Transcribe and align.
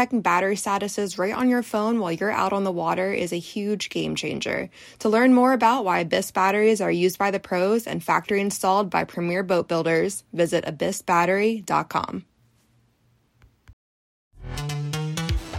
checking 0.00 0.22
battery 0.22 0.56
statuses 0.56 1.18
right 1.18 1.34
on 1.34 1.50
your 1.50 1.62
phone 1.62 2.00
while 2.00 2.10
you're 2.10 2.30
out 2.30 2.54
on 2.54 2.64
the 2.64 2.72
water 2.72 3.12
is 3.12 3.34
a 3.34 3.38
huge 3.38 3.90
game 3.90 4.14
changer. 4.14 4.70
To 5.00 5.10
learn 5.10 5.34
more 5.34 5.52
about 5.52 5.84
why 5.84 5.98
Abyss 5.98 6.30
batteries 6.30 6.80
are 6.80 6.90
used 6.90 7.18
by 7.18 7.30
the 7.30 7.38
pros 7.38 7.86
and 7.86 8.02
factory 8.02 8.40
installed 8.40 8.88
by 8.88 9.04
premier 9.04 9.42
boat 9.42 9.68
builders, 9.68 10.24
visit 10.32 10.64
abyssbattery.com. 10.64 12.24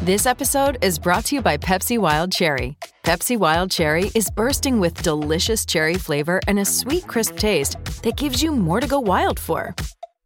This 0.02 0.26
episode 0.26 0.80
is 0.82 0.98
brought 0.98 1.26
to 1.26 1.36
you 1.36 1.44
by 1.44 1.58
Pepsi 1.58 2.00
Wild 2.00 2.32
Cherry. 2.32 2.76
Pepsi 3.04 3.38
Wild 3.38 3.70
Cherry 3.70 4.10
is 4.16 4.32
bursting 4.32 4.80
with 4.80 5.04
delicious 5.04 5.68
cherry 5.68 6.00
flavor 6.00 6.42
and 6.48 6.58
a 6.58 6.66
sweet, 6.66 7.06
crisp 7.06 7.38
taste 7.38 7.78
that 8.02 8.18
gives 8.18 8.42
you 8.42 8.52
more 8.52 8.80
to 8.80 8.88
go 8.88 9.00
wild 9.00 9.40
for. 9.40 9.76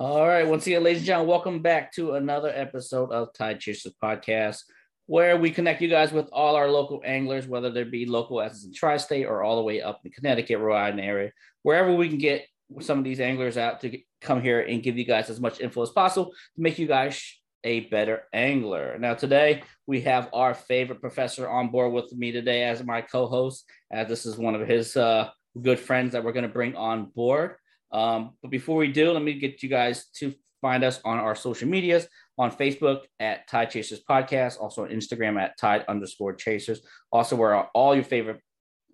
All 0.00 0.26
right, 0.26 0.48
once 0.48 0.66
again, 0.66 0.82
ladies 0.82 1.00
and 1.00 1.06
gentlemen, 1.08 1.28
welcome 1.28 1.60
back 1.60 1.92
to 1.92 2.12
another 2.12 2.48
episode 2.48 3.12
of 3.12 3.34
Tide 3.34 3.60
Chasers 3.60 3.92
Podcast, 4.02 4.62
where 5.04 5.36
we 5.36 5.50
connect 5.50 5.82
you 5.82 5.90
guys 5.90 6.10
with 6.10 6.26
all 6.32 6.56
our 6.56 6.70
local 6.70 7.02
anglers, 7.04 7.46
whether 7.46 7.70
they 7.70 7.84
be 7.84 8.06
local 8.06 8.40
as 8.40 8.64
in 8.64 8.72
tri-state 8.72 9.26
or 9.26 9.42
all 9.42 9.56
the 9.56 9.62
way 9.62 9.82
up 9.82 10.00
in 10.02 10.10
Connecticut, 10.10 10.58
Rhode 10.58 10.74
Island 10.74 11.00
area, 11.02 11.32
wherever 11.64 11.94
we 11.94 12.08
can 12.08 12.16
get 12.16 12.46
some 12.80 12.96
of 12.96 13.04
these 13.04 13.20
anglers 13.20 13.58
out 13.58 13.82
to 13.82 13.98
come 14.22 14.40
here 14.40 14.60
and 14.60 14.82
give 14.82 14.96
you 14.96 15.04
guys 15.04 15.28
as 15.28 15.38
much 15.38 15.60
info 15.60 15.82
as 15.82 15.90
possible 15.90 16.30
to 16.30 16.62
make 16.62 16.78
you 16.78 16.86
guys 16.86 17.22
a 17.62 17.80
better 17.80 18.22
angler. 18.32 18.96
Now, 18.98 19.12
today 19.12 19.64
we 19.86 20.00
have 20.00 20.30
our 20.32 20.54
favorite 20.54 21.02
professor 21.02 21.46
on 21.46 21.68
board 21.68 21.92
with 21.92 22.10
me 22.14 22.32
today 22.32 22.62
as 22.62 22.82
my 22.82 23.02
co-host, 23.02 23.66
as 23.90 24.08
this 24.08 24.24
is 24.24 24.38
one 24.38 24.54
of 24.54 24.66
his 24.66 24.96
uh, 24.96 25.28
good 25.60 25.78
friends 25.78 26.12
that 26.12 26.24
we're 26.24 26.32
going 26.32 26.48
to 26.48 26.48
bring 26.48 26.74
on 26.74 27.04
board. 27.04 27.56
Um, 27.92 28.32
but 28.42 28.50
before 28.50 28.76
we 28.76 28.88
do, 28.88 29.12
let 29.12 29.22
me 29.22 29.34
get 29.34 29.62
you 29.62 29.68
guys 29.68 30.06
to 30.16 30.32
find 30.60 30.84
us 30.84 31.00
on 31.04 31.18
our 31.18 31.34
social 31.34 31.68
medias 31.68 32.06
on 32.38 32.50
Facebook 32.50 33.02
at 33.18 33.48
Tide 33.48 33.70
Chasers 33.70 34.02
Podcast, 34.08 34.60
also 34.60 34.84
on 34.84 34.90
Instagram 34.90 35.40
at 35.40 35.58
Tide 35.58 35.84
underscore 35.88 36.34
Chasers. 36.34 36.80
Also, 37.12 37.36
we're 37.36 37.54
on 37.54 37.66
all 37.74 37.94
your 37.94 38.04
favorite 38.04 38.40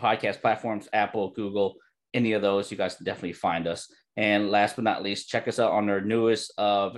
podcast 0.00 0.40
platforms 0.40 0.88
Apple, 0.92 1.30
Google, 1.30 1.76
any 2.14 2.32
of 2.32 2.42
those. 2.42 2.70
You 2.70 2.76
guys 2.76 2.96
can 2.96 3.04
definitely 3.04 3.32
find 3.32 3.66
us. 3.66 3.92
And 4.16 4.50
last 4.50 4.76
but 4.76 4.84
not 4.84 5.02
least, 5.02 5.28
check 5.28 5.46
us 5.48 5.58
out 5.58 5.72
on 5.72 5.90
our 5.90 6.00
newest 6.00 6.52
uh, 6.58 6.90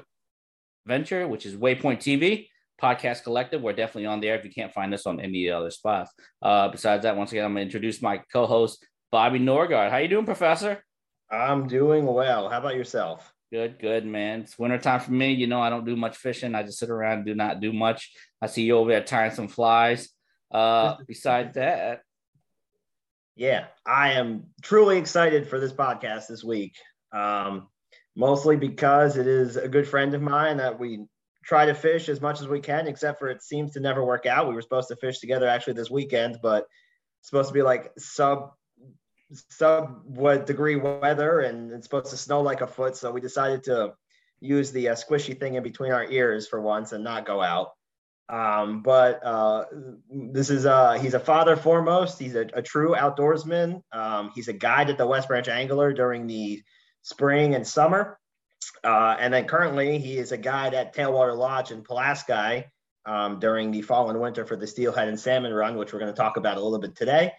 venture, 0.86 1.26
which 1.26 1.46
is 1.46 1.56
Waypoint 1.56 1.98
TV. 1.98 2.48
Podcast 2.80 3.24
Collective. 3.24 3.60
We're 3.60 3.72
definitely 3.72 4.06
on 4.06 4.20
there 4.20 4.36
if 4.36 4.44
you 4.44 4.52
can't 4.52 4.72
find 4.72 4.94
us 4.94 5.04
on 5.04 5.20
any 5.20 5.50
other 5.50 5.70
spots. 5.70 6.12
Uh, 6.40 6.68
besides 6.68 7.02
that, 7.02 7.16
once 7.16 7.32
again, 7.32 7.44
I'm 7.44 7.52
going 7.52 7.62
to 7.68 7.74
introduce 7.74 8.00
my 8.00 8.22
co-host, 8.32 8.86
Bobby 9.10 9.40
Norgard. 9.40 9.90
How 9.90 9.96
you 9.96 10.06
doing, 10.06 10.24
Professor? 10.24 10.84
I'm 11.30 11.66
doing 11.66 12.06
well. 12.06 12.48
How 12.48 12.58
about 12.58 12.74
yourself? 12.74 13.32
Good, 13.50 13.78
good, 13.78 14.04
man. 14.04 14.40
It's 14.40 14.58
wintertime 14.58 15.00
for 15.00 15.12
me. 15.12 15.32
You 15.32 15.46
know, 15.46 15.60
I 15.60 15.70
don't 15.70 15.86
do 15.86 15.96
much 15.96 16.16
fishing. 16.16 16.54
I 16.54 16.62
just 16.62 16.78
sit 16.78 16.90
around 16.90 17.18
and 17.18 17.26
do 17.26 17.34
not 17.34 17.60
do 17.60 17.72
much. 17.72 18.12
I 18.42 18.46
see 18.46 18.62
you 18.62 18.76
over 18.76 18.90
there 18.90 19.02
tying 19.02 19.32
some 19.32 19.48
flies. 19.48 20.08
Uh, 20.50 20.96
besides 21.06 21.54
that, 21.54 22.02
yeah, 23.38 23.66
I 23.86 24.14
am 24.14 24.46
truly 24.62 24.98
excited 24.98 25.48
for 25.48 25.60
this 25.60 25.72
podcast 25.72 26.26
this 26.26 26.42
week. 26.42 26.74
Um, 27.12 27.68
mostly 28.16 28.56
because 28.56 29.16
it 29.16 29.28
is 29.28 29.56
a 29.56 29.68
good 29.68 29.86
friend 29.86 30.12
of 30.12 30.20
mine 30.20 30.56
that 30.56 30.78
we 30.78 31.06
try 31.44 31.64
to 31.64 31.74
fish 31.74 32.08
as 32.08 32.20
much 32.20 32.40
as 32.40 32.48
we 32.48 32.60
can, 32.60 32.88
except 32.88 33.20
for 33.20 33.28
it 33.28 33.42
seems 33.42 33.72
to 33.72 33.80
never 33.80 34.04
work 34.04 34.26
out. 34.26 34.48
We 34.48 34.54
were 34.54 34.60
supposed 34.60 34.88
to 34.88 34.96
fish 34.96 35.20
together 35.20 35.46
actually 35.46 35.74
this 35.74 35.88
weekend, 35.88 36.40
but 36.42 36.66
it's 37.20 37.30
supposed 37.30 37.48
to 37.48 37.54
be 37.54 37.62
like 37.62 37.92
sub 37.96 38.52
sub 39.50 40.02
what 40.04 40.46
degree 40.46 40.76
weather 40.76 41.40
and 41.40 41.72
it's 41.72 41.84
supposed 41.84 42.10
to 42.10 42.16
snow 42.16 42.40
like 42.40 42.60
a 42.60 42.66
foot. 42.66 42.96
So 42.96 43.10
we 43.10 43.20
decided 43.20 43.64
to 43.64 43.94
use 44.40 44.70
the 44.72 44.90
uh, 44.90 44.94
squishy 44.94 45.38
thing 45.38 45.54
in 45.54 45.62
between 45.62 45.92
our 45.92 46.04
ears 46.04 46.48
for 46.48 46.60
once 46.60 46.92
and 46.92 47.04
not 47.04 47.26
go 47.26 47.42
out. 47.42 47.72
Um, 48.30 48.82
but 48.82 49.24
uh, 49.24 49.64
this 50.10 50.50
is 50.50 50.66
uh, 50.66 50.94
he's 50.94 51.14
a 51.14 51.20
father 51.20 51.56
foremost. 51.56 52.18
He's 52.18 52.34
a, 52.34 52.46
a 52.52 52.62
true 52.62 52.94
outdoorsman. 52.94 53.82
Um, 53.92 54.32
he's 54.34 54.48
a 54.48 54.52
guide 54.52 54.90
at 54.90 54.98
the 54.98 55.06
West 55.06 55.28
Branch 55.28 55.48
Angler 55.48 55.92
during 55.92 56.26
the 56.26 56.62
spring 57.02 57.54
and 57.54 57.66
summer. 57.66 58.18
Uh, 58.84 59.16
and 59.18 59.32
then 59.32 59.46
currently 59.46 59.98
he 59.98 60.18
is 60.18 60.32
a 60.32 60.36
guide 60.36 60.74
at 60.74 60.94
Tailwater 60.94 61.36
Lodge 61.36 61.70
in 61.70 61.82
Pulaski 61.82 62.64
um, 63.06 63.38
during 63.40 63.70
the 63.70 63.82
fall 63.82 64.10
and 64.10 64.20
winter 64.20 64.44
for 64.44 64.56
the 64.56 64.66
steelhead 64.66 65.08
and 65.08 65.18
salmon 65.18 65.54
run, 65.54 65.76
which 65.76 65.92
we're 65.92 65.98
going 65.98 66.12
to 66.12 66.16
talk 66.16 66.36
about 66.36 66.58
a 66.58 66.60
little 66.60 66.78
bit 66.78 66.94
today. 66.94 67.32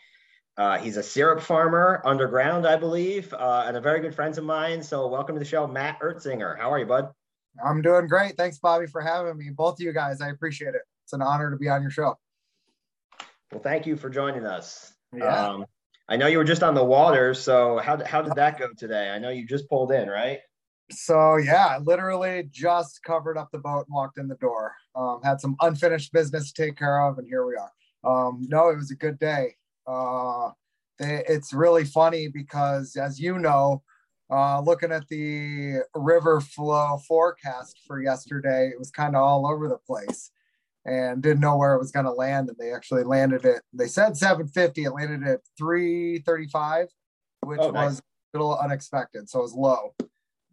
Uh, 0.59 0.77
he's 0.77 0.97
a 0.97 1.03
syrup 1.03 1.39
farmer 1.39 2.01
underground, 2.03 2.67
I 2.67 2.75
believe, 2.75 3.33
uh, 3.33 3.63
and 3.65 3.77
a 3.77 3.81
very 3.81 4.01
good 4.01 4.13
friend 4.13 4.37
of 4.37 4.43
mine. 4.43 4.83
So, 4.83 5.07
welcome 5.07 5.33
to 5.35 5.39
the 5.39 5.45
show, 5.45 5.65
Matt 5.65 5.97
Ertzinger. 6.01 6.59
How 6.59 6.69
are 6.69 6.77
you, 6.77 6.85
bud? 6.85 7.07
I'm 7.65 7.81
doing 7.81 8.07
great. 8.07 8.35
Thanks, 8.35 8.59
Bobby, 8.59 8.85
for 8.85 8.99
having 8.99 9.37
me. 9.37 9.51
Both 9.51 9.75
of 9.75 9.79
you 9.79 9.93
guys, 9.93 10.19
I 10.19 10.31
appreciate 10.31 10.75
it. 10.75 10.81
It's 11.05 11.13
an 11.13 11.21
honor 11.21 11.49
to 11.49 11.55
be 11.55 11.69
on 11.69 11.81
your 11.81 11.91
show. 11.91 12.17
Well, 13.53 13.61
thank 13.63 13.87
you 13.87 13.95
for 13.95 14.09
joining 14.09 14.45
us. 14.45 14.91
Yeah. 15.15 15.47
Um, 15.47 15.65
I 16.09 16.17
know 16.17 16.27
you 16.27 16.37
were 16.37 16.43
just 16.43 16.61
on 16.61 16.75
the 16.75 16.83
water, 16.83 17.33
so 17.33 17.77
how, 17.77 18.03
how 18.03 18.21
did 18.21 18.35
that 18.35 18.59
go 18.59 18.67
today? 18.77 19.11
I 19.11 19.17
know 19.17 19.29
you 19.29 19.47
just 19.47 19.69
pulled 19.69 19.93
in, 19.93 20.09
right? 20.09 20.39
So 20.91 21.37
yeah, 21.37 21.67
I 21.67 21.77
literally 21.77 22.49
just 22.51 23.01
covered 23.03 23.37
up 23.37 23.47
the 23.53 23.59
boat 23.59 23.85
and 23.87 23.95
walked 23.95 24.17
in 24.17 24.27
the 24.27 24.35
door. 24.35 24.73
Um, 24.93 25.21
had 25.23 25.39
some 25.39 25.55
unfinished 25.61 26.11
business 26.11 26.51
to 26.51 26.65
take 26.65 26.77
care 26.77 27.07
of, 27.07 27.17
and 27.17 27.25
here 27.25 27.45
we 27.45 27.53
are. 27.55 27.71
Um, 28.03 28.45
no, 28.49 28.67
it 28.67 28.75
was 28.75 28.91
a 28.91 28.95
good 28.95 29.19
day. 29.19 29.55
Uh, 29.89 30.51
it's 30.99 31.53
really 31.53 31.85
funny 31.85 32.27
because, 32.27 32.95
as 32.95 33.19
you 33.19 33.39
know, 33.39 33.81
uh, 34.31 34.59
looking 34.61 34.91
at 34.91 35.07
the 35.07 35.79
river 35.95 36.39
flow 36.41 36.97
forecast 37.07 37.79
for 37.87 38.01
yesterday, 38.01 38.67
it 38.67 38.77
was 38.77 38.91
kind 38.91 39.15
of 39.15 39.23
all 39.23 39.47
over 39.47 39.67
the 39.67 39.77
place 39.77 40.31
and 40.85 41.23
didn't 41.23 41.39
know 41.39 41.57
where 41.57 41.73
it 41.73 41.79
was 41.79 41.91
going 41.91 42.05
to 42.05 42.11
land. 42.11 42.49
And 42.49 42.57
they 42.59 42.71
actually 42.73 43.03
landed 43.03 43.45
it. 43.45 43.61
They 43.73 43.87
said 43.87 44.17
750. 44.17 44.83
It 44.83 44.91
landed 44.91 45.27
at 45.27 45.39
335, 45.57 46.87
which 47.41 47.59
Oh, 47.61 47.71
nice. 47.71 47.89
was 47.91 47.99
a 47.99 48.37
little 48.37 48.57
unexpected. 48.57 49.29
So 49.29 49.39
it 49.39 49.43
was 49.43 49.53
low. 49.53 49.95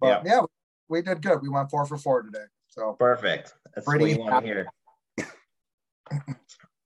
But 0.00 0.24
yeah, 0.24 0.40
we 0.88 1.02
did 1.02 1.20
good. 1.20 1.42
We 1.42 1.48
went 1.48 1.70
four 1.70 1.84
for 1.86 1.98
four 1.98 2.22
today. 2.22 2.44
So 2.68 2.94
Perfect. 2.98 3.54
That's 3.74 3.86
what 3.86 3.98
Pretty 3.98 4.12
you 4.14 4.20
want 4.20 4.42
to 4.42 4.46
hear. 4.46 4.66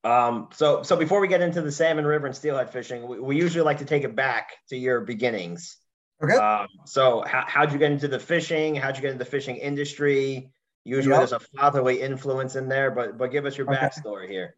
Um, 0.02 0.48
so, 0.52 0.82
so 0.82 0.96
before 0.96 1.20
we 1.20 1.28
get 1.28 1.42
into 1.42 1.60
the 1.60 1.72
salmon 1.72 2.06
river 2.06 2.26
and 2.26 2.34
steelhead 2.34 2.70
fishing, 2.72 3.06
we, 3.06 3.20
we 3.20 3.36
usually 3.36 3.64
like 3.64 3.78
to 3.78 3.84
take 3.84 4.04
it 4.04 4.16
back 4.16 4.52
to 4.70 4.76
your 4.76 5.00
beginnings. 5.00 5.76
okay. 6.22 6.34
Um, 6.36 6.68
so 6.86 7.22
how, 7.26 7.44
how'd 7.46 7.72
you 7.72 7.78
get 7.78 7.92
into 7.92 8.08
the 8.08 8.18
fishing? 8.18 8.74
How'd 8.74 8.96
you 8.96 9.02
get 9.02 9.12
into 9.12 9.24
the 9.24 9.30
fishing 9.30 9.56
industry? 9.56 10.50
Usually 10.84 11.10
Yep. 11.12 11.18
there's 11.18 11.32
a 11.32 11.40
fatherly 11.58 12.00
influence 12.00 12.56
in 12.56 12.68
there, 12.68 12.90
but, 12.90 13.18
but 13.18 13.30
give 13.30 13.44
us 13.44 13.58
your 13.58 13.70
Okay. 13.70 13.76
backstory 13.76 14.28
here. 14.28 14.56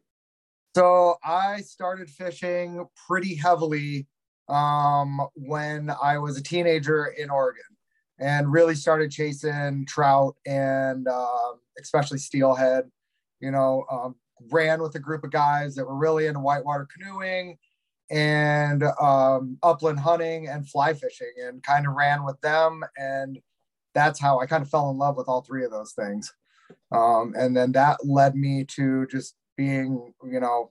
So 0.77 1.17
I 1.25 1.61
started 1.61 2.09
fishing 2.09 2.85
pretty 3.09 3.35
heavily 3.35 4.07
um, 4.49 5.21
when 5.35 5.91
I 5.91 6.19
was 6.19 6.39
a 6.39 6.43
teenager 6.43 7.07
in 7.07 7.31
Oregon 7.31 7.63
and 8.19 8.51
really 8.51 8.75
started 8.75 9.11
chasing 9.11 9.85
trout 9.87 10.37
and 10.47 11.09
um, 11.09 11.61
especially 11.81 12.19
steelhead. 12.19 12.85
You 13.41 13.51
know, 13.51 13.85
um, 13.91 14.15
ran 14.51 14.83
with 14.83 14.95
a 14.95 15.01
group 15.01 15.25
of 15.25 15.31
guys 15.31 15.75
that 15.75 15.87
were 15.87 15.97
really 15.97 16.27
into 16.27 16.41
whitewater 16.41 16.87
canoeing 16.93 17.59
and 18.11 18.85
um, 19.01 19.59
upland 19.63 19.99
hunting 19.99 20.49
and 20.49 20.69
fly 20.69 20.93
fishing 20.93 21.33
and 21.45 21.63
kind 21.63 21.87
of 21.87 21.95
ran 21.95 22.25
with 22.25 22.41
them. 22.41 22.83
And 22.97 23.39
that's 23.95 24.21
how 24.21 24.41
I 24.41 24.47
kind 24.47 24.63
of 24.63 24.71
fell 24.71 24.91
in 24.91 24.99
love 24.99 25.17
with 25.17 25.29
all 25.29 25.43
three 25.43 25.65
of 25.65 25.71
those 25.71 25.93
things. 25.93 26.33
Um, 26.91 27.35
and 27.37 27.57
then 27.57 27.73
that 27.73 28.05
led 28.05 28.35
me 28.35 28.65
to 28.77 29.07
just 29.07 29.35
being, 29.57 30.13
you 30.25 30.41
know, 30.41 30.71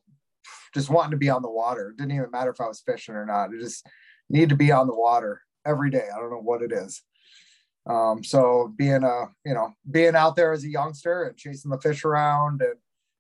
just 0.74 0.90
wanting 0.90 1.12
to 1.12 1.18
be 1.18 1.30
on 1.30 1.42
the 1.42 1.50
water. 1.50 1.90
It 1.90 1.98
didn't 1.98 2.16
even 2.16 2.32
matter 2.32 2.52
if 2.52 2.62
I 2.62 2.68
was 2.68 2.82
fishing 2.82 3.16
or 3.16 3.26
not. 3.26 3.54
It 3.54 3.60
just 3.60 3.86
need 4.30 4.50
to 4.50 4.56
be 4.56 4.72
on 4.72 4.88
the 4.88 4.96
water 4.96 5.42
every 5.66 5.90
day. 5.90 6.08
I 6.14 6.20
don't 6.20 6.32
know 6.32 6.42
what 6.42 6.62
it 6.62 6.72
is. 6.72 7.02
Um, 7.90 8.24
so 8.24 8.74
being 8.78 9.04
a, 9.04 9.26
you 9.46 9.54
know, 9.54 9.74
being 9.90 10.16
out 10.16 10.36
there 10.36 10.54
as 10.54 10.64
a 10.64 10.70
youngster 10.70 11.24
and 11.24 11.38
chasing 11.38 11.72
the 11.72 11.80
fish 11.80 12.06
around 12.06 12.62
and 12.62 12.76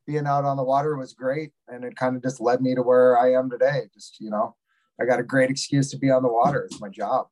being 0.07 0.27
out 0.27 0.45
on 0.45 0.57
the 0.57 0.63
water 0.63 0.98
was 0.98 1.13
great. 1.13 1.51
And 1.68 1.83
it 1.83 1.95
kind 1.95 2.15
of 2.15 2.24
just 2.24 2.42
led 2.42 2.62
me 2.62 2.75
to 2.75 2.81
where 2.81 3.18
I 3.18 3.33
am 3.33 3.50
today. 3.50 3.83
Just, 3.94 4.19
you 4.19 4.30
know, 4.30 4.56
I 5.00 5.06
got 5.06 5.19
a 5.19 5.24
great 5.24 5.50
excuse 5.50 5.92
to 5.92 5.98
be 5.98 6.09
on 6.09 6.24
the 6.24 6.31
water. 6.31 6.63
It's 6.63 6.81
my 6.81 6.89
job. 6.89 7.27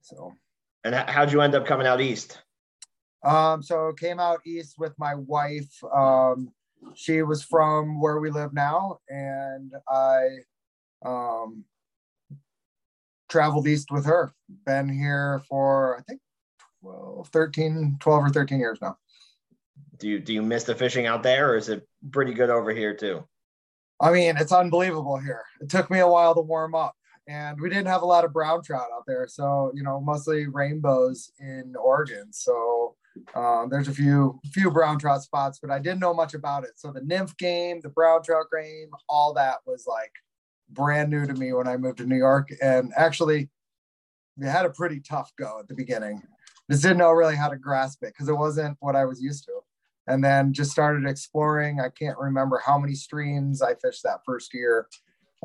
So. 0.00 0.32
And 0.84 0.94
how'd 0.94 1.32
you 1.32 1.40
end 1.40 1.54
up 1.54 1.66
coming 1.66 1.86
out 1.86 2.00
east? 2.00 2.42
Um, 3.24 3.62
so 3.62 3.92
came 3.92 4.18
out 4.18 4.40
east 4.44 4.74
with 4.78 4.92
my 4.98 5.14
wife. 5.14 5.72
Um, 5.94 6.52
she 6.94 7.22
was 7.22 7.44
from 7.44 8.00
where 8.00 8.18
we 8.18 8.30
live 8.30 8.52
now, 8.52 8.98
and 9.08 9.72
I 9.88 10.38
um, 11.04 11.64
traveled 13.28 13.68
east 13.68 13.92
with 13.92 14.04
her. 14.06 14.32
Been 14.66 14.88
here 14.88 15.42
for 15.48 15.98
I 15.98 16.02
think 16.02 16.20
12, 16.82 17.28
13, 17.28 17.96
12 18.00 18.24
or 18.24 18.30
13 18.30 18.58
years 18.58 18.78
now. 18.82 18.96
Do 19.98 20.08
you 20.08 20.20
do 20.20 20.32
you 20.32 20.42
miss 20.42 20.64
the 20.64 20.74
fishing 20.74 21.06
out 21.06 21.22
there, 21.22 21.52
or 21.52 21.56
is 21.56 21.68
it 21.68 21.86
pretty 22.10 22.32
good 22.34 22.50
over 22.50 22.72
here 22.72 22.94
too? 22.94 23.24
I 24.00 24.10
mean, 24.10 24.36
it's 24.36 24.52
unbelievable 24.52 25.18
here. 25.18 25.42
It 25.60 25.68
took 25.68 25.90
me 25.90 26.00
a 26.00 26.08
while 26.08 26.34
to 26.34 26.40
warm 26.40 26.74
up, 26.74 26.94
and 27.28 27.60
we 27.60 27.68
didn't 27.68 27.86
have 27.86 28.02
a 28.02 28.06
lot 28.06 28.24
of 28.24 28.32
brown 28.32 28.62
trout 28.62 28.88
out 28.94 29.04
there. 29.06 29.28
So 29.28 29.70
you 29.74 29.82
know, 29.82 30.00
mostly 30.00 30.46
rainbows 30.46 31.30
in 31.38 31.74
Oregon. 31.76 32.32
So 32.32 32.96
um, 33.34 33.68
there's 33.70 33.88
a 33.88 33.94
few 33.94 34.40
few 34.52 34.70
brown 34.70 34.98
trout 34.98 35.22
spots, 35.22 35.58
but 35.60 35.70
I 35.70 35.78
didn't 35.78 36.00
know 36.00 36.14
much 36.14 36.34
about 36.34 36.64
it. 36.64 36.72
So 36.76 36.92
the 36.92 37.02
nymph 37.02 37.36
game, 37.36 37.80
the 37.80 37.90
brown 37.90 38.22
trout 38.22 38.46
game, 38.52 38.90
all 39.08 39.34
that 39.34 39.58
was 39.66 39.86
like 39.86 40.12
brand 40.70 41.10
new 41.10 41.26
to 41.26 41.34
me 41.34 41.52
when 41.52 41.68
I 41.68 41.76
moved 41.76 41.98
to 41.98 42.06
New 42.06 42.16
York. 42.16 42.48
And 42.62 42.92
actually, 42.96 43.50
we 44.36 44.46
had 44.46 44.66
a 44.66 44.70
pretty 44.70 45.00
tough 45.00 45.30
go 45.38 45.60
at 45.60 45.68
the 45.68 45.74
beginning. 45.74 46.22
Just 46.70 46.82
didn't 46.82 46.98
know 46.98 47.10
really 47.10 47.36
how 47.36 47.48
to 47.48 47.56
grasp 47.56 48.02
it 48.02 48.14
because 48.14 48.28
it 48.28 48.36
wasn't 48.36 48.76
what 48.80 48.96
I 48.96 49.04
was 49.04 49.20
used 49.20 49.44
to. 49.44 49.60
And 50.06 50.22
then 50.22 50.52
just 50.52 50.72
started 50.72 51.08
exploring. 51.08 51.80
I 51.80 51.88
can't 51.88 52.18
remember 52.18 52.60
how 52.64 52.78
many 52.78 52.94
streams 52.94 53.62
I 53.62 53.74
fished 53.74 54.02
that 54.02 54.20
first 54.26 54.52
year 54.52 54.88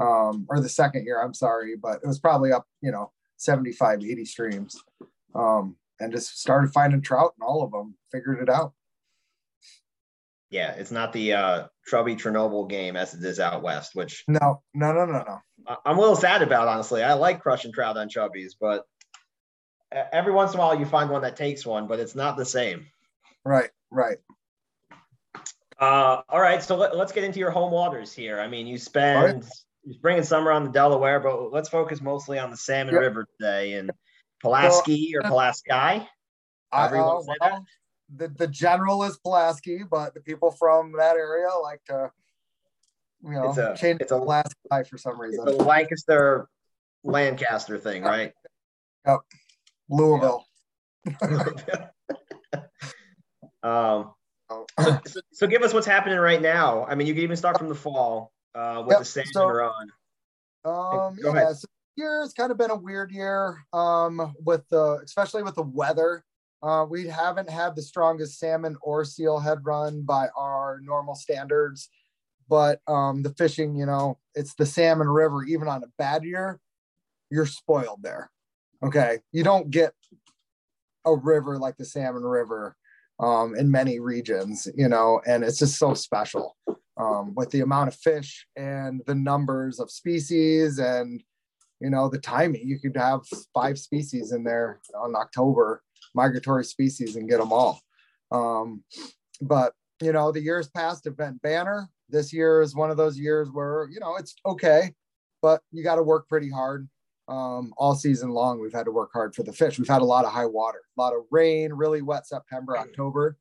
um, 0.02 0.48
or 0.50 0.60
the 0.60 0.70
second 0.70 1.06
year. 1.06 1.22
I'm 1.22 1.34
sorry, 1.34 1.76
but 1.76 2.00
it 2.04 2.08
was 2.08 2.20
probably 2.20 2.52
up, 2.52 2.66
you 2.82 2.92
know, 2.92 3.12
75, 3.38 4.04
80 4.04 4.26
streams. 4.26 4.76
Um, 5.36 5.76
and 6.00 6.12
just 6.12 6.40
started 6.40 6.72
finding 6.72 7.02
trout 7.02 7.34
and 7.40 7.48
all 7.48 7.64
of 7.64 7.72
them 7.72 7.96
figured 8.12 8.42
it 8.42 8.50
out 8.50 8.74
yeah 10.50 10.72
it's 10.74 10.92
not 10.92 11.12
the 11.14 11.34
uh 11.34 11.68
chubby 11.86 12.16
chernobyl 12.16 12.70
game 12.70 12.96
as 12.96 13.14
it 13.14 13.24
is 13.24 13.40
out 13.40 13.64
west 13.64 13.92
which 13.96 14.24
no 14.28 14.62
no 14.74 14.92
no 14.94 15.06
no 15.06 15.24
no 15.24 15.78
i'm 15.86 15.98
a 15.98 16.00
little 16.00 16.16
sad 16.16 16.42
about 16.42 16.68
honestly 16.68 17.04
i 17.04 17.14
like 17.14 17.42
crushing 17.42 17.72
trout 17.72 17.98
on 17.98 18.10
chubbies 18.10 18.54
but 18.60 18.86
every 20.12 20.32
once 20.32 20.54
in 20.54 20.60
a 20.60 20.62
while 20.62 20.78
you 20.78 20.86
find 20.86 21.10
one 21.10 21.22
that 21.22 21.36
takes 21.36 21.66
one 21.66 21.88
but 21.88 22.00
it's 22.00 22.16
not 22.16 22.38
the 22.38 22.46
same 22.46 22.86
right 23.44 23.70
right 23.92 24.18
uh 25.80 26.22
all 26.30 26.42
right 26.42 26.64
so 26.64 26.76
let, 26.76 26.94
us 26.94 27.12
get 27.12 27.24
into 27.24 27.40
your 27.40 27.52
home 27.52 27.72
waters 27.72 28.14
here 28.14 28.40
i 28.40 28.48
mean 28.48 28.66
you 28.66 28.78
spend 28.78 29.44
right. 29.44 29.52
you 29.84 29.94
spring 29.94 30.18
and 30.18 30.26
summer 30.26 30.52
on 30.52 30.64
the 30.64 30.72
delaware 30.72 31.20
but 31.20 31.52
let's 31.52 31.70
focus 31.70 32.02
mostly 32.02 32.40
on 32.40 32.50
the 32.50 32.58
salmon 32.58 32.94
yep. 32.94 33.02
river 33.02 33.28
today 33.40 33.74
and 33.74 33.92
Pulaski 34.42 35.14
or 35.16 35.22
Pulaski. 35.24 35.72
Uh, 35.72 36.90
well, 36.92 37.26
the, 38.16 38.28
the 38.30 38.48
general 38.48 39.04
is 39.04 39.18
Pulaski, 39.18 39.84
but 39.90 40.14
the 40.14 40.22
people 40.22 40.52
from 40.52 40.94
that 40.98 41.16
area 41.16 41.48
like 41.62 41.84
to, 41.86 42.12
you 43.24 43.32
know, 43.32 43.50
it's 43.50 43.58
a, 43.58 43.76
change 43.78 44.02
it's 44.02 44.12
a 44.12 44.18
Pulaski 44.18 44.90
for 44.90 44.98
some 44.98 45.20
reason. 45.20 45.48
A 45.48 45.52
Lancaster 45.52 46.48
Lancaster 47.04 47.78
thing, 47.78 48.04
right? 48.04 48.34
Yep. 49.06 49.20
Louisville. 49.90 50.46
um, 51.22 51.44
oh. 53.64 54.14
so, 55.06 55.20
so, 55.34 55.48
give 55.48 55.62
us 55.62 55.74
what's 55.74 55.88
happening 55.88 56.18
right 56.18 56.42
now. 56.42 56.86
I 56.86 56.96
mean, 56.96 57.08
you 57.08 57.14
can 57.14 57.24
even 57.24 57.36
start 57.38 57.58
from 57.58 57.70
the 57.70 57.76
fall 57.76 58.32
uh, 58.56 58.84
with 58.86 58.94
yep. 58.94 59.00
the 59.00 59.06
salmon 59.06 59.34
so, 59.34 59.48
run. 59.48 59.92
Um, 60.66 61.18
Go 61.22 61.34
yeah, 61.34 61.42
ahead. 61.42 61.58
So 61.58 61.68
year 61.98 62.22
has 62.22 62.34
kind 62.34 62.52
of 62.52 62.58
been 62.58 62.72
a 62.72 62.76
weird 62.76 63.12
year 63.12 63.66
um, 63.74 64.34
with 64.44 64.68
the, 64.70 65.00
especially 65.04 65.44
with 65.44 65.56
the 65.56 65.64
weather. 65.64 66.24
Uh, 66.64 66.86
we 66.90 67.08
haven't 67.08 67.50
had 67.50 67.76
the 67.76 67.82
strongest 67.82 68.40
salmon 68.40 68.78
or 68.82 69.04
steelhead 69.04 69.60
run 69.64 70.04
by 70.04 70.28
our 70.38 70.80
normal 70.82 71.16
standards, 71.16 71.90
but 72.48 72.80
um, 72.88 73.24
the 73.24 73.34
fishing, 73.34 73.76
you 73.76 73.86
know, 73.86 74.18
it's 74.36 74.54
the 74.56 74.66
salmon 74.66 75.08
river. 75.08 75.44
Even 75.44 75.68
on 75.68 75.84
a 75.84 75.88
bad 75.98 76.24
year, 76.24 76.60
you're 77.30 77.46
spoiled 77.46 78.02
there. 78.02 78.32
Okay, 78.84 79.20
you 79.32 79.44
don't 79.44 79.70
get 79.70 79.94
a 81.06 81.16
river 81.16 81.58
like 81.58 81.78
the 81.78 81.86
salmon 81.86 82.24
river 82.24 82.76
um, 83.20 83.56
in 83.56 83.72
many 83.72 84.00
regions, 84.00 84.68
you 84.76 84.88
know, 84.88 85.22
and 85.26 85.44
it's 85.44 85.60
just 85.60 85.78
so 85.78 85.94
special 85.94 86.56
um, 86.98 87.34
with 87.36 87.50
the 87.52 87.62
amount 87.62 87.88
of 87.88 87.96
fish 87.96 88.46
and 88.56 89.02
the 89.06 89.16
numbers 89.16 89.80
of 89.80 89.92
species 89.92 90.80
and 90.80 91.24
you 91.80 91.90
know 91.90 92.10
the 92.10 92.20
timing. 92.20 92.68
You 92.68 92.80
could 92.80 92.98
have 92.98 93.22
five 93.54 93.78
species 93.78 94.32
in 94.32 94.44
there 94.44 94.80
on 95.00 95.16
october 95.16 95.84
migratory 96.16 96.66
species 96.66 97.16
and 97.16 97.30
get 97.30 97.40
them 97.40 97.54
all. 97.54 97.80
Um, 98.32 98.84
but 99.42 99.74
you 100.02 100.12
know 100.12 100.32
the 100.32 100.42
years 100.42 100.68
past 100.70 101.06
have 101.06 101.18
been 101.18 101.40
banner. 101.44 101.90
This 102.10 102.32
year 102.34 102.62
is 102.62 102.76
one 102.76 102.90
of 102.90 102.98
those 102.98 103.20
years 103.20 103.50
where 103.52 103.88
you 103.92 104.00
know 104.00 104.16
it's 104.16 104.36
okay 104.46 104.92
but 105.42 105.62
you 105.72 105.84
got 105.84 105.96
to 105.96 106.04
work 106.04 106.28
pretty 106.28 106.50
hard 106.50 106.88
um, 107.28 107.74
all 107.78 107.96
season 107.96 108.30
long 108.30 108.60
we've 108.60 108.74
had 108.74 108.86
to 108.86 108.92
work 108.92 109.10
hard 109.14 109.36
for 109.36 109.44
the 109.44 109.54
fish 109.54 109.78
we've 109.78 109.88
had 109.88 110.02
a 110.02 110.06
lot 110.06 110.26
of 110.26 110.32
high 110.32 110.46
water 110.46 110.82
a 110.98 111.02
lot 111.02 111.14
of 111.14 111.24
rain 111.32 111.74
really 111.74 112.02
wet 112.02 112.26
september 112.26 112.78
october 112.78 113.38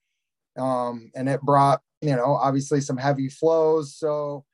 um, 0.56 1.10
and 1.14 1.28
it 1.28 1.40
brought 1.42 1.80
you 2.00 2.14
know 2.14 2.34
obviously 2.34 2.80
some 2.80 2.96
heavy 2.96 3.28
flows 3.28 3.94
so 3.94 4.44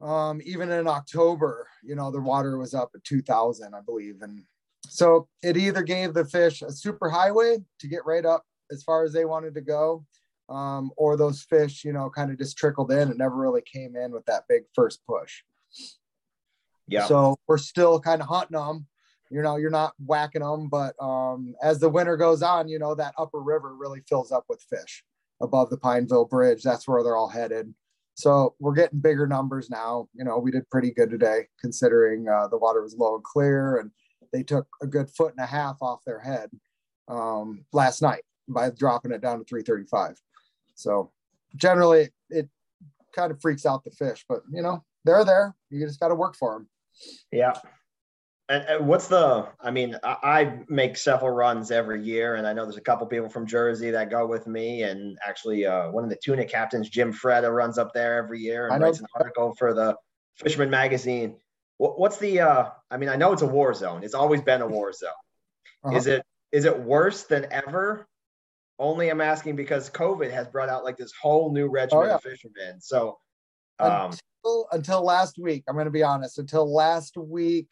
um, 0.00 0.40
even 0.44 0.70
in 0.70 0.86
October, 0.86 1.68
you 1.82 1.94
know, 1.94 2.10
the 2.10 2.20
water 2.20 2.58
was 2.58 2.74
up 2.74 2.90
at 2.94 3.04
2000, 3.04 3.74
I 3.74 3.80
believe. 3.80 4.22
And 4.22 4.42
so 4.86 5.28
it 5.42 5.56
either 5.56 5.82
gave 5.82 6.14
the 6.14 6.24
fish 6.24 6.62
a 6.62 6.70
super 6.70 7.08
highway 7.08 7.58
to 7.80 7.88
get 7.88 8.04
right 8.04 8.24
up 8.24 8.44
as 8.70 8.82
far 8.82 9.04
as 9.04 9.12
they 9.12 9.24
wanted 9.24 9.54
to 9.54 9.60
go, 9.60 10.04
um, 10.48 10.90
or 10.96 11.16
those 11.16 11.42
fish, 11.42 11.84
you 11.84 11.92
know, 11.92 12.10
kind 12.10 12.30
of 12.30 12.38
just 12.38 12.58
trickled 12.58 12.92
in 12.92 13.08
and 13.08 13.18
never 13.18 13.36
really 13.36 13.62
came 13.62 13.96
in 13.96 14.12
with 14.12 14.26
that 14.26 14.44
big 14.48 14.64
first 14.74 15.00
push. 15.06 15.42
Yeah. 16.88 17.06
So 17.06 17.36
we're 17.46 17.58
still 17.58 18.00
kind 18.00 18.20
of 18.22 18.28
hunting 18.28 18.56
them. 18.56 18.86
You 19.30 19.42
know, 19.42 19.56
you're 19.56 19.70
not 19.70 19.94
whacking 20.04 20.42
them, 20.42 20.68
but 20.68 20.94
um, 21.02 21.54
as 21.62 21.80
the 21.80 21.88
winter 21.88 22.16
goes 22.16 22.42
on, 22.42 22.68
you 22.68 22.78
know, 22.78 22.94
that 22.94 23.14
upper 23.18 23.40
river 23.40 23.74
really 23.74 24.00
fills 24.08 24.30
up 24.30 24.44
with 24.48 24.62
fish 24.62 25.02
above 25.40 25.68
the 25.70 25.76
Pineville 25.76 26.26
Bridge. 26.26 26.62
That's 26.62 26.86
where 26.86 27.02
they're 27.02 27.16
all 27.16 27.28
headed. 27.28 27.74
So 28.14 28.54
we're 28.60 28.72
getting 28.72 29.00
bigger 29.00 29.26
numbers 29.26 29.68
now. 29.68 30.08
You 30.14 30.24
know, 30.24 30.38
we 30.38 30.50
did 30.50 30.68
pretty 30.70 30.92
good 30.92 31.10
today 31.10 31.48
considering 31.60 32.28
uh, 32.28 32.48
the 32.48 32.56
water 32.56 32.82
was 32.82 32.96
low 32.96 33.16
and 33.16 33.24
clear, 33.24 33.76
and 33.76 33.90
they 34.32 34.42
took 34.42 34.66
a 34.80 34.86
good 34.86 35.10
foot 35.10 35.34
and 35.36 35.44
a 35.44 35.46
half 35.46 35.76
off 35.82 36.04
their 36.06 36.20
head 36.20 36.48
um, 37.08 37.64
last 37.72 38.00
night 38.00 38.22
by 38.48 38.70
dropping 38.70 39.12
it 39.12 39.20
down 39.20 39.38
to 39.38 39.44
335. 39.44 40.16
So 40.76 41.10
generally, 41.56 42.10
it 42.30 42.48
kind 43.14 43.32
of 43.32 43.40
freaks 43.40 43.66
out 43.66 43.84
the 43.84 43.90
fish, 43.90 44.24
but 44.28 44.40
you 44.50 44.62
know, 44.62 44.82
they're 45.04 45.24
there. 45.24 45.54
You 45.70 45.84
just 45.86 46.00
got 46.00 46.08
to 46.08 46.14
work 46.14 46.36
for 46.36 46.54
them. 46.54 46.68
Yeah. 47.32 47.54
And, 48.48 48.64
and, 48.68 48.86
what's 48.86 49.08
the? 49.08 49.48
I 49.60 49.70
mean, 49.70 49.98
I, 50.04 50.16
I, 50.22 50.58
make 50.68 50.96
several 50.96 51.30
runs 51.30 51.72
every 51.72 52.02
year, 52.04 52.36
and 52.36 52.46
I 52.46 52.52
know 52.52 52.64
there's 52.64 52.76
a 52.76 52.80
couple 52.80 53.06
people 53.08 53.28
from 53.28 53.44
Jersey 53.44 53.90
that 53.90 54.08
go 54.08 54.24
with 54.26 54.46
me. 54.46 54.82
And 54.84 55.18
actually, 55.26 55.66
uh, 55.66 55.90
one 55.90 56.04
of 56.04 56.10
the 56.10 56.16
tuna 56.16 56.44
captains, 56.44 56.88
Jim 56.88 57.12
Freda, 57.12 57.52
runs 57.52 57.76
up 57.76 57.92
there 57.92 58.16
every 58.18 58.38
year 58.38 58.68
and 58.68 58.80
writes 58.80 59.00
an 59.00 59.06
article 59.16 59.54
for 59.58 59.74
the 59.74 59.96
Fisherman 60.36 60.70
Magazine. 60.70 61.36
What, 61.78 61.98
what's 61.98 62.18
the? 62.18 62.40
Uh, 62.40 62.70
I 62.90 62.98
mean, 62.98 63.08
I 63.08 63.16
know 63.16 63.32
it's 63.32 63.42
a 63.42 63.46
war 63.46 63.74
zone. 63.74 64.04
It's 64.04 64.14
always 64.14 64.42
been 64.42 64.62
a 64.62 64.66
war 64.66 64.92
zone. 64.92 65.10
Uh-huh. 65.82 65.96
Is 65.96 66.06
it? 66.06 66.24
Is 66.52 66.66
it 66.66 66.78
worse 66.78 67.24
than 67.24 67.46
ever? 67.50 68.06
Only 68.78 69.08
I'm 69.08 69.20
asking 69.20 69.56
because 69.56 69.90
COVID 69.90 70.30
has 70.30 70.46
brought 70.46 70.68
out 70.68 70.84
like 70.84 70.96
this 70.96 71.12
whole 71.20 71.52
new 71.52 71.66
regiment 71.66 72.04
oh, 72.04 72.08
yeah. 72.08 72.14
of 72.14 72.22
fishermen. 72.22 72.80
So 72.80 73.18
um, 73.78 74.12
until 74.72 75.04
last 75.04 75.38
week, 75.38 75.64
I'm 75.68 75.74
going 75.74 75.86
to 75.86 75.90
be 75.90 76.02
honest. 76.02 76.38
Until 76.38 76.72
last 76.72 77.16
week 77.16 77.68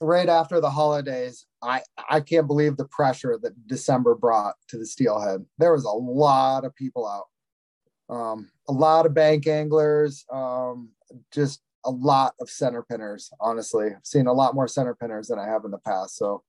right 0.00 0.28
after 0.28 0.60
the 0.60 0.70
holidays, 0.70 1.46
I 1.62 1.82
I 2.08 2.20
can't 2.20 2.46
believe 2.46 2.76
the 2.76 2.86
pressure 2.86 3.38
that 3.42 3.66
December 3.66 4.14
brought 4.14 4.54
to 4.68 4.78
the 4.78 4.86
steelhead. 4.86 5.44
There 5.58 5.72
was 5.72 5.84
a 5.84 5.90
lot 5.90 6.64
of 6.64 6.74
people 6.74 7.06
out, 7.06 8.14
um, 8.14 8.50
a 8.68 8.72
lot 8.72 9.06
of 9.06 9.14
bank 9.14 9.46
anglers, 9.46 10.24
um, 10.32 10.90
just 11.32 11.62
a 11.84 11.90
lot 11.90 12.34
of 12.40 12.50
center 12.50 12.82
pinners. 12.82 13.30
Honestly, 13.40 13.88
I've 13.88 14.06
seen 14.06 14.26
a 14.26 14.32
lot 14.32 14.54
more 14.54 14.68
center 14.68 14.94
pinners 14.94 15.28
than 15.28 15.38
I 15.38 15.46
have 15.46 15.64
in 15.64 15.70
the 15.70 15.78
past. 15.78 16.16
So, 16.16 16.42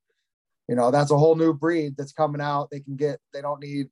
you 0.68 0.76
know, 0.76 0.92
that's 0.92 1.12
a 1.12 1.18
whole 1.18 1.36
new 1.36 1.54
breed 1.54 1.96
that's 1.98 2.14
coming 2.14 2.42
out. 2.42 2.70
They 2.72 2.80
can 2.80 2.96
get. 2.96 3.20
They 3.34 3.42
don't 3.42 3.62
need 3.62 3.90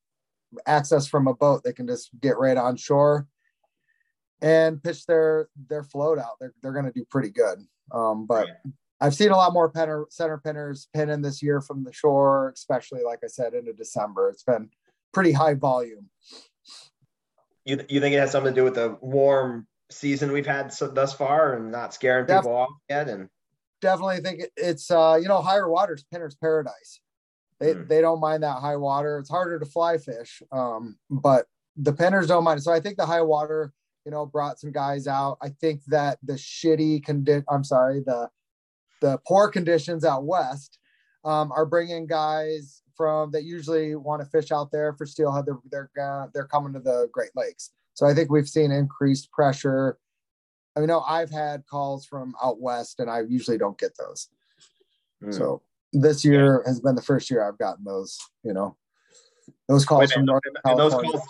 access 0.68 1.08
from 1.08 1.28
a 1.28 1.34
boat. 1.34 1.64
They 1.64 1.74
can 1.74 1.88
just 1.88 2.10
get 2.22 2.38
right 2.38 2.58
on 2.58 2.76
shore. 2.76 3.28
And 4.44 4.84
pitch 4.84 5.06
their 5.06 5.48
their 5.70 5.84
float 5.84 6.20
out. 6.20 6.34
They're 6.40 6.54
they're 6.62 6.74
going 6.74 6.86
to 6.86 6.92
do 6.92 7.06
pretty 7.10 7.32
good. 7.32 7.66
Um, 7.92 8.28
but 8.28 8.46
right. 8.46 8.74
I've 9.02 9.16
seen 9.16 9.32
a 9.32 9.38
lot 9.38 9.54
more 9.54 9.72
penner, 9.72 10.06
center 10.10 10.38
pinners 10.38 10.88
pinning 10.94 11.22
this 11.22 11.42
year 11.42 11.62
from 11.62 11.84
the 11.84 11.92
shore, 11.92 12.54
especially 12.56 13.02
like 13.04 13.20
I 13.24 13.28
said 13.28 13.54
into 13.54 13.74
December. 13.74 14.30
It's 14.30 14.44
been 14.44 14.70
pretty 15.14 15.32
high 15.32 15.56
volume. 15.56 16.10
You 17.66 17.80
you 17.90 18.02
think 18.02 18.14
it 18.14 18.20
has 18.20 18.32
something 18.32 18.54
to 18.54 18.60
do 18.60 18.66
with 18.66 18.76
the 18.76 18.98
warm 19.02 19.68
season 19.90 20.32
we've 20.32 20.46
had 20.46 20.74
so, 20.74 20.88
thus 20.88 21.14
far 21.14 21.54
and 21.54 21.72
not 21.72 21.94
scaring 21.94 22.26
people 22.26 22.54
off 22.54 22.70
yet? 22.90 23.08
And 23.08 23.30
definitely 23.82 24.20
think 24.20 24.44
it's 24.58 24.92
uh 24.92 25.18
you 25.22 25.28
know 25.28 25.42
higher 25.42 25.70
waters 25.70 26.06
pinner's 26.12 26.36
paradise. 26.36 27.00
They 27.60 27.74
mm. 27.74 27.88
they 27.88 28.02
don't 28.02 28.20
mind 28.20 28.44
that 28.44 28.60
high 28.60 28.76
water. 28.76 29.18
It's 29.20 29.30
harder 29.30 29.60
to 29.60 29.66
fly 29.66 29.98
fish, 29.98 30.42
um, 30.52 30.98
but 31.10 31.46
the 31.78 31.94
pinners 31.94 32.28
don't 32.28 32.44
mind. 32.44 32.62
So 32.62 32.74
I 32.74 32.82
think 32.82 32.98
the 32.98 33.06
high 33.06 33.22
water 33.22 33.72
you 34.06 34.12
know 34.12 34.26
brought 34.26 34.60
some 34.60 34.72
guys 34.72 35.08
out. 35.08 35.38
I 35.42 35.50
think 35.50 35.82
that 35.88 36.20
the 36.24 36.34
shitty 36.34 37.04
condition. 37.04 37.46
I'm 37.50 37.64
sorry 37.64 38.02
the 38.06 38.30
the 39.02 39.20
poor 39.28 39.50
conditions 39.50 40.06
out 40.06 40.24
west 40.24 40.80
um, 41.26 41.52
are 41.52 41.66
bringing 41.66 42.08
guys 42.08 42.82
from 42.96 43.32
that 43.32 43.44
usually 43.44 43.96
want 43.96 44.22
to 44.22 44.28
fish 44.28 44.52
out 44.52 44.72
there 44.72 44.94
for 44.94 45.06
steelhead. 45.06 45.46
They're 45.46 45.90
they're 45.96 46.24
uh, 46.24 46.28
they're 46.34 46.48
coming 46.48 46.74
to 46.74 46.80
the 46.80 47.10
Great 47.12 47.32
Lakes. 47.36 47.72
So 47.94 48.06
I 48.06 48.14
think 48.14 48.32
we've 48.32 48.48
seen 48.48 48.72
increased 48.72 49.32
pressure. 49.32 49.98
I 50.76 50.80
mean, 50.80 50.88
know 50.88 51.02
I've 51.02 51.30
had 51.30 51.66
calls 51.68 52.06
from 52.06 52.34
out 52.44 52.60
west, 52.60 53.00
and 53.00 53.10
I 53.10 53.22
usually 53.22 53.58
don't 53.58 53.78
get 53.78 53.92
those. 53.98 54.30
Mm. 55.24 55.34
So 55.34 55.62
this 55.92 56.26
year 56.26 56.64
yeah. 56.64 56.70
has 56.70 56.80
been 56.80 56.96
the 56.96 57.02
first 57.02 57.30
year 57.30 57.48
I've 57.48 57.58
gotten 57.58 57.84
those. 57.84 58.18
You 58.44 58.54
know, 58.54 58.78
those 59.68 59.86
calls 59.86 60.02
Wait, 60.02 60.12
from 60.12 60.26
North 60.26 60.44
Those 60.66 60.94
calls, 60.94 61.22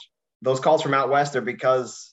those 0.42 0.60
calls 0.60 0.82
from 0.82 0.94
out 0.94 1.10
west 1.10 1.36
are 1.36 1.42
because 1.42 2.12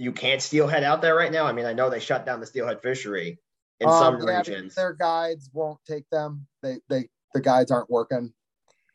you 0.00 0.12
can't 0.12 0.40
steelhead 0.40 0.82
out 0.82 1.02
there 1.02 1.14
right 1.14 1.30
now. 1.30 1.46
I 1.46 1.52
mean, 1.52 1.66
I 1.66 1.74
know 1.74 1.90
they 1.90 2.00
shut 2.00 2.24
down 2.24 2.40
the 2.40 2.46
steelhead 2.46 2.80
fishery, 2.82 3.38
in 3.80 3.88
um, 3.88 3.98
some 3.98 4.28
yeah, 4.28 4.38
regions. 4.38 4.74
Their 4.74 4.92
guides 4.92 5.50
won't 5.52 5.78
take 5.86 6.08
them. 6.10 6.46
They 6.62 6.78
they 6.88 7.08
the 7.34 7.40
guides 7.40 7.70
aren't 7.70 7.90
working. 7.90 8.32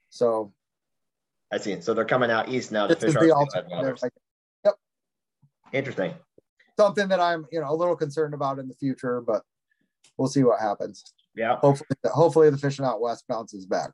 So 0.10 0.54
I 1.52 1.58
see. 1.58 1.82
So 1.82 1.94
they're 1.94 2.06
coming 2.06 2.32
out 2.32 2.50
east 2.50 2.72
now 2.72 2.88
to 2.88 2.96
fish 2.96 3.14
the. 3.14 3.96
Like, 4.02 4.14
yep. 4.64 4.76
Interesting. 5.74 6.14
Something 6.78 7.08
that 7.10 7.20
I'm, 7.20 7.46
you 7.52 7.62
know, 7.62 7.70
a 7.70 7.76
little 7.76 7.96
concerned 7.96 8.34
about 8.34 8.60
in 8.60 8.68
the 8.68 8.74
future, 8.74 9.22
but 9.22 9.44
we'll 10.18 10.28
see 10.28 10.44
what 10.44 10.60
happens. 10.60 11.04
Yeah. 11.36 11.58
Hopefully, 11.58 11.88
hopefully 12.06 12.50
the 12.50 12.58
fishing 12.58 12.86
out 12.86 13.02
west 13.02 13.26
bounces 13.28 13.66
back. 13.66 13.92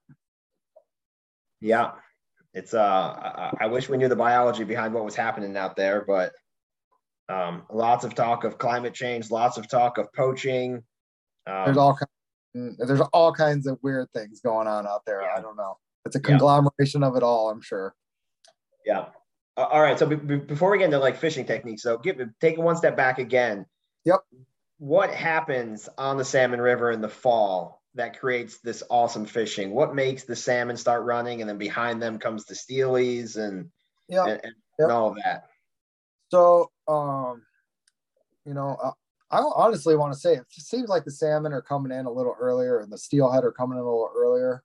Yeah. 1.60 1.91
It's 2.53 2.74
uh 2.74 2.82
I, 2.82 3.53
I 3.62 3.68
wish 3.68 3.88
we 3.88 3.98
knew 3.98 4.10
the 4.10 4.15
biology 4.15 4.63
behind 4.63 4.94
what 4.94 5.06
was 5.06 5.15
happening 5.15 5.56
out 5.56 5.75
there, 5.75 6.03
but 6.06 6.34
um, 7.32 7.64
lots 7.72 8.04
of 8.04 8.14
talk 8.14 8.44
of 8.44 8.58
climate 8.58 8.94
change, 8.94 9.32
lots 9.32 9.58
of 9.58 9.70
talk 9.70 9.98
of 9.98 10.12
poaching. 10.14 10.84
Um, 11.48 11.66
there's 11.66 11.78
all 11.78 11.96
kinds, 11.96 12.78
there's 12.78 13.02
all 13.14 13.34
kinds 13.34 13.68
of 13.68 13.78
weird 13.82 14.10
things 14.14 14.42
going 14.42 14.68
on 14.68 14.86
out 14.86 15.02
there. 15.06 15.22
Yeah. 15.22 15.36
I 15.38 15.42
don't 15.42 15.56
know. 15.56 15.78
It's 16.06 16.16
a 16.16 16.20
conglomeration 16.20 17.02
yeah. 17.02 17.08
of 17.08 17.16
it 17.16 17.24
all. 17.24 17.50
I'm 17.50 17.62
sure. 17.62 17.96
Yeah. 18.86 19.06
Uh, 19.56 19.62
all 19.64 19.82
right. 19.82 19.98
So 19.98 20.06
be, 20.06 20.16
be, 20.16 20.36
before 20.38 20.72
we 20.72 20.78
get 20.78 20.86
into 20.86 21.00
like 21.00 21.18
fishing 21.18 21.46
techniques, 21.46 21.84
so 21.84 21.98
give 21.98 22.18
take 22.40 22.58
one 22.58 22.76
step 22.76 22.98
back 22.98 23.20
again. 23.20 23.66
Yep. 24.06 24.20
What 24.80 25.14
happens 25.14 25.88
on 25.98 26.18
the 26.18 26.26
Salmon 26.26 26.60
River 26.60 26.92
in 26.92 27.02
the 27.02 27.10
fall 27.10 27.82
that 27.94 28.20
creates 28.20 28.60
this 28.60 28.82
awesome 28.90 29.26
fishing? 29.26 29.72
What 29.72 29.94
makes 29.94 30.24
the 30.24 30.36
salmon 30.36 30.76
start 30.76 31.04
running, 31.04 31.42
and 31.42 31.50
then 31.50 31.60
behind 31.60 32.02
them 32.02 32.18
comes 32.18 32.46
the 32.46 32.56
steelies 32.56 33.38
and 33.38 33.70
yeah, 34.10 34.24
and, 34.24 34.32
and, 34.32 34.42
yep. 34.44 34.54
and 34.80 34.92
all 34.92 35.10
of 35.12 35.18
that. 35.24 35.46
So, 36.30 36.72
um, 36.92 37.44
you 38.46 38.54
know, 38.54 38.78
uh, 38.84 38.92
I 39.32 39.40
honestly 39.40 39.96
want 39.96 40.14
to 40.14 40.20
say 40.20 40.34
it 40.34 40.46
seems 40.50 40.90
like 40.90 41.06
the 41.06 41.12
salmon 41.12 41.54
are 41.54 41.62
coming 41.62 41.98
in 41.98 42.06
a 42.06 42.12
little 42.12 42.36
earlier 42.40 42.80
and 42.80 42.92
the 42.92 42.98
steelhead 42.98 43.46
are 43.46 43.52
coming 43.52 43.78
in 43.78 43.84
a 43.84 43.88
little 43.88 44.12
earlier 44.16 44.64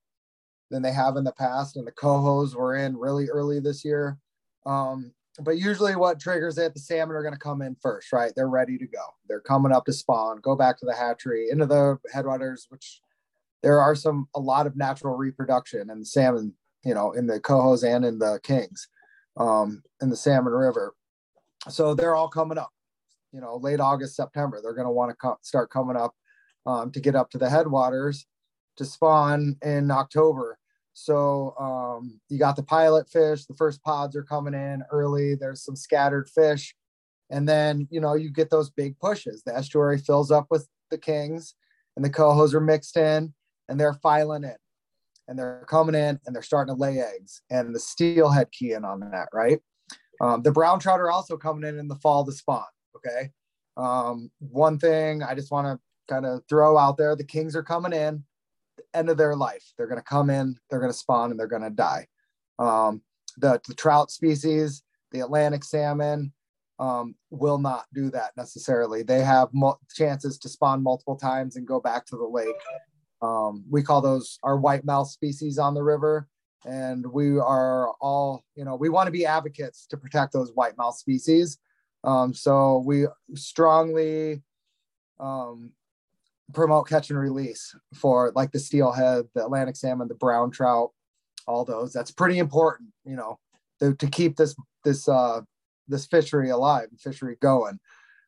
than 0.71 0.83
they 0.83 0.93
have 0.93 1.17
in 1.17 1.25
the 1.25 1.33
past. 1.33 1.77
And 1.77 1.87
the 1.87 1.93
cohos 1.93 2.55
were 2.55 2.75
in 2.75 2.97
really 2.97 3.29
early 3.29 3.61
this 3.61 3.85
year. 3.85 4.19
Um, 4.65 5.13
but 5.41 5.59
usually 5.59 5.95
what 5.95 6.19
triggers 6.19 6.59
it, 6.59 6.75
the 6.75 6.81
salmon 6.81 7.15
are 7.15 7.23
going 7.23 7.35
to 7.35 7.39
come 7.39 7.63
in 7.63 7.77
first, 7.81 8.13
right? 8.13 8.33
They're 8.35 8.49
ready 8.49 8.79
to 8.79 8.87
go. 8.87 9.05
They're 9.29 9.41
coming 9.41 9.71
up 9.71 9.85
to 9.85 9.93
spawn, 9.93 10.41
go 10.41 10.57
back 10.57 10.79
to 10.79 10.87
the 10.87 10.95
hatchery, 10.95 11.49
into 11.51 11.67
the 11.67 11.99
headwaters, 12.13 12.67
which 12.71 13.01
there 13.63 13.81
are 13.81 13.95
some, 13.95 14.29
a 14.35 14.41
lot 14.41 14.67
of 14.67 14.77
natural 14.77 15.17
reproduction 15.17 15.91
in 15.91 16.01
the 16.01 16.07
salmon, 16.07 16.55
you 16.85 16.95
know, 16.95 17.13
in 17.13 17.27
the 17.27 17.39
cohos 17.39 17.85
and 17.85 18.05
in 18.05 18.19
the 18.19 18.41
kings, 18.43 18.89
um, 19.37 19.83
in 20.01 20.09
the 20.09 20.17
salmon 20.17 20.55
river 20.55 20.95
so 21.69 21.95
they're 21.95 22.15
all 22.15 22.29
coming 22.29 22.59
up 22.59 22.71
you 23.33 23.41
know 23.41 23.57
late 23.57 23.81
august 23.81 24.17
september. 24.17 24.61
They're 24.63 24.75
going 24.75 24.87
to 24.87 24.93
want 24.93 25.11
to 25.11 25.17
co- 25.17 25.39
start 25.43 25.71
coming 25.71 25.97
up 25.97 26.15
um, 26.65 26.91
to 26.93 27.01
get 27.01 27.15
up 27.15 27.31
to 27.31 27.39
the 27.39 27.51
headwaters 27.51 28.27
to 28.77 28.85
spawn 28.85 29.57
in 29.63 29.91
october. 29.91 30.59
So 30.95 31.55
um, 31.59 32.19
you 32.31 32.39
got 32.39 32.57
the 32.57 32.63
pilot 32.63 33.09
fish 33.11 33.45
the 33.45 33.55
first 33.55 33.83
pods 33.83 34.17
are 34.17 34.23
coming 34.23 34.55
in 34.55 34.83
early 34.91 35.35
there's 35.35 35.63
some 35.63 35.77
scattered 35.77 36.29
fish. 36.29 36.75
And 37.29 37.49
then 37.49 37.89
you 37.91 38.01
know 38.01 38.15
you 38.15 38.31
get 38.31 38.51
those 38.51 38.71
big 38.71 38.99
pushes. 38.99 39.43
The 39.43 39.55
estuary 39.55 39.99
fills 39.99 40.31
up 40.31 40.47
with 40.51 40.69
the 40.91 40.99
kings 40.99 41.55
and 41.97 42.05
the 42.05 42.11
cohos 42.11 42.55
are 42.55 42.61
mixed 42.61 42.97
in 42.97 43.35
and 43.69 43.81
they're 43.81 43.95
filing 43.95 44.45
in. 44.45 44.57
And 45.29 45.37
they're 45.37 45.67
coming 45.69 45.97
in 45.97 46.21
and 46.25 46.35
they're 46.35 46.43
starting 46.43 46.73
to 46.73 46.81
lay 46.81 47.01
eggs 47.01 47.43
and 47.51 47.75
the 47.75 47.81
steelhead 47.81 48.53
key 48.53 48.73
in 48.73 48.85
on 48.85 49.01
that 49.01 49.29
right 49.35 49.61
um, 50.21 50.43
the 50.43 50.53
brown 50.53 50.79
trout 50.79 51.01
are 51.01 51.11
also 51.11 51.37
coming 51.37 51.69
in 51.69 51.79
in 51.79 51.89
the 51.89 51.97
fall 51.97 52.25
to 52.25 52.33
spawn. 52.33 52.65
Okay. 52.97 53.31
Um, 53.77 54.31
one 54.39 54.79
thing 54.79 55.23
I 55.23 55.35
just 55.35 55.51
want 55.51 55.67
to 55.67 55.79
kind 56.13 56.25
of 56.25 56.43
throw 56.49 56.79
out 56.79 56.97
there 56.97 57.15
the 57.17 57.25
kings 57.25 57.55
are 57.55 57.63
coming 57.63 57.93
in, 57.93 58.25
end 58.95 59.11
of 59.11 59.17
their 59.17 59.37
life. 59.37 59.73
They're 59.77 59.87
going 59.87 60.01
to 60.01 60.05
come 60.05 60.31
in, 60.31 60.57
they're 60.71 60.81
going 60.81 60.93
to 60.93 60.97
spawn, 60.97 61.31
and 61.31 61.39
they're 61.39 61.47
going 61.47 61.63
to 61.63 61.71
die. 61.71 62.07
Um, 62.59 63.03
the, 63.37 63.61
the 63.69 63.75
trout 63.75 64.11
species, 64.11 64.83
the 65.13 65.21
Atlantic 65.21 65.65
salmon, 65.65 66.33
um, 66.79 67.15
will 67.31 67.59
not 67.59 67.87
do 67.95 68.11
that 68.11 68.33
necessarily. 68.37 69.03
They 69.03 69.21
have 69.21 69.49
mo- 69.53 69.79
chances 69.95 70.39
to 70.39 70.49
spawn 70.49 70.83
multiple 70.83 71.17
times 71.17 71.57
and 71.57 71.67
go 71.67 71.81
back 71.81 72.07
to 72.07 72.17
the 72.17 72.27
lake. 72.27 72.55
Um, 73.23 73.65
we 73.71 73.83
call 73.83 74.01
those 74.01 74.39
our 74.43 74.59
white 74.59 74.85
mouth 74.85 75.09
species 75.09 75.59
on 75.59 75.75
the 75.75 75.83
river 75.83 76.29
and 76.65 77.07
we 77.07 77.39
are 77.39 77.91
all 78.01 78.45
you 78.55 78.65
know 78.65 78.77
we 78.77 78.89
want 78.89 79.07
to 79.07 79.13
be 79.13 79.27
advocates 79.27 79.87
to 79.87 79.97
protect 79.97 80.33
those 80.33 80.53
white 80.55 80.77
mouth 80.77 80.97
species. 80.97 81.59
Um, 82.05 82.33
so 82.33 82.83
we 82.87 83.07
strongly 83.35 84.43
um, 85.19 85.73
promote 86.53 86.89
catch 86.89 87.11
and 87.11 87.19
release 87.19 87.75
for 87.95 88.33
like 88.35 88.53
the 88.53 88.59
steelhead 88.59 89.27
the 89.35 89.45
atlantic 89.45 89.77
salmon 89.77 90.09
the 90.09 90.15
brown 90.15 90.51
trout 90.51 90.91
all 91.47 91.65
those. 91.65 91.93
That's 91.93 92.11
pretty 92.11 92.39
important 92.39 92.91
you 93.05 93.17
know 93.17 93.39
to, 93.81 93.95
to 93.95 94.07
keep 94.07 94.37
this 94.37 94.55
this 94.85 95.09
uh 95.09 95.43
this 95.89 96.07
fishery 96.07 96.51
alive 96.51 96.89
fishery 96.99 97.37
going. 97.41 97.79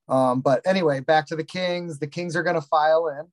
Um, 0.08 0.40
but 0.40 0.62
anyway 0.66 1.00
back 1.00 1.26
to 1.26 1.36
the 1.36 1.44
kings. 1.44 1.98
The 1.98 2.06
kings 2.06 2.34
are 2.36 2.42
going 2.42 2.54
to 2.54 2.62
file 2.62 3.08
in 3.08 3.26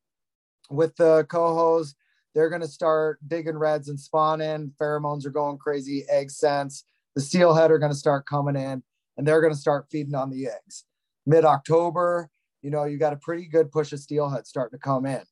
with 0.75 0.95
the 0.97 1.25
cohos 1.29 1.93
they're 2.35 2.49
going 2.49 2.61
to 2.61 2.67
start 2.67 3.17
digging 3.25 3.57
redds 3.57 3.87
and 3.87 3.99
spawning. 3.99 4.73
Pheromones 4.79 5.25
are 5.25 5.31
going 5.31 5.57
crazy. 5.57 6.05
Egg 6.09 6.29
scents. 6.29 6.83
The 7.15 7.21
steelhead 7.21 7.71
are 7.71 7.79
going 7.79 7.93
to 7.93 7.97
start 7.97 8.25
coming 8.25 8.57
in 8.57 8.83
and 9.17 9.25
they're 9.25 9.39
going 9.39 9.53
to 9.53 9.59
start 9.59 9.87
feeding 9.89 10.15
on 10.15 10.29
the 10.29 10.47
eggs. 10.47 10.83
Mid 11.25 11.45
October, 11.45 12.29
you 12.61 12.69
know, 12.69 12.83
you 12.83 12.97
got 12.97 13.13
a 13.13 13.17
pretty 13.17 13.47
good 13.47 13.71
push 13.71 13.93
of 13.93 13.99
steelhead 13.99 14.45
starting 14.45 14.77
to 14.77 14.83
come 14.83 15.05
in 15.05 15.23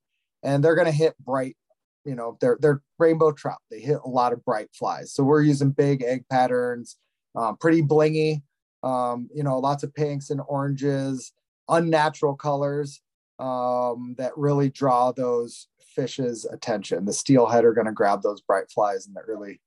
and 0.43 0.63
they're 0.63 0.75
going 0.75 0.86
to 0.86 0.93
hit 0.93 1.13
bright, 1.19 1.57
you 2.05 2.15
know, 2.15 2.38
they're, 2.39 2.57
they're 2.62 2.81
rainbow 2.98 3.33
trout. 3.33 3.60
They 3.69 3.81
hit 3.81 4.00
a 4.05 4.10
lot 4.10 4.31
of 4.31 4.43
bright 4.45 4.69
flies. 4.74 5.13
So 5.13 5.24
we're 5.24 5.41
using 5.41 5.72
big 5.72 6.03
egg 6.03 6.24
patterns, 6.31 6.95
um, 7.36 7.57
pretty 7.57 7.81
blingy, 7.81 8.43
um, 8.81 9.29
you 9.36 9.43
know, 9.43 9.60
lots 9.60 9.83
of 9.83 9.93
pinks 9.93 10.29
and 10.29 10.39
oranges, 10.48 11.33
unnatural 11.67 12.36
colors 12.36 13.01
um, 13.39 14.15
that 14.17 14.31
really 14.38 14.69
draw 14.69 15.12
those 15.12 15.67
fish's 15.95 16.45
attention. 16.45 17.05
The 17.05 17.13
steelhead 17.13 17.65
are 17.65 17.73
going 17.73 17.88
to 17.88 17.93
grab 17.93 18.21
those 18.21 18.41
bright 18.41 18.69
flies 18.71 19.07
in 19.07 19.13
the 19.13 19.21
early 19.21 19.62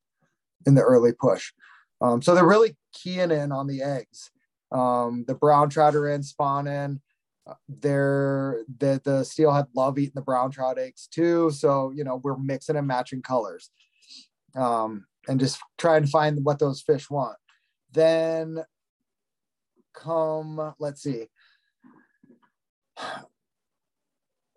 in 0.66 0.75
the 0.75 0.83
early 0.83 1.12
push. 1.12 1.52
Um, 2.00 2.21
so 2.21 2.35
they're 2.35 2.47
really 2.47 2.76
keying 2.92 3.30
in 3.30 3.52
on 3.52 3.66
the 3.66 3.83
eggs. 3.83 4.30
Um, 4.73 5.25
the 5.26 5.35
brown 5.35 5.71
trout 5.71 5.95
are 5.95 6.09
in 6.09 6.23
spawning. 6.23 7.00
Uh, 7.47 7.54
they're 7.68 8.64
the 8.78 9.00
the 9.04 9.25
steelhead 9.25 9.66
love 9.75 9.99
eating 9.99 10.12
the 10.14 10.23
brown 10.23 10.50
trout 10.50 10.78
eggs 10.78 11.06
too. 11.06 11.50
So 11.50 11.92
you 11.95 12.04
know 12.04 12.21
we're 12.23 12.37
mixing 12.37 12.76
and 12.76 12.87
matching 12.87 13.23
colors, 13.23 13.71
um, 14.56 15.06
and 15.28 15.38
just 15.38 15.61
trying 15.78 16.04
to 16.04 16.11
find 16.11 16.45
what 16.45 16.59
those 16.59 16.83
fish 16.83 17.09
want. 17.09 17.37
Then 17.92 18.64
come, 19.95 20.75
let's 20.78 21.02
see 21.02 21.26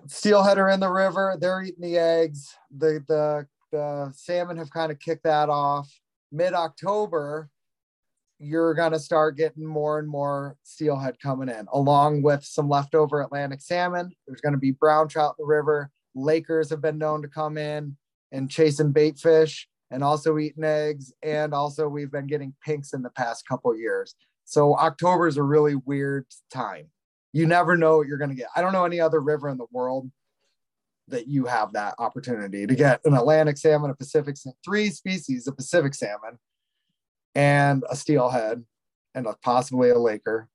steelhead 0.08 0.58
are 0.58 0.70
in 0.70 0.80
the 0.80 0.92
river. 0.92 1.38
They're 1.40 1.62
eating 1.62 1.82
the 1.82 1.98
eggs. 1.98 2.56
The 2.76 3.04
the 3.08 3.48
the 3.72 4.12
salmon 4.16 4.58
have 4.58 4.72
kind 4.72 4.92
of 4.92 5.00
kicked 5.00 5.24
that 5.24 5.50
off. 5.50 5.92
Mid 6.32 6.54
October, 6.54 7.50
you're 8.40 8.74
going 8.74 8.94
to 8.94 9.00
start 9.00 9.38
getting 9.38 9.66
more 9.66 10.00
and 10.00 10.08
more 10.08 10.56
steelhead 10.64 11.20
coming 11.20 11.50
in, 11.50 11.68
along 11.74 12.22
with 12.22 12.44
some 12.44 12.70
leftover 12.70 13.22
Atlantic 13.22 13.62
salmon. 13.62 14.12
There's 14.26 14.42
going 14.42 14.54
to 14.54 14.60
be 14.60 14.72
brown 14.72 15.08
trout 15.08 15.36
in 15.38 15.44
the 15.44 15.48
river. 15.48 15.92
Lakers 16.16 16.70
have 16.70 16.82
been 16.82 16.98
known 16.98 17.22
to 17.22 17.28
come 17.28 17.58
in 17.58 17.96
and 18.32 18.50
chasing 18.50 18.92
bait 18.92 19.18
fish 19.18 19.68
and 19.92 20.04
also 20.04 20.38
eating 20.38 20.64
eggs. 20.64 21.14
And 21.22 21.54
also, 21.54 21.88
we've 21.88 22.12
been 22.12 22.28
getting 22.28 22.54
pinks 22.64 22.94
in 22.94 23.02
the 23.02 23.10
past 23.12 23.48
couple 23.48 23.76
years. 23.78 24.16
So, 24.46 24.76
October 24.78 25.28
is 25.28 25.38
a 25.38 25.44
really 25.44 25.76
weird 25.76 26.26
time. 26.52 26.88
You 27.32 27.46
never 27.46 27.78
know 27.78 27.98
what 27.98 28.08
you're 28.08 28.18
going 28.18 28.32
to 28.32 28.36
get. 28.36 28.48
I 28.56 28.62
don't 28.62 28.74
know 28.74 28.86
any 28.86 29.00
other 29.00 29.20
river 29.20 29.50
in 29.50 29.58
the 29.58 29.68
world 29.72 30.10
that 31.10 31.28
you 31.28 31.46
have 31.46 31.74
that 31.74 31.96
opportunity 31.98 32.66
to 32.68 32.76
get 32.76 33.02
an 33.06 33.14
Atlantic 33.14 33.58
salmon, 33.58 33.92
a 33.92 33.96
Pacific, 33.96 34.38
salmon, 34.38 34.58
three 34.64 34.90
species 34.90 35.48
of 35.48 35.56
Pacific 35.56 35.94
salmon 35.94 36.38
and 37.36 37.84
a 37.90 37.96
steelhead 37.96 38.64
and 39.16 39.26
a, 39.28 39.36
possibly 39.44 39.90
a 39.90 39.98
laker. 39.98 40.48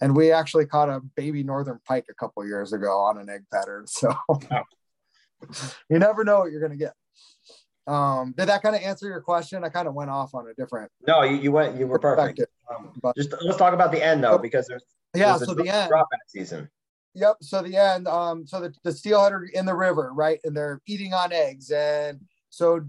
And 0.00 0.16
we 0.16 0.32
actually 0.32 0.66
caught 0.66 0.88
a 0.88 1.00
baby 1.00 1.42
northern 1.42 1.80
pike 1.86 2.06
a 2.10 2.14
couple 2.14 2.46
years 2.46 2.72
ago 2.72 2.98
on 2.98 3.18
an 3.18 3.28
egg 3.28 3.44
pattern. 3.52 3.86
So 3.94 4.14
you 5.90 5.98
never 5.98 6.22
know 6.22 6.38
what 6.38 6.52
you're 6.52 6.60
going 6.60 6.78
to 6.78 6.78
get. 6.78 6.94
Um, 7.92 8.32
did 8.36 8.46
that 8.46 8.62
kind 8.62 8.76
of 8.76 8.82
answer 8.82 9.08
your 9.08 9.20
question? 9.20 9.64
I 9.64 9.70
kind 9.70 9.88
of 9.88 9.94
went 9.94 10.08
off 10.08 10.36
on 10.36 10.46
a 10.46 10.54
different. 10.54 10.90
No, 11.04 11.24
you, 11.24 11.36
you 11.36 11.50
went, 11.50 11.76
you 11.76 11.88
were 11.88 11.98
perfect. 11.98 12.40
Um, 12.70 12.92
but, 13.02 13.16
just 13.16 13.34
let's 13.42 13.56
talk 13.56 13.74
about 13.74 13.90
the 13.90 14.04
end 14.04 14.22
though, 14.22 14.38
because 14.38 14.68
there's, 14.68 14.84
yeah, 15.14 15.36
so 15.36 15.54
the 15.54 15.68
end 15.68 15.92
season. 16.28 16.68
Yep. 17.14 17.36
So 17.42 17.62
the 17.62 17.76
end, 17.76 18.08
um, 18.08 18.46
so 18.46 18.60
the, 18.60 18.74
the 18.84 18.92
steelhead 18.92 19.32
are 19.32 19.44
in 19.44 19.66
the 19.66 19.74
river, 19.74 20.12
right? 20.14 20.40
And 20.44 20.56
they're 20.56 20.80
eating 20.86 21.12
on 21.12 21.32
eggs. 21.32 21.70
And 21.70 22.20
so 22.48 22.80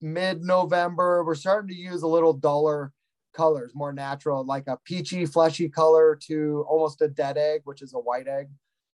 mid-November, 0.00 1.24
we're 1.24 1.36
starting 1.36 1.68
to 1.68 1.74
use 1.74 2.02
a 2.02 2.08
little 2.08 2.32
duller 2.32 2.92
colors, 3.34 3.70
more 3.74 3.92
natural, 3.92 4.44
like 4.44 4.66
a 4.66 4.78
peachy, 4.84 5.26
fleshy 5.26 5.68
color 5.68 6.18
to 6.26 6.64
almost 6.68 7.02
a 7.02 7.08
dead 7.08 7.38
egg, 7.38 7.60
which 7.64 7.82
is 7.82 7.94
a 7.94 7.98
white 7.98 8.26
egg. 8.26 8.48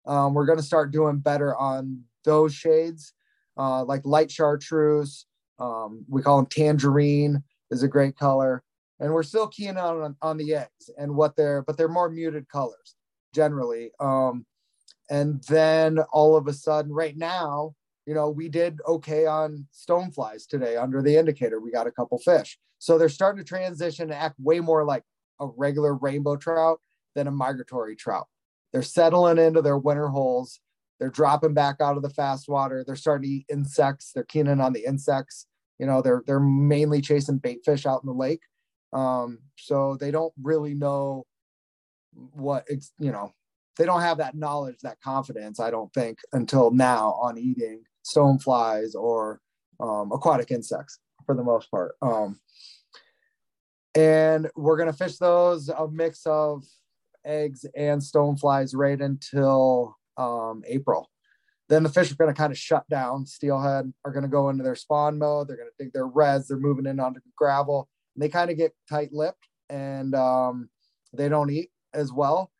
Um, 0.06 0.34
we're 0.34 0.44
going 0.44 0.58
to 0.58 0.64
start 0.64 0.92
doing 0.92 1.18
better 1.18 1.56
on 1.56 2.02
those 2.24 2.54
shades, 2.54 3.14
uh, 3.56 3.84
like 3.84 4.02
light 4.04 4.30
chartreuse. 4.30 5.24
Um, 5.58 6.04
we 6.08 6.20
call 6.20 6.36
them 6.36 6.46
tangerine 6.46 7.42
is 7.70 7.82
a 7.82 7.88
great 7.88 8.18
color, 8.18 8.62
and 9.00 9.12
we're 9.12 9.22
still 9.22 9.48
keying 9.48 9.76
on 9.76 10.16
on 10.22 10.36
the 10.36 10.54
eggs 10.54 10.90
and 10.98 11.14
what 11.14 11.36
they're, 11.36 11.62
but 11.62 11.76
they're 11.76 11.88
more 11.88 12.10
muted 12.10 12.48
colors 12.48 12.96
generally. 13.34 13.90
Um, 14.00 14.46
and 15.10 15.42
then 15.48 15.98
all 16.12 16.36
of 16.36 16.46
a 16.46 16.52
sudden, 16.52 16.92
right 16.92 17.16
now, 17.16 17.74
you 18.06 18.14
know, 18.14 18.30
we 18.30 18.48
did 18.48 18.78
okay 18.86 19.26
on 19.26 19.66
stoneflies 19.72 20.46
today 20.46 20.76
under 20.76 21.02
the 21.02 21.16
indicator. 21.16 21.60
We 21.60 21.70
got 21.70 21.86
a 21.86 21.92
couple 21.92 22.18
fish. 22.18 22.58
So 22.78 22.98
they're 22.98 23.08
starting 23.08 23.42
to 23.42 23.48
transition 23.48 24.04
and 24.04 24.14
act 24.14 24.36
way 24.38 24.60
more 24.60 24.84
like 24.84 25.04
a 25.40 25.46
regular 25.46 25.94
rainbow 25.94 26.36
trout 26.36 26.80
than 27.14 27.26
a 27.26 27.30
migratory 27.30 27.96
trout. 27.96 28.26
They're 28.72 28.82
settling 28.82 29.38
into 29.38 29.62
their 29.62 29.78
winter 29.78 30.08
holes. 30.08 30.60
They're 30.98 31.10
dropping 31.10 31.54
back 31.54 31.76
out 31.80 31.96
of 31.96 32.02
the 32.02 32.10
fast 32.10 32.48
water. 32.48 32.84
They're 32.86 32.96
starting 32.96 33.28
to 33.28 33.34
eat 33.36 33.46
insects. 33.48 34.12
They're 34.12 34.24
keening 34.24 34.60
on 34.60 34.72
the 34.72 34.84
insects. 34.84 35.46
You 35.78 35.86
know, 35.86 36.02
they're 36.02 36.22
they're 36.26 36.40
mainly 36.40 37.00
chasing 37.00 37.38
bait 37.38 37.60
fish 37.64 37.84
out 37.84 38.02
in 38.02 38.06
the 38.06 38.12
lake. 38.12 38.42
Um, 38.94 39.40
so 39.58 39.96
they 40.00 40.10
don't 40.10 40.32
really 40.42 40.74
know 40.74 41.26
what 42.32 42.64
it's, 42.68 42.92
you 42.98 43.12
know. 43.12 43.32
They 43.76 43.86
don't 43.86 44.02
have 44.02 44.18
that 44.18 44.36
knowledge, 44.36 44.76
that 44.84 45.00
confidence. 45.00 45.58
I 45.58 45.72
don't 45.72 45.92
think 45.92 46.18
until 46.32 46.70
now 46.70 47.18
on 47.20 47.36
eating 47.36 47.82
stoneflies 48.04 48.94
or 48.94 49.40
um, 49.80 50.12
aquatic 50.12 50.52
insects 50.52 51.00
for 51.26 51.34
the 51.34 51.42
most 51.42 51.70
part. 51.72 51.96
Um, 52.00 52.38
and 53.96 54.48
we're 54.54 54.76
going 54.76 54.90
to 54.90 54.96
fish 54.96 55.16
those 55.16 55.68
a 55.68 55.88
mix 55.88 56.24
of 56.26 56.64
eggs 57.24 57.64
and 57.76 58.00
stoneflies 58.00 58.72
right 58.74 59.00
until 59.00 59.96
um, 60.16 60.62
April. 60.66 61.10
Then 61.68 61.82
the 61.82 61.88
fish 61.88 62.12
are 62.12 62.16
going 62.16 62.32
to 62.32 62.38
kind 62.38 62.52
of 62.52 62.58
shut 62.58 62.88
down. 62.90 63.26
Steelhead 63.26 63.92
are 64.04 64.12
going 64.12 64.22
to 64.22 64.28
go 64.28 64.50
into 64.50 64.62
their 64.62 64.74
spawn 64.74 65.18
mode. 65.18 65.48
They're 65.48 65.56
going 65.56 65.70
to 65.70 65.84
dig 65.84 65.92
their 65.92 66.06
redds. 66.06 66.48
They're 66.48 66.58
moving 66.58 66.86
in 66.86 67.00
onto 67.00 67.20
gravel. 67.36 67.88
They 68.16 68.28
kind 68.28 68.50
of 68.50 68.56
get 68.56 68.74
tight 68.88 69.12
lipped 69.12 69.48
and 69.68 70.14
um, 70.14 70.68
they 71.12 71.28
don't 71.28 71.50
eat 71.50 71.70
as 71.92 72.12
well. 72.12 72.50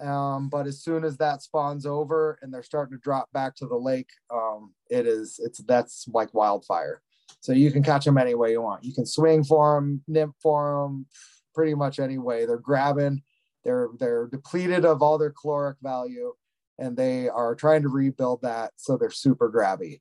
Um, 0.00 0.48
but 0.48 0.66
as 0.66 0.82
soon 0.82 1.04
as 1.04 1.18
that 1.18 1.42
spawns 1.42 1.84
over 1.84 2.38
and 2.40 2.52
they're 2.52 2.62
starting 2.62 2.96
to 2.96 3.02
drop 3.02 3.30
back 3.32 3.54
to 3.56 3.66
the 3.66 3.76
lake, 3.76 4.08
um, 4.32 4.72
it 4.88 5.06
is 5.06 5.38
it's 5.42 5.58
that's 5.58 6.06
like 6.08 6.32
wildfire. 6.32 7.02
So 7.40 7.52
you 7.52 7.70
can 7.70 7.82
catch 7.82 8.04
them 8.04 8.18
any 8.18 8.34
way 8.34 8.52
you 8.52 8.62
want. 8.62 8.84
You 8.84 8.94
can 8.94 9.06
swing 9.06 9.44
for 9.44 9.74
them, 9.74 10.02
nymph 10.08 10.34
for 10.42 10.82
them, 10.82 11.06
pretty 11.54 11.74
much 11.74 11.98
any 11.98 12.18
way. 12.18 12.46
They're 12.46 12.58
grabbing. 12.58 13.22
They're 13.64 13.88
they're 13.98 14.26
depleted 14.26 14.84
of 14.84 15.02
all 15.02 15.18
their 15.18 15.34
caloric 15.38 15.76
value, 15.82 16.32
and 16.78 16.96
they 16.96 17.28
are 17.28 17.54
trying 17.54 17.82
to 17.82 17.88
rebuild 17.88 18.42
that. 18.42 18.72
So 18.76 18.96
they're 18.96 19.10
super 19.10 19.50
grabby. 19.50 20.00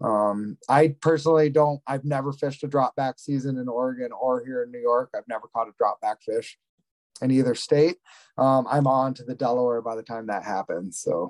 Um, 0.00 0.56
I 0.68 0.94
personally 1.00 1.50
don't. 1.50 1.80
I've 1.86 2.04
never 2.04 2.32
fished 2.32 2.62
a 2.62 2.68
drop 2.68 2.94
back 2.94 3.18
season 3.18 3.58
in 3.58 3.68
Oregon 3.68 4.10
or 4.12 4.44
here 4.44 4.62
in 4.62 4.70
New 4.70 4.80
York. 4.80 5.10
I've 5.16 5.28
never 5.28 5.48
caught 5.48 5.68
a 5.68 5.72
drop 5.76 6.00
back 6.00 6.22
fish 6.22 6.58
in 7.20 7.30
either 7.30 7.54
state. 7.54 7.96
Um, 8.36 8.66
I'm 8.70 8.86
on 8.86 9.14
to 9.14 9.24
the 9.24 9.34
Delaware 9.34 9.82
by 9.82 9.96
the 9.96 10.02
time 10.02 10.26
that 10.28 10.44
happens. 10.44 11.00
So, 11.00 11.28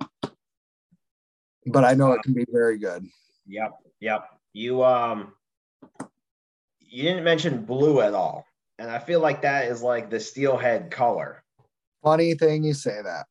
but 1.66 1.84
I 1.84 1.94
know 1.94 2.12
it 2.12 2.22
can 2.22 2.34
be 2.34 2.44
very 2.50 2.78
good. 2.78 3.06
Yep. 3.46 3.72
Yep. 4.00 4.24
You, 4.52 4.84
um, 4.84 5.32
you 6.80 7.02
didn't 7.02 7.24
mention 7.24 7.64
blue 7.64 8.00
at 8.00 8.14
all. 8.14 8.44
And 8.78 8.90
I 8.90 8.98
feel 8.98 9.20
like 9.20 9.42
that 9.42 9.66
is 9.66 9.82
like 9.82 10.10
the 10.10 10.20
steelhead 10.20 10.90
color. 10.90 11.42
Funny 12.04 12.34
thing 12.34 12.62
you 12.64 12.74
say 12.74 13.00
that. 13.02 13.26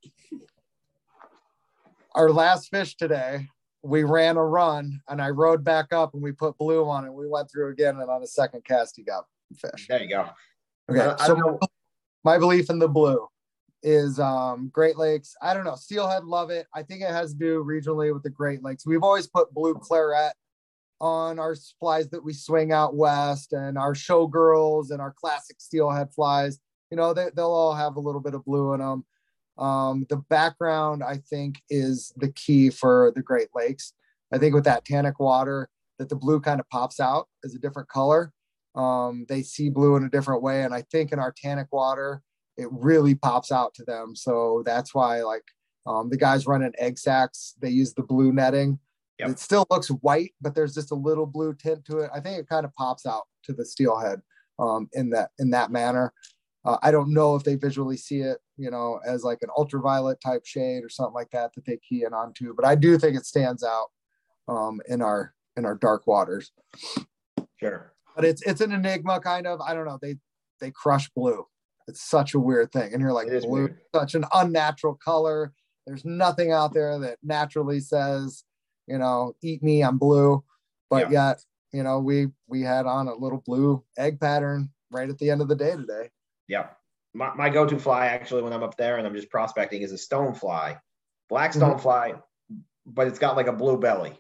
Our 2.16 2.32
last 2.32 2.70
fish 2.70 2.98
today, 2.98 3.48
we 3.88 4.04
ran 4.04 4.36
a 4.38 4.44
run 4.44 5.02
and 5.08 5.22
I 5.22 5.30
rode 5.30 5.64
back 5.64 5.94
up 5.94 6.14
and 6.14 6.22
we 6.22 6.34
put 6.34 6.58
blue 6.58 6.88
on 6.88 7.06
it. 7.06 7.14
We 7.14 7.28
went 7.28 7.50
through 7.50 7.72
again 7.72 8.00
and 8.00 8.10
on 8.10 8.22
the 8.22 8.28
second 8.28 8.66
cast 8.66 8.98
he 8.98 9.04
got 9.04 9.26
fish. 9.56 9.88
There 9.88 10.02
you 10.02 10.10
go. 10.10 10.30
Okay. 10.92 11.00
Uh, 11.00 11.16
so 11.18 11.60
my 12.24 12.38
belief 12.38 12.70
in 12.70 12.80
the 12.80 12.88
blue 12.88 13.28
is 13.84 14.20
um, 14.20 14.70
Great 14.74 14.98
Lakes. 14.98 15.36
I 15.42 15.54
don't 15.54 15.64
know. 15.64 15.76
Steelhead 15.76 16.26
love 16.26 16.50
it. 16.50 16.68
I 16.74 16.84
think 16.84 17.02
it 17.02 17.10
has 17.10 17.32
to 17.32 17.40
do 17.40 17.64
regionally 17.64 18.14
with 18.14 18.24
the 18.24 18.30
Great 18.30 18.64
Lakes. 18.64 18.86
We've 18.86 19.04
always 19.04 19.28
put 19.28 19.54
blue 19.54 19.76
claret 19.76 20.34
on 21.00 21.40
our 21.40 21.56
flies 21.80 22.10
that 22.10 22.24
we 22.24 22.34
swing 22.34 22.72
out 22.72 22.96
west 22.96 23.54
and 23.54 23.78
our 23.78 23.94
showgirls 23.94 24.92
and 24.92 25.00
our 25.00 25.14
classic 25.14 25.58
steelhead 25.60 26.12
flies. 26.14 26.60
You 26.92 26.98
know, 26.98 27.14
they, 27.14 27.28
they'll 27.36 27.46
all 27.46 27.76
have 27.76 27.96
a 27.96 28.02
little 28.02 28.22
bit 28.22 28.34
of 28.34 28.44
blue 28.44 28.74
in 28.74 28.82
them. 28.82 29.06
Um, 29.60 30.06
the 30.10 30.18
background, 30.18 31.04
I 31.04 31.18
think, 31.30 31.62
is 31.70 32.14
the 32.18 32.32
key 32.32 32.70
for 32.70 33.12
the 33.16 33.22
Great 33.22 33.50
Lakes. 33.56 33.94
I 34.32 34.38
think 34.38 34.54
with 34.54 34.66
that 34.66 34.86
tannic 34.86 35.20
water, 35.20 35.70
that 36.00 36.10
the 36.10 36.16
blue 36.16 36.40
kind 36.40 36.60
of 36.60 36.70
pops 36.70 37.00
out 37.00 37.28
as 37.44 37.56
a 37.56 37.60
different 37.60 37.90
color 37.90 38.32
um, 38.78 39.26
they 39.28 39.42
see 39.42 39.70
blue 39.70 39.96
in 39.96 40.04
a 40.04 40.10
different 40.10 40.44
way. 40.44 40.64
And 40.64 40.74
I 40.74 40.84
think 40.84 41.12
in 41.12 41.20
our 41.20 41.34
tannic 41.36 41.68
water, 41.72 42.22
it 42.58 42.68
really 42.72 43.16
pops 43.16 43.52
out 43.52 43.74
to 43.76 43.84
them. 43.84 44.16
So 44.16 44.62
that's 44.66 44.94
why 44.94 45.24
like 45.24 45.44
um, 45.88 46.10
the 46.10 46.18
guys 46.18 46.48
running 46.48 46.74
egg 46.78 47.00
sacks, 47.00 47.56
they 47.60 47.70
use 47.70 47.94
the 47.94 48.04
blue 48.04 48.32
netting. 48.32 48.80
Yep. 49.20 49.30
It 49.30 49.40
still 49.40 49.66
looks 49.72 49.88
white, 49.88 50.34
but 50.42 50.54
there's 50.54 50.76
just 50.76 50.92
a 50.92 50.96
little 50.96 51.26
blue 51.26 51.56
tint 51.56 51.86
to 51.86 52.00
it. 52.00 52.12
I 52.14 52.20
think 52.20 52.38
it 52.38 52.48
kind 52.48 52.66
of 52.66 52.76
pops 52.76 53.08
out 53.08 53.24
to 53.46 53.54
the 53.54 53.66
steelhead 53.66 54.22
um, 54.60 54.90
in 54.94 55.10
that 55.10 55.32
in 55.40 55.50
that 55.52 55.72
manner. 55.72 56.14
Uh, 56.68 56.78
I 56.84 56.92
don't 56.92 57.14
know 57.14 57.36
if 57.36 57.44
they 57.44 57.56
visually 57.56 57.98
see 57.98 58.20
it, 58.20 58.38
you 58.58 58.70
know, 58.70 59.00
as 59.08 59.24
like 59.24 59.40
an 59.42 59.50
ultraviolet 59.58 60.20
type 60.22 60.46
shade 60.46 60.84
or 60.84 60.90
something 60.90 61.16
like 61.16 61.32
that 61.32 61.54
that 61.56 61.66
they 61.66 61.78
key 61.78 62.04
in 62.04 62.14
onto, 62.14 62.54
but 62.54 62.66
I 62.66 62.76
do 62.76 63.00
think 63.00 63.18
it 63.18 63.26
stands 63.26 63.64
out 63.64 63.88
um, 64.48 64.82
in 64.88 65.02
our 65.02 65.34
in 65.56 65.66
our 65.66 65.76
dark 65.76 66.06
waters. 66.06 66.52
Sure 67.60 67.94
but 68.18 68.26
it's 68.26 68.42
it's 68.42 68.62
an 68.62 68.74
enigma 68.74 69.22
kind 69.22 69.48
of. 69.48 69.62
I 69.62 69.74
don't 69.74 69.86
know. 69.86 70.00
They 70.02 70.16
they 70.60 70.72
crush 70.72 71.08
blue. 71.16 71.46
It's 71.88 72.02
such 72.02 72.34
a 72.34 72.40
weird 72.40 72.74
thing, 72.74 72.92
and 72.92 73.00
you're 73.00 73.14
like 73.14 73.28
blue, 73.28 73.50
weird. 73.50 73.78
such 73.96 74.16
an 74.16 74.26
unnatural 74.34 74.96
color. 74.96 75.54
There's 75.86 76.04
nothing 76.04 76.52
out 76.52 76.74
there 76.74 77.00
that 77.00 77.20
naturally 77.24 77.80
says, 77.80 78.44
you 78.88 78.98
know, 78.98 79.36
eat 79.42 79.64
me, 79.64 79.84
I'm 79.84 79.98
blue. 79.98 80.44
But 80.90 81.12
yeah. 81.12 81.30
yet, 81.30 81.42
you 81.72 81.84
know, 81.84 82.00
we 82.00 82.28
we 82.48 82.64
had 82.64 82.88
on 82.88 83.08
a 83.08 83.14
little 83.14 83.42
blue 83.46 83.84
egg 83.98 84.20
pattern 84.20 84.72
right 84.90 85.10
at 85.10 85.20
the 85.20 85.30
end 85.30 85.42
of 85.42 85.48
the 85.48 85.56
day 85.56 85.76
today. 85.76 86.10
Yeah. 86.48 86.68
My, 87.14 87.34
my 87.36 87.50
go-to 87.50 87.80
fly 87.80 88.08
actually 88.08 88.44
when 88.44 88.54
I'm 88.54 88.64
up 88.64 88.78
there 88.78 88.98
and 88.98 89.08
I'm 89.08 89.16
just 89.16 89.30
prospecting 89.30 89.82
is 89.82 89.92
a 89.92 89.98
stone 89.98 90.34
fly, 90.34 90.78
black 91.30 91.54
stone 91.54 91.72
mm-hmm. 91.72 91.80
fly, 91.82 92.14
but 92.86 93.08
it's 93.08 93.20
got 93.20 93.36
like 93.36 93.48
a 93.48 93.54
blue 93.54 93.80
belly. 93.80 94.14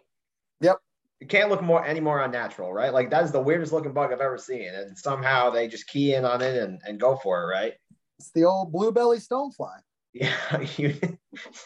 Yep 0.61 0.77
it 1.19 1.29
can't 1.29 1.49
look 1.49 1.61
more 1.61 1.83
any 1.85 1.99
more 1.99 2.21
unnatural, 2.21 2.71
right? 2.71 2.93
Like 2.93 3.09
that 3.09 3.23
is 3.23 3.31
the 3.31 3.41
weirdest 3.41 3.73
looking 3.73 3.93
bug 3.93 4.11
I've 4.11 4.21
ever 4.21 4.37
seen, 4.37 4.69
and 4.69 4.97
somehow 4.97 5.49
they 5.49 5.67
just 5.67 5.87
key 5.87 6.13
in 6.13 6.25
on 6.25 6.41
it 6.41 6.61
and, 6.61 6.79
and 6.85 6.99
go 6.99 7.15
for 7.15 7.43
it, 7.43 7.47
right? 7.47 7.73
It's 8.19 8.31
the 8.31 8.45
old 8.45 8.71
blue 8.71 8.91
belly 8.91 9.17
stonefly. 9.17 9.77
Yeah, 10.13 10.35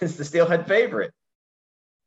it's 0.02 0.16
the 0.16 0.26
steelhead 0.26 0.68
favorite. 0.68 1.12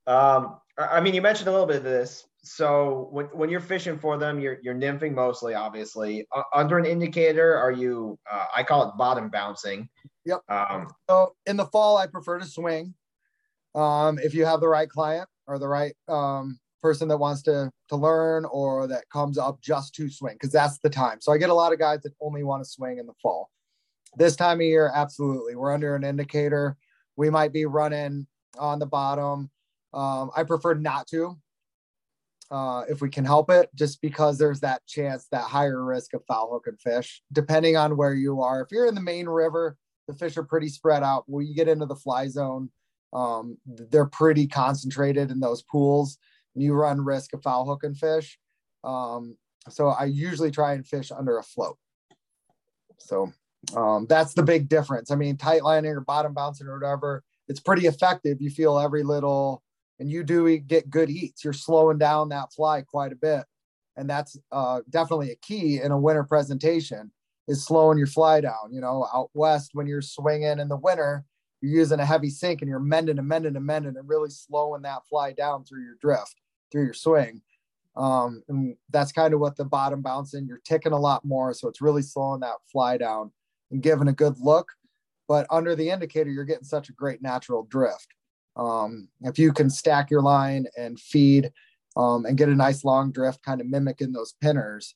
Um, 0.07 0.59
I 0.79 1.01
mean, 1.01 1.15
you 1.15 1.23
mentioned 1.23 1.49
a 1.49 1.53
little 1.53 1.67
bit 1.67 1.77
of 1.77 1.85
this. 1.85 2.27
So 2.45 3.09
when, 3.11 3.27
when 3.27 3.49
you're 3.51 3.61
fishing 3.61 3.99
for 3.99 4.17
them, 4.19 4.39
you're 4.39 4.59
you're 4.63 4.75
nymphing 4.75 5.15
mostly, 5.15 5.55
obviously. 5.55 6.27
Uh, 6.35 6.43
under 6.55 6.79
an 6.79 6.87
indicator, 6.87 7.57
are 7.57 7.73
you? 7.73 8.19
Uh, 8.31 8.47
I 8.55 8.63
call 8.63 8.89
it 8.89 8.97
bottom 8.97 9.31
bouncing. 9.31 9.89
Yep. 10.27 10.41
Um, 10.49 10.89
So 11.09 11.35
in 11.47 11.57
the 11.57 11.67
fall, 11.67 11.97
I 11.97 12.07
prefer 12.07 12.39
to 12.39 12.47
swing. 12.47 12.95
Um, 13.75 14.19
if 14.19 14.35
you 14.35 14.45
have 14.45 14.61
the 14.61 14.69
right 14.69 14.89
client 14.89 15.29
or 15.47 15.59
the 15.59 15.69
right 15.69 15.95
um, 16.09 16.59
person 16.83 17.09
that 17.09 17.17
wants 17.19 17.43
to 17.43 17.71
to 17.89 17.97
learn 17.97 18.45
or 18.45 18.87
that 18.87 19.09
comes 19.11 19.39
up 19.39 19.61
just 19.61 19.95
to 19.97 20.11
swing, 20.11 20.35
because 20.35 20.53
that's 20.53 20.79
the 20.79 20.91
time. 20.91 21.21
So 21.21 21.33
I 21.33 21.39
get 21.39 21.51
a 21.51 21.55
lot 21.55 21.73
of 21.73 21.79
guys 21.79 22.03
that 22.03 22.13
only 22.21 22.45
want 22.45 22.63
to 22.63 22.71
swing 22.71 22.99
in 22.99 23.07
the 23.07 23.15
fall. 23.23 23.51
This 24.17 24.37
time 24.37 24.59
of 24.59 24.67
year, 24.67 24.93
absolutely, 24.95 25.57
we're 25.57 25.73
under 25.73 25.97
an 25.97 26.05
indicator. 26.05 26.77
We 27.17 27.31
might 27.31 27.53
be 27.53 27.65
running 27.67 28.27
on 28.59 28.79
the 28.79 28.87
bottom. 28.87 29.51
Um, 29.93 30.31
I 30.37 30.43
prefer 30.43 30.75
not 30.75 31.07
to, 31.09 31.39
uh, 32.51 32.83
if 32.89 33.01
we 33.01 33.09
can 33.09 33.25
help 33.25 33.51
it, 33.51 33.71
just 33.75 34.01
because 34.01 34.39
there's 34.39 34.61
that 34.61 34.87
chance, 34.87 35.27
that 35.31 35.43
higher 35.45 35.85
risk 35.85 36.15
of 36.15 36.25
foul 36.27 36.51
hooking 36.53 36.77
fish, 36.77 37.23
depending 37.33 37.77
on 37.77 37.97
where 37.97 38.15
you 38.15 38.41
are. 38.41 38.61
If 38.61 38.69
you're 38.71 38.87
in 38.87 38.95
the 38.95 39.01
main 39.01 39.27
river, 39.27 39.77
the 40.07 40.15
fish 40.15 40.37
are 40.37 40.45
pretty 40.45 40.69
spread 40.69 41.03
out. 41.03 41.25
When 41.27 41.47
you 41.47 41.55
get 41.55 41.69
into 41.69 41.87
the 41.87 41.97
fly 41.97 42.29
zone, 42.29 42.71
um, 43.13 43.57
they're 43.67 44.07
pretty 44.07 44.47
concentrated 44.47 45.31
in 45.31 45.41
those 45.41 45.63
pools. 45.63 46.19
And 46.55 46.63
you 46.63 46.75
run 46.75 47.01
risk 47.01 47.33
of 47.33 47.43
foul 47.43 47.67
hooking 47.67 47.95
fish. 47.95 48.39
Um, 48.85 49.37
so 49.71 49.89
I 49.89 50.05
usually 50.05 50.53
try 50.53 50.75
and 50.75 50.87
fish 50.87 51.11
under 51.11 51.39
a 51.39 51.43
float. 51.43 51.79
So 52.99 53.33
um, 53.75 54.07
that's 54.09 54.35
the 54.35 54.43
big 54.45 54.69
difference. 54.69 55.11
I 55.11 55.17
mean, 55.17 55.37
tight 55.37 55.65
lining 55.65 55.91
or 55.91 56.01
bottom 56.01 56.33
bouncing 56.33 56.69
or 56.69 56.79
whatever, 56.79 57.25
it's 57.49 57.59
pretty 57.59 57.87
effective. 57.87 58.41
You 58.41 58.51
feel 58.51 58.79
every 58.79 59.03
little, 59.03 59.64
and 59.99 60.11
you 60.11 60.25
do 60.25 60.59
get 60.59 60.91
good 60.91 61.11
eats. 61.11 61.45
You're 61.45 61.53
slowing 61.53 61.99
down 61.99 62.31
that 62.31 62.53
fly 62.53 62.83
quite 62.83 63.13
a 63.13 63.17
bit. 63.17 63.45
And 63.97 64.11
that's 64.11 64.37
uh, 64.51 64.81
definitely 64.91 65.31
a 65.31 65.37
key 65.37 65.81
in 65.81 65.93
a 65.93 65.99
winter 65.99 66.25
presentation 66.25 67.13
is 67.47 67.65
slowing 67.65 67.99
your 67.99 68.07
fly 68.07 68.41
down. 68.41 68.73
You 68.73 68.81
know, 68.81 69.07
out 69.15 69.31
west 69.35 69.71
when 69.73 69.87
you're 69.87 70.03
swinging 70.03 70.59
in 70.59 70.69
the 70.69 70.77
winter, 70.77 71.25
you're 71.61 71.81
using 71.81 72.01
a 72.01 72.07
heavy 72.07 72.31
sink 72.31 72.61
and 72.61 72.69
you're 72.69 72.81
mending 72.81 73.19
and 73.19 73.29
mending 73.29 73.57
and 73.57 73.65
mending 73.65 73.97
and 73.97 74.09
really 74.09 74.31
slowing 74.31 74.83
that 74.83 75.07
fly 75.09 75.33
down 75.33 75.65
through 75.65 75.85
your 75.85 75.97
drift, 76.01 76.35
through 76.73 76.85
your 76.85 76.95
swing. 76.95 77.41
Um, 77.97 78.43
and 78.49 78.77
that's 78.91 79.13
kind 79.13 79.33
of 79.33 79.41
what 79.41 79.57
the 79.57 79.65
bottom 79.65 80.03
bouncing, 80.03 80.47
you're 80.47 80.61
ticking 80.65 80.93
a 80.93 80.99
lot 80.99 81.25
more. 81.25 81.55
So 81.55 81.69
it's 81.69 81.81
really 81.81 82.03
slowing 82.03 82.41
that 82.41 82.57
fly 82.71 82.97
down 82.97 83.31
and 83.71 83.83
giving 83.83 84.09
a 84.09 84.13
good 84.13 84.39
look. 84.41 84.69
But 85.29 85.47
under 85.51 85.77
the 85.77 85.91
indicator, 85.91 86.31
you're 86.31 86.45
getting 86.45 86.65
such 86.65 86.89
a 86.89 86.93
great 86.93 87.23
natural 87.23 87.63
drift. 87.71 88.09
Um, 88.57 89.09
if 89.23 89.39
you 89.39 89.53
can 89.53 89.69
stack 89.69 90.11
your 90.11 90.23
line 90.23 90.67
and 90.77 90.99
feed 90.99 91.51
um, 91.97 92.25
and 92.25 92.39
get 92.39 92.49
a 92.49 92.55
nice 92.55 92.85
long 92.85 93.11
drift, 93.13 93.43
kind 93.43 93.61
of 93.61 93.67
mimicking 93.69 94.13
those 94.13 94.35
pinners, 94.41 94.95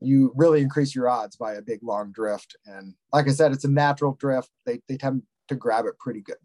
you 0.00 0.32
really 0.34 0.60
increase 0.60 0.94
your 0.94 1.08
odds 1.08 1.36
by 1.36 1.54
a 1.54 1.62
big 1.62 1.82
long 1.82 2.12
drift. 2.12 2.56
And 2.66 2.94
like 3.12 3.28
I 3.28 3.32
said, 3.32 3.52
it's 3.52 3.64
a 3.64 3.70
natural 3.70 4.16
drift. 4.18 4.50
They, 4.66 4.80
they 4.88 4.96
tend 4.96 5.22
to 5.48 5.54
grab 5.54 5.86
it 5.86 5.98
pretty 5.98 6.20
good. 6.20 6.36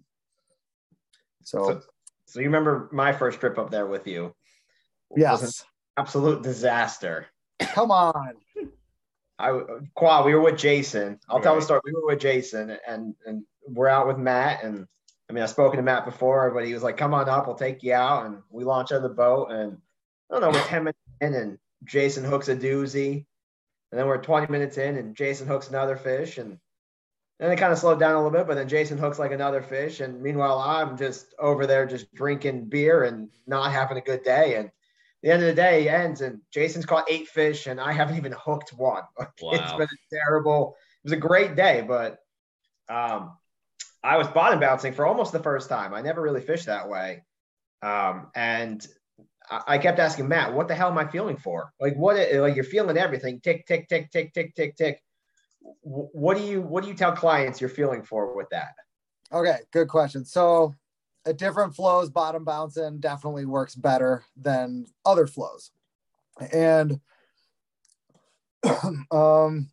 So, 1.43 1.63
so, 1.63 1.81
so 2.25 2.39
you 2.39 2.45
remember 2.45 2.89
my 2.91 3.11
first 3.13 3.39
trip 3.39 3.57
up 3.57 3.71
there 3.71 3.87
with 3.87 4.07
you? 4.07 4.35
yes, 5.15 5.65
absolute 5.97 6.43
disaster. 6.43 7.27
Come 7.59 7.91
on. 7.91 8.33
I 9.39 9.61
Qua, 9.95 10.25
we 10.25 10.35
were 10.35 10.41
with 10.41 10.57
Jason. 10.57 11.19
I'll 11.29 11.37
Right. 11.37 11.43
tell 11.43 11.55
the 11.55 11.61
story. 11.61 11.81
We 11.85 11.93
were 11.93 12.05
with 12.05 12.19
Jason 12.19 12.77
and 12.87 13.15
and 13.25 13.43
we're 13.65 13.87
out 13.87 14.07
with 14.07 14.17
Matt. 14.17 14.63
And 14.63 14.85
I 15.29 15.33
mean, 15.33 15.43
I've 15.43 15.49
spoken 15.49 15.77
to 15.77 15.83
Matt 15.83 16.05
before, 16.05 16.49
but 16.51 16.65
he 16.65 16.73
was 16.73 16.81
like, 16.81 16.97
come 16.97 17.13
on 17.13 17.29
up, 17.29 17.45
we'll 17.45 17.55
take 17.55 17.83
you 17.83 17.93
out. 17.93 18.25
And 18.25 18.41
we 18.49 18.63
launch 18.63 18.91
out 18.91 18.97
of 18.97 19.03
the 19.03 19.09
boat. 19.09 19.51
And 19.51 19.77
I 20.29 20.33
don't 20.33 20.41
know, 20.41 20.49
we're 20.49 20.65
10 20.65 20.83
minutes 20.83 20.99
in 21.21 21.33
and 21.35 21.57
Jason 21.83 22.23
hooks 22.23 22.47
a 22.47 22.55
doozy. 22.55 23.25
And 23.91 23.99
then 23.99 24.07
we're 24.07 24.21
20 24.21 24.51
minutes 24.51 24.77
in 24.77 24.97
and 24.97 25.15
Jason 25.15 25.47
hooks 25.47 25.69
another 25.69 25.95
fish. 25.95 26.39
And 26.39 26.57
then 27.39 27.51
it 27.51 27.57
kind 27.57 27.71
of 27.71 27.77
slowed 27.77 27.99
down 27.99 28.13
a 28.13 28.17
little 28.17 28.31
bit, 28.31 28.47
but 28.47 28.55
then 28.55 28.67
Jason 28.67 28.97
hooks 28.97 29.19
like 29.19 29.31
another 29.31 29.61
fish. 29.61 29.99
And 29.99 30.21
meanwhile, 30.21 30.57
I'm 30.59 30.97
just 30.97 31.33
over 31.39 31.67
there 31.67 31.85
just 31.85 32.13
drinking 32.13 32.65
beer 32.65 33.03
and 33.03 33.29
not 33.45 33.71
having 33.71 33.97
a 33.97 34.01
good 34.01 34.23
day. 34.23 34.55
And 34.55 34.71
the 35.21 35.31
end 35.31 35.43
of 35.43 35.47
the 35.47 35.53
day 35.53 35.89
ends 35.89 36.21
and 36.21 36.41
Jason's 36.51 36.85
caught 36.85 37.09
eight 37.09 37.27
fish 37.27 37.67
and 37.67 37.79
I 37.79 37.91
haven't 37.91 38.17
even 38.17 38.31
hooked 38.33 38.73
one. 38.73 39.03
It's 39.19 39.37
Wow. 39.43 39.77
been 39.77 39.87
a 39.87 40.15
terrible. 40.15 40.75
It 41.03 41.09
was 41.09 41.13
a 41.13 41.17
great 41.17 41.55
day, 41.55 41.83
but 41.87 42.19
um, 42.89 43.37
I 44.03 44.17
was 44.17 44.27
bottom 44.27 44.59
bouncing 44.59 44.93
for 44.93 45.05
almost 45.05 45.31
the 45.31 45.43
first 45.43 45.69
time. 45.69 45.93
I 45.93 46.01
never 46.01 46.21
really 46.21 46.41
fished 46.41 46.67
that 46.67 46.87
way, 46.87 47.23
um, 47.81 48.27
and 48.35 48.85
I, 49.49 49.61
I 49.67 49.77
kept 49.77 49.99
asking 49.99 50.27
Matt, 50.27 50.53
"What 50.53 50.67
the 50.67 50.75
hell 50.75 50.89
am 50.89 50.97
I 50.97 51.05
feeling 51.05 51.37
for? 51.37 51.73
Like 51.79 51.95
what? 51.95 52.15
Like 52.15 52.55
you're 52.55 52.63
feeling 52.63 52.97
everything. 52.97 53.41
Tick, 53.41 53.65
tick, 53.65 53.89
tick, 53.89 54.11
tick, 54.11 54.33
tick, 54.33 54.55
tick, 54.55 54.75
tick. 54.75 55.03
What 55.81 56.37
do 56.37 56.43
you 56.43 56.61
What 56.61 56.83
do 56.83 56.89
you 56.89 56.95
tell 56.95 57.11
clients 57.11 57.59
you're 57.59 57.69
feeling 57.69 58.03
for 58.03 58.35
with 58.35 58.49
that? 58.49 58.73
Okay, 59.31 59.57
good 59.71 59.87
question. 59.87 60.25
So, 60.25 60.73
at 61.25 61.37
different 61.37 61.75
flows, 61.75 62.09
bottom 62.09 62.43
bouncing 62.43 62.99
definitely 62.99 63.45
works 63.45 63.75
better 63.75 64.23
than 64.35 64.85
other 65.05 65.27
flows. 65.27 65.71
And 66.53 66.99
um, 69.11 69.69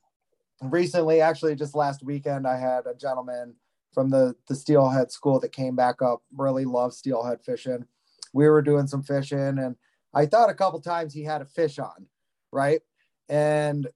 recently, 0.61 1.21
actually, 1.21 1.55
just 1.55 1.75
last 1.75 2.03
weekend, 2.03 2.47
I 2.47 2.59
had 2.59 2.87
a 2.87 2.95
gentleman 2.95 3.55
from 3.97 4.11
the 4.11 4.37
the 4.47 4.55
steelhead 4.55 5.11
school 5.11 5.41
that 5.41 5.53
came 5.53 5.75
back 5.75 6.03
up. 6.03 6.21
Really 6.37 6.67
loves 6.67 6.99
steelhead 6.99 7.41
fishing. 7.43 7.87
We 8.35 8.47
were 8.47 8.61
doing 8.61 8.87
some 8.87 9.03
fishing, 9.03 9.39
and 9.59 9.75
I 10.13 10.27
thought 10.27 10.51
a 10.51 10.55
couple 10.55 10.79
times 10.83 11.15
he 11.15 11.25
had 11.25 11.41
a 11.41 11.47
fish 11.47 11.79
on, 11.79 12.07
right? 12.53 12.83
And 13.31 13.89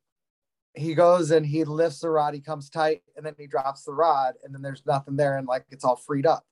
he 0.75 0.95
goes 0.95 1.31
and 1.31 1.45
he 1.45 1.65
lifts 1.65 2.01
the 2.01 2.09
rod, 2.09 2.33
he 2.33 2.41
comes 2.41 2.71
tight, 2.71 3.03
and 3.15 3.27
then 3.27 3.35
he 3.37 3.47
drops 3.47 3.85
the 3.85 3.93
rod, 3.93 4.37
and 4.43 4.55
then 4.55 4.63
there's 4.63 4.87
nothing 4.87 5.17
there, 5.17 5.37
and 5.37 5.47
like 5.47 5.67
it's 5.71 5.85
all 5.85 5.97
freed 5.97 6.25
up. 6.25 6.47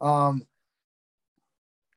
Um, 0.00 0.46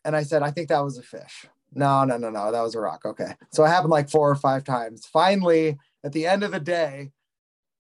and 0.04 0.16
I 0.16 0.24
said, 0.24 0.42
I 0.42 0.50
think 0.50 0.70
that 0.70 0.84
was 0.84 0.98
a 0.98 1.04
fish. 1.04 1.46
No, 1.76 2.06
no, 2.06 2.18
no, 2.18 2.32
no, 2.32 2.52
that 2.52 2.62
was 2.62 2.74
a 2.74 2.80
rock. 2.80 3.06
Okay. 3.06 3.36
So 3.52 3.64
it 3.64 3.68
happened 3.68 3.92
like 3.92 4.10
four 4.10 4.32
or 4.32 4.36
five 4.36 4.64
times. 4.64 5.06
Finally, 5.06 5.78
at 6.04 6.14
the 6.14 6.26
end 6.26 6.42
of 6.44 6.52
the 6.52 6.60
day, 6.60 7.12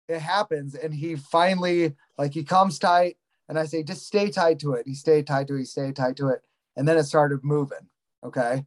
it 0.08 0.20
happens, 0.20 0.74
and 0.74 0.94
he 0.94 1.16
finally 1.16 1.94
like 2.18 2.32
he 2.32 2.44
comes 2.44 2.78
tight, 2.78 3.16
and 3.48 3.58
I 3.58 3.66
say, 3.66 3.82
just 3.82 4.06
stay 4.06 4.30
tight 4.30 4.58
to 4.60 4.72
it. 4.72 4.86
He 4.86 4.94
stayed 4.94 5.26
tight 5.26 5.48
to 5.48 5.54
it, 5.54 5.60
he 5.60 5.64
stayed 5.64 5.96
tight 5.96 6.16
to 6.16 6.28
it, 6.28 6.42
and 6.76 6.86
then 6.86 6.96
it 6.96 7.04
started 7.04 7.40
moving. 7.42 7.88
Okay. 8.24 8.64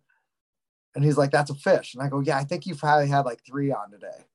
And 0.96 1.04
he's 1.04 1.18
like, 1.18 1.32
that's 1.32 1.52
a 1.52 1.56
fish. 1.56 1.94
And 1.94 2.04
I 2.04 2.10
go, 2.10 2.20
yeah, 2.20 2.38
I 2.38 2.44
think 2.44 2.66
you've 2.66 2.80
probably 2.80 3.08
had 3.08 3.26
like 3.26 3.42
three 3.46 3.72
on 3.72 3.92
today 3.92 4.26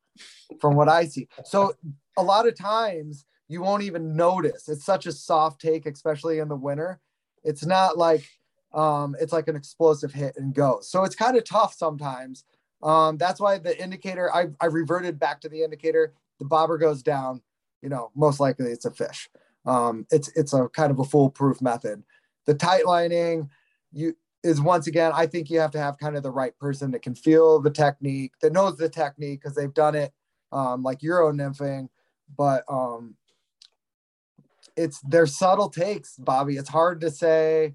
from 0.61 0.77
what 0.77 0.89
I 0.89 1.07
see. 1.07 1.29
So 1.45 1.75
a 2.17 2.23
lot 2.23 2.47
of 2.47 2.57
times 2.57 3.27
you 3.49 3.61
won't 3.61 3.83
even 3.83 4.17
notice. 4.17 4.69
It's 4.69 4.85
such 4.85 5.07
a 5.07 5.13
soft 5.13 5.61
take, 5.61 5.87
especially 5.87 6.39
in 6.39 6.49
the 6.49 6.57
winter. 6.57 7.01
It's 7.43 7.67
not 7.67 7.99
like 7.99 8.27
um, 8.73 9.17
it's 9.21 9.33
like 9.33 9.49
an 9.49 9.57
explosive 9.57 10.13
hit 10.13 10.37
and 10.37 10.55
go. 10.55 10.79
So 10.81 11.05
it's 11.05 11.17
kind 11.17 11.37
of 11.37 11.45
tough 11.45 11.75
sometimes. 11.75 12.45
Um, 12.83 13.17
that's 13.17 13.41
why 13.41 13.59
the 13.59 13.81
indicator 13.83 14.35
I, 14.35 14.49
I 14.61 14.67
reverted 14.67 15.19
back 15.19 15.41
to 15.43 15.49
the 15.49 15.63
indicator. 15.63 16.13
The 16.45 16.49
bobber 16.49 16.77
goes 16.77 17.03
down, 17.03 17.41
you 17.81 17.89
know, 17.89 18.11
most 18.15 18.39
likely 18.39 18.67
it's 18.67 18.85
a 18.85 18.91
fish. 18.91 19.31
Um, 19.65 20.07
it's 20.11 20.29
it's 20.37 20.53
a 20.53 20.69
kind 20.69 20.91
of 20.91 20.99
a 20.99 21.05
foolproof 21.05 21.63
method. 21.63 22.03
The 22.45 22.53
tight 22.53 22.85
lining, 22.85 23.49
you 23.93 24.15
is 24.43 24.61
once 24.61 24.87
again, 24.87 25.13
I 25.15 25.27
think 25.27 25.49
you 25.49 25.59
have 25.61 25.71
to 25.71 25.79
have 25.79 25.97
kind 25.97 26.19
of 26.19 26.23
the 26.23 26.31
right 26.31 26.55
person 26.59 26.91
that 26.91 27.01
can 27.01 27.15
feel 27.15 27.63
the 27.63 27.71
technique, 27.71 28.33
that 28.43 28.53
knows 28.53 28.77
the 28.77 28.91
technique 28.91 29.41
because 29.41 29.57
they've 29.57 29.73
done 29.73 29.95
it 29.95 30.13
um, 30.53 30.83
like 30.83 31.03
Euro 31.03 31.33
nymphing, 31.33 31.89
but 32.37 32.63
um, 32.69 33.17
it's 34.77 35.01
their 35.01 35.27
subtle 35.27 35.71
takes, 35.71 36.19
Bobby. 36.19 36.59
It's 36.59 36.69
hard 36.69 37.01
to 37.01 37.11
say, 37.11 37.75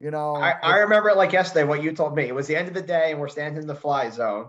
you 0.00 0.10
know. 0.10 0.36
I, 0.36 0.54
I 0.62 0.78
remember 0.78 1.10
it 1.10 1.18
like 1.18 1.32
yesterday. 1.32 1.64
What 1.64 1.82
you 1.82 1.92
told 1.92 2.16
me. 2.16 2.22
It 2.22 2.34
was 2.34 2.46
the 2.46 2.56
end 2.56 2.68
of 2.68 2.74
the 2.74 2.80
day, 2.80 3.10
and 3.10 3.20
we're 3.20 3.28
standing 3.28 3.60
in 3.60 3.68
the 3.68 3.74
fly 3.74 4.08
zone, 4.08 4.48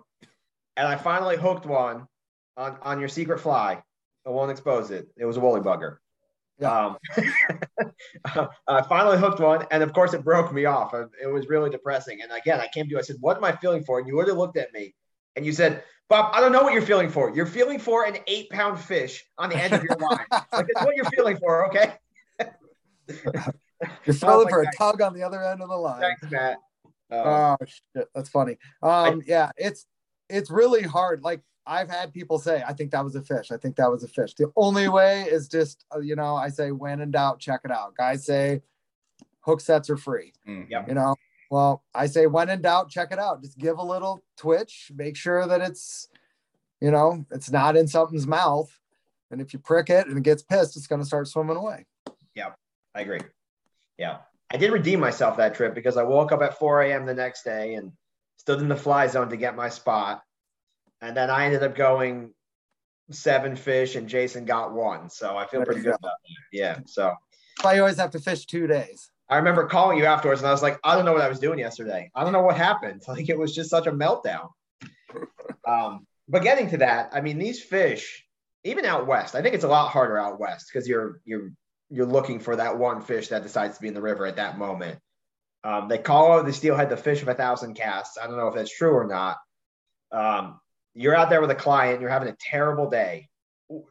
and 0.77 0.87
I 0.87 0.95
finally 0.95 1.35
hooked 1.35 1.65
one 1.65 2.07
on 2.57 2.77
on 2.81 2.99
your 2.99 3.09
secret 3.09 3.39
fly. 3.39 3.81
I 4.25 4.29
won't 4.29 4.51
expose 4.51 4.91
it. 4.91 5.07
It 5.17 5.25
was 5.25 5.37
a 5.37 5.39
woolly 5.39 5.61
bugger. 5.61 5.97
Um, 6.63 6.97
I 8.67 8.81
finally 8.81 9.17
hooked 9.17 9.39
one, 9.39 9.65
and 9.71 9.81
of 9.81 9.93
course, 9.93 10.13
it 10.13 10.23
broke 10.23 10.53
me 10.53 10.65
off. 10.65 10.93
It 10.93 11.27
was 11.27 11.47
really 11.47 11.69
depressing. 11.69 12.21
And 12.21 12.31
again, 12.31 12.59
I 12.59 12.67
came 12.73 12.85
to 12.85 12.91
you. 12.91 12.99
I 12.99 13.01
said, 13.01 13.15
"What 13.21 13.37
am 13.37 13.43
I 13.43 13.53
feeling 13.53 13.83
for?" 13.83 13.99
And 13.99 14.07
you 14.07 14.15
would 14.17 14.27
have 14.27 14.37
looked 14.37 14.57
at 14.57 14.73
me, 14.73 14.93
and 15.35 15.45
you 15.45 15.53
said, 15.53 15.83
"Bob, 16.09 16.31
I 16.33 16.41
don't 16.41 16.51
know 16.51 16.61
what 16.61 16.73
you're 16.73 16.81
feeling 16.81 17.09
for. 17.09 17.33
You're 17.33 17.45
feeling 17.45 17.79
for 17.79 18.05
an 18.05 18.17
eight-pound 18.27 18.79
fish 18.79 19.25
on 19.37 19.49
the 19.49 19.55
end 19.55 19.73
of 19.73 19.83
your 19.83 19.95
line. 19.97 20.25
like 20.31 20.67
that's 20.73 20.85
what 20.85 20.95
you're 20.95 21.05
feeling 21.05 21.37
for, 21.37 21.67
okay?" 21.67 21.93
You're 24.05 24.13
feeling 24.13 24.49
for 24.49 24.61
a 24.61 24.65
tug 24.77 25.01
on 25.01 25.13
the 25.13 25.23
other 25.23 25.41
end 25.41 25.61
of 25.61 25.69
the 25.69 25.75
line. 25.75 26.01
Thanks, 26.01 26.21
Matt. 26.29 26.57
Um, 27.11 27.21
Oh 27.21 27.57
shit, 27.65 28.07
that's 28.13 28.29
funny. 28.29 28.57
Um, 28.83 29.21
yeah, 29.25 29.51
it's 29.57 29.85
it's 30.29 30.51
really 30.51 30.83
hard. 30.83 31.23
Like 31.23 31.41
I've 31.69 31.89
had 31.89 32.11
people 32.11 32.39
say, 32.39 32.63
I 32.67 32.73
think 32.73 32.89
that 32.91 33.03
was 33.03 33.15
a 33.15 33.21
fish. 33.21 33.51
I 33.51 33.57
think 33.57 33.75
that 33.75 33.91
was 33.91 34.03
a 34.03 34.07
fish. 34.07 34.33
The 34.33 34.51
only 34.55 34.89
way 34.89 35.21
is 35.29 35.47
just 35.47 35.85
uh, 35.95 35.99
you 35.99 36.15
know, 36.15 36.35
I 36.35 36.49
say 36.49 36.71
when 36.71 36.99
in 36.99 37.11
doubt, 37.11 37.39
check 37.39 37.61
it 37.63 37.71
out. 37.71 37.95
Guys 37.95 38.25
say 38.25 38.61
hook 39.41 39.61
sets 39.61 39.89
are 39.89 39.97
free. 39.97 40.33
Mhm. 40.47 40.69
Yep. 40.69 40.87
You 40.89 40.95
know, 40.95 41.15
Well, 41.51 41.83
I 41.95 42.07
say 42.07 42.27
when 42.27 42.49
in 42.49 42.61
doubt, 42.61 42.89
check 42.89 43.11
it 43.11 43.19
out. 43.19 43.41
Just 43.41 43.57
give 43.57 43.77
a 43.77 43.83
little 43.83 44.23
twitch, 44.37 44.91
make 44.95 45.15
sure 45.15 45.47
that 45.47 45.61
it's, 45.61 46.07
you 46.81 46.91
know, 46.91 47.25
it's 47.31 47.51
not 47.51 47.75
in 47.75 47.87
something's 47.87 48.27
mouth. 48.27 48.69
And 49.31 49.41
if 49.41 49.53
you 49.53 49.59
prick 49.59 49.89
it 49.89 50.07
and 50.07 50.17
it 50.17 50.23
gets 50.23 50.41
pissed, 50.43 50.75
it's 50.75 50.87
going 50.87 51.01
to 51.01 51.07
start 51.07 51.27
swimming 51.27 51.57
away. 51.57 51.85
Yeah, 52.35 52.51
I 52.95 53.01
agree. 53.01 53.21
Yeah. 53.97 54.17
I 54.51 54.57
did 54.57 54.71
redeem 54.71 54.99
myself 54.99 55.37
that 55.37 55.53
trip 55.55 55.75
because 55.75 55.97
I 55.97 56.03
woke 56.03 56.31
up 56.31 56.41
at 56.41 56.57
4 56.57 56.81
a.m. 56.83 57.05
the 57.05 57.13
next 57.13 57.43
day 57.43 57.75
and 57.75 57.91
stood 58.37 58.59
in 58.59 58.67
the 58.67 58.75
fly 58.75 59.05
zone 59.07 59.29
to 59.29 59.37
get 59.37 59.55
my 59.55 59.69
spot. 59.69 60.23
And 61.01 61.15
then 61.15 61.29
I 61.29 61.45
ended 61.45 61.63
up 61.63 61.75
going 61.75 62.33
seven 63.11 63.55
fish 63.55 63.95
and 63.95 64.07
Jason 64.07 64.45
got 64.45 64.73
one. 64.73 65.09
So 65.09 65.37
I 65.37 65.47
feel 65.47 65.63
pretty 65.63 65.81
good 65.81 65.95
about 65.95 66.01
that. 66.23 66.35
Yeah. 66.51 66.79
So 66.85 67.13
I 67.63 67.79
always 67.79 67.97
have 67.97 68.11
to 68.11 68.19
fish 68.19 68.45
two 68.45 68.67
days. 68.67 69.09
I 69.29 69.37
remember 69.37 69.65
calling 69.67 69.97
you 69.97 70.05
afterwards 70.05 70.41
and 70.41 70.47
I 70.47 70.51
was 70.51 70.61
like, 70.61 70.79
I 70.83 70.95
don't 70.95 71.05
know 71.05 71.13
what 71.13 71.21
I 71.21 71.29
was 71.29 71.39
doing 71.39 71.59
yesterday. 71.59 72.11
I 72.15 72.23
don't 72.23 72.33
know 72.33 72.41
what 72.41 72.57
happened. 72.57 73.03
Like 73.07 73.29
it 73.29 73.37
was 73.37 73.53
just 73.53 73.69
such 73.69 73.87
a 73.87 73.91
meltdown. 73.91 74.49
Um, 75.67 76.07
but 76.27 76.43
getting 76.43 76.69
to 76.71 76.77
that, 76.77 77.11
I 77.13 77.21
mean, 77.21 77.37
these 77.37 77.61
fish, 77.61 78.25
even 78.63 78.85
out 78.85 79.07
west, 79.07 79.35
I 79.35 79.41
think 79.41 79.55
it's 79.55 79.63
a 79.63 79.69
lot 79.69 79.89
harder 79.89 80.17
out 80.17 80.39
west 80.39 80.69
because 80.71 80.87
you're 80.87 81.21
you're 81.25 81.51
you're 81.89 82.05
looking 82.05 82.39
for 82.39 82.55
that 82.55 82.77
one 82.77 83.01
fish 83.01 83.29
that 83.29 83.43
decides 83.43 83.75
to 83.75 83.81
be 83.81 83.87
in 83.87 83.93
the 83.93 84.01
river 84.01 84.25
at 84.25 84.35
that 84.35 84.57
moment. 84.57 84.99
Um, 85.63 85.87
they 85.87 85.97
call 85.97 86.43
the 86.43 86.53
steelhead 86.53 86.89
the 86.89 86.97
fish 86.97 87.21
of 87.21 87.27
a 87.27 87.33
thousand 87.33 87.73
casts. 87.73 88.17
I 88.17 88.27
don't 88.27 88.37
know 88.37 88.47
if 88.47 88.55
that's 88.55 88.75
true 88.75 88.93
or 88.93 89.07
not. 89.07 89.37
Um, 90.11 90.59
you're 90.99 91.15
out 91.15 91.29
there 91.29 91.39
with 91.39 91.49
a 91.49 91.55
client, 91.55 92.01
you're 92.01 92.09
having 92.09 92.27
a 92.27 92.35
terrible 92.41 92.89
day. 92.89 93.29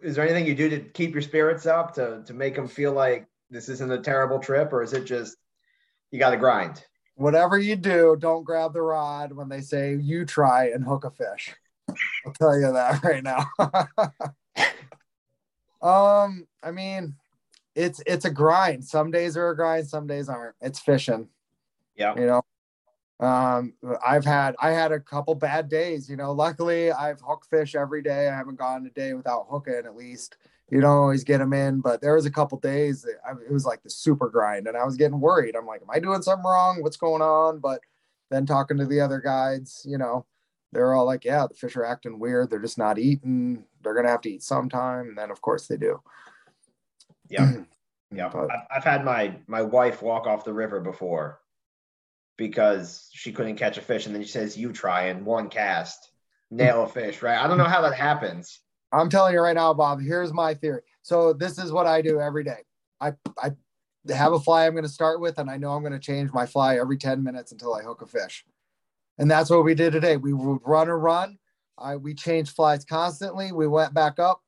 Is 0.02 0.14
there 0.14 0.24
anything 0.24 0.44
you 0.44 0.54
do 0.54 0.68
to 0.68 0.80
keep 0.80 1.14
your 1.14 1.22
spirits 1.22 1.64
up 1.64 1.94
to 1.94 2.22
to 2.26 2.34
make 2.34 2.54
them 2.54 2.68
feel 2.68 2.92
like 2.92 3.26
this 3.48 3.70
isn't 3.70 3.90
a 3.90 3.98
terrible 3.98 4.38
trip, 4.38 4.74
or 4.74 4.82
is 4.82 4.92
it 4.92 5.06
just 5.06 5.34
you 6.10 6.18
got 6.18 6.28
to 6.30 6.36
grind? 6.36 6.84
Whatever 7.14 7.58
you 7.58 7.76
do, 7.76 8.14
don't 8.18 8.44
grab 8.44 8.74
the 8.74 8.82
rod 8.82 9.32
when 9.32 9.48
they 9.48 9.62
say 9.62 9.96
you 9.96 10.26
try 10.26 10.68
and 10.68 10.84
hook 10.84 11.04
a 11.04 11.10
fish. 11.10 11.54
I'll 12.26 12.34
tell 12.34 12.60
you 12.60 12.72
that 12.72 13.02
right 13.02 13.24
now. 13.24 13.46
um, 15.80 16.46
I 16.62 16.72
mean, 16.72 17.14
it's 17.74 18.02
it's 18.06 18.26
a 18.26 18.30
grind. 18.30 18.84
Some 18.84 19.10
days 19.10 19.34
are 19.38 19.48
a 19.48 19.56
grind, 19.56 19.88
some 19.88 20.06
days 20.06 20.28
aren't. 20.28 20.56
It's 20.60 20.78
fishing. 20.78 21.28
Yeah. 21.96 22.14
You 22.16 22.26
know, 22.26 22.42
um, 23.20 23.72
I've 24.06 24.24
had 24.24 24.54
I 24.60 24.70
had 24.70 24.92
a 24.92 25.00
couple 25.00 25.34
bad 25.34 25.68
days. 25.68 26.08
You 26.08 26.16
know, 26.16 26.32
luckily 26.32 26.92
I've 26.92 27.20
hooked 27.20 27.46
fish 27.46 27.74
every 27.74 28.02
day. 28.02 28.28
I 28.28 28.36
haven't 28.36 28.58
gone 28.58 28.86
a 28.86 28.90
day 28.90 29.14
without 29.14 29.46
hooking 29.50 29.74
at 29.74 29.96
least. 29.96 30.36
You 30.70 30.80
don't 30.80 30.90
always 30.90 31.24
get 31.24 31.38
them 31.38 31.54
in, 31.54 31.80
but 31.80 32.00
there 32.00 32.14
was 32.14 32.26
a 32.26 32.30
couple 32.30 32.58
days 32.58 33.06
I, 33.26 33.32
it 33.32 33.52
was 33.52 33.64
like 33.64 33.82
the 33.82 33.90
super 33.90 34.28
grind, 34.28 34.66
and 34.66 34.76
I 34.76 34.84
was 34.84 34.96
getting 34.96 35.20
worried. 35.20 35.56
I'm 35.56 35.66
like, 35.66 35.82
am 35.82 35.90
I 35.90 35.98
doing 35.98 36.22
something 36.22 36.44
wrong? 36.44 36.82
What's 36.82 36.98
going 36.98 37.22
on? 37.22 37.58
But 37.58 37.80
then 38.30 38.46
talking 38.46 38.76
to 38.76 38.86
the 38.86 39.00
other 39.00 39.18
guides, 39.18 39.82
you 39.88 39.98
know, 39.98 40.26
they're 40.72 40.94
all 40.94 41.06
like, 41.06 41.24
yeah, 41.24 41.46
the 41.48 41.54
fish 41.54 41.74
are 41.76 41.86
acting 41.86 42.18
weird. 42.18 42.50
They're 42.50 42.60
just 42.60 42.78
not 42.78 42.98
eating. 42.98 43.64
They're 43.82 43.94
gonna 43.94 44.10
have 44.10 44.20
to 44.22 44.30
eat 44.30 44.42
sometime, 44.44 45.08
and 45.08 45.18
then 45.18 45.30
of 45.30 45.40
course 45.40 45.66
they 45.66 45.76
do. 45.76 46.00
Yeah. 47.28 47.52
Yeah. 48.10 48.30
But, 48.32 48.48
I've 48.74 48.84
had 48.84 49.04
my 49.04 49.34
my 49.48 49.60
wife 49.60 50.00
walk 50.00 50.26
off 50.26 50.42
the 50.42 50.54
river 50.54 50.80
before 50.80 51.40
because 52.38 53.10
she 53.12 53.32
couldn't 53.32 53.56
catch 53.56 53.76
a 53.76 53.82
fish, 53.82 54.06
and 54.06 54.14
then 54.14 54.22
she 54.22 54.30
says, 54.30 54.56
"You 54.56 54.72
try," 54.72 55.06
and 55.06 55.26
one 55.26 55.50
cast 55.50 56.10
nail 56.50 56.84
a 56.84 56.88
fish. 56.88 57.20
Right? 57.20 57.38
I 57.38 57.46
don't 57.46 57.58
know 57.58 57.64
how 57.64 57.82
that 57.82 57.94
happens. 57.94 58.60
I'm 58.90 59.10
telling 59.10 59.34
you 59.34 59.40
right 59.40 59.54
now, 59.54 59.74
Bob. 59.74 60.00
Here's 60.00 60.32
my 60.32 60.54
theory. 60.54 60.80
So 61.02 61.34
this 61.34 61.58
is 61.58 61.70
what 61.70 61.86
I 61.86 62.00
do 62.00 62.20
every 62.20 62.44
day. 62.44 62.62
I 63.00 63.12
I 63.42 63.50
have 64.08 64.32
a 64.32 64.40
fly 64.40 64.66
I'm 64.66 64.72
going 64.72 64.84
to 64.84 64.88
start 64.88 65.20
with, 65.20 65.38
and 65.38 65.50
I 65.50 65.58
know 65.58 65.72
I'm 65.72 65.82
going 65.82 65.92
to 65.92 65.98
change 65.98 66.32
my 66.32 66.46
fly 66.46 66.78
every 66.78 66.96
10 66.96 67.22
minutes 67.22 67.52
until 67.52 67.74
I 67.74 67.82
hook 67.82 68.00
a 68.00 68.06
fish. 68.06 68.46
And 69.18 69.30
that's 69.30 69.50
what 69.50 69.64
we 69.64 69.74
did 69.74 69.92
today. 69.92 70.16
We 70.16 70.32
would 70.32 70.60
run 70.64 70.88
a 70.88 70.96
run. 70.96 71.38
I 71.76 71.96
we 71.96 72.14
changed 72.14 72.54
flies 72.54 72.84
constantly. 72.84 73.52
We 73.52 73.66
went 73.66 73.92
back 73.92 74.18
up 74.18 74.42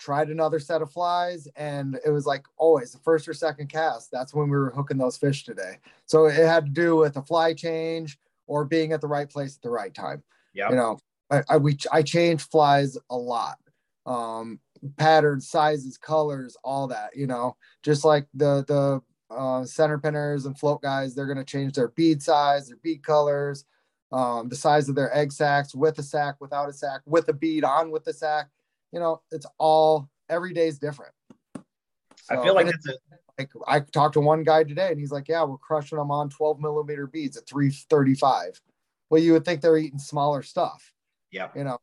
tried 0.00 0.30
another 0.30 0.58
set 0.58 0.82
of 0.82 0.90
flies 0.90 1.46
and 1.56 2.00
it 2.04 2.10
was 2.10 2.26
like 2.26 2.44
always 2.56 2.90
the 2.90 2.98
first 2.98 3.28
or 3.28 3.34
second 3.34 3.68
cast 3.68 4.10
that's 4.10 4.34
when 4.34 4.48
we 4.48 4.56
were 4.56 4.70
hooking 4.70 4.98
those 4.98 5.16
fish 5.16 5.44
today. 5.44 5.78
So 6.06 6.26
it 6.26 6.34
had 6.34 6.64
to 6.64 6.70
do 6.70 6.96
with 6.96 7.16
a 7.16 7.22
fly 7.22 7.54
change 7.54 8.18
or 8.46 8.64
being 8.64 8.92
at 8.92 9.00
the 9.00 9.06
right 9.06 9.28
place 9.28 9.56
at 9.56 9.62
the 9.62 9.70
right 9.70 9.94
time. 9.94 10.22
Yeah. 10.54 10.70
You 10.70 10.76
know 10.76 10.98
i 11.30 11.42
i 11.48 11.56
we 11.56 11.76
i 11.92 12.02
change 12.02 12.42
flies 12.42 12.98
a 13.10 13.16
lot 13.16 13.58
um 14.06 14.58
patterns 14.96 15.48
sizes 15.48 15.96
colors 15.98 16.56
all 16.64 16.88
that 16.88 17.14
you 17.14 17.26
know? 17.26 17.56
Just 17.82 18.04
like 18.04 18.26
the 18.34 18.64
the 18.66 19.00
uh, 19.34 19.64
center 19.64 19.96
pinners 19.96 20.46
and 20.46 20.58
float 20.58 20.82
guys 20.82 21.14
they're 21.14 21.26
going 21.26 21.38
to 21.38 21.44
change 21.44 21.74
their 21.74 21.88
bead 21.88 22.20
size 22.20 22.66
their 22.66 22.78
bead 22.78 23.00
colors 23.04 23.64
um, 24.12 24.48
the 24.48 24.56
size 24.56 24.88
of 24.88 24.96
their 24.96 25.16
egg 25.16 25.30
sacs 25.30 25.72
with 25.72 25.96
a 26.00 26.02
sac 26.02 26.34
without 26.40 26.68
a 26.68 26.72
sac 26.72 27.00
with 27.06 27.28
a 27.28 27.32
bead 27.32 27.62
on 27.62 27.92
with 27.92 28.04
the 28.04 28.12
sac 28.12 28.48
you 28.92 29.00
know, 29.00 29.22
it's 29.30 29.46
all 29.58 30.08
every 30.28 30.52
day 30.52 30.68
is 30.68 30.78
different. 30.78 31.12
So, 31.54 32.38
I 32.38 32.42
feel 32.42 32.54
like 32.54 32.66
it's 32.66 32.86
a, 32.86 32.94
like 33.38 33.50
I 33.66 33.80
talked 33.80 34.14
to 34.14 34.20
one 34.20 34.42
guy 34.42 34.64
today 34.64 34.90
and 34.90 35.00
he's 35.00 35.12
like, 35.12 35.28
Yeah, 35.28 35.44
we're 35.44 35.58
crushing 35.58 35.98
them 35.98 36.10
on 36.10 36.30
12 36.30 36.60
millimeter 36.60 37.06
beads 37.06 37.36
at 37.36 37.46
335. 37.46 38.60
Well, 39.08 39.20
you 39.20 39.32
would 39.32 39.44
think 39.44 39.60
they're 39.60 39.76
eating 39.76 39.98
smaller 39.98 40.42
stuff. 40.42 40.92
Yeah. 41.32 41.48
You 41.54 41.64
know, 41.64 41.78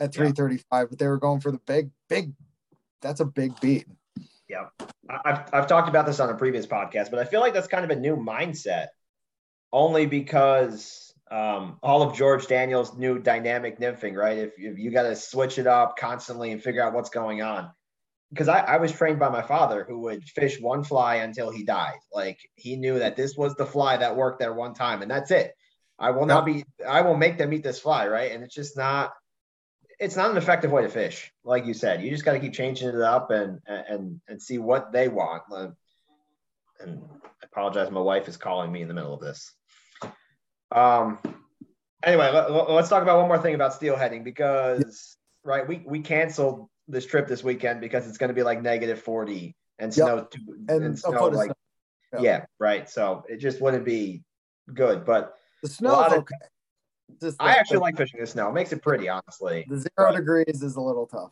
at 0.00 0.12
335, 0.12 0.90
but 0.90 0.98
they 0.98 1.06
were 1.06 1.18
going 1.18 1.40
for 1.40 1.52
the 1.52 1.60
big, 1.66 1.90
big, 2.08 2.32
that's 3.02 3.20
a 3.20 3.24
big 3.24 3.58
beat. 3.60 3.86
Yeah. 4.48 4.66
I've, 5.24 5.48
I've 5.52 5.66
talked 5.66 5.88
about 5.88 6.06
this 6.06 6.20
on 6.20 6.30
a 6.30 6.34
previous 6.34 6.66
podcast, 6.66 7.10
but 7.10 7.18
I 7.18 7.24
feel 7.24 7.40
like 7.40 7.54
that's 7.54 7.68
kind 7.68 7.84
of 7.84 7.90
a 7.90 8.00
new 8.00 8.16
mindset 8.16 8.88
only 9.72 10.06
because 10.06 11.05
um, 11.30 11.78
all 11.82 12.02
of 12.02 12.16
George 12.16 12.46
Daniels' 12.46 12.96
new 12.96 13.18
dynamic 13.18 13.80
nymphing, 13.80 14.14
right? 14.14 14.38
If, 14.38 14.52
if 14.58 14.78
you 14.78 14.90
got 14.90 15.04
to 15.04 15.16
switch 15.16 15.58
it 15.58 15.66
up 15.66 15.96
constantly 15.96 16.52
and 16.52 16.62
figure 16.62 16.82
out 16.82 16.92
what's 16.92 17.10
going 17.10 17.42
on. 17.42 17.70
Because 18.30 18.48
I, 18.48 18.60
I 18.60 18.76
was 18.78 18.92
trained 18.92 19.18
by 19.18 19.28
my 19.28 19.42
father 19.42 19.84
who 19.88 20.00
would 20.00 20.24
fish 20.24 20.60
one 20.60 20.82
fly 20.82 21.16
until 21.16 21.50
he 21.50 21.64
died. 21.64 21.98
Like 22.12 22.38
he 22.54 22.76
knew 22.76 22.98
that 22.98 23.16
this 23.16 23.36
was 23.36 23.54
the 23.54 23.66
fly 23.66 23.96
that 23.96 24.16
worked 24.16 24.40
there 24.40 24.52
one 24.52 24.74
time, 24.74 25.02
and 25.02 25.10
that's 25.10 25.30
it. 25.30 25.52
I 25.98 26.10
will 26.10 26.26
not 26.26 26.44
be, 26.44 26.64
I 26.86 27.02
will 27.02 27.16
make 27.16 27.38
them 27.38 27.52
eat 27.52 27.62
this 27.62 27.78
fly, 27.80 28.06
right? 28.08 28.32
And 28.32 28.44
it's 28.44 28.54
just 28.54 28.76
not, 28.76 29.12
it's 29.98 30.16
not 30.16 30.30
an 30.30 30.36
effective 30.36 30.70
way 30.70 30.82
to 30.82 30.88
fish. 30.88 31.32
Like 31.42 31.64
you 31.66 31.72
said, 31.72 32.02
you 32.02 32.10
just 32.10 32.24
got 32.24 32.32
to 32.32 32.40
keep 32.40 32.52
changing 32.52 32.88
it 32.88 33.00
up 33.00 33.30
and, 33.30 33.60
and, 33.66 34.20
and 34.28 34.42
see 34.42 34.58
what 34.58 34.92
they 34.92 35.08
want. 35.08 35.44
And 36.80 37.02
I 37.24 37.44
apologize. 37.44 37.90
My 37.90 38.00
wife 38.00 38.28
is 38.28 38.36
calling 38.36 38.70
me 38.70 38.82
in 38.82 38.88
the 38.88 38.94
middle 38.94 39.14
of 39.14 39.20
this. 39.20 39.54
Um, 40.72 41.18
anyway, 42.02 42.30
let, 42.32 42.50
us 42.50 42.88
talk 42.88 43.02
about 43.02 43.18
one 43.18 43.28
more 43.28 43.38
thing 43.38 43.54
about 43.54 43.72
steelheading 43.72 44.24
because 44.24 45.16
right, 45.44 45.66
we 45.66 45.82
we 45.86 46.00
canceled 46.00 46.68
this 46.88 47.06
trip 47.06 47.28
this 47.28 47.42
weekend 47.42 47.80
because 47.80 48.06
it's 48.08 48.18
going 48.18 48.28
to 48.28 48.34
be 48.34 48.42
like 48.42 48.62
negative 48.62 49.00
forty 49.00 49.56
and 49.78 49.92
snow 49.92 50.16
yep. 50.16 50.32
and, 50.68 50.84
and 50.84 50.98
snow 50.98 51.26
like 51.28 51.52
snow. 52.10 52.20
yeah, 52.22 52.44
right. 52.58 52.88
So 52.88 53.24
it 53.28 53.38
just 53.38 53.60
wouldn't 53.60 53.84
be 53.84 54.22
good, 54.72 55.04
but 55.04 55.34
the 55.62 55.68
snow 55.68 56.06
okay. 56.10 56.34
Just 57.20 57.36
I 57.40 57.52
actually 57.52 57.78
like 57.78 57.96
fishing 57.96 58.20
the 58.20 58.26
snow. 58.26 58.48
It 58.48 58.54
makes 58.54 58.72
it 58.72 58.82
pretty, 58.82 59.08
honestly. 59.08 59.64
The 59.68 59.78
zero 59.78 60.10
but, 60.10 60.16
degrees 60.16 60.62
is 60.62 60.76
a 60.76 60.80
little 60.80 61.06
tough. 61.06 61.30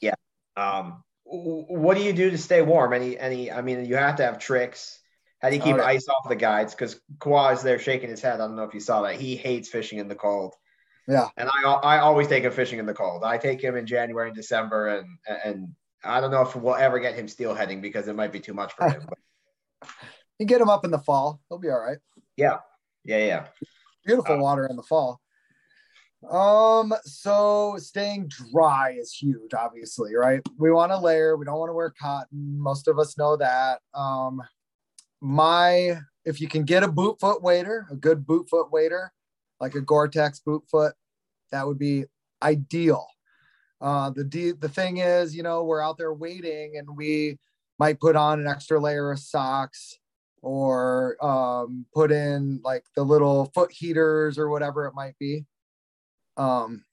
Yeah. 0.00 0.14
Um, 0.56 1.04
what 1.24 1.96
do 1.96 2.02
you 2.02 2.12
do 2.12 2.30
to 2.30 2.38
stay 2.38 2.62
warm? 2.62 2.92
Any, 2.92 3.18
any? 3.18 3.52
I 3.52 3.62
mean, 3.62 3.84
you 3.84 3.96
have 3.96 4.16
to 4.16 4.24
have 4.24 4.38
tricks. 4.38 4.98
How 5.42 5.50
do 5.50 5.56
you 5.56 5.62
keep 5.62 5.76
oh, 5.76 5.82
ice 5.82 6.08
off 6.08 6.28
the 6.28 6.36
guides? 6.36 6.72
Because 6.72 7.00
Kawhi 7.18 7.52
is 7.54 7.62
there 7.62 7.78
shaking 7.78 8.08
his 8.10 8.22
head. 8.22 8.34
I 8.34 8.46
don't 8.46 8.54
know 8.54 8.62
if 8.62 8.74
you 8.74 8.80
saw 8.80 9.02
that. 9.02 9.16
He 9.16 9.34
hates 9.34 9.68
fishing 9.68 9.98
in 9.98 10.06
the 10.06 10.14
cold. 10.14 10.54
Yeah. 11.08 11.28
And 11.36 11.48
I 11.48 11.68
I 11.68 11.98
always 11.98 12.28
take 12.28 12.44
him 12.44 12.52
fishing 12.52 12.78
in 12.78 12.86
the 12.86 12.94
cold. 12.94 13.24
I 13.24 13.38
take 13.38 13.60
him 13.60 13.76
in 13.76 13.84
January 13.84 14.28
and 14.28 14.36
December, 14.36 14.98
and 14.98 15.08
and 15.44 15.68
I 16.04 16.20
don't 16.20 16.30
know 16.30 16.42
if 16.42 16.54
we'll 16.54 16.76
ever 16.76 17.00
get 17.00 17.14
him 17.14 17.26
steelheading 17.26 17.82
because 17.82 18.06
it 18.06 18.14
might 18.14 18.30
be 18.30 18.38
too 18.38 18.54
much 18.54 18.72
for 18.74 18.88
him. 18.88 19.08
you 20.38 20.46
get 20.46 20.60
him 20.60 20.68
up 20.68 20.84
in 20.84 20.92
the 20.92 20.98
fall. 20.98 21.40
He'll 21.48 21.58
be 21.58 21.70
all 21.70 21.80
right. 21.80 21.98
Yeah. 22.36 22.58
Yeah. 23.04 23.24
Yeah. 23.24 23.46
Beautiful 24.06 24.36
uh, 24.36 24.38
water 24.38 24.66
in 24.66 24.76
the 24.76 24.82
fall. 24.82 25.20
Um, 26.30 26.94
so 27.04 27.74
staying 27.78 28.28
dry 28.28 28.96
is 28.98 29.12
huge, 29.12 29.54
obviously, 29.54 30.14
right? 30.14 30.40
We 30.56 30.70
want 30.70 30.92
to 30.92 30.98
layer, 30.98 31.36
we 31.36 31.44
don't 31.44 31.58
want 31.58 31.70
to 31.70 31.74
wear 31.74 31.92
cotton. 32.00 32.60
Most 32.60 32.86
of 32.86 32.98
us 33.00 33.18
know 33.18 33.36
that. 33.36 33.80
Um, 33.92 34.40
my 35.22 35.98
if 36.24 36.40
you 36.40 36.48
can 36.48 36.64
get 36.64 36.82
a 36.82 36.88
boot 36.88 37.18
foot 37.20 37.42
wader, 37.42 37.86
a 37.90 37.96
good 37.96 38.26
boot 38.26 38.48
foot 38.48 38.70
wader, 38.70 39.12
like 39.60 39.74
a 39.74 39.80
Gore-Tex 39.80 40.40
boot 40.40 40.64
foot, 40.70 40.94
that 41.50 41.66
would 41.66 41.78
be 41.78 42.04
ideal. 42.42 43.06
Uh, 43.80 44.10
the 44.10 44.54
the 44.60 44.68
thing 44.68 44.98
is, 44.98 45.34
you 45.34 45.42
know, 45.42 45.64
we're 45.64 45.82
out 45.82 45.96
there 45.96 46.12
waiting, 46.12 46.76
and 46.76 46.96
we 46.96 47.38
might 47.78 48.00
put 48.00 48.16
on 48.16 48.40
an 48.40 48.46
extra 48.46 48.78
layer 48.78 49.10
of 49.10 49.18
socks 49.18 49.98
or 50.40 51.16
um, 51.24 51.86
put 51.94 52.10
in 52.10 52.60
like 52.64 52.84
the 52.96 53.02
little 53.02 53.50
foot 53.54 53.72
heaters 53.72 54.38
or 54.38 54.50
whatever 54.50 54.86
it 54.86 54.94
might 54.94 55.16
be. 55.18 55.44
Um, 56.36 56.84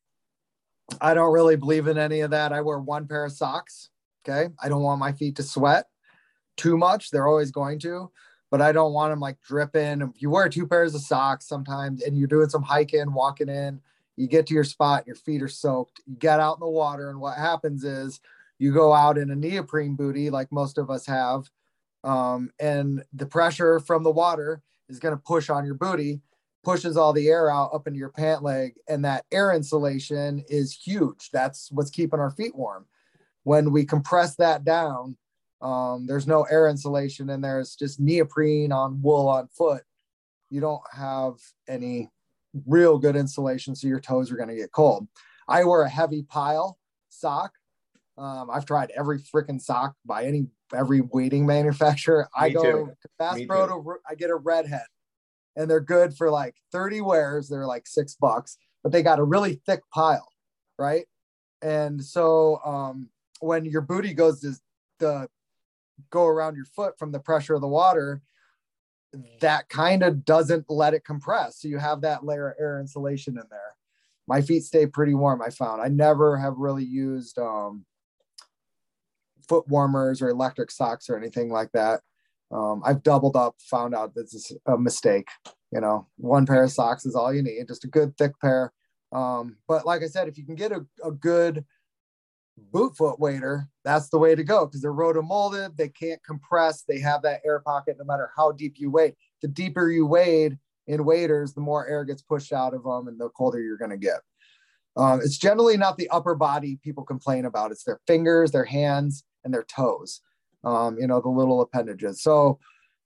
I 1.02 1.14
don't 1.14 1.34
really 1.34 1.56
believe 1.56 1.88
in 1.88 1.98
any 1.98 2.22
of 2.22 2.32
that. 2.32 2.54
I 2.54 2.62
wear 2.62 2.80
one 2.80 3.08
pair 3.08 3.26
of 3.26 3.32
socks. 3.32 3.90
Okay, 4.28 4.54
I 4.62 4.70
don't 4.70 4.84
want 4.84 5.00
my 5.00 5.14
feet 5.14 5.36
to 5.38 5.44
sweat 5.44 5.86
too 6.60 6.78
much. 6.78 7.10
They're 7.10 7.28
always 7.28 7.52
going 7.52 7.80
to. 7.80 8.12
but 8.52 8.62
I 8.62 8.72
don't 8.72 8.94
want 8.94 9.12
them 9.12 9.20
like 9.20 9.42
dripping. 9.42 10.02
If 10.02 10.22
you 10.22 10.30
wear 10.30 10.50
two 10.50 10.68
pairs 10.68 10.96
of 10.96 11.02
socks 11.02 11.48
sometimes 11.48 12.02
and 12.02 12.18
you're 12.18 12.28
doing 12.28 12.50
some 12.50 12.64
hiking, 12.64 13.14
walking 13.14 13.50
in, 13.50 13.80
you 14.16 14.28
get 14.28 14.48
to 14.48 14.54
your 14.54 14.64
spot, 14.64 15.06
your 15.08 15.16
feet 15.16 15.42
are 15.42 15.48
soaked, 15.48 16.02
you 16.06 16.16
get 16.16 16.40
out 16.40 16.56
in 16.56 16.62
the 16.62 16.68
water, 16.68 17.10
and 17.10 17.20
what 17.22 17.38
happens 17.38 17.84
is 17.84 18.20
you 18.58 18.74
go 18.74 18.92
out 18.92 19.18
in 19.18 19.30
a 19.32 19.36
neoprene 19.36 19.96
booty 19.96 20.30
like 20.30 20.52
most 20.52 20.78
of 20.78 20.90
us 20.90 21.06
have, 21.06 21.50
um, 22.04 22.50
and 22.60 23.04
the 23.14 23.26
pressure 23.26 23.80
from 23.80 24.04
the 24.04 24.12
water 24.12 24.62
is 24.90 25.00
going 25.00 25.16
to 25.16 25.22
push 25.22 25.50
on 25.50 25.66
your 25.66 25.76
booty, 25.76 26.20
pushes 26.64 26.98
all 26.98 27.14
the 27.14 27.30
air 27.30 27.50
out 27.50 27.74
up 27.74 27.88
into 27.88 28.00
your 28.00 28.10
pant 28.10 28.44
leg, 28.44 28.74
and 28.90 29.06
that 29.06 29.26
air 29.32 29.54
insulation 29.54 30.44
is 30.50 30.74
huge. 30.74 31.30
That's 31.32 31.72
what's 31.72 31.92
keeping 31.92 32.20
our 32.20 32.32
feet 32.32 32.56
warm. 32.56 32.86
When 33.44 33.72
we 33.72 33.86
compress 33.86 34.36
that 34.36 34.66
down, 34.66 35.16
um, 35.62 36.06
there's 36.08 36.28
no 36.28 36.44
air 36.44 36.68
insulation 36.68 37.30
and 37.30 37.44
there's 37.44 37.76
just 37.76 38.00
neoprene 38.00 38.72
on 38.72 39.02
wool 39.02 39.28
on 39.28 39.48
foot. 39.48 39.84
You 40.50 40.62
don't 40.62 40.82
have 40.92 41.34
any 41.68 42.10
real 42.66 42.98
good 42.98 43.16
insulation, 43.16 43.76
so 43.76 43.88
your 43.88 44.00
toes 44.00 44.32
are 44.32 44.38
going 44.38 44.50
to 44.50 44.56
get 44.56 44.72
cold. 44.72 45.08
I 45.48 45.64
wear 45.64 45.82
a 45.84 45.90
heavy 45.90 46.24
pile 46.24 46.78
sock. 47.10 47.52
Um, 48.18 48.50
I've 48.52 48.66
tried 48.66 48.92
every 48.96 49.20
freaking 49.20 49.62
sock 49.62 49.96
by 50.06 50.26
any 50.26 50.48
every 50.74 51.02
wading 51.02 51.46
manufacturer. 51.46 52.28
Me 52.40 52.48
I 52.48 52.50
go 52.50 52.64
too. 52.64 52.92
to 53.02 53.10
Bass 53.18 53.40
Pro 53.48 53.68
to 53.68 53.96
I 54.10 54.16
get 54.16 54.30
a 54.30 54.36
redhead, 54.36 54.86
and 55.56 55.70
they're 55.70 55.80
good 55.80 56.16
for 56.16 56.30
like 56.30 56.56
30 56.72 57.02
wears. 57.02 57.48
They're 57.48 57.68
like 57.68 57.88
six 57.88 58.16
bucks, 58.16 58.58
but 58.84 58.92
they 58.92 59.04
got 59.04 59.20
a 59.20 59.24
really 59.24 59.62
thick 59.66 59.82
pile, 59.94 60.28
right? 60.78 61.06
And 61.62 62.04
so 62.04 62.60
um, 62.66 63.10
when 63.40 63.66
your 63.66 63.82
booty 63.82 64.14
goes 64.14 64.42
to 64.42 64.56
the 65.00 65.30
go 66.10 66.26
around 66.26 66.56
your 66.56 66.66
foot 66.66 66.98
from 66.98 67.12
the 67.12 67.20
pressure 67.20 67.56
of 67.56 67.62
the 67.62 67.68
water, 67.68 68.22
that 69.42 69.70
kind 69.70 70.04
of 70.04 70.24
doesn't 70.26 70.66
let 70.70 70.94
it 70.94 71.04
compress. 71.04 71.62
So 71.62 71.68
you 71.68 71.78
have 71.78 72.02
that 72.02 72.24
layer 72.24 72.50
of 72.50 72.58
air 72.60 72.80
insulation 72.80 73.38
in 73.38 73.44
there. 73.50 73.76
My 74.28 74.42
feet 74.42 74.64
stay 74.64 74.86
pretty 74.86 75.16
warm, 75.16 75.42
I 75.42 75.50
found. 75.50 75.82
I 75.82 75.88
never 75.88 76.38
have 76.38 76.58
really 76.58 76.84
used 76.84 77.40
um, 77.40 77.86
foot 79.48 79.68
warmers 79.68 80.22
or 80.22 80.30
electric 80.30 80.70
socks 80.70 81.10
or 81.10 81.18
anything 81.18 81.50
like 81.50 81.72
that. 81.72 82.02
Um, 82.52 82.82
I've 82.86 83.04
doubled 83.04 83.36
up, 83.36 83.56
found 83.60 83.96
out 83.96 84.14
this 84.14 84.34
is 84.34 84.52
a 84.68 84.78
mistake. 84.78 85.28
You 85.72 85.82
know, 85.82 86.08
one 86.18 86.46
pair 86.46 86.64
of 86.64 86.72
socks 86.72 87.06
is 87.06 87.16
all 87.16 87.34
you 87.34 87.42
need, 87.42 87.68
just 87.68 87.84
a 87.84 87.88
good 87.88 88.18
thick 88.18 88.40
pair. 88.40 88.72
Um, 89.12 89.58
but 89.68 89.86
like 89.86 90.04
I 90.04 90.08
said, 90.08 90.28
if 90.28 90.38
you 90.38 90.46
can 90.46 90.56
get 90.56 90.72
a, 90.72 90.86
a 91.04 91.12
good 91.12 91.66
boot 92.72 92.96
foot 92.96 93.20
wader, 93.20 93.68
that's 93.84 94.10
the 94.10 94.18
way 94.18 94.36
to 94.36 94.44
go 94.44 94.66
because 94.66 94.82
they're 94.82 94.94
rotomolded. 94.94 95.76
They 95.76 95.90
can't 95.90 96.24
compress. 96.24 96.84
They 96.84 97.00
have 97.00 97.22
that 97.24 97.42
air 97.46 97.60
pocket 97.60 97.98
no 97.98 98.06
matter 98.06 98.30
how 98.36 98.52
deep 98.52 98.76
you 98.78 98.92
wade. 98.92 99.16
The 99.42 99.48
deeper 99.48 99.90
you 99.90 100.06
wade 100.06 100.58
in 100.88 101.06
waders, 101.06 101.54
the 101.54 101.62
more 101.62 101.88
air 101.88 102.04
gets 102.04 102.22
pushed 102.22 102.54
out 102.54 102.74
of 102.74 102.84
them 102.84 103.08
and 103.08 103.20
the 103.20 103.30
colder 103.30 103.60
you're 103.60 103.78
going 103.78 103.92
to 103.92 103.98
get. 103.98 104.22
Um, 104.98 105.22
it's 105.22 105.38
generally 105.38 105.78
not 105.78 105.98
the 105.98 106.10
upper 106.10 106.36
body 106.36 106.80
people 106.84 107.04
complain 107.04 107.46
about. 107.46 107.72
It's 107.72 107.84
their 107.84 108.00
fingers, 108.08 108.52
their 108.52 108.66
hands, 108.66 109.24
and 109.44 109.54
their 109.54 109.64
toes. 109.64 110.22
Um, 110.64 110.98
you 111.00 111.08
know, 111.08 111.22
the 111.22 111.30
little 111.30 111.62
appendages. 111.62 112.22
So 112.22 112.60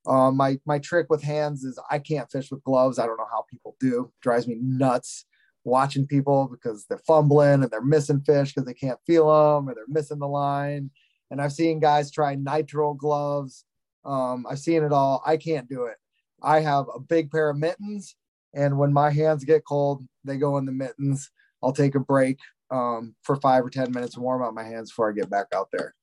um, 0.07 0.35
my 0.35 0.59
my 0.65 0.79
trick 0.79 1.07
with 1.09 1.21
hands 1.21 1.63
is 1.63 1.79
I 1.89 1.99
can't 1.99 2.31
fish 2.31 2.51
with 2.51 2.63
gloves. 2.63 2.99
I 2.99 3.05
don't 3.05 3.17
know 3.17 3.27
how 3.29 3.45
people 3.49 3.75
do. 3.79 4.11
Drives 4.21 4.47
me 4.47 4.57
nuts 4.59 5.25
watching 5.63 6.05
people 6.05 6.47
because 6.51 6.85
they're 6.85 6.97
fumbling 6.99 7.63
and 7.63 7.71
they're 7.71 7.81
missing 7.81 8.21
fish 8.21 8.53
because 8.53 8.65
they 8.65 8.73
can't 8.73 8.99
feel 9.05 9.27
them 9.27 9.69
or 9.69 9.75
they're 9.75 9.85
missing 9.87 10.19
the 10.19 10.27
line. 10.27 10.89
And 11.31 11.41
I've 11.41 11.53
seen 11.53 11.79
guys 11.79 12.11
try 12.11 12.35
nitrile 12.35 12.97
gloves. 12.97 13.65
Um, 14.05 14.45
I've 14.49 14.59
seen 14.59 14.83
it 14.83 14.91
all. 14.91 15.23
I 15.25 15.37
can't 15.37 15.69
do 15.69 15.85
it. 15.85 15.97
I 16.41 16.59
have 16.59 16.85
a 16.93 16.99
big 16.99 17.31
pair 17.31 17.49
of 17.49 17.57
mittens, 17.57 18.15
and 18.53 18.77
when 18.77 18.91
my 18.91 19.09
hands 19.09 19.45
get 19.45 19.65
cold, 19.65 20.03
they 20.25 20.37
go 20.37 20.57
in 20.57 20.65
the 20.65 20.73
mittens. 20.73 21.31
I'll 21.63 21.71
take 21.71 21.95
a 21.95 21.99
break 21.99 22.37
um, 22.69 23.15
for 23.23 23.37
five 23.37 23.63
or 23.63 23.69
10 23.69 23.91
minutes, 23.91 24.15
and 24.15 24.23
warm 24.23 24.43
up 24.43 24.53
my 24.53 24.63
hands 24.63 24.91
before 24.91 25.09
I 25.09 25.13
get 25.13 25.29
back 25.29 25.47
out 25.55 25.69
there. 25.71 25.95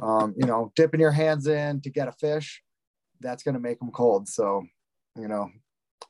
Um, 0.00 0.34
you 0.38 0.46
know, 0.46 0.72
dipping 0.76 1.00
your 1.00 1.10
hands 1.10 1.46
in 1.46 1.80
to 1.82 1.90
get 1.90 2.08
a 2.08 2.12
fish, 2.12 2.62
that's 3.20 3.42
going 3.42 3.54
to 3.54 3.60
make 3.60 3.78
them 3.78 3.90
cold. 3.90 4.28
So, 4.28 4.64
you 5.18 5.28
know, 5.28 5.50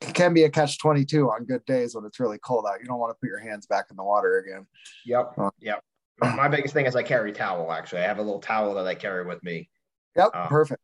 can 0.00 0.34
be 0.34 0.44
a 0.44 0.50
catch 0.50 0.78
22 0.78 1.30
on 1.30 1.44
good 1.44 1.64
days 1.64 1.94
when 1.94 2.04
it's 2.04 2.20
really 2.20 2.38
cold 2.38 2.66
out. 2.68 2.80
You 2.80 2.86
don't 2.86 2.98
want 2.98 3.10
to 3.10 3.20
put 3.20 3.28
your 3.28 3.38
hands 3.38 3.66
back 3.66 3.86
in 3.90 3.96
the 3.96 4.04
water 4.04 4.38
again. 4.38 4.66
Yep. 5.04 5.32
Uh, 5.38 5.50
yep. 5.60 5.82
My 6.20 6.48
biggest 6.48 6.72
thing 6.72 6.86
is 6.86 6.96
I 6.96 7.02
carry 7.02 7.32
towel. 7.32 7.70
Actually, 7.72 8.02
I 8.02 8.04
have 8.04 8.18
a 8.18 8.22
little 8.22 8.40
towel 8.40 8.74
that 8.74 8.86
I 8.86 8.94
carry 8.94 9.24
with 9.24 9.42
me. 9.42 9.68
Yep. 10.16 10.30
Um, 10.34 10.48
perfect. 10.48 10.82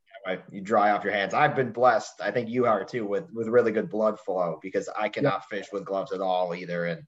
You 0.52 0.60
dry 0.60 0.92
off 0.92 1.02
your 1.02 1.12
hands. 1.12 1.34
I've 1.34 1.56
been 1.56 1.72
blessed. 1.72 2.20
I 2.20 2.30
think 2.30 2.48
you 2.48 2.66
are 2.66 2.84
too 2.84 3.04
with 3.04 3.32
with 3.32 3.48
really 3.48 3.72
good 3.72 3.90
blood 3.90 4.20
flow 4.20 4.60
because 4.62 4.88
I 4.96 5.08
cannot 5.08 5.42
yep. 5.42 5.44
fish 5.50 5.66
with 5.72 5.84
gloves 5.84 6.12
at 6.12 6.20
all 6.20 6.54
either, 6.54 6.84
and 6.84 7.02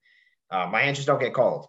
uh, 0.51 0.67
my 0.67 0.81
hands 0.81 0.99
just 0.99 1.07
don't 1.07 1.21
get 1.21 1.33
cold. 1.33 1.69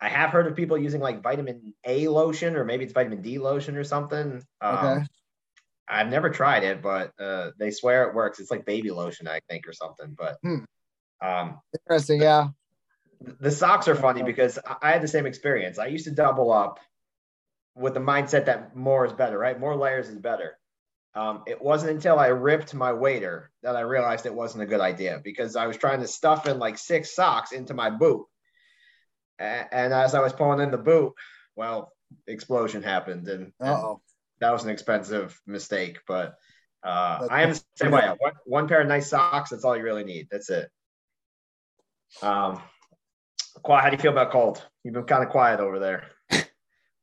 I 0.00 0.08
have 0.08 0.30
heard 0.30 0.46
of 0.46 0.56
people 0.56 0.76
using 0.76 1.00
like 1.00 1.22
vitamin 1.22 1.74
A 1.84 2.08
lotion 2.08 2.56
or 2.56 2.64
maybe 2.64 2.84
it's 2.84 2.92
vitamin 2.92 3.22
D 3.22 3.38
lotion 3.38 3.76
or 3.76 3.84
something. 3.84 4.42
Um, 4.60 4.76
okay. 4.76 5.06
I've 5.92 6.08
never 6.08 6.30
tried 6.30 6.64
it, 6.64 6.82
but 6.82 7.12
uh, 7.20 7.50
they 7.58 7.70
swear 7.70 8.08
it 8.08 8.14
works. 8.14 8.40
It's 8.40 8.50
like 8.50 8.64
baby 8.64 8.90
lotion, 8.90 9.28
I 9.28 9.40
think, 9.48 9.68
or 9.68 9.72
something. 9.72 10.16
But 10.16 10.38
hmm. 10.42 10.64
um, 11.20 11.60
interesting, 11.78 12.22
yeah. 12.22 12.48
The 13.40 13.50
socks 13.50 13.88
are 13.88 13.94
funny 13.94 14.22
because 14.24 14.58
I 14.80 14.92
had 14.92 15.02
the 15.02 15.08
same 15.08 15.26
experience. 15.26 15.78
I 15.78 15.86
used 15.86 16.06
to 16.06 16.10
double 16.10 16.50
up 16.50 16.80
with 17.74 17.94
the 17.94 18.00
mindset 18.00 18.46
that 18.46 18.74
more 18.74 19.04
is 19.04 19.12
better, 19.12 19.38
right? 19.38 19.58
More 19.58 19.76
layers 19.76 20.08
is 20.08 20.18
better. 20.18 20.58
Um, 21.14 21.42
it 21.46 21.60
wasn't 21.60 21.92
until 21.92 22.18
I 22.18 22.28
ripped 22.28 22.72
my 22.72 22.94
wader 22.94 23.50
that 23.62 23.76
I 23.76 23.80
realized 23.80 24.24
it 24.24 24.34
wasn't 24.34 24.62
a 24.62 24.66
good 24.66 24.80
idea 24.80 25.20
because 25.22 25.56
I 25.56 25.66
was 25.66 25.76
trying 25.76 26.00
to 26.00 26.08
stuff 26.08 26.46
in 26.46 26.58
like 26.58 26.78
six 26.78 27.14
socks 27.14 27.52
into 27.52 27.74
my 27.74 27.90
boot. 27.90 28.24
And, 29.38 29.68
and 29.70 29.92
as 29.92 30.14
I 30.14 30.20
was 30.20 30.32
pulling 30.32 30.60
in 30.60 30.70
the 30.70 30.78
boot, 30.78 31.12
well, 31.54 31.92
explosion 32.26 32.82
happened 32.82 33.28
and, 33.28 33.52
and 33.60 33.98
that 34.42 34.52
was 34.52 34.64
an 34.64 34.70
expensive 34.70 35.40
mistake, 35.46 36.00
but 36.06 36.34
uh, 36.84 37.28
I 37.30 37.42
am 37.42 37.50
the 37.50 37.62
same 37.76 37.92
way. 37.92 38.02
One, 38.18 38.32
one, 38.44 38.68
pair 38.68 38.80
of 38.80 38.88
nice 38.88 39.08
socks, 39.08 39.50
that's 39.50 39.64
all 39.64 39.76
you 39.76 39.84
really 39.84 40.02
need. 40.02 40.26
That's 40.32 40.50
it. 40.50 40.68
Um, 42.22 42.60
quiet. 43.62 43.84
how 43.84 43.90
do 43.90 43.96
you 43.96 44.02
feel 44.02 44.10
about 44.10 44.32
cold? 44.32 44.66
You've 44.82 44.94
been 44.94 45.04
kind 45.04 45.22
of 45.22 45.30
quiet 45.30 45.60
over 45.60 45.78
there. 45.78 46.10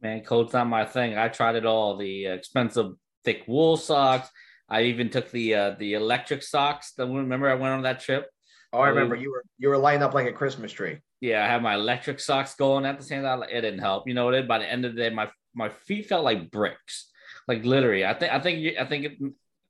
Man, 0.01 0.21
cold's 0.25 0.51
not 0.51 0.67
my 0.67 0.83
thing. 0.83 1.17
I 1.17 1.29
tried 1.29 1.55
it 1.55 1.65
all. 1.65 1.95
The 1.95 2.25
expensive 2.25 2.91
thick 3.23 3.45
wool 3.47 3.77
socks. 3.77 4.29
I 4.67 4.83
even 4.83 5.09
took 5.09 5.31
the 5.31 5.55
uh, 5.55 5.75
the 5.79 5.93
electric 5.93 6.43
socks. 6.43 6.91
The 6.91 7.07
remember 7.07 7.49
I 7.49 7.55
went 7.55 7.73
on 7.73 7.83
that 7.83 8.01
trip. 8.01 8.27
Oh, 8.73 8.79
I 8.79 8.89
remember 8.89 9.15
you 9.15 9.31
were 9.31 9.43
you 9.57 9.69
were 9.69 9.77
lighting 9.77 10.03
up 10.03 10.13
like 10.13 10.27
a 10.27 10.33
Christmas 10.33 10.73
tree. 10.73 10.99
Yeah, 11.21 11.43
I 11.43 11.47
had 11.47 11.63
my 11.63 11.75
electric 11.75 12.19
socks 12.19 12.55
going 12.55 12.85
at 12.85 12.99
the 12.99 13.03
same 13.03 13.23
time. 13.23 13.43
It 13.43 13.61
didn't 13.61 13.79
help. 13.79 14.07
You 14.07 14.13
know 14.13 14.25
what? 14.25 14.47
By 14.47 14.59
the 14.59 14.69
end 14.69 14.85
of 14.85 14.93
the 14.93 15.01
day, 15.01 15.09
my 15.09 15.29
my 15.55 15.69
feet 15.69 16.07
felt 16.07 16.23
like 16.25 16.51
bricks 16.51 17.09
like 17.49 17.65
literally. 17.65 18.05
I 18.05 18.13
think 18.13 18.31
I 18.31 18.39
think 18.39 18.77
I 18.79 18.85
think 18.85 19.07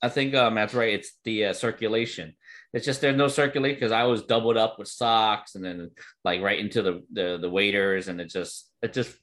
I 0.03 0.09
think 0.09 0.35
um 0.35 0.55
that's 0.55 0.73
right. 0.73 0.93
It's 0.93 1.13
the 1.23 1.45
uh, 1.45 1.53
circulation. 1.53 2.35
It's 2.73 2.85
just 2.85 2.99
there's 2.99 3.15
no 3.15 3.29
circulation 3.29 3.77
because 3.77 3.93
I 3.93 4.03
was 4.03 4.23
doubled 4.23 4.57
up 4.57 4.77
with 4.77 4.89
socks 4.89 5.55
and 5.55 5.63
then 5.63 5.89
like 6.25 6.41
right 6.41 6.59
into 6.59 6.81
the 6.81 7.01
the, 7.11 7.39
the 7.41 7.49
waders 7.49 8.09
and 8.09 8.19
it 8.19 8.29
just 8.29 8.69
it 8.81 8.93
just 8.93 9.17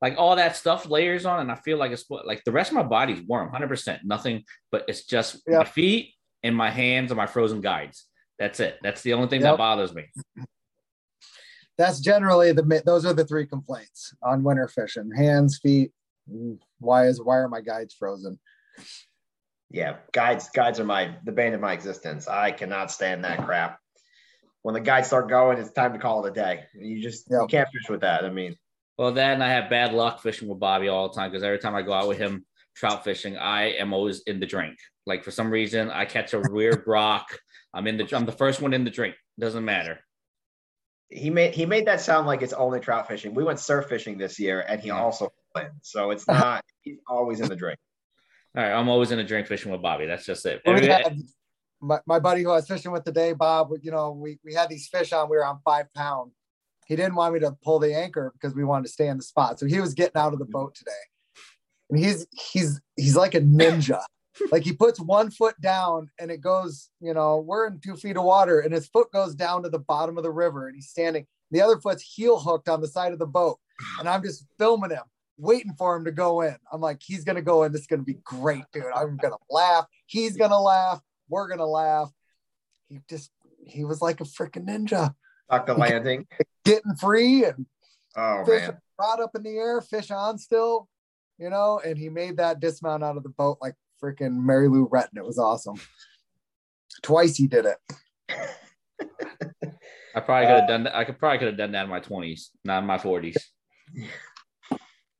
like 0.00 0.14
all 0.18 0.36
that 0.36 0.56
stuff 0.56 0.88
layers 0.88 1.26
on 1.26 1.40
and 1.40 1.50
I 1.50 1.56
feel 1.56 1.78
like 1.78 1.90
it's 1.90 2.04
like 2.08 2.44
the 2.44 2.52
rest 2.52 2.70
of 2.70 2.76
my 2.76 2.84
body's 2.84 3.20
warm, 3.26 3.50
hundred 3.50 3.68
percent, 3.68 4.02
nothing. 4.04 4.44
But 4.70 4.84
it's 4.86 5.04
just 5.04 5.42
my 5.48 5.64
feet 5.64 6.14
and 6.44 6.56
my 6.56 6.70
hands 6.70 7.10
and 7.10 7.18
my 7.18 7.26
frozen 7.26 7.60
guides. 7.60 8.06
That's 8.38 8.60
it. 8.60 8.78
That's 8.82 9.02
the 9.02 9.14
only 9.14 9.26
thing 9.26 9.40
yep. 9.40 9.54
that 9.54 9.58
bothers 9.58 9.92
me. 9.94 10.04
That's 11.76 11.98
generally 11.98 12.52
the 12.52 12.82
those 12.86 13.04
are 13.04 13.12
the 13.12 13.24
three 13.24 13.46
complaints 13.46 14.14
on 14.22 14.44
winter 14.44 14.68
fishing: 14.68 15.10
hands, 15.10 15.58
feet, 15.58 15.90
why 16.78 17.06
is 17.06 17.22
why 17.22 17.38
are 17.38 17.48
my 17.48 17.60
guides 17.60 17.94
frozen? 17.94 18.38
Yeah, 19.70 19.96
guides 20.12 20.50
guides 20.50 20.80
are 20.80 20.84
my 20.84 21.16
the 21.24 21.32
bane 21.32 21.54
of 21.54 21.60
my 21.60 21.72
existence. 21.72 22.28
I 22.28 22.52
cannot 22.52 22.90
stand 22.90 23.24
that 23.24 23.44
crap. 23.44 23.78
When 24.62 24.74
the 24.74 24.80
guides 24.80 25.08
start 25.08 25.28
going, 25.28 25.58
it's 25.58 25.72
time 25.72 25.92
to 25.92 25.98
call 25.98 26.24
it 26.24 26.30
a 26.30 26.34
day. 26.34 26.64
You 26.74 27.02
just 27.02 27.26
yep. 27.30 27.42
you 27.42 27.46
can't 27.48 27.68
fish 27.68 27.88
with 27.88 28.00
that. 28.00 28.24
I 28.24 28.30
mean, 28.30 28.56
well, 28.98 29.12
then 29.12 29.42
I 29.42 29.48
have 29.48 29.70
bad 29.70 29.92
luck 29.92 30.22
fishing 30.22 30.48
with 30.48 30.60
Bobby 30.60 30.88
all 30.88 31.08
the 31.08 31.14
time 31.14 31.30
because 31.30 31.44
every 31.44 31.58
time 31.58 31.74
I 31.74 31.82
go 31.82 31.92
out 31.92 32.08
with 32.08 32.18
him 32.18 32.46
trout 32.74 33.04
fishing, 33.04 33.36
I 33.36 33.72
am 33.72 33.92
always 33.92 34.20
in 34.22 34.40
the 34.40 34.46
drink. 34.46 34.78
Like 35.04 35.24
for 35.24 35.30
some 35.30 35.50
reason, 35.50 35.90
I 35.90 36.04
catch 36.04 36.34
a 36.34 36.40
weird 36.40 36.84
rock. 36.86 37.26
I'm 37.74 37.86
in 37.86 37.98
the 37.98 38.16
I'm 38.16 38.26
the 38.26 38.32
first 38.32 38.60
one 38.60 38.72
in 38.72 38.84
the 38.84 38.90
drink. 38.90 39.14
Doesn't 39.38 39.64
matter. 39.64 40.00
He 41.08 41.30
made 41.30 41.54
he 41.54 41.66
made 41.66 41.86
that 41.86 42.00
sound 42.00 42.26
like 42.26 42.42
it's 42.42 42.52
only 42.52 42.80
trout 42.80 43.06
fishing. 43.06 43.34
We 43.34 43.44
went 43.44 43.60
surf 43.60 43.88
fishing 43.88 44.18
this 44.18 44.38
year, 44.38 44.64
and 44.66 44.80
he 44.80 44.90
also 44.90 45.30
so 45.82 46.10
it's 46.10 46.28
uh-huh. 46.28 46.44
not, 46.44 46.64
he's 46.82 46.98
always 47.08 47.40
in 47.40 47.48
the 47.48 47.56
drink. 47.56 47.78
All 48.56 48.62
right. 48.62 48.72
I'm 48.72 48.88
always 48.88 49.10
in 49.10 49.18
the 49.18 49.24
drink 49.24 49.46
fishing 49.46 49.70
with 49.70 49.82
Bobby. 49.82 50.06
That's 50.06 50.24
just 50.24 50.46
it. 50.46 50.62
my, 51.80 52.00
my 52.06 52.18
buddy 52.18 52.42
who 52.42 52.50
I 52.50 52.56
was 52.56 52.66
fishing 52.66 52.90
with 52.90 53.04
today, 53.04 53.32
Bob, 53.32 53.70
you 53.82 53.90
know, 53.90 54.12
we, 54.12 54.38
we 54.44 54.54
had 54.54 54.68
these 54.68 54.88
fish 54.88 55.12
on, 55.12 55.28
we 55.28 55.36
were 55.36 55.44
on 55.44 55.60
five 55.64 55.92
pound. 55.94 56.32
He 56.86 56.96
didn't 56.96 57.16
want 57.16 57.34
me 57.34 57.40
to 57.40 57.56
pull 57.62 57.78
the 57.78 57.94
anchor 57.94 58.32
because 58.32 58.54
we 58.54 58.64
wanted 58.64 58.86
to 58.86 58.92
stay 58.92 59.08
in 59.08 59.16
the 59.16 59.22
spot. 59.22 59.58
So 59.58 59.66
he 59.66 59.80
was 59.80 59.94
getting 59.94 60.16
out 60.16 60.32
of 60.32 60.38
the 60.38 60.44
boat 60.44 60.74
today. 60.74 60.90
And 61.90 61.98
he's 61.98 62.26
he's 62.32 62.80
he's 62.96 63.16
like 63.16 63.34
a 63.34 63.40
ninja. 63.40 64.02
like 64.52 64.62
he 64.62 64.72
puts 64.72 65.00
one 65.00 65.30
foot 65.30 65.60
down 65.60 66.08
and 66.18 66.30
it 66.30 66.40
goes, 66.40 66.90
you 67.00 67.14
know, 67.14 67.38
we're 67.38 67.66
in 67.66 67.80
two 67.80 67.96
feet 67.96 68.16
of 68.16 68.24
water 68.24 68.60
and 68.60 68.72
his 68.72 68.86
foot 68.88 69.10
goes 69.12 69.34
down 69.34 69.62
to 69.62 69.68
the 69.68 69.78
bottom 69.78 70.16
of 70.16 70.24
the 70.24 70.30
river 70.30 70.66
and 70.66 70.76
he's 70.76 70.88
standing. 70.88 71.26
The 71.50 71.60
other 71.60 71.78
foot's 71.78 72.02
heel 72.02 72.38
hooked 72.38 72.68
on 72.68 72.80
the 72.80 72.88
side 72.88 73.12
of 73.12 73.18
the 73.18 73.26
boat. 73.26 73.58
And 73.98 74.08
I'm 74.08 74.22
just 74.22 74.46
filming 74.58 74.90
him, 74.90 75.02
waiting 75.38 75.72
for 75.76 75.96
him 75.96 76.04
to 76.04 76.12
go 76.12 76.40
in. 76.42 76.56
I'm 76.72 76.80
like, 76.80 77.00
he's 77.04 77.24
going 77.24 77.36
to 77.36 77.42
go 77.42 77.62
in. 77.64 77.72
This 77.72 77.82
is 77.82 77.86
going 77.86 78.00
to 78.00 78.06
be 78.06 78.18
great, 78.24 78.64
dude. 78.72 78.84
I'm 78.94 79.16
going 79.16 79.32
to 79.32 79.38
laugh. 79.50 79.86
He's 80.06 80.36
going 80.36 80.50
to 80.50 80.58
laugh. 80.58 81.00
We're 81.28 81.48
going 81.48 81.58
to 81.58 81.66
laugh. 81.66 82.10
He 82.88 83.00
just, 83.08 83.30
he 83.66 83.84
was 83.84 84.00
like 84.00 84.20
a 84.20 84.24
freaking 84.24 84.66
ninja. 84.68 85.14
Stuck 85.46 85.66
the 85.66 85.74
landing. 85.74 86.26
Getting 86.64 86.94
free 86.96 87.44
and 87.44 87.66
Oh 88.16 88.44
fish 88.46 88.62
man. 88.62 88.78
rod 88.98 89.20
up 89.20 89.32
in 89.34 89.42
the 89.42 89.56
air, 89.58 89.80
fish 89.80 90.10
on 90.10 90.38
still, 90.38 90.88
you 91.38 91.50
know, 91.50 91.80
and 91.84 91.98
he 91.98 92.08
made 92.08 92.38
that 92.38 92.60
dismount 92.60 93.04
out 93.04 93.16
of 93.16 93.22
the 93.22 93.28
boat 93.28 93.58
like 93.60 93.74
freaking 94.02 94.42
Mary 94.42 94.68
Lou 94.68 94.88
Retton. 94.88 95.16
It 95.16 95.24
was 95.24 95.38
awesome. 95.38 95.76
Twice 97.02 97.36
he 97.36 97.46
did 97.46 97.66
it. 97.66 97.76
I 100.14 100.20
probably 100.20 100.46
could 100.46 100.54
have 100.54 100.62
uh, 100.62 100.66
done 100.66 100.84
that. 100.84 100.96
I 100.96 101.04
could 101.04 101.18
probably 101.18 101.38
could 101.38 101.48
have 101.48 101.58
done 101.58 101.72
that 101.72 101.84
in 101.84 101.90
my 101.90 102.00
twenties, 102.00 102.50
not 102.64 102.78
in 102.78 102.86
my 102.86 102.96
forties. 102.98 103.36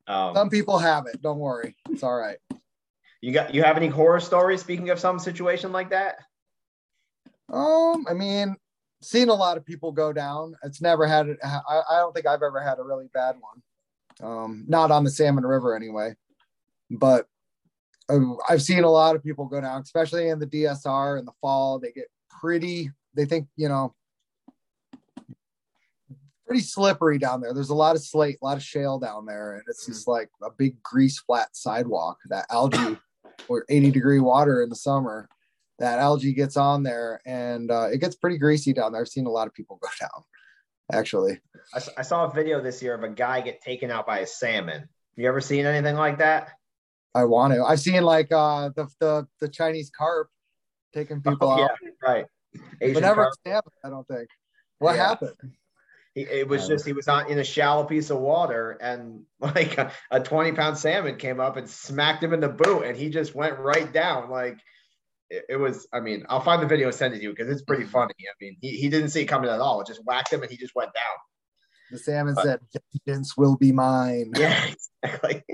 Um, 0.07 0.35
Some 0.35 0.51
people 0.51 0.79
have 0.79 1.07
it. 1.07 1.21
Don't 1.21 1.39
worry. 1.39 1.77
It's 1.91 2.03
all 2.03 2.17
right. 2.17 2.39
you 3.21 3.33
got 3.33 3.55
you 3.55 3.63
have 3.63 3.77
any 3.77 3.89
horror 3.89 4.21
stories? 4.21 4.61
Speaking 4.61 4.91
of 4.91 4.99
some 4.99 5.19
situation 5.19 5.73
like 5.73 5.91
that. 5.91 6.17
Um, 7.53 8.05
I 8.09 8.15
mean, 8.15 8.57
seen 9.03 9.29
a 9.29 9.35
lot 9.35 9.57
of 9.57 9.65
people 9.65 9.93
go 9.93 10.13
down. 10.13 10.57
It's 10.63 10.81
never 10.81 11.07
had. 11.07 11.37
I, 11.43 11.81
I 11.91 11.97
don't 11.99 12.15
think 12.15 12.27
I've 12.27 12.43
ever 12.43 12.61
had 12.61 12.79
a 12.79 12.83
really 12.83 13.09
bad 13.13 13.37
one. 13.41 13.63
Um, 14.23 14.65
not 14.67 14.91
on 14.91 15.05
the 15.05 15.11
Salmon 15.11 15.45
River 15.45 15.77
anyway, 15.77 16.15
but 16.91 17.27
uh, 18.09 18.35
I've 18.49 18.63
seen 18.63 18.85
a 18.85 18.91
lot 18.91 19.17
of 19.17 19.23
people 19.23 19.47
go 19.47 19.61
down, 19.61 19.83
especially 19.83 20.29
in 20.29 20.39
the 20.39 20.47
DSR 20.47 21.19
in 21.19 21.25
the 21.25 21.33
fall. 21.41 21.79
They 21.79 21.93
get 21.93 22.07
pretty, 22.31 22.91
they 23.15 23.25
think, 23.25 23.49
you 23.57 23.69
know, 23.69 23.95
pretty 26.47 26.63
slippery 26.63 27.19
down 27.19 27.41
there. 27.41 27.53
There's 27.53 27.71
a 27.71 27.75
lot 27.75 27.97
of 27.97 28.03
slate, 28.03 28.39
a 28.41 28.45
lot 28.45 28.57
of 28.57 28.63
shale 28.63 28.99
down 28.99 29.27
there, 29.27 29.55
and 29.55 29.63
it's 29.69 29.87
just 29.87 30.07
like 30.09 30.31
a 30.43 30.51
big 30.51 30.83
grease 30.83 31.19
flat 31.21 31.49
sidewalk. 31.57 32.19
That 32.29 32.47
algae 32.51 32.99
or 33.49 33.65
80 33.69 33.91
degree 33.91 34.21
water 34.21 34.63
in 34.63 34.69
the 34.69 34.77
summer 34.77 35.29
that 35.79 35.99
algae 35.99 36.33
gets 36.33 36.57
on 36.57 36.83
there 36.83 37.21
and 37.27 37.71
uh, 37.71 37.89
it 37.93 37.99
gets 37.99 38.17
pretty 38.17 38.39
greasy 38.39 38.73
down 38.73 38.93
there. 38.93 39.03
I've 39.03 39.09
seen 39.09 39.27
a 39.27 39.31
lot 39.31 39.47
of 39.47 39.53
people 39.53 39.79
go 39.83 39.89
down 40.01 40.23
actually. 40.93 41.39
I 41.97 42.03
saw 42.03 42.25
a 42.25 42.33
video 42.33 42.63
this 42.63 42.81
year 42.83 42.95
of 42.95 43.03
a 43.03 43.09
guy 43.11 43.41
get 43.43 43.61
taken 43.61 43.91
out 43.91 44.07
by 44.07 44.21
a 44.21 44.27
salmon. 44.27 44.89
You 45.17 45.29
ever 45.29 45.41
seen 45.43 45.67
anything 45.67 45.97
like 45.97 46.19
that? 46.19 46.51
I 47.15 47.25
want 47.25 47.53
to. 47.55 47.65
I've 47.65 47.81
seen 47.81 48.03
like 48.05 48.31
uh, 48.33 48.71
the, 48.77 48.87
the 49.01 49.27
the 49.41 49.49
Chinese 49.49 49.91
carp 49.91 50.29
taking 50.95 51.21
people 51.21 51.49
Oh, 51.51 51.65
out, 51.65 51.71
right. 52.03 52.25
Asian 52.81 52.95
but 52.95 53.01
never 53.01 53.23
carp. 53.25 53.35
salmon. 53.47 53.63
I 53.85 53.89
don't 53.91 54.07
think. 54.09 54.29
What 54.79 54.95
Yeah. 54.97 55.09
happened? 55.09 55.35
He, 56.17 56.23
it 56.23 56.49
was 56.49 56.63
Um, 56.63 56.69
just 56.71 56.87
he 56.87 56.95
was 56.95 57.09
on 57.09 57.31
in 57.31 57.39
a 57.39 57.45
shallow 57.45 57.85
piece 57.85 58.09
of 58.09 58.19
water, 58.19 58.73
and 58.81 59.25
like 59.41 59.77
a, 59.77 59.93
a 60.11 60.19
twenty 60.19 60.51
pound 60.53 60.79
salmon 60.79 61.17
came 61.17 61.41
up 61.41 61.59
and 61.59 61.69
smacked 61.69 62.25
him 62.25 62.33
in 62.33 62.41
the 62.41 62.49
boot, 62.49 62.85
and 62.85 62.97
he 62.97 63.11
just 63.11 63.35
went 63.35 63.59
right 63.59 63.93
down. 63.93 64.31
Like 64.31 64.59
it, 65.29 65.45
it 65.51 65.57
was. 65.57 65.87
I 65.93 66.01
mean, 66.01 66.25
I'll 66.31 66.41
find 66.41 66.63
the 66.63 66.67
video 66.67 66.87
and 66.87 66.97
send 66.97 67.13
it 67.13 67.19
to 67.19 67.23
you 67.23 67.31
because 67.31 67.51
it's 67.51 67.61
pretty 67.63 67.85
funny. 67.99 68.15
I 68.19 68.33
mean, 68.41 68.57
he, 68.63 68.71
he 68.71 68.89
didn't 68.89 69.11
see 69.11 69.21
it 69.23 69.27
coming 69.27 69.51
at 69.51 69.61
all. 69.61 69.83
It 69.83 69.89
just 69.89 70.01
whacked 70.07 70.33
him, 70.33 70.41
and 70.43 70.51
he 70.51 70.57
just 70.57 70.75
went 70.75 70.91
down. 70.95 71.17
The 71.91 71.99
salmon 71.99 72.35
But- 72.35 72.45
said, 72.45 72.61
"Vengeance 73.07 73.37
will 73.37 73.59
be 73.59 73.71
mine." 73.73 74.33
Yeah, 74.35 74.71
exactly. 75.05 75.45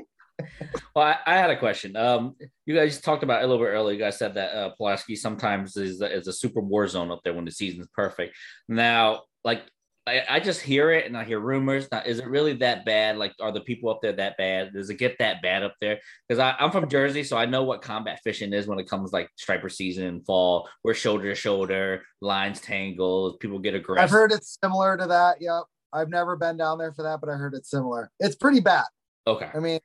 Well, 0.94 1.06
I, 1.06 1.16
I 1.26 1.34
had 1.38 1.50
a 1.50 1.58
question. 1.58 1.96
Um, 1.96 2.36
you 2.66 2.74
guys 2.74 3.00
talked 3.00 3.22
about 3.24 3.42
it 3.42 3.46
a 3.46 3.48
little 3.48 3.64
bit 3.64 3.70
earlier. 3.70 3.94
You 3.94 3.98
guys 3.98 4.16
said 4.18 4.34
that 4.34 4.54
uh, 4.56 4.70
Pulaski 4.76 5.16
sometimes 5.16 5.76
is 5.76 6.00
is 6.00 6.28
a 6.28 6.32
super 6.32 6.60
war 6.60 6.86
zone 6.86 7.10
up 7.10 7.20
there 7.24 7.34
when 7.34 7.46
the 7.46 7.50
season's 7.50 7.88
perfect. 7.94 8.36
Now, 8.68 9.22
like 9.42 9.62
I, 10.06 10.22
I 10.28 10.40
just 10.40 10.60
hear 10.60 10.90
it 10.90 11.06
and 11.06 11.16
I 11.16 11.22
hear 11.22 11.38
rumors. 11.38 11.86
Now, 11.92 12.02
is 12.04 12.18
it 12.18 12.26
really 12.26 12.54
that 12.54 12.84
bad? 12.84 13.18
Like, 13.18 13.34
are 13.40 13.52
the 13.52 13.60
people 13.60 13.88
up 13.88 14.00
there 14.02 14.12
that 14.12 14.36
bad? 14.36 14.72
Does 14.72 14.90
it 14.90 14.96
get 14.96 15.16
that 15.20 15.40
bad 15.42 15.62
up 15.62 15.74
there? 15.80 16.00
Because 16.28 16.54
I'm 16.58 16.72
from 16.72 16.88
Jersey, 16.88 17.22
so 17.22 17.36
I 17.36 17.46
know 17.46 17.62
what 17.62 17.82
combat 17.82 18.18
fishing 18.24 18.52
is 18.52 18.66
when 18.66 18.80
it 18.80 18.88
comes 18.88 19.12
like 19.12 19.28
striper 19.36 19.68
season 19.68 20.04
and 20.06 20.26
fall. 20.26 20.68
We're 20.82 20.94
shoulder 20.94 21.28
to 21.28 21.34
shoulder, 21.36 22.02
lines 22.20 22.60
tangled, 22.60 23.38
people 23.38 23.60
get 23.60 23.74
aggressive. 23.76 24.02
I've 24.02 24.10
heard 24.10 24.32
it's 24.32 24.58
similar 24.62 24.96
to 24.96 25.06
that. 25.06 25.36
Yep. 25.40 25.64
I've 25.92 26.08
never 26.08 26.34
been 26.36 26.56
down 26.56 26.78
there 26.78 26.92
for 26.92 27.02
that, 27.04 27.20
but 27.20 27.28
I 27.28 27.34
heard 27.34 27.54
it's 27.54 27.70
similar. 27.70 28.10
It's 28.18 28.34
pretty 28.34 28.60
bad. 28.60 28.86
Okay. 29.26 29.50
I 29.54 29.58
mean, 29.60 29.78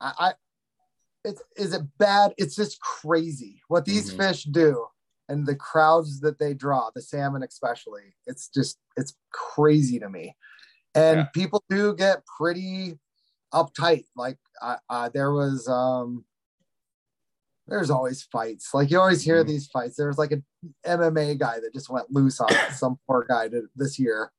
I, 0.00 0.12
I 0.18 0.32
it's 1.24 1.42
is 1.56 1.72
it 1.72 1.82
bad? 1.98 2.32
It's 2.36 2.56
just 2.56 2.80
crazy 2.80 3.60
what 3.68 3.84
these 3.84 4.12
Mhm. 4.12 4.16
fish 4.16 4.44
do 4.44 4.86
and 5.28 5.46
the 5.46 5.54
crowds 5.54 6.20
that 6.20 6.38
they 6.38 6.54
draw, 6.54 6.90
the 6.94 7.02
salmon 7.02 7.42
especially. 7.42 8.14
It's 8.26 8.48
just 8.48 8.78
it's 8.98 9.14
crazy 9.32 9.98
to 9.98 10.08
me. 10.08 10.34
And 10.94 11.18
Yeah. 11.18 11.26
people 11.34 11.62
do 11.68 11.94
get 11.94 12.24
pretty 12.26 12.98
uptight. 13.54 14.04
Like 14.16 14.38
I, 14.60 14.78
I 14.88 15.08
there 15.08 15.32
was 15.32 15.68
um 15.68 16.24
there's 17.66 17.90
always 17.90 18.22
fights. 18.22 18.72
Like 18.72 18.90
you 18.90 18.98
always 18.98 19.22
hear 19.22 19.44
Mhm. 19.44 19.46
these 19.48 19.66
fights. 19.66 19.96
There 19.96 20.08
was 20.08 20.18
like 20.18 20.32
an 20.32 20.44
MMA 20.86 21.38
guy 21.38 21.60
that 21.60 21.74
just 21.74 21.90
went 21.90 22.10
loose 22.10 22.40
on 22.40 22.48
some 22.72 22.98
poor 23.06 23.24
guy 23.28 23.48
to, 23.48 23.68
this 23.76 23.98
year 23.98 24.32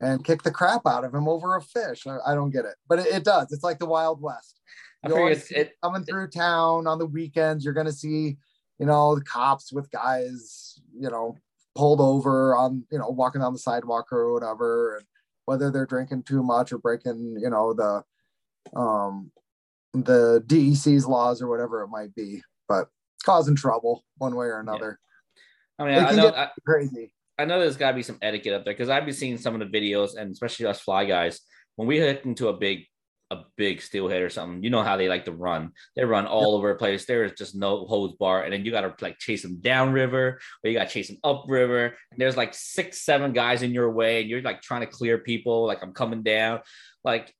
and 0.00 0.22
kicked 0.24 0.44
the 0.44 0.50
crap 0.50 0.86
out 0.86 1.04
of 1.04 1.14
him 1.14 1.26
over 1.28 1.56
a 1.56 1.62
fish. 1.62 2.06
I, 2.06 2.18
I 2.26 2.34
don't 2.34 2.50
get 2.50 2.66
it, 2.66 2.76
but 2.88 2.98
it, 2.98 3.06
it 3.06 3.24
does. 3.24 3.52
It's 3.52 3.64
like 3.64 3.78
the 3.78 3.86
Wild 3.86 4.20
West. 4.20 4.60
You 5.02 5.08
figure 5.08 5.20
always 5.22 5.42
it's, 5.42 5.50
it, 5.52 5.72
coming 5.82 6.04
through 6.04 6.28
town 6.28 6.86
on 6.86 6.98
the 6.98 7.06
weekends. 7.06 7.64
You're 7.64 7.74
gonna 7.74 7.92
see, 7.92 8.36
you 8.78 8.86
know, 8.86 9.14
the 9.14 9.24
cops 9.24 9.72
with 9.72 9.90
guys, 9.90 10.78
you 10.94 11.10
know, 11.10 11.36
pulled 11.74 12.00
over 12.00 12.56
on, 12.56 12.84
you 12.90 12.98
know, 12.98 13.08
walking 13.08 13.40
down 13.40 13.52
the 13.52 13.58
sidewalk 13.58 14.12
or 14.12 14.32
whatever, 14.32 14.96
and 14.96 15.06
whether 15.46 15.70
they're 15.70 15.86
drinking 15.86 16.22
too 16.22 16.42
much 16.42 16.72
or 16.72 16.78
breaking, 16.78 17.36
you 17.40 17.50
know, 17.50 17.74
the 17.74 18.02
um 18.78 19.30
the 19.92 20.42
DEC's 20.46 21.06
laws 21.06 21.40
or 21.40 21.48
whatever 21.48 21.82
it 21.82 21.88
might 21.88 22.14
be, 22.14 22.42
but 22.68 22.88
causing 23.24 23.54
trouble 23.54 24.04
one 24.18 24.34
way 24.34 24.46
or 24.46 24.60
another. 24.60 24.98
I 25.78 25.84
mean, 25.84 25.94
It 25.94 26.02
I 26.02 26.12
know. 26.12 26.28
I, 26.28 26.50
crazy. 26.64 27.12
I 27.38 27.44
know 27.44 27.58
there's 27.58 27.76
got 27.76 27.90
to 27.90 27.96
be 27.96 28.02
some 28.02 28.18
etiquette 28.22 28.54
up 28.54 28.64
there 28.64 28.74
because 28.74 28.88
I've 28.88 29.04
been 29.04 29.14
seeing 29.14 29.38
some 29.38 29.60
of 29.60 29.60
the 29.60 29.78
videos, 29.78 30.16
and 30.16 30.30
especially 30.30 30.66
us 30.66 30.80
fly 30.80 31.04
guys, 31.04 31.40
when 31.76 31.88
we 31.88 31.98
hit 31.98 32.24
into 32.24 32.48
a 32.48 32.52
big, 32.52 32.86
a 33.38 33.44
big 33.56 33.80
steelhead 33.82 34.22
or 34.22 34.30
something, 34.30 34.62
you 34.62 34.70
know 34.70 34.82
how 34.82 34.96
they 34.96 35.08
like 35.08 35.24
to 35.26 35.32
run. 35.32 35.72
They 35.96 36.04
run 36.04 36.26
all 36.26 36.54
over 36.56 36.68
the 36.72 36.78
place. 36.78 37.04
There 37.04 37.24
is 37.24 37.32
just 37.32 37.54
no 37.54 37.86
hose 37.86 38.12
bar, 38.12 38.42
and 38.44 38.52
then 38.52 38.64
you 38.64 38.70
got 38.70 38.82
to 38.82 39.04
like 39.04 39.18
chase 39.18 39.42
them 39.42 39.60
down 39.60 39.92
river, 39.92 40.40
or 40.62 40.70
you 40.70 40.76
got 40.78 40.88
to 40.88 40.94
chase 40.94 41.08
them 41.08 41.18
up 41.24 41.44
river. 41.48 41.96
And 42.10 42.20
there's 42.20 42.36
like 42.36 42.54
six, 42.54 43.00
seven 43.02 43.32
guys 43.32 43.62
in 43.62 43.72
your 43.72 43.90
way, 43.90 44.20
and 44.20 44.30
you're 44.30 44.42
like 44.42 44.62
trying 44.62 44.80
to 44.82 44.86
clear 44.86 45.18
people. 45.18 45.66
Like 45.66 45.82
I'm 45.82 45.92
coming 45.92 46.22
down. 46.22 46.60
Like, 47.02 47.34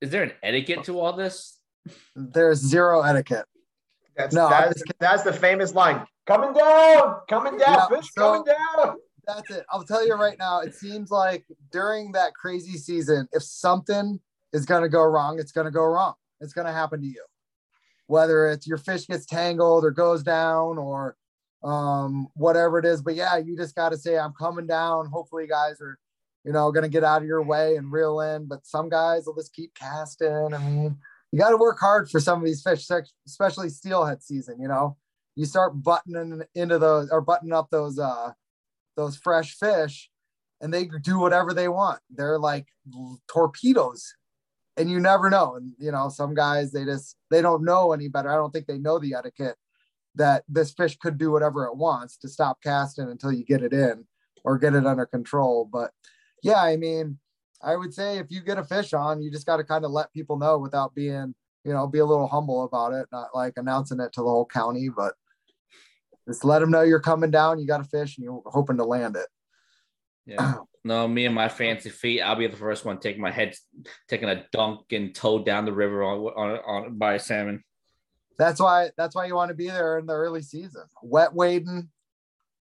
is 0.00 0.10
there 0.10 0.22
an 0.22 0.32
etiquette 0.42 0.84
to 0.84 0.98
all 1.00 1.12
this? 1.12 1.58
There's 2.16 2.58
zero 2.60 3.02
etiquette. 3.02 3.44
That's 4.16 4.34
No, 4.34 4.48
that's, 4.48 4.82
that's 5.00 5.22
the 5.22 5.32
famous 5.32 5.74
line. 5.74 6.06
Coming 6.26 6.52
down, 6.52 7.16
coming 7.28 7.58
down, 7.58 7.86
Yeah, 7.90 7.96
fish 7.96 8.10
so- 8.16 8.20
coming 8.22 8.44
down. 8.44 8.96
That's 9.26 9.50
it. 9.52 9.64
I'll 9.70 9.84
tell 9.84 10.04
you 10.04 10.14
right 10.14 10.36
now, 10.36 10.60
it 10.60 10.74
seems 10.74 11.10
like 11.12 11.44
during 11.70 12.10
that 12.12 12.34
crazy 12.34 12.76
season, 12.76 13.28
if 13.32 13.44
something 13.44 14.18
is 14.52 14.66
going 14.66 14.82
to 14.82 14.88
go 14.88 15.02
wrong, 15.02 15.38
it's 15.38 15.52
going 15.52 15.66
to 15.66 15.70
go 15.70 15.84
wrong. 15.84 16.14
It's 16.40 16.52
going 16.52 16.66
to 16.66 16.72
happen 16.72 17.00
to 17.00 17.06
you. 17.06 17.24
Whether 18.06 18.48
it's 18.48 18.66
your 18.66 18.78
fish 18.78 19.06
gets 19.06 19.26
tangled 19.26 19.84
or 19.84 19.90
goes 19.90 20.22
down 20.22 20.76
or 20.76 21.16
um, 21.62 22.28
whatever 22.34 22.78
it 22.78 22.84
is. 22.84 23.00
But 23.00 23.14
yeah, 23.14 23.36
you 23.36 23.56
just 23.56 23.74
got 23.74 23.90
to 23.90 23.96
say, 23.96 24.18
I'm 24.18 24.32
coming 24.32 24.66
down. 24.66 25.06
Hopefully, 25.06 25.46
guys 25.46 25.80
are, 25.80 25.98
you 26.44 26.52
know, 26.52 26.70
going 26.72 26.82
to 26.82 26.88
get 26.90 27.04
out 27.04 27.22
of 27.22 27.28
your 27.28 27.42
way 27.42 27.76
and 27.76 27.92
reel 27.92 28.20
in. 28.20 28.46
But 28.46 28.66
some 28.66 28.88
guys 28.88 29.24
will 29.26 29.34
just 29.34 29.54
keep 29.54 29.74
casting. 29.74 30.52
I 30.52 30.58
mean, 30.58 30.98
you 31.30 31.38
got 31.38 31.50
to 31.50 31.56
work 31.56 31.78
hard 31.78 32.10
for 32.10 32.20
some 32.20 32.40
of 32.40 32.44
these 32.44 32.62
fish, 32.62 32.86
especially 33.26 33.70
steelhead 33.70 34.22
season. 34.22 34.60
You 34.60 34.68
know, 34.68 34.96
you 35.36 35.46
start 35.46 35.80
buttoning 35.80 36.42
into 36.54 36.78
those 36.78 37.08
or 37.10 37.20
buttoning 37.20 37.54
up 37.54 37.68
those, 37.70 37.98
uh, 37.98 38.32
those 38.96 39.16
fresh 39.16 39.54
fish 39.54 40.10
and 40.62 40.72
they 40.72 40.88
do 41.02 41.18
whatever 41.18 41.52
they 41.52 41.68
want. 41.68 42.00
They're 42.08 42.38
like 42.38 42.68
torpedoes 43.28 44.14
and 44.76 44.90
you 44.90 45.00
never 45.00 45.30
know. 45.30 45.56
And 45.56 45.72
you 45.78 45.92
know, 45.92 46.08
some 46.08 46.34
guys 46.34 46.72
they 46.72 46.84
just 46.84 47.16
they 47.30 47.42
don't 47.42 47.64
know 47.64 47.92
any 47.92 48.08
better. 48.08 48.30
I 48.30 48.36
don't 48.36 48.52
think 48.52 48.66
they 48.66 48.78
know 48.78 48.98
the 48.98 49.14
etiquette 49.14 49.56
that 50.14 50.44
this 50.48 50.72
fish 50.72 50.96
could 50.98 51.18
do 51.18 51.30
whatever 51.30 51.64
it 51.64 51.76
wants 51.76 52.16
to 52.18 52.28
stop 52.28 52.62
casting 52.62 53.08
until 53.08 53.32
you 53.32 53.44
get 53.44 53.62
it 53.62 53.72
in 53.72 54.04
or 54.44 54.58
get 54.58 54.74
it 54.74 54.86
under 54.86 55.06
control. 55.06 55.68
But 55.70 55.90
yeah, 56.42 56.62
I 56.62 56.76
mean, 56.76 57.18
I 57.62 57.76
would 57.76 57.94
say 57.94 58.18
if 58.18 58.26
you 58.30 58.40
get 58.42 58.58
a 58.58 58.64
fish 58.64 58.92
on, 58.92 59.22
you 59.22 59.30
just 59.30 59.46
got 59.46 59.56
to 59.56 59.64
kind 59.64 59.84
of 59.84 59.90
let 59.90 60.12
people 60.12 60.36
know 60.36 60.58
without 60.58 60.94
being, 60.94 61.34
you 61.64 61.72
know, 61.72 61.86
be 61.86 62.00
a 62.00 62.04
little 62.04 62.26
humble 62.26 62.64
about 62.64 62.92
it, 62.92 63.06
not 63.12 63.28
like 63.34 63.54
announcing 63.56 64.00
it 64.00 64.12
to 64.14 64.20
the 64.20 64.28
whole 64.28 64.46
county, 64.46 64.88
but 64.94 65.14
just 66.26 66.44
let 66.44 66.58
them 66.58 66.70
know 66.70 66.82
you're 66.82 67.00
coming 67.00 67.30
down, 67.30 67.58
you 67.58 67.66
got 67.66 67.80
a 67.80 67.84
fish 67.84 68.16
and 68.16 68.24
you're 68.24 68.42
hoping 68.46 68.76
to 68.76 68.84
land 68.84 69.16
it. 69.16 69.28
Yeah. 70.26 70.54
No, 70.84 71.06
me 71.06 71.26
and 71.26 71.34
my 71.34 71.48
fancy 71.48 71.90
feet. 71.90 72.22
I'll 72.22 72.36
be 72.36 72.46
the 72.46 72.56
first 72.56 72.84
one 72.84 72.98
taking 72.98 73.22
my 73.22 73.30
head, 73.30 73.54
taking 74.08 74.28
a 74.28 74.44
dunk 74.52 74.92
and 74.92 75.14
towed 75.14 75.46
down 75.46 75.64
the 75.64 75.72
river 75.72 76.02
on 76.02 76.18
on, 76.18 76.50
on 76.58 76.98
by 76.98 77.14
a 77.14 77.18
salmon. 77.18 77.62
that's 78.36 78.60
why 78.60 78.90
that's 78.96 79.14
why 79.14 79.26
you 79.26 79.34
want 79.34 79.50
to 79.50 79.54
be 79.54 79.68
there 79.68 79.98
in 79.98 80.06
the 80.06 80.12
early 80.12 80.42
season. 80.42 80.82
Wet 81.02 81.32
wading, 81.32 81.88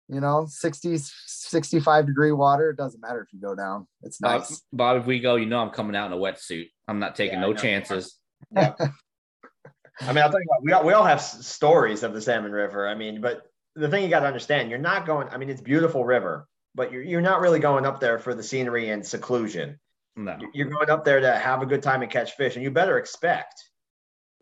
you 0.08 0.20
know, 0.20 0.46
60, 0.48 0.98
65 0.98 2.06
degree 2.06 2.32
water. 2.32 2.70
It 2.70 2.76
doesn't 2.76 3.00
matter 3.00 3.20
if 3.20 3.32
you 3.32 3.40
go 3.40 3.54
down. 3.54 3.86
It's 4.02 4.20
nice. 4.20 4.50
Bob, 4.50 4.58
Bob, 4.72 4.96
if 4.98 5.06
we 5.06 5.20
go, 5.20 5.36
you 5.36 5.46
know 5.46 5.60
I'm 5.60 5.70
coming 5.70 5.94
out 5.94 6.06
in 6.06 6.12
a 6.12 6.20
wetsuit. 6.20 6.70
I'm 6.88 6.98
not 6.98 7.14
taking 7.14 7.38
Yeah, 7.38 7.46
no 7.46 7.54
chances. 7.54 8.18
Yeah. 8.50 8.74
I 10.00 10.12
mean, 10.12 10.22
I'll 10.22 10.30
tell 10.30 10.40
you 10.40 10.46
what, 10.46 10.62
we 10.62 10.72
all, 10.72 10.84
we 10.84 10.92
all 10.92 11.04
have 11.04 11.20
stories 11.20 12.04
of 12.04 12.14
the 12.14 12.20
Salmon 12.20 12.52
River. 12.52 12.86
I 12.88 12.94
mean, 12.94 13.20
but 13.20 13.42
the 13.74 13.88
thing 13.88 14.04
you 14.04 14.08
got 14.08 14.20
to 14.20 14.26
understand, 14.26 14.70
you're 14.70 14.78
not 14.78 15.06
going, 15.06 15.28
I 15.28 15.38
mean, 15.38 15.50
it's 15.50 15.60
beautiful 15.60 16.04
river, 16.04 16.46
but 16.74 16.92
you're, 16.92 17.02
you're 17.02 17.20
not 17.20 17.40
really 17.40 17.58
going 17.60 17.86
up 17.86 18.00
there 18.00 18.18
for 18.18 18.34
the 18.34 18.42
scenery 18.42 18.90
and 18.90 19.04
seclusion. 19.06 19.78
No. 20.16 20.36
You're 20.52 20.68
going 20.68 20.90
up 20.90 21.04
there 21.04 21.20
to 21.20 21.32
have 21.36 21.62
a 21.62 21.66
good 21.66 21.82
time 21.82 22.02
and 22.02 22.10
catch 22.10 22.32
fish, 22.32 22.54
and 22.56 22.62
you 22.64 22.70
better 22.70 22.98
expect 22.98 23.54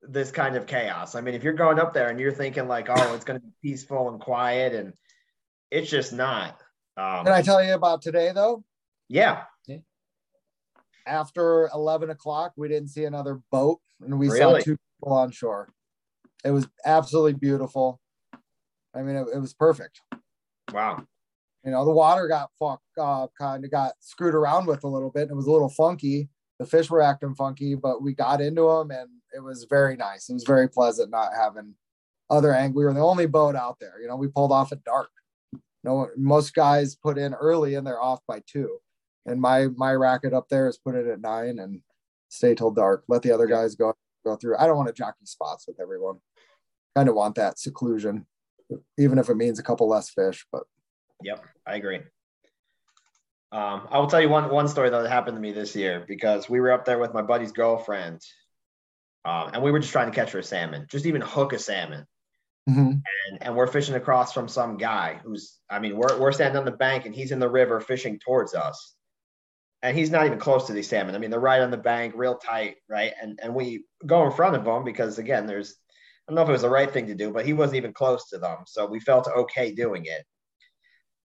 this 0.03 0.31
kind 0.31 0.57
of 0.57 0.67
chaos. 0.67 1.15
I 1.15 1.21
mean, 1.21 1.35
if 1.35 1.43
you're 1.43 1.53
going 1.53 1.79
up 1.79 1.93
there 1.93 2.09
and 2.09 2.19
you're 2.21 2.33
thinking 2.33 2.69
like, 2.69 2.89
oh, 2.89 3.15
it's 3.15 3.25
going 3.25 3.41
to 3.41 3.45
be 3.47 3.53
peaceful 3.63 4.09
and 4.11 4.21
quiet, 4.21 4.75
and 4.75 4.95
it's 5.71 5.91
just 5.91 6.13
not. 6.13 6.59
Um, 6.97 7.25
Can 7.25 7.33
I 7.35 7.43
tell 7.43 7.63
you 7.63 7.75
about 7.75 8.01
today 8.03 8.33
though? 8.35 8.65
yeah, 9.09 9.43
After 11.07 11.69
11 11.73 12.11
o'clock, 12.11 12.53
we 12.57 12.69
didn't 12.69 12.89
see 12.89 13.05
another 13.05 13.41
boat 13.53 13.81
and 14.01 14.19
we 14.19 14.29
Really? 14.29 14.61
saw 14.61 14.65
two 14.65 14.77
people 14.99 15.13
on 15.17 15.31
shore. 15.31 15.69
It 16.45 16.51
was 16.51 16.67
absolutely 16.85 17.35
beautiful. 17.35 18.01
I 18.95 19.03
mean, 19.03 19.17
it, 19.17 19.27
it 19.35 19.39
was 19.39 19.55
perfect. 19.55 20.01
wow, 20.73 21.05
You 21.67 21.73
know, 21.73 21.85
the 21.85 21.91
water 21.91 22.29
got 22.29 22.51
fuck, 22.61 22.81
uh, 22.97 23.27
kind 23.37 23.65
of 23.65 23.71
got 23.73 23.95
screwed 23.99 24.37
around 24.37 24.67
with 24.67 24.85
a 24.85 24.89
little 24.89 25.11
bit. 25.11 25.29
It 25.29 25.35
was 25.35 25.49
a 25.49 25.51
little 25.51 25.69
funky. 25.69 26.29
The 26.61 26.65
fish 26.65 26.89
were 26.89 27.03
acting 27.03 27.35
funky, 27.35 27.75
but 27.75 28.01
we 28.03 28.15
got 28.15 28.41
into 28.41 28.63
them 28.63 28.93
and 28.93 29.09
it 29.35 29.41
was 29.43 29.67
very 29.69 29.97
nice. 29.97 30.31
It 30.31 30.35
was 30.35 30.45
very 30.45 30.69
pleasant 30.69 31.11
not 31.11 31.33
having 31.37 31.75
other 32.31 32.55
ang. 32.55 32.73
We 32.73 32.85
were 32.85 32.95
the 32.95 33.01
only 33.01 33.27
boat 33.27 33.57
out 33.57 33.79
there. 33.81 34.01
You 34.01 34.07
know, 34.07 34.15
we 34.15 34.29
pulled 34.29 34.53
off 34.53 34.71
at 34.71 34.85
dark. 34.85 35.11
you 35.53 35.61
No, 35.83 36.09
most 36.17 36.55
guys 36.55 36.95
put 36.95 37.19
in 37.19 37.35
early 37.35 37.75
and 37.75 37.85
they're 37.85 38.03
off 38.03 38.21
by 38.29 38.43
two. 38.47 38.79
And 39.27 39.41
my 39.41 39.67
my 39.77 39.93
racket 39.93 40.33
up 40.33 40.49
there 40.49 40.69
is 40.69 40.79
put 40.79 40.95
in 40.95 41.11
at 41.11 41.21
nine 41.21 41.59
and 41.59 41.81
stay 42.29 42.55
till 42.55 42.71
dark. 42.71 43.03
Let 43.09 43.23
the 43.23 43.33
other 43.33 43.47
guys 43.47 43.75
go 43.75 43.93
go 44.25 44.37
through. 44.37 44.57
I 44.57 44.69
don't 44.69 44.77
want 44.77 44.87
to 44.87 44.95
jockey 44.95 45.25
spots 45.27 45.67
with 45.67 45.81
everyone. 45.81 46.19
Kind 46.95 47.09
of 47.09 47.17
want 47.17 47.35
that 47.35 47.59
seclusion, 47.59 48.27
even 48.97 49.19
if 49.19 49.29
it 49.29 49.37
means 49.37 49.59
a 49.59 49.65
couple 49.65 49.89
less 49.89 50.11
fish. 50.11 50.47
But 50.53 50.63
Yep, 51.23 51.45
I 51.67 51.77
agree. 51.77 52.01
Um, 53.53 53.89
I 53.91 53.99
will 53.99 54.09
tell 54.09 54.21
you 54.21 54.29
one 54.29 54.51
one 54.51 54.69
story 54.69 54.91
that 54.91 55.09
happened 55.09 55.37
to 55.37 55.41
me 55.41 55.53
this 55.53 55.75
year 55.77 56.05
because 56.07 56.49
we 56.49 56.61
were 56.61 56.73
up 56.73 56.85
there 56.85 56.99
with 56.99 57.15
my 57.15 57.23
buddy's 57.23 57.53
girlfriend, 57.53 58.21
um, 59.25 59.51
and 59.55 59.63
we 59.63 59.71
were 59.71 59.79
just 59.79 59.93
trying 59.93 60.11
to 60.11 60.15
catch 60.15 60.33
her 60.33 60.41
a 60.41 60.43
salmon, 60.43 60.87
just 60.91 61.07
even 61.07 61.21
hook 61.21 61.53
a 61.53 61.59
salmon, 61.59 62.07
Mhm. 62.69 63.01
and 63.31 63.43
and 63.43 63.57
we're 63.57 63.67
fishing 63.69 63.95
across 63.95 64.33
from 64.33 64.49
some 64.49 64.77
guy 64.77 65.21
who's, 65.25 65.61
I 65.71 65.79
mean, 65.79 65.97
we're 65.97 66.19
we're 66.19 66.33
standing 66.33 66.59
on 66.59 66.65
the 66.65 66.73
bank 66.73 67.07
and 67.07 67.15
he's 67.15 67.33
in 67.33 67.39
the 67.39 67.49
river 67.49 67.81
fishing 67.81 68.19
towards 68.19 68.55
us, 68.55 68.97
and 69.83 69.97
he's 69.97 70.11
not 70.11 70.27
even 70.27 70.39
close 70.41 70.67
to 70.67 70.73
these 70.73 70.89
salmon. 70.89 71.15
I 71.15 71.19
mean, 71.19 71.31
they're 71.31 71.41
right 71.41 71.63
on 71.63 71.71
the 71.71 71.77
bank, 71.79 72.15
real 72.17 72.37
tight, 72.37 72.77
right, 72.89 73.15
and 73.21 73.39
and 73.43 73.55
we 73.55 73.87
go 74.05 74.27
in 74.27 74.33
front 74.33 74.57
of 74.57 74.67
him 74.67 74.85
because 74.85 75.19
again, 75.19 75.47
there's 75.47 75.77
I 76.29 76.33
don't 76.33 76.37
know 76.37 76.43
if 76.43 76.49
it 76.49 76.53
was 76.53 76.63
the 76.63 76.71
right 76.71 76.91
thing 76.91 77.07
to 77.07 77.15
do, 77.15 77.31
but 77.33 77.47
he 77.47 77.53
wasn't 77.53 77.77
even 77.77 77.93
close 77.95 78.29
to 78.31 78.39
them, 78.39 78.59
so 78.67 78.87
we 78.87 79.01
felt 79.01 79.29
okay 79.29 79.73
doing 79.73 80.07
it 80.07 80.27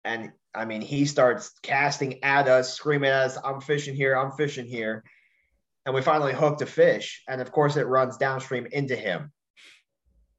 and 0.04 0.32
I 0.54 0.64
mean, 0.64 0.80
he 0.80 1.04
starts 1.04 1.52
casting 1.62 2.24
at 2.24 2.48
us, 2.48 2.74
screaming 2.74 3.10
at 3.10 3.26
us, 3.26 3.38
I'm 3.42 3.60
fishing 3.60 3.94
here, 3.94 4.16
I'm 4.16 4.32
fishing 4.32 4.66
here. 4.66 5.04
And 5.86 5.94
we 5.94 6.02
finally 6.02 6.34
hooked 6.34 6.62
a 6.62 6.66
fish. 6.66 7.22
And 7.28 7.40
of 7.40 7.52
course, 7.52 7.76
it 7.76 7.86
runs 7.86 8.16
downstream 8.16 8.66
into 8.66 8.96
him. 8.96 9.32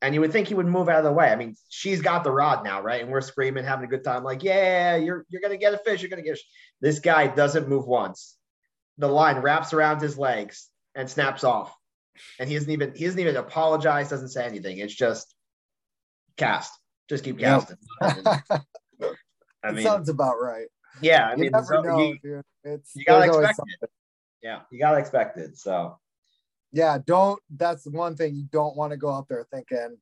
And 0.01 0.13
you 0.13 0.21
would 0.21 0.31
think 0.31 0.47
he 0.47 0.53
would 0.53 0.67
move 0.67 0.87
out 0.87 0.99
of 0.99 1.03
the 1.03 1.11
way. 1.11 1.29
I 1.29 1.35
mean, 1.35 1.55
she's 1.67 2.01
got 2.01 2.23
the 2.23 2.31
rod 2.31 2.63
now, 2.63 2.81
right? 2.81 3.01
And 3.01 3.11
we're 3.11 3.21
screaming, 3.21 3.65
having 3.65 3.85
a 3.85 3.89
good 3.89 4.03
time, 4.03 4.23
like, 4.23 4.43
yeah, 4.43 4.95
you're 4.95 5.25
you're 5.29 5.41
gonna 5.41 5.57
get 5.57 5.73
a 5.73 5.77
fish, 5.77 6.01
you're 6.01 6.09
gonna 6.09 6.21
get 6.21 6.31
a 6.31 6.35
fish. 6.35 6.45
This 6.79 6.99
guy 6.99 7.27
doesn't 7.27 7.67
move 7.67 7.85
once. 7.85 8.37
The 8.97 9.07
line 9.07 9.37
wraps 9.39 9.73
around 9.73 10.01
his 10.01 10.17
legs 10.17 10.69
and 10.95 11.09
snaps 11.09 11.43
off. 11.43 11.75
And 12.39 12.47
he 12.47 12.55
doesn't 12.55 12.71
even 12.71 12.93
he 12.95 13.05
doesn't 13.05 13.19
even 13.19 13.35
apologize, 13.35 14.09
doesn't 14.09 14.29
say 14.29 14.45
anything. 14.45 14.77
It's 14.77 14.95
just 14.95 15.33
cast. 16.37 16.71
Just 17.09 17.23
keep 17.23 17.39
Yep. 17.39 17.71
I 19.63 19.69
It 19.69 19.75
mean, 19.75 19.83
sounds 19.85 20.09
about 20.09 20.35
right. 20.41 20.67
yeah, 21.01 21.27
I 21.27 21.31
you 21.35 21.43
mean, 21.43 21.51
never 21.51 21.83
know, 21.83 21.99
you, 21.99 22.17
dude. 22.23 22.43
It's 22.63 22.91
you 22.95 23.05
gotta 23.05 23.31
expect 23.31 23.69
it. 23.81 23.89
yeah, 24.41 24.61
you 24.71 24.79
gotta 24.79 24.97
expect 24.97 25.37
it. 25.37 25.57
So 25.57 25.97
Yeah, 26.71 26.97
don't. 27.05 27.39
That's 27.49 27.83
the 27.83 27.91
one 27.91 28.15
thing 28.15 28.35
you 28.35 28.43
don't 28.51 28.75
want 28.77 28.91
to 28.91 28.97
go 28.97 29.11
out 29.11 29.27
there 29.27 29.45
thinking, 29.51 29.97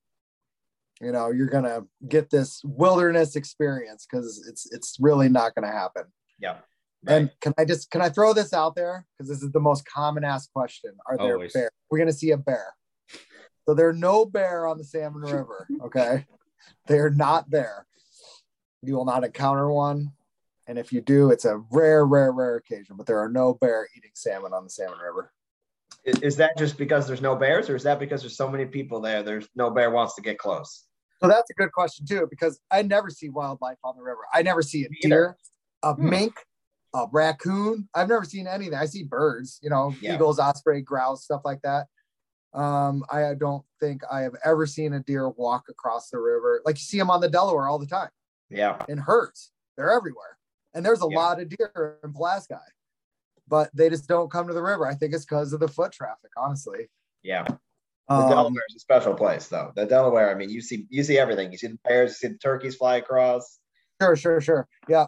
you 1.02 1.12
know, 1.12 1.32
you're 1.32 1.50
gonna 1.50 1.86
get 2.08 2.30
this 2.30 2.62
wilderness 2.64 3.36
experience 3.36 4.06
because 4.10 4.46
it's 4.50 4.72
it's 4.72 4.98
really 5.00 5.30
not 5.30 5.56
gonna 5.56 5.72
happen. 5.72 6.04
yeah, 6.40 6.58
And 7.08 7.32
can 7.42 7.54
I 7.58 7.66
just 7.66 7.90
can 7.90 8.02
I 8.02 8.10
throw 8.10 8.34
this 8.34 8.54
out 8.54 8.76
there 8.76 9.06
because 9.18 9.30
this 9.30 9.42
is 9.42 9.52
the 9.52 9.60
most 9.60 9.86
common 9.86 10.24
asked 10.24 10.52
question? 10.54 10.92
Are 11.08 11.18
there 11.18 11.34
Always. 11.34 11.54
bear? 11.54 11.72
We're 11.90 11.98
gonna 12.00 12.14
see 12.14 12.32
a 12.32 12.38
bear. 12.38 12.74
So 13.68 13.74
there 13.74 13.90
are 13.90 13.94
no 13.94 14.26
bear 14.26 14.66
on 14.68 14.78
the 14.78 14.84
Salmon 14.86 15.22
River. 15.24 15.68
Okay, 15.86 16.26
they 16.88 17.00
are 17.00 17.10
not 17.10 17.50
there. 17.50 17.87
You 18.84 18.96
will 18.96 19.06
not 19.06 19.24
encounter 19.24 19.72
one, 19.72 20.12
and 20.68 20.78
if 20.78 20.94
you 20.94 21.02
do, 21.02 21.32
it's 21.32 21.46
a 21.46 21.58
rare, 21.72 22.06
rare, 22.06 22.32
rare 22.32 22.58
occasion. 22.58 22.96
But 22.96 23.08
there 23.08 23.20
are 23.20 23.30
no 23.30 23.56
bear 23.56 23.88
eating 23.98 24.12
salmon 24.14 24.54
on 24.54 24.64
the 24.64 24.70
Salmon 24.70 25.00
River. 25.00 25.32
is, 26.06 26.20
is 26.20 26.36
that 26.38 26.58
just 26.58 26.78
because 26.78 27.08
there's 27.08 27.22
no 27.22 27.36
bears, 27.36 27.70
or 27.70 27.76
is 27.76 27.84
that 27.84 28.00
because 28.00 28.22
there's 28.22 28.38
so 28.38 28.50
many 28.50 28.66
people 28.66 29.02
there? 29.02 29.24
There's 29.24 29.48
no 29.56 29.72
bear 29.72 29.90
wants 29.90 30.14
to 30.16 30.22
get 30.22 30.38
close. 30.38 30.86
So 31.22 31.28
that's 31.28 31.50
a 31.50 31.54
good 31.56 31.72
question 31.72 32.06
too, 32.06 32.28
because 32.30 32.60
I 32.70 32.84
never 32.84 33.10
see 33.10 33.30
wildlife 33.30 33.80
on 33.84 33.96
the 33.98 34.04
river. 34.04 34.20
I 34.32 34.44
never 34.44 34.62
see 34.62 34.86
a 34.86 34.90
deer, 35.02 35.36
a 35.82 35.96
Hmm. 35.96 36.10
mink, 36.10 36.36
a 36.94 37.08
raccoon. 37.12 37.90
I've 37.96 38.08
never 38.10 38.24
seen 38.24 38.46
anything. 38.46 38.76
I 38.76 38.86
see 38.86 39.04
birds, 39.04 39.60
you 39.64 39.72
know, 39.72 39.96
Yeah. 40.00 40.14
eagles, 40.14 40.38
osprey, 40.38 40.84
grouse, 40.84 41.24
stuff 41.24 41.42
like 41.44 41.64
that. 41.64 41.88
Um, 42.54 43.04
I 43.10 43.34
don't 43.34 43.66
think 43.80 44.04
I 44.12 44.22
have 44.22 44.36
ever 44.46 44.68
seen 44.68 44.94
a 44.94 45.00
deer 45.00 45.28
walk 45.30 45.66
across 45.70 46.10
the 46.12 46.20
river. 46.20 46.62
Like 46.64 46.76
you 46.76 46.82
see 46.84 47.00
them 47.00 47.10
on 47.10 47.22
the 47.22 47.30
Delaware 47.30 47.68
all 47.68 47.80
the 47.80 47.88
time 47.88 48.10
Yeah, 48.50 48.84
in 48.88 48.98
herds. 48.98 49.52
They're 49.76 49.92
everywhere. 49.92 50.38
And 50.74 50.86
there's 50.86 51.02
a 51.02 51.08
Yeah. 51.10 51.18
lot 51.18 51.40
of 51.42 51.50
deer 51.50 52.00
in 52.04 52.14
Pulaski, 52.14 52.56
but 53.48 53.70
they 53.76 53.90
just 53.90 54.08
don't 54.08 54.32
come 54.32 54.48
to 54.48 54.54
the 54.54 54.62
river. 54.62 54.86
I 54.88 54.96
think 54.96 55.14
it's 55.14 55.26
because 55.26 55.54
of 55.54 55.60
the 55.60 55.68
foot 55.68 55.92
traffic, 55.92 56.32
honestly. 56.38 56.90
yeah. 57.24 57.44
The 58.10 58.14
Um, 58.16 58.30
Delaware 58.30 58.64
is 58.70 58.76
a 58.78 58.80
special 58.80 59.14
place, 59.16 59.50
though. 59.50 59.74
The 59.76 59.86
Delaware, 59.86 60.30
I 60.32 60.36
mean, 60.36 60.50
you 60.50 60.62
see, 60.62 60.88
you 60.90 61.04
see 61.04 61.18
everything. 61.20 61.52
You 61.52 61.58
see 61.58 61.68
the 61.68 61.80
bears, 61.84 62.12
you 62.12 62.16
see 62.16 62.28
the 62.34 62.38
turkeys 62.40 62.76
fly 62.78 62.96
across. 62.98 63.60
sure, 64.02 64.16
sure, 64.16 64.40
sure. 64.40 64.68
Yeah. 64.88 65.08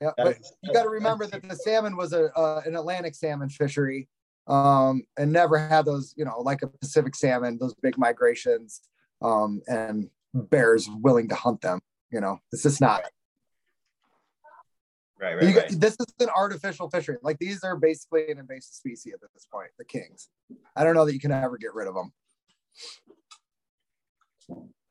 Yeah. 0.00 0.12
That 0.16 0.24
But 0.24 0.36
is- 0.38 0.52
you 0.62 0.72
got 0.72 0.84
to 0.84 0.88
remember 0.90 1.26
that 1.26 1.42
the 1.48 1.56
salmon 1.56 1.96
was 1.96 2.12
a 2.12 2.32
uh, 2.38 2.62
an 2.64 2.76
Atlantic 2.76 3.14
salmon 3.16 3.48
fishery, 3.48 4.08
um, 4.46 5.02
and 5.16 5.32
never 5.32 5.58
had 5.58 5.84
those, 5.86 6.14
you 6.16 6.24
know, 6.24 6.40
like 6.42 6.62
a 6.62 6.68
Pacific 6.68 7.16
salmon, 7.16 7.58
those 7.58 7.74
big 7.74 7.98
migrations, 7.98 8.82
um, 9.22 9.60
and 9.66 10.08
bears 10.32 10.88
willing 11.00 11.28
to 11.30 11.34
hunt 11.34 11.60
them. 11.62 11.80
You 12.10 12.20
know, 12.20 12.38
it's 12.52 12.62
just 12.62 12.80
not. 12.80 13.02
right, 15.20 15.34
right, 15.34 15.42
You 15.42 15.58
right. 15.58 15.80
this 15.80 15.96
is 15.98 16.06
an 16.20 16.28
artificial 16.34 16.88
fishery. 16.88 17.16
Like 17.22 17.38
these 17.38 17.64
are 17.64 17.76
basically 17.76 18.30
an 18.30 18.38
invasive 18.38 18.74
species 18.74 19.14
at 19.14 19.32
this 19.34 19.46
point. 19.50 19.70
The 19.78 19.84
kings. 19.84 20.28
I 20.76 20.84
don't 20.84 20.94
know 20.94 21.04
that 21.04 21.14
you 21.14 21.20
can 21.20 21.32
ever 21.32 21.58
get 21.58 21.74
rid 21.74 21.88
of 21.88 21.94
them. 21.94 22.12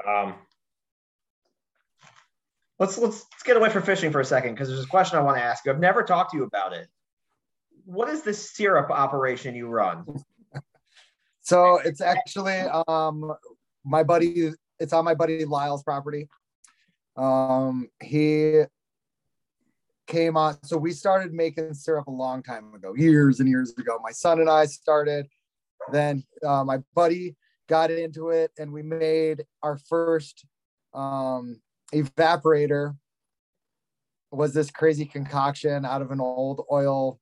Um, 0.07 0.35
let's 2.79 2.97
let's 2.97 3.25
let's 3.31 3.43
get 3.43 3.57
away 3.57 3.69
from 3.69 3.83
fishing 3.83 4.11
for 4.11 4.19
a 4.19 4.25
second 4.25 4.53
because 4.53 4.67
there's 4.67 4.83
a 4.83 4.87
question 4.87 5.17
I 5.17 5.21
want 5.21 5.37
to 5.37 5.43
ask 5.43 5.65
you. 5.65 5.71
I've 5.71 5.79
never 5.79 6.03
talked 6.03 6.31
to 6.31 6.37
you 6.37 6.43
about 6.43 6.73
it. 6.73 6.87
What 7.85 8.09
is 8.09 8.23
this 8.23 8.51
syrup 8.51 8.89
operation 8.91 9.55
you 9.55 9.67
run? 9.67 10.05
So 11.41 11.77
it's 11.85 12.01
actually 12.01 12.57
um 12.87 13.31
my 13.85 14.01
buddy. 14.01 14.51
It's 14.79 14.93
on 14.93 15.05
my 15.05 15.13
buddy 15.13 15.45
Lyle's 15.45 15.83
property. 15.83 16.27
Um, 17.17 17.87
he 18.01 18.63
came 20.07 20.37
on. 20.37 20.57
So 20.63 20.77
we 20.77 20.91
started 20.91 21.33
making 21.33 21.73
syrup 21.73 22.07
a 22.07 22.11
long 22.11 22.43
time 22.43 22.73
ago, 22.73 22.93
years 22.95 23.39
and 23.39 23.49
years 23.49 23.73
ago. 23.77 23.99
My 24.03 24.11
son 24.11 24.39
and 24.39 24.49
I 24.49 24.65
started. 24.65 25.27
Then 25.91 26.23
uh, 26.45 26.63
my 26.63 26.79
buddy 26.93 27.35
got 27.67 27.91
into 27.91 28.29
it, 28.29 28.51
and 28.57 28.71
we 28.71 28.81
made 28.81 29.45
our 29.63 29.77
first 29.77 30.45
um, 30.93 31.61
evaporator. 31.93 32.95
Was 34.31 34.53
this 34.53 34.71
crazy 34.71 35.05
concoction 35.05 35.85
out 35.85 36.01
of 36.01 36.11
an 36.11 36.19
old 36.19 36.65
oil 36.71 37.19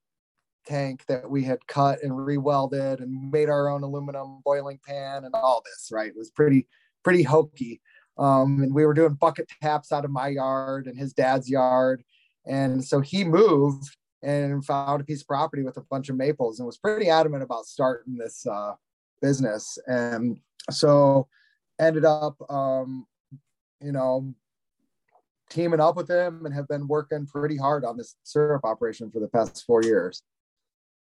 tank 0.66 1.04
that 1.08 1.30
we 1.30 1.44
had 1.44 1.66
cut 1.68 2.02
and 2.02 2.12
rewelded 2.12 3.02
and 3.02 3.32
made 3.32 3.50
our 3.50 3.70
own 3.70 3.84
aluminum 3.84 4.42
boiling 4.44 4.80
pan 4.86 5.26
and 5.26 5.36
all 5.36 5.62
this, 5.66 5.90
right? 5.92 6.08
It 6.08 6.16
was 6.16 6.32
pretty, 6.32 6.68
pretty 7.04 7.24
hokey. 7.24 7.82
Um, 8.18 8.62
and 8.64 8.74
we 8.74 8.86
were 8.86 8.94
doing 8.94 9.14
bucket 9.14 9.50
taps 9.62 9.92
out 9.92 10.06
of 10.06 10.12
my 10.12 10.28
yard 10.28 10.88
and 10.88 10.98
his 10.98 11.14
dad's 11.14 11.50
yard. 11.50 12.04
And 12.46 12.84
so 12.84 13.00
he 13.00 13.24
moved 13.24 13.96
and 14.22 14.64
found 14.66 15.02
a 15.02 15.04
piece 15.04 15.22
of 15.22 15.28
property 15.28 15.64
with 15.64 15.78
a 15.78 15.82
bunch 15.82 16.10
of 16.10 16.16
maples 16.16 16.60
and 16.60 16.66
was 16.66 16.78
pretty 16.78 17.10
adamant 17.10 17.44
about 17.44 17.66
starting 17.66 18.18
this 18.18 18.46
uh, 18.46 18.74
business. 19.22 19.78
And 19.88 20.40
so 20.70 21.28
ended 21.80 22.06
up, 22.06 22.38
um, 22.50 23.06
you 23.82 23.92
know, 23.92 24.34
teaming 25.50 25.80
up 25.80 25.96
with 25.96 26.10
him 26.10 26.46
and 26.46 26.54
have 26.54 26.68
been 26.68 26.88
working 26.88 27.26
pretty 27.26 27.58
hard 27.58 27.86
on 27.86 27.98
this 27.98 28.16
syrup 28.24 28.64
operation 28.64 29.12
for 29.12 29.20
the 29.20 29.28
past 29.28 29.64
four 29.66 29.84
years. 29.84 30.24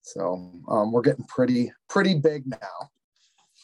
So 0.04 0.52
um, 0.68 0.92
we're 0.92 1.02
getting 1.02 1.26
pretty 1.26 1.72
pretty 1.88 2.16
big 2.16 2.48
now. 2.48 2.90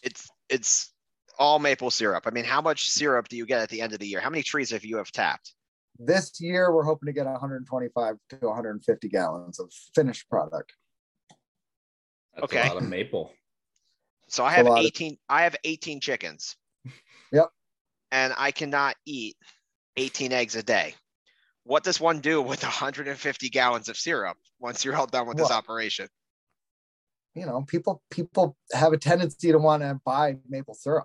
It's 0.04 0.30
it's 0.50 0.94
all 1.40 1.60
maple 1.60 1.92
syrup. 1.92 2.24
I 2.28 2.32
mean, 2.32 2.46
how 2.46 2.62
much 2.62 2.90
syrup 2.90 3.28
do 3.28 3.38
you 3.38 3.46
get 3.46 3.62
at 3.62 3.70
the 3.70 3.82
end 3.82 3.94
of 3.94 4.00
the 4.00 4.08
year? 4.08 4.20
How 4.20 4.30
many 4.30 4.44
trees 4.44 4.72
have 4.72 4.84
you 4.86 4.98
have 4.98 5.12
tapped? 5.12 5.54
This 6.00 6.40
year, 6.40 6.74
we're 6.74 6.84
hoping 6.84 7.08
to 7.08 7.14
get 7.14 7.26
125 7.26 8.16
to 8.30 8.38
150 8.42 9.10
gallons 9.10 9.60
of 9.60 9.72
finished 9.96 10.30
product. 10.30 10.74
That's 12.36 12.44
Okay. 12.46 12.68
a 12.68 12.74
lot 12.74 12.84
of 12.84 12.88
maple. 12.90 13.34
So 14.28 14.44
I 14.46 14.52
have 14.52 14.68
lot 14.68 14.80
of- 14.80 14.86
18 14.86 15.18
I 15.30 15.44
have 15.44 15.56
18 15.64 16.00
chickens. 16.02 16.56
Yep. 17.34 17.50
And 18.14 18.34
I 18.38 18.52
cannot 18.52 18.96
eat 19.06 19.36
18 19.98 20.32
eggs 20.32 20.56
a 20.56 20.64
day. 20.64 20.96
What 21.64 21.84
does 21.84 22.00
one 22.00 22.22
do 22.22 22.42
with 22.42 22.64
150 22.64 23.50
gallons 23.50 23.90
of 23.90 23.98
syrup 23.98 24.38
once 24.60 24.86
you're 24.86 24.96
all 24.96 25.08
done 25.08 25.28
with 25.28 25.36
this 25.36 25.52
operation? 25.52 26.08
You 27.36 27.46
know, 27.46 27.64
people 27.68 28.02
people 28.10 28.56
have 28.72 28.94
a 28.94 28.98
tendency 28.98 29.52
to 29.52 29.58
want 29.58 29.84
to 29.84 30.00
buy 30.06 30.38
maple 30.48 30.74
syrup. 30.74 31.04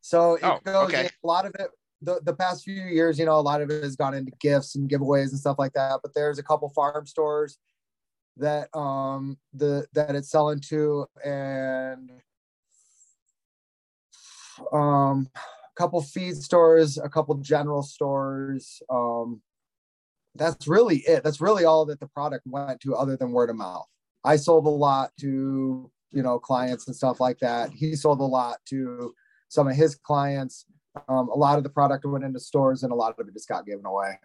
So 0.00 0.34
it 0.34 0.44
Oh, 0.44 0.60
goes 0.64 0.88
okay. 0.88 1.08
a 1.22 1.26
lot 1.26 1.46
of 1.46 1.54
it. 1.58 1.70
The, 2.02 2.20
the 2.24 2.34
past 2.34 2.64
few 2.64 2.74
years, 2.74 3.18
you 3.18 3.26
know, 3.26 3.38
a 3.38 3.42
lot 3.42 3.60
of 3.60 3.70
it 3.70 3.82
has 3.82 3.94
gone 3.94 4.14
into 4.14 4.32
gifts 4.40 4.74
and 4.74 4.88
giveaways 4.88 5.30
and 5.30 5.38
stuff 5.38 5.58
like 5.58 5.74
that. 5.74 6.00
But 6.02 6.14
there's 6.14 6.38
a 6.38 6.42
couple 6.42 6.68
farm 6.70 7.06
stores 7.06 7.58
that 8.36 8.74
um 8.74 9.38
the 9.52 9.86
that 9.92 10.14
it's 10.16 10.30
selling 10.30 10.60
to 10.60 11.06
and 11.24 12.10
um 14.72 15.28
a 15.36 15.40
couple 15.76 16.00
feed 16.00 16.36
stores 16.36 16.98
a 16.98 17.08
couple 17.08 17.34
general 17.36 17.82
stores 17.82 18.82
um 18.90 19.40
that's 20.36 20.68
really 20.68 20.98
it 20.98 21.22
that's 21.24 21.40
really 21.40 21.64
all 21.64 21.84
that 21.84 22.00
the 22.00 22.06
product 22.08 22.46
went 22.46 22.80
to 22.80 22.94
other 22.94 23.16
than 23.16 23.32
word 23.32 23.50
of 23.50 23.56
mouth 23.56 23.86
i 24.24 24.36
sold 24.36 24.66
a 24.66 24.70
lot 24.70 25.10
to 25.18 25.90
you 26.12 26.22
know 26.22 26.38
clients 26.38 26.86
and 26.86 26.96
stuff 26.96 27.20
like 27.20 27.38
that 27.38 27.70
he 27.70 27.94
sold 27.94 28.20
a 28.20 28.24
lot 28.24 28.58
to 28.64 29.12
some 29.50 29.68
of 29.68 29.76
his 29.76 29.94
clients. 29.96 30.64
Um, 31.08 31.28
a 31.28 31.36
lot 31.36 31.58
of 31.58 31.64
the 31.64 31.70
product 31.70 32.04
went 32.04 32.24
into 32.24 32.40
stores 32.40 32.82
and 32.82 32.90
a 32.90 32.94
lot 32.96 33.14
of 33.16 33.26
it 33.28 33.32
just 33.32 33.48
got 33.48 33.66
given 33.66 33.84
away 33.84 34.18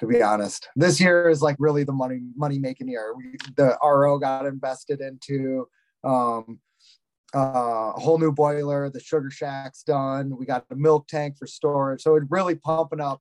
to 0.00 0.06
be 0.06 0.22
honest. 0.22 0.68
This 0.76 1.00
year 1.00 1.28
is 1.28 1.42
like 1.42 1.56
really 1.58 1.84
the 1.84 1.92
money 1.92 2.20
money 2.36 2.58
making 2.58 2.88
year. 2.88 3.14
We, 3.16 3.36
the 3.56 3.76
ro 3.82 4.18
got 4.18 4.46
invested 4.46 5.00
into 5.00 5.68
um 6.02 6.60
uh, 7.34 7.92
a 7.96 8.00
whole 8.00 8.18
new 8.18 8.30
boiler. 8.30 8.90
The 8.90 9.00
sugar 9.00 9.30
shack's 9.30 9.82
done. 9.82 10.36
We 10.36 10.46
got 10.46 10.68
the 10.68 10.76
milk 10.76 11.08
tank 11.08 11.36
for 11.36 11.46
storage. 11.48 12.00
So 12.02 12.14
it's 12.14 12.26
really 12.30 12.54
pumping 12.54 13.00
up 13.00 13.20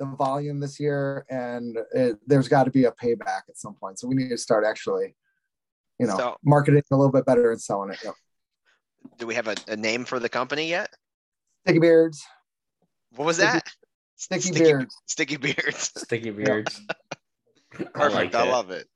the 0.00 0.06
volume 0.06 0.58
this 0.58 0.80
year 0.80 1.24
and 1.30 1.78
it, 1.94 2.18
there's 2.26 2.48
got 2.48 2.64
to 2.64 2.72
be 2.72 2.86
a 2.86 2.90
payback 2.92 3.42
at 3.48 3.56
some 3.56 3.74
point. 3.74 4.00
So 4.00 4.08
we 4.08 4.16
need 4.16 4.30
to 4.30 4.38
start 4.38 4.64
actually 4.64 5.14
you 5.98 6.06
know 6.06 6.16
So- 6.16 6.36
marketing 6.44 6.82
a 6.90 6.96
little 6.96 7.12
bit 7.12 7.26
better 7.26 7.50
and 7.52 7.60
selling 7.60 7.90
it. 7.90 7.98
Yep. 8.04 8.14
Do 9.18 9.26
we 9.26 9.34
have 9.34 9.48
a, 9.48 9.54
a 9.68 9.76
name 9.76 10.04
for 10.04 10.18
the 10.18 10.28
company 10.28 10.68
yet? 10.68 10.90
sticky 11.64 11.78
beards 11.78 12.24
What 13.14 13.24
was 13.26 13.36
Sticky- 13.36 13.52
that? 13.52 13.68
sticky, 14.16 14.40
Sticky- 14.40 14.60
beards 14.64 14.96
Sticky 15.06 15.36
beards. 15.36 15.92
Sticky 15.96 16.30
beards. 16.30 16.80
Perfect. 17.94 18.34
I, 18.34 18.46
it. 18.46 18.50
love 18.50 18.70
it. 18.70 18.86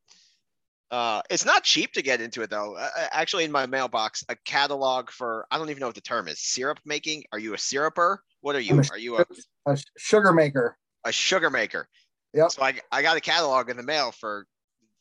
Uh, 0.90 1.20
it's 1.30 1.44
not 1.44 1.64
cheap 1.64 1.92
to 1.94 2.02
get 2.02 2.20
into 2.20 2.42
it 2.42 2.50
though. 2.50 2.76
Uh, 2.76 2.88
uh, 2.96 3.06
actually, 3.10 3.44
in 3.44 3.50
my 3.52 3.66
mailbox, 3.66 4.24
a 4.28 4.36
catalog 4.44 5.10
for 5.10 5.46
I 5.50 5.58
don't 5.58 5.70
even 5.70 5.80
know 5.80 5.86
what 5.86 5.94
the 5.94 6.00
term 6.00 6.28
is. 6.28 6.40
Syrup 6.40 6.78
making. 6.84 7.24
Are 7.32 7.38
you 7.38 7.54
a 7.54 7.58
syruper? 7.58 8.22
What 8.40 8.54
are 8.54 8.60
you? 8.60 8.78
A 8.80 8.84
Are 8.92 8.98
you 8.98 9.16
a, 9.18 9.24
a 9.66 9.76
sugar 9.96 10.32
maker 10.32 10.76
a 11.04 11.10
sugar 11.12 11.50
maker? 11.50 11.88
Yep. 12.34 12.52
So 12.52 12.62
I 12.62 12.74
I 12.92 13.02
got 13.02 13.16
a 13.16 13.20
catalog 13.20 13.70
in 13.70 13.76
the 13.76 13.82
mail 13.82 14.12
for 14.12 14.46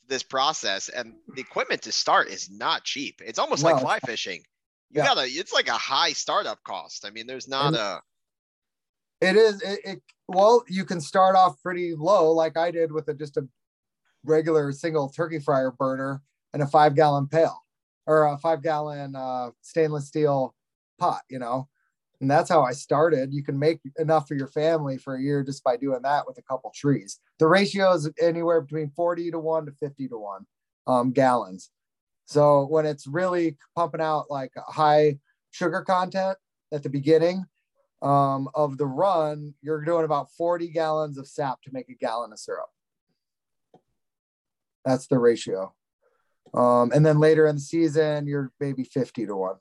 this 0.08 0.24
process, 0.24 0.90
and 0.90 1.14
the 1.36 1.42
equipment 1.42 1.82
to 1.84 1.92
start 1.92 2.30
is 2.30 2.50
not 2.50 2.84
cheap. 2.84 3.22
It's 3.24 3.38
almost 3.40 3.64
No, 3.64 3.72
like 3.72 3.82
fly 3.82 4.00
fishing. 4.00 4.42
You 4.96 5.02
Yeah. 5.02 5.08
gotta. 5.10 5.28
It's 5.28 5.52
like 5.54 5.68
a 5.68 5.74
high 5.74 6.14
startup 6.14 6.64
cost. 6.64 7.06
I 7.06 7.10
mean, 7.12 7.28
there's 7.28 7.48
not 7.50 7.68
And- 7.68 7.76
a. 7.76 8.02
It 9.22 9.36
is. 9.36 9.62
It, 9.62 9.80
it 9.84 10.02
well, 10.28 10.64
you 10.68 10.86
can 10.86 11.00
start 11.02 11.36
off 11.36 11.62
pretty 11.62 11.94
low, 11.96 12.32
like 12.32 12.58
I 12.58 12.72
did 12.72 12.92
with 12.92 13.08
a, 13.10 13.14
just 13.14 13.38
a 13.38 13.48
regular 14.24 14.72
single 14.72 15.10
turkey 15.10 15.40
fryer 15.40 15.72
burner 15.72 16.22
and 16.54 16.64
a 16.64 16.68
five 16.68 16.96
gallon 16.96 17.28
pail 17.28 17.58
or 18.08 18.26
a 18.26 18.38
five 18.38 18.62
gallon 18.64 19.16
uh, 19.16 19.52
stainless 19.62 20.08
steel 20.08 20.56
pot. 20.98 21.22
You 21.30 21.40
know, 21.40 21.68
and 22.22 22.30
that's 22.32 22.50
how 22.50 22.62
I 22.64 22.72
started. 22.72 23.34
You 23.34 23.44
can 23.44 23.58
make 23.60 23.80
enough 24.00 24.28
for 24.28 24.36
your 24.36 24.48
family 24.48 24.98
for 24.98 25.16
a 25.16 25.22
year 25.22 25.44
just 25.44 25.64
by 25.64 25.76
doing 25.78 26.02
that 26.04 26.26
with 26.28 26.38
a 26.38 26.42
couple 26.44 26.72
trees. 26.76 27.20
The 27.40 27.48
ratio 27.48 27.94
is 27.94 28.10
anywhere 28.22 28.62
between 28.62 28.92
forty 28.92 29.30
to 29.32 29.40
one 29.40 29.66
to 29.66 29.72
fifty 29.74 30.08
to 30.08 30.18
one 30.18 30.46
um, 30.88 31.12
gallons. 31.12 31.70
So 32.26 32.66
when 32.66 32.86
it's 32.86 33.08
really 33.08 33.58
pumping 33.76 34.02
out 34.02 34.26
like 34.30 34.52
high 34.68 35.20
sugar 35.52 35.82
content 35.82 36.38
at 36.72 36.84
the 36.84 36.90
beginning, 36.90 37.46
um, 38.02 38.50
of 38.54 38.78
the 38.78 38.86
run, 38.86 39.54
you're 39.62 39.84
doing 39.84 40.06
about 40.06 40.30
40 40.38 40.70
gallons 40.70 41.18
of 41.18 41.28
sap 41.28 41.62
to 41.64 41.72
make 41.72 41.90
a 41.90 41.96
gallon 41.96 42.32
of 42.32 42.40
syrup. 42.40 42.70
That's 44.84 45.08
the 45.08 45.18
ratio. 45.18 45.74
Um, 46.54 46.92
and 46.94 47.06
then 47.06 47.20
later 47.20 47.48
in 47.48 47.56
the 47.56 47.62
season, 47.62 48.28
you're 48.28 48.52
maybe 48.60 48.84
50 48.84 49.26
to 49.26 49.36
one. 49.36 49.56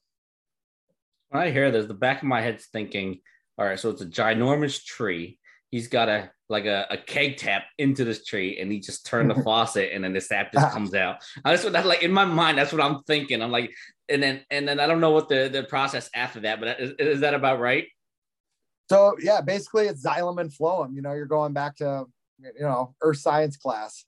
When 1.30 1.42
I 1.42 1.50
hear 1.50 1.70
this, 1.70 1.86
the 1.86 1.94
back 1.94 2.18
of 2.18 2.28
my 2.28 2.42
head's 2.42 2.66
thinking, 2.66 3.20
all 3.58 3.64
right, 3.64 3.78
so 3.78 3.90
it's 3.90 4.02
a 4.02 4.06
ginormous 4.06 4.84
tree. 4.84 5.38
He's 5.74 5.88
got 5.88 6.08
a 6.08 6.30
like 6.48 6.66
a, 6.66 6.86
a 6.88 6.96
keg 6.96 7.36
tap 7.36 7.64
into 7.78 8.04
this 8.04 8.24
tree, 8.24 8.58
and 8.60 8.70
he 8.70 8.78
just 8.78 9.04
turned 9.04 9.28
the 9.28 9.34
faucet, 9.42 9.90
and 9.92 10.04
then 10.04 10.12
the 10.12 10.20
sap 10.20 10.52
just 10.52 10.70
comes 10.70 10.94
out. 10.94 11.16
That's 11.44 11.64
what 11.64 11.72
that 11.72 11.84
like 11.84 12.04
in 12.04 12.12
my 12.12 12.24
mind. 12.24 12.58
That's 12.58 12.72
what 12.72 12.80
I'm 12.80 13.02
thinking. 13.08 13.42
I'm 13.42 13.50
like, 13.50 13.74
and 14.08 14.22
then 14.22 14.44
and 14.52 14.68
then 14.68 14.78
I 14.78 14.86
don't 14.86 15.00
know 15.00 15.10
what 15.10 15.28
the 15.28 15.48
the 15.52 15.64
process 15.64 16.08
after 16.14 16.38
that, 16.42 16.60
but 16.60 16.80
is, 16.80 16.92
is 17.00 17.20
that 17.22 17.34
about 17.34 17.58
right? 17.58 17.88
So 18.88 19.16
yeah, 19.20 19.40
basically 19.40 19.86
it's 19.86 20.06
xylem 20.06 20.40
and 20.40 20.48
phloem. 20.48 20.94
You 20.94 21.02
know, 21.02 21.12
you're 21.12 21.26
going 21.26 21.54
back 21.54 21.74
to 21.78 22.04
you 22.38 22.52
know 22.60 22.94
earth 23.02 23.18
science 23.18 23.56
class, 23.56 24.04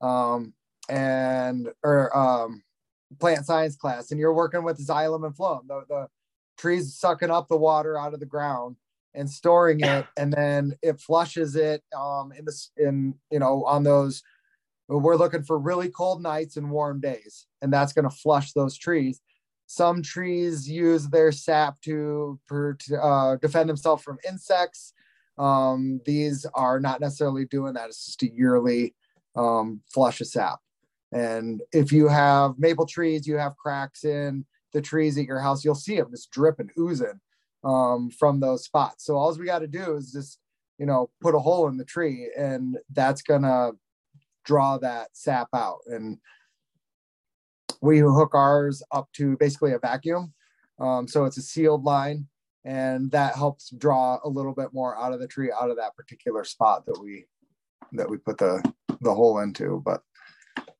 um, 0.00 0.54
and 0.88 1.68
or 1.82 2.16
um, 2.16 2.62
plant 3.18 3.44
science 3.44 3.74
class, 3.74 4.12
and 4.12 4.20
you're 4.20 4.32
working 4.32 4.62
with 4.62 4.86
xylem 4.86 5.26
and 5.26 5.36
phloem. 5.36 5.66
The 5.66 5.82
the 5.88 6.08
trees 6.58 6.94
sucking 6.94 7.32
up 7.32 7.48
the 7.48 7.56
water 7.56 7.98
out 7.98 8.14
of 8.14 8.20
the 8.20 8.26
ground 8.26 8.76
and 9.18 9.28
storing 9.28 9.80
it, 9.80 10.06
and 10.16 10.32
then 10.32 10.74
it 10.82 11.00
flushes 11.00 11.56
it 11.56 11.82
um, 11.94 12.32
in 12.32 12.44
this 12.44 12.70
in 12.76 13.14
you 13.30 13.38
know 13.38 13.64
on 13.64 13.82
those. 13.82 14.22
We're 14.88 15.16
looking 15.16 15.42
for 15.42 15.58
really 15.58 15.90
cold 15.90 16.22
nights 16.22 16.56
and 16.56 16.70
warm 16.70 17.00
days, 17.00 17.46
and 17.60 17.70
that's 17.70 17.92
going 17.92 18.08
to 18.08 18.16
flush 18.16 18.52
those 18.52 18.78
trees 18.78 19.20
some 19.68 20.02
trees 20.02 20.68
use 20.68 21.08
their 21.08 21.30
sap 21.30 21.78
to, 21.82 22.40
uh, 23.00 23.36
defend 23.36 23.68
themselves 23.68 24.02
from 24.02 24.18
insects. 24.26 24.94
Um, 25.36 26.00
these 26.06 26.46
are 26.54 26.80
not 26.80 27.02
necessarily 27.02 27.44
doing 27.44 27.74
that. 27.74 27.88
It's 27.88 28.06
just 28.06 28.22
a 28.22 28.32
yearly 28.32 28.94
um, 29.36 29.82
flush 29.92 30.22
of 30.22 30.26
sap. 30.26 30.58
And 31.12 31.60
if 31.70 31.92
you 31.92 32.08
have 32.08 32.58
maple 32.58 32.86
trees, 32.86 33.26
you 33.26 33.36
have 33.36 33.58
cracks 33.58 34.04
in 34.04 34.46
the 34.72 34.80
trees 34.80 35.18
at 35.18 35.26
your 35.26 35.40
house, 35.40 35.64
you'll 35.64 35.74
see 35.74 35.96
them 35.96 36.10
just 36.10 36.30
dripping, 36.30 36.70
oozing 36.78 37.20
um, 37.64 38.10
from 38.10 38.40
those 38.40 38.64
spots. 38.64 39.04
So 39.04 39.16
all 39.16 39.34
we 39.36 39.46
got 39.46 39.60
to 39.60 39.66
do 39.66 39.96
is 39.96 40.12
just, 40.12 40.38
you 40.78 40.86
know, 40.86 41.10
put 41.20 41.34
a 41.34 41.38
hole 41.38 41.68
in 41.68 41.76
the 41.76 41.84
tree 41.84 42.30
and 42.36 42.78
that's 42.92 43.22
going 43.22 43.42
to 43.42 43.72
draw 44.44 44.78
that 44.78 45.08
sap 45.12 45.48
out. 45.54 45.78
And 45.86 46.18
we 47.80 47.98
hook 47.98 48.34
ours 48.34 48.82
up 48.92 49.08
to 49.14 49.36
basically 49.36 49.72
a 49.72 49.78
vacuum. 49.78 50.32
Um, 50.78 51.08
so 51.08 51.24
it's 51.24 51.38
a 51.38 51.42
sealed 51.42 51.84
line 51.84 52.26
and 52.64 53.10
that 53.12 53.34
helps 53.34 53.70
draw 53.70 54.18
a 54.24 54.28
little 54.28 54.52
bit 54.52 54.72
more 54.72 54.96
out 54.98 55.12
of 55.12 55.20
the 55.20 55.26
tree 55.26 55.50
out 55.50 55.70
of 55.70 55.76
that 55.76 55.96
particular 55.96 56.44
spot 56.44 56.84
that 56.86 57.00
we 57.00 57.24
that 57.92 58.08
we 58.08 58.18
put 58.18 58.38
the 58.38 58.62
the 59.00 59.14
hole 59.14 59.38
into. 59.38 59.82
But 59.84 60.02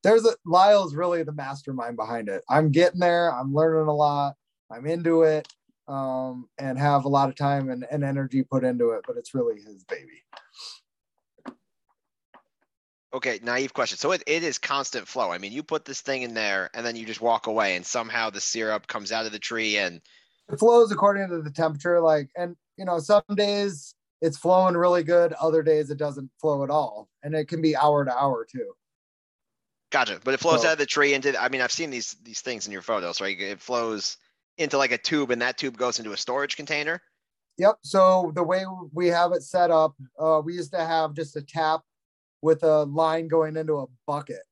there's 0.03 0.24
a 0.26 0.35
Lyle's 0.45 0.95
really 0.95 1.22
the 1.22 1.33
mastermind 1.33 1.97
behind 1.97 2.29
it. 2.29 2.43
I'm 2.49 2.70
getting 2.70 3.01
there, 3.01 3.33
I'm 3.33 3.55
learning 3.55 3.89
a 3.89 3.95
lot, 3.95 4.35
I'm 4.70 4.87
into 4.87 5.22
it, 5.22 5.49
um, 5.89 6.49
and 6.59 6.78
have 6.78 7.05
a 7.05 7.09
lot 7.09 7.28
of 7.28 7.34
time 7.34 7.70
and, 7.70 7.84
and 7.91 8.05
energy 8.05 8.43
put 8.43 8.62
into 8.64 8.91
it, 8.91 9.03
but 9.07 9.16
it's 9.16 9.34
really 9.34 9.61
his 9.61 9.84
baby. 9.84 10.22
Okay, 13.14 13.41
naive 13.43 13.72
question. 13.72 13.97
So 13.97 14.12
it, 14.12 14.22
it 14.26 14.43
is 14.43 14.59
constant 14.59 15.09
flow. 15.09 15.32
I 15.32 15.39
mean, 15.39 15.51
you 15.53 15.62
put 15.62 15.86
this 15.86 16.03
thing 16.03 16.22
in 16.22 16.34
there 16.34 16.68
and 16.74 16.84
then 16.84 16.95
you 16.95 17.07
just 17.07 17.22
walk 17.22 17.47
away 17.47 17.74
and 17.74 17.84
somehow 17.84 18.28
the 18.28 18.41
syrup 18.41 18.86
comes 18.86 19.12
out 19.12 19.24
of 19.24 19.32
the 19.32 19.39
tree 19.39 19.78
and 19.78 20.03
it 20.51 20.59
flows 20.59 20.93
according 20.93 21.28
to 21.30 21.41
the 21.41 21.51
temperature 21.51 22.01
like 22.01 22.30
and 22.36 22.57
you 22.76 22.84
know 22.84 22.99
some 22.99 23.22
days 23.34 23.95
it's 24.20 24.39
flowing 24.39 24.74
really 24.74 25.03
good 25.03 25.32
other 25.34 25.62
days 25.62 25.91
it 25.91 25.99
doesn't 25.99 26.30
flow 26.41 26.64
at 26.64 26.70
all 26.70 27.09
and 27.22 27.34
it 27.34 27.49
can 27.49 27.61
be 27.61 27.76
hour 27.76 28.05
to 28.05 28.14
hour 28.14 28.47
too 28.51 28.72
gotcha. 29.91 30.20
But 30.22 30.34
it 30.34 30.41
flows 30.41 30.62
So- 30.62 30.68
out 30.68 30.72
of 30.72 30.78
the 30.78 30.86
tree 30.86 31.14
into, 31.14 31.41
I 31.41 31.49
mean, 31.49 31.61
I've 31.61 31.72
seen 31.72 31.91
these, 31.91 32.16
these 32.22 32.41
things 32.41 32.66
in 32.66 32.72
your 32.72 32.82
photos, 32.82 33.20
right? 33.20 33.39
It 33.39 33.61
flows 33.61 34.18
into 34.59 34.77
like 34.77 34.93
a 34.93 34.99
tube 34.99 35.31
and 35.31 35.41
that 35.43 35.57
tube 35.57 35.77
goes 35.77 35.99
into 35.99 36.13
a 36.13 36.17
storage 36.17 36.57
container. 36.57 37.01
Yep. 37.59 37.77
So 37.83 38.33
the 38.35 38.43
way 38.43 38.65
we 38.93 39.09
have 39.09 39.33
it 39.33 39.43
set 39.43 39.71
up, 39.71 39.95
uh, 40.19 40.41
we 40.45 40.55
used 40.55 40.73
to 40.73 40.85
have 40.85 41.15
just 41.15 41.37
a 41.37 41.43
tap 41.43 41.81
with 42.43 42.63
a 42.63 42.85
line 42.85 43.29
going 43.29 43.57
into 43.57 43.79
a 43.79 43.87
bucket. 44.07 44.43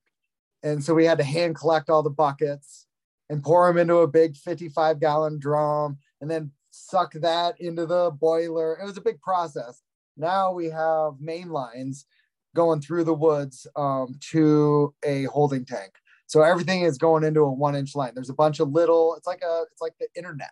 And 0.63 0.83
so 0.83 0.95
we 0.95 1.05
had 1.05 1.19
to 1.19 1.25
hand 1.25 1.55
collect 1.55 1.89
all 1.89 2.03
the 2.03 2.11
buckets 2.11 2.87
and 3.29 3.43
pour 3.43 3.69
them 3.69 3.79
into 3.79 3.99
a 3.99 4.09
big 4.09 4.37
55 4.37 4.99
gallon 4.99 5.39
drum 5.39 5.99
and 6.21 6.31
then 6.31 6.51
suck 6.71 7.13
that 7.15 7.61
into 7.61 7.87
the 7.87 8.11
boiler. 8.11 8.79
It 8.81 8.85
was 8.85 8.97
a 8.97 9.03
big 9.03 9.21
process. 9.21 9.83
Now 10.17 10.53
we 10.53 10.67
have 10.67 11.15
main 11.21 11.51
lines 11.51 12.07
going 12.55 12.81
through 12.81 13.05
the 13.05 13.15
woods 13.15 13.67
um, 13.77 14.19
to 14.33 14.95
a 15.05 15.25
holding 15.25 15.65
tank. 15.65 15.93
So 16.27 16.43
everything 16.43 16.83
is 16.83 16.99
going 16.99 17.25
into 17.25 17.41
a 17.41 17.53
one 17.53 17.77
inch 17.77 17.95
line. 17.95 18.13
There's 18.15 18.31
a 18.31 18.35
bunch 18.35 18.61
of 18.61 18.71
little, 18.71 19.15
it's 19.17 19.27
like 19.27 19.43
a, 19.43 19.65
it's 19.71 19.81
like 19.81 19.95
the 20.01 20.09
internet, 20.17 20.51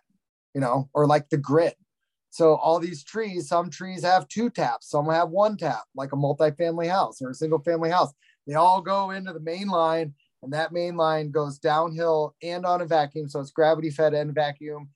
you 0.53 0.61
know, 0.61 0.89
or 0.93 1.05
like 1.05 1.29
the 1.29 1.37
grid. 1.37 1.75
So 2.29 2.55
all 2.55 2.79
these 2.79 3.03
trees, 3.03 3.47
some 3.47 3.69
trees 3.69 4.03
have 4.03 4.27
two 4.27 4.49
taps, 4.49 4.89
some 4.89 5.09
have 5.09 5.29
one 5.29 5.57
tap, 5.57 5.83
like 5.95 6.11
a 6.11 6.17
multi-family 6.17 6.87
house 6.87 7.21
or 7.21 7.29
a 7.29 7.33
single 7.33 7.59
family 7.59 7.89
house. 7.89 8.13
They 8.47 8.55
all 8.55 8.81
go 8.81 9.11
into 9.11 9.33
the 9.33 9.39
main 9.39 9.67
line 9.67 10.13
and 10.43 10.53
that 10.53 10.71
main 10.71 10.95
line 10.95 11.31
goes 11.31 11.57
downhill 11.57 12.35
and 12.43 12.65
on 12.65 12.81
a 12.81 12.85
vacuum. 12.85 13.29
So 13.29 13.39
it's 13.39 13.51
gravity 13.51 13.89
fed 13.89 14.13
and 14.13 14.35
vacuum 14.35 14.89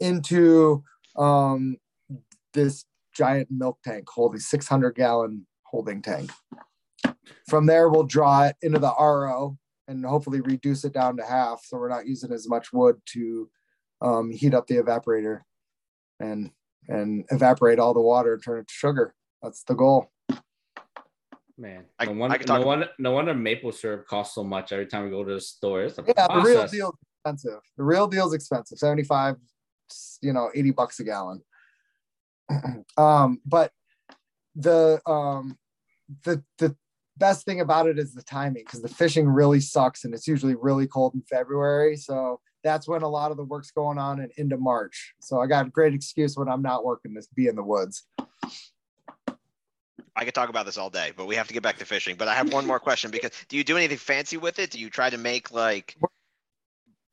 into 0.00 0.84
um, 1.16 1.76
this 2.52 2.84
giant 3.14 3.48
milk 3.50 3.78
tank 3.84 4.08
holding 4.08 4.40
600 4.40 4.94
gallon 4.94 5.46
holding 5.64 6.02
tank. 6.02 6.30
From 7.48 7.66
there, 7.66 7.88
we'll 7.88 8.04
draw 8.04 8.44
it 8.44 8.56
into 8.62 8.78
the 8.78 8.94
RO 8.98 9.58
and 9.88 10.04
hopefully 10.04 10.40
reduce 10.40 10.84
it 10.84 10.92
down 10.92 11.16
to 11.16 11.24
half. 11.24 11.62
So 11.64 11.76
we're 11.78 11.88
not 11.88 12.06
using 12.06 12.32
as 12.32 12.48
much 12.48 12.72
wood 12.72 13.00
to 13.06 13.48
um, 14.00 14.30
heat 14.30 14.54
up 14.54 14.66
the 14.66 14.76
evaporator 14.76 15.40
and 16.20 16.50
and 16.88 17.24
evaporate 17.30 17.78
all 17.78 17.94
the 17.94 18.00
water 18.00 18.34
and 18.34 18.42
turn 18.42 18.58
it 18.60 18.68
to 18.68 18.74
sugar. 18.74 19.14
That's 19.42 19.62
the 19.64 19.74
goal. 19.74 20.10
Man, 21.56 21.84
I- 21.98 22.06
no 22.06 22.12
wonder, 22.12 22.38
I 22.40 22.58
no, 22.58 22.66
wonder, 22.66 22.88
no 22.98 23.10
wonder 23.12 23.34
maple 23.34 23.72
syrup 23.72 24.06
costs 24.08 24.34
so 24.34 24.42
much 24.42 24.72
every 24.72 24.86
time 24.86 25.04
we 25.04 25.10
go 25.10 25.22
to 25.22 25.34
the 25.34 25.40
store. 25.40 25.82
It's 25.82 25.98
a 25.98 26.04
Yeah, 26.16 26.26
the 26.26 26.40
real 26.40 26.66
deal 26.66 26.88
is 26.88 26.98
expensive. 27.18 27.60
The 27.76 27.84
real 27.84 28.06
deal 28.08 28.26
is 28.26 28.34
expensive. 28.34 28.78
75, 28.78 29.36
you 30.22 30.32
know, 30.32 30.50
80 30.54 30.70
bucks 30.72 30.98
a 30.98 31.04
gallon. 31.04 31.42
um, 32.96 33.40
but 33.46 33.72
the 34.56 35.00
um 35.06 35.56
the 36.24 36.42
the 36.58 36.76
best 37.16 37.44
thing 37.44 37.60
about 37.60 37.86
it 37.86 37.98
is 37.98 38.14
the 38.14 38.22
timing 38.22 38.64
because 38.64 38.82
the 38.82 38.88
fishing 38.88 39.28
really 39.28 39.60
sucks 39.60 40.04
and 40.04 40.14
it's 40.14 40.26
usually 40.26 40.54
really 40.54 40.86
cold 40.86 41.14
in 41.14 41.22
February. 41.22 41.96
So 41.96 42.40
that's 42.62 42.88
when 42.88 43.02
a 43.02 43.08
lot 43.08 43.30
of 43.30 43.36
the 43.36 43.44
work's 43.44 43.70
going 43.70 43.98
on 43.98 44.20
and 44.20 44.32
into 44.36 44.56
March. 44.56 45.14
So 45.20 45.40
I 45.40 45.46
got 45.46 45.66
a 45.66 45.70
great 45.70 45.94
excuse 45.94 46.36
when 46.36 46.48
I'm 46.48 46.62
not 46.62 46.84
working 46.84 47.14
to 47.14 47.22
be 47.34 47.48
in 47.48 47.56
the 47.56 47.62
woods. 47.62 48.04
I 50.14 50.24
could 50.24 50.34
talk 50.34 50.50
about 50.50 50.66
this 50.66 50.76
all 50.76 50.90
day, 50.90 51.12
but 51.16 51.26
we 51.26 51.36
have 51.36 51.48
to 51.48 51.54
get 51.54 51.62
back 51.62 51.78
to 51.78 51.86
fishing. 51.86 52.16
But 52.16 52.28
I 52.28 52.34
have 52.34 52.52
one 52.52 52.66
more 52.66 52.78
question 52.78 53.10
because 53.10 53.30
do 53.48 53.56
you 53.56 53.64
do 53.64 53.76
anything 53.76 53.96
fancy 53.96 54.36
with 54.36 54.58
it? 54.58 54.70
Do 54.70 54.78
you 54.78 54.90
try 54.90 55.08
to 55.08 55.18
make 55.18 55.50
like 55.52 55.96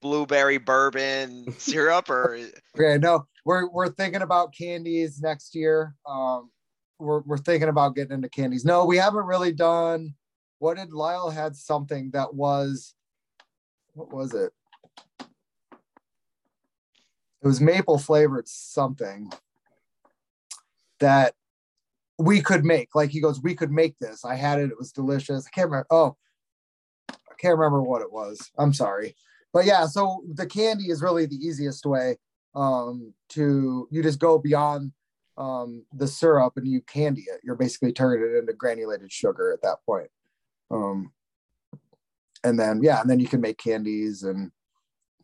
blueberry 0.01 0.57
bourbon 0.57 1.53
syrup 1.57 2.09
or 2.09 2.39
Okay, 2.77 2.97
no, 2.97 3.25
we're 3.45 3.69
we're 3.69 3.89
thinking 3.89 4.21
about 4.21 4.53
candies 4.53 5.21
next 5.21 5.55
year. 5.55 5.95
Um, 6.07 6.51
we're 6.99 7.21
we're 7.21 7.37
thinking 7.37 7.69
about 7.69 7.95
getting 7.95 8.13
into 8.13 8.29
candies. 8.29 8.65
No, 8.65 8.85
we 8.85 8.97
haven't 8.97 9.25
really 9.25 9.53
done. 9.53 10.15
What 10.59 10.77
did 10.77 10.91
Lyle 10.91 11.29
had 11.29 11.55
something 11.55 12.11
that 12.11 12.33
was? 12.33 12.93
What 13.93 14.13
was 14.13 14.33
it? 14.33 14.51
It 17.41 17.47
was 17.47 17.61
maple 17.61 17.97
flavored 17.97 18.47
something 18.47 19.31
that 20.99 21.33
we 22.17 22.41
could 22.41 22.65
make. 22.65 22.93
Like 22.95 23.11
he 23.11 23.21
goes, 23.21 23.41
we 23.41 23.55
could 23.55 23.71
make 23.71 23.97
this. 23.99 24.25
I 24.25 24.35
had 24.35 24.59
it. 24.59 24.71
It 24.71 24.77
was 24.77 24.91
delicious. 24.91 25.47
I 25.47 25.49
can't 25.51 25.69
remember. 25.69 25.87
Oh, 25.89 26.17
I 27.09 27.35
can't 27.39 27.57
remember 27.57 27.81
what 27.81 28.01
it 28.01 28.11
was. 28.11 28.51
I'm 28.57 28.73
sorry 28.73 29.15
but 29.53 29.65
yeah 29.65 29.85
so 29.85 30.23
the 30.33 30.45
candy 30.45 30.89
is 30.89 31.01
really 31.01 31.25
the 31.25 31.35
easiest 31.35 31.85
way 31.85 32.17
um 32.55 33.13
to 33.29 33.87
you 33.91 34.01
just 34.01 34.19
go 34.19 34.37
beyond 34.37 34.91
um 35.39 35.85
the 35.93 36.07
syrup 36.07 36.53
and 36.57 36.67
you 36.67 36.81
candy 36.81 37.21
it. 37.21 37.39
You're 37.43 37.55
basically 37.55 37.93
turning 37.93 38.23
it 38.23 38.37
into 38.37 38.53
granulated 38.53 39.11
sugar 39.11 39.51
at 39.51 39.61
that 39.61 39.77
point. 39.85 40.09
Um 40.69 41.13
and 42.43 42.59
then 42.59 42.81
yeah 42.83 43.01
and 43.01 43.09
then 43.09 43.19
you 43.19 43.27
can 43.27 43.41
make 43.41 43.57
candies 43.57 44.23
and 44.23 44.51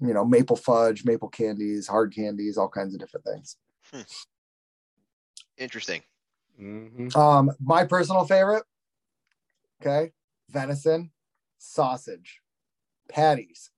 you 0.01 0.13
know 0.13 0.25
maple 0.25 0.55
fudge 0.55 1.05
maple 1.05 1.29
candies 1.29 1.87
hard 1.87 2.13
candies 2.13 2.57
all 2.57 2.69
kinds 2.69 2.93
of 2.93 2.99
different 2.99 3.25
things. 3.25 3.57
Interesting? 5.57 6.01
Mhm. 6.59 7.13
um 7.15 7.51
my 7.59 7.83
personal 7.83 8.25
favorite 8.25 8.63
okay 9.81 10.13
venison 10.49 11.11
sausage 11.57 12.39
patties. 13.09 13.71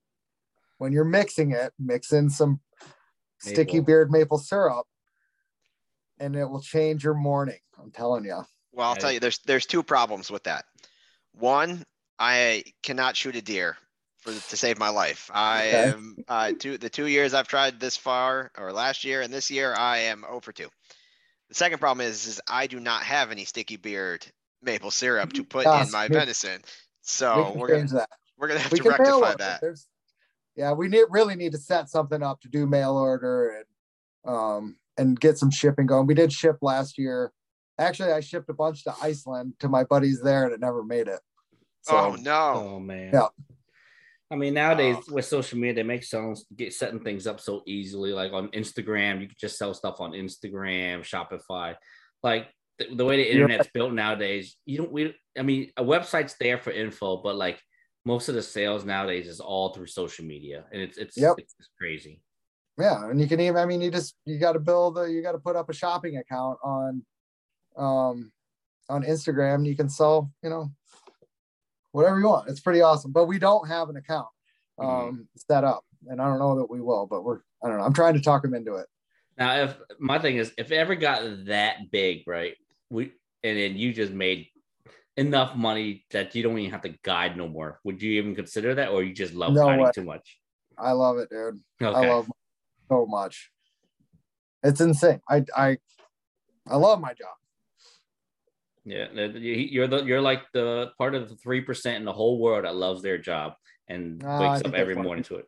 When 0.77 0.91
you're 0.91 1.03
mixing 1.03 1.51
it 1.51 1.73
mix 1.79 2.13
in 2.13 2.29
some 2.29 2.59
sticky 3.39 3.79
beard 3.79 4.11
maple 4.11 4.37
syrup 4.37 4.85
and 6.19 6.35
it 6.35 6.45
will 6.45 6.61
change 6.61 7.03
your 7.03 7.13
morning 7.13 7.59
i'm 7.79 7.91
telling 7.91 8.23
you 8.25 8.41
Well, 8.71 8.89
I'll 8.89 8.95
tell 8.95 9.11
you, 9.11 9.19
there's 9.19 9.39
there's 9.39 9.65
two 9.65 9.83
problems 9.83 10.29
with 10.29 10.43
that. 10.43 10.65
One, 11.33 11.83
I 12.19 12.63
cannot 12.83 13.15
shoot 13.15 13.35
a 13.35 13.41
deer 13.41 13.77
for 14.19 14.33
to 14.33 14.57
save 14.57 14.77
my 14.77 14.89
life. 14.89 15.29
I 15.33 15.63
Okay. 15.65 15.89
am 15.89 16.17
uh, 16.27 16.51
two 16.59 16.77
the 16.77 16.89
two 16.89 17.07
years 17.07 17.33
I've 17.33 17.47
tried 17.47 17.79
this 17.79 17.97
far, 17.97 18.51
or 18.57 18.71
last 18.71 19.03
year 19.03 19.21
and 19.21 19.33
this 19.33 19.49
year, 19.49 19.73
I 19.73 19.97
am 19.99 20.25
over 20.27 20.51
two. 20.51 20.69
The 21.49 21.55
second 21.55 21.79
problem 21.79 22.05
is, 22.05 22.27
is 22.27 22.41
I 22.47 22.67
do 22.67 22.79
not 22.79 23.03
have 23.03 23.31
any 23.31 23.45
sticky 23.45 23.77
beard 23.77 24.25
maple 24.61 24.91
syrup 24.91 25.33
to 25.33 25.43
put 25.43 25.65
Yes, 25.65 25.87
in 25.87 25.91
my 25.91 26.07
me- 26.09 26.15
venison. 26.15 26.61
So 27.01 27.51
can 27.51 27.59
we're 27.59 27.67
gonna 27.67 27.79
change 27.79 27.91
that 27.91 28.09
we're 28.37 28.47
gonna 28.47 28.59
have 28.59 28.71
we 28.71 28.79
to 28.79 28.89
rectify 28.89 29.33
that. 29.35 29.63
Yeah 30.55 30.73
we 30.73 30.87
need 30.87 31.05
really 31.09 31.35
need 31.35 31.51
to 31.53 31.57
set 31.57 31.89
something 31.89 32.21
up 32.23 32.41
to 32.41 32.49
do 32.49 32.65
mail 32.65 32.97
order 32.97 33.63
and 34.25 34.33
um 34.33 34.77
and 34.97 35.19
get 35.19 35.37
some 35.37 35.51
shipping 35.51 35.85
going 35.85 36.07
we 36.07 36.13
did 36.13 36.31
ship 36.31 36.57
last 36.61 36.97
year 36.97 37.31
actually 37.79 38.11
i 38.11 38.19
shipped 38.19 38.49
a 38.49 38.53
bunch 38.53 38.83
to 38.83 38.93
iceland 39.01 39.53
to 39.59 39.69
my 39.69 39.83
buddies 39.83 40.21
there 40.21 40.45
and 40.45 40.53
it 40.53 40.59
never 40.59 40.83
made 40.83 41.07
it 41.07 41.19
so 41.83 41.95
oh 41.97 42.15
no. 42.15 42.53
Oh 42.75 42.79
man. 42.81 43.11
Yeah. 43.13 43.27
I 44.29 44.35
mean, 44.35 44.53
nowadays 44.55 44.97
Oh. 45.09 45.13
with 45.13 45.23
social 45.23 45.57
media, 45.57 45.75
they 45.75 45.83
make 45.83 46.03
selling 46.03 46.35
get 46.53 46.73
setting 46.73 46.99
things 46.99 47.25
up 47.25 47.39
so 47.39 47.63
easily. 47.65 48.11
Like 48.11 48.33
on 48.33 48.49
Instagram, 48.49 49.21
you 49.21 49.27
can 49.27 49.37
just 49.39 49.57
sell 49.57 49.73
stuff 49.73 50.01
on 50.01 50.11
Instagram, 50.11 50.99
Shopify. 50.99 51.75
Like 52.23 52.47
the, 52.77 52.93
the 52.93 53.05
way 53.05 53.15
the 53.17 53.23
You're 53.23 53.43
internet's 53.47 53.69
built 53.73 53.93
nowadays, 53.93 54.57
you 54.65 54.79
don't. 54.79 54.91
We, 54.91 55.15
I 55.39 55.43
mean, 55.43 55.71
a 55.77 55.83
website's 55.83 56.35
there 56.41 56.57
for 56.57 56.71
info, 56.71 57.21
but 57.23 57.37
like 57.37 57.61
most 58.03 58.27
of 58.27 58.35
the 58.35 58.43
sales 58.43 58.83
nowadays 58.83 59.27
is 59.27 59.39
all 59.39 59.69
through 59.73 59.87
social 59.87 60.25
media, 60.25 60.65
and 60.73 60.81
it's 60.81 60.97
it's 60.97 61.15
Yep. 61.17 61.35
it's, 61.37 61.55
it's 61.57 61.69
crazy. 61.79 62.21
Yeah 62.77 63.09
and 63.09 63.19
you 63.19 63.27
can 63.27 63.39
even 63.39 63.57
i 63.57 63.65
mean 63.65 63.81
you 63.81 63.89
just 63.91 64.15
you 64.25 64.37
got 64.39 64.53
to 64.53 64.59
build 64.59 64.97
a, 64.97 65.09
you 65.09 65.21
got 65.21 65.31
to 65.33 65.39
put 65.39 65.55
up 65.55 65.69
a 65.69 65.73
shopping 65.73 66.17
account 66.17 66.57
on 66.63 67.03
um 67.77 68.31
on 68.89 69.03
instagram 69.03 69.65
you 69.65 69.75
can 69.75 69.89
sell 69.89 70.31
you 70.43 70.49
know 70.49 70.71
whatever 71.91 72.19
you 72.19 72.27
want 72.27 72.49
it's 72.49 72.59
pretty 72.59 72.81
awesome 72.81 73.11
but 73.11 73.25
we 73.25 73.39
don't 73.39 73.67
have 73.67 73.89
an 73.89 73.97
account 73.97 74.27
um 74.79 75.27
set 75.49 75.63
up 75.63 75.83
and 76.07 76.21
i 76.21 76.25
don't 76.25 76.39
know 76.39 76.55
that 76.57 76.69
we 76.69 76.79
will 76.81 77.07
but 77.07 77.23
we're 77.23 77.39
i 77.63 77.67
don't 77.67 77.77
know 77.77 77.83
i'm 77.83 77.93
trying 77.93 78.13
to 78.13 78.21
talk 78.21 78.41
them 78.43 78.53
into 78.53 78.75
it 78.75 78.85
Now, 79.37 79.55
if 79.63 79.75
my 79.99 80.19
thing 80.19 80.37
is, 80.37 80.51
if 80.57 80.71
it 80.71 80.75
ever 80.77 80.95
got 80.95 81.21
that 81.45 81.91
big, 81.91 82.23
right? 82.25 82.55
We 82.89 83.11
and 83.43 83.57
then 83.57 83.77
you 83.77 83.93
just 83.93 84.11
made 84.11 84.47
enough 85.15 85.55
money 85.55 86.05
that 86.09 86.33
you 86.33 86.41
don't 86.41 86.57
even 86.57 86.71
have 86.71 86.81
to 86.81 86.95
guide 87.03 87.37
no 87.37 87.47
more. 87.47 87.79
Would 87.83 88.01
you 88.01 88.11
even 88.19 88.33
consider 88.33 88.73
that, 88.75 88.89
or 88.89 89.03
you 89.03 89.13
just 89.13 89.33
love 89.35 89.53
No 89.53 89.67
guiding 89.67 89.85
way. 89.85 89.91
too 89.93 90.03
much? 90.03 90.39
i 90.79 90.91
love 90.91 91.17
it 91.17 91.29
dude 91.29 91.59
Okay. 91.81 91.97
i 91.97 92.07
love 92.13 92.27
so 92.89 93.05
much 93.05 93.51
it's 94.63 94.81
insane 94.81 95.19
i 95.29 95.43
i 95.55 95.77
i 96.67 96.75
love 96.75 96.99
my 97.01 97.13
job 97.13 97.35
Yeah, 98.85 99.11
you- 99.11 99.69
you're 99.75 99.87
the 99.87 100.03
you're 100.05 100.21
like 100.21 100.43
the 100.53 100.91
part 100.97 101.13
of 101.15 101.29
the 101.29 101.35
three 101.35 101.61
percent 101.61 101.97
in 101.97 102.05
the 102.05 102.13
whole 102.13 102.39
world 102.39 102.63
that 102.65 102.75
loves 102.75 103.01
their 103.01 103.17
job 103.17 103.55
and 103.89 104.23
I 104.23 104.39
wakes 104.39 104.61
up 104.65 104.73
every 104.73 104.95
morning 104.95 105.23
to 105.25 105.35
it. 105.37 105.45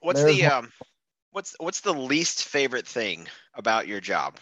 What's 0.00 0.20
There's 0.22 0.36
the 0.36 0.42
one- 0.44 0.52
um 0.52 0.72
what's 1.32 1.54
what's 1.60 1.80
the 1.82 1.92
least 1.92 2.44
favorite 2.44 2.86
thing 2.86 3.28
about 3.54 3.86
your 3.86 4.00
job? 4.00 4.36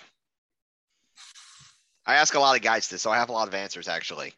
I 2.06 2.14
ask 2.16 2.34
a 2.34 2.40
lot 2.40 2.54
of 2.56 2.62
guys 2.62 2.86
this, 2.88 3.02
so 3.02 3.10
I 3.10 3.16
have 3.16 3.30
a 3.30 3.32
lot 3.32 3.48
of 3.48 3.54
answers 3.54 3.88
actually. 3.88 4.32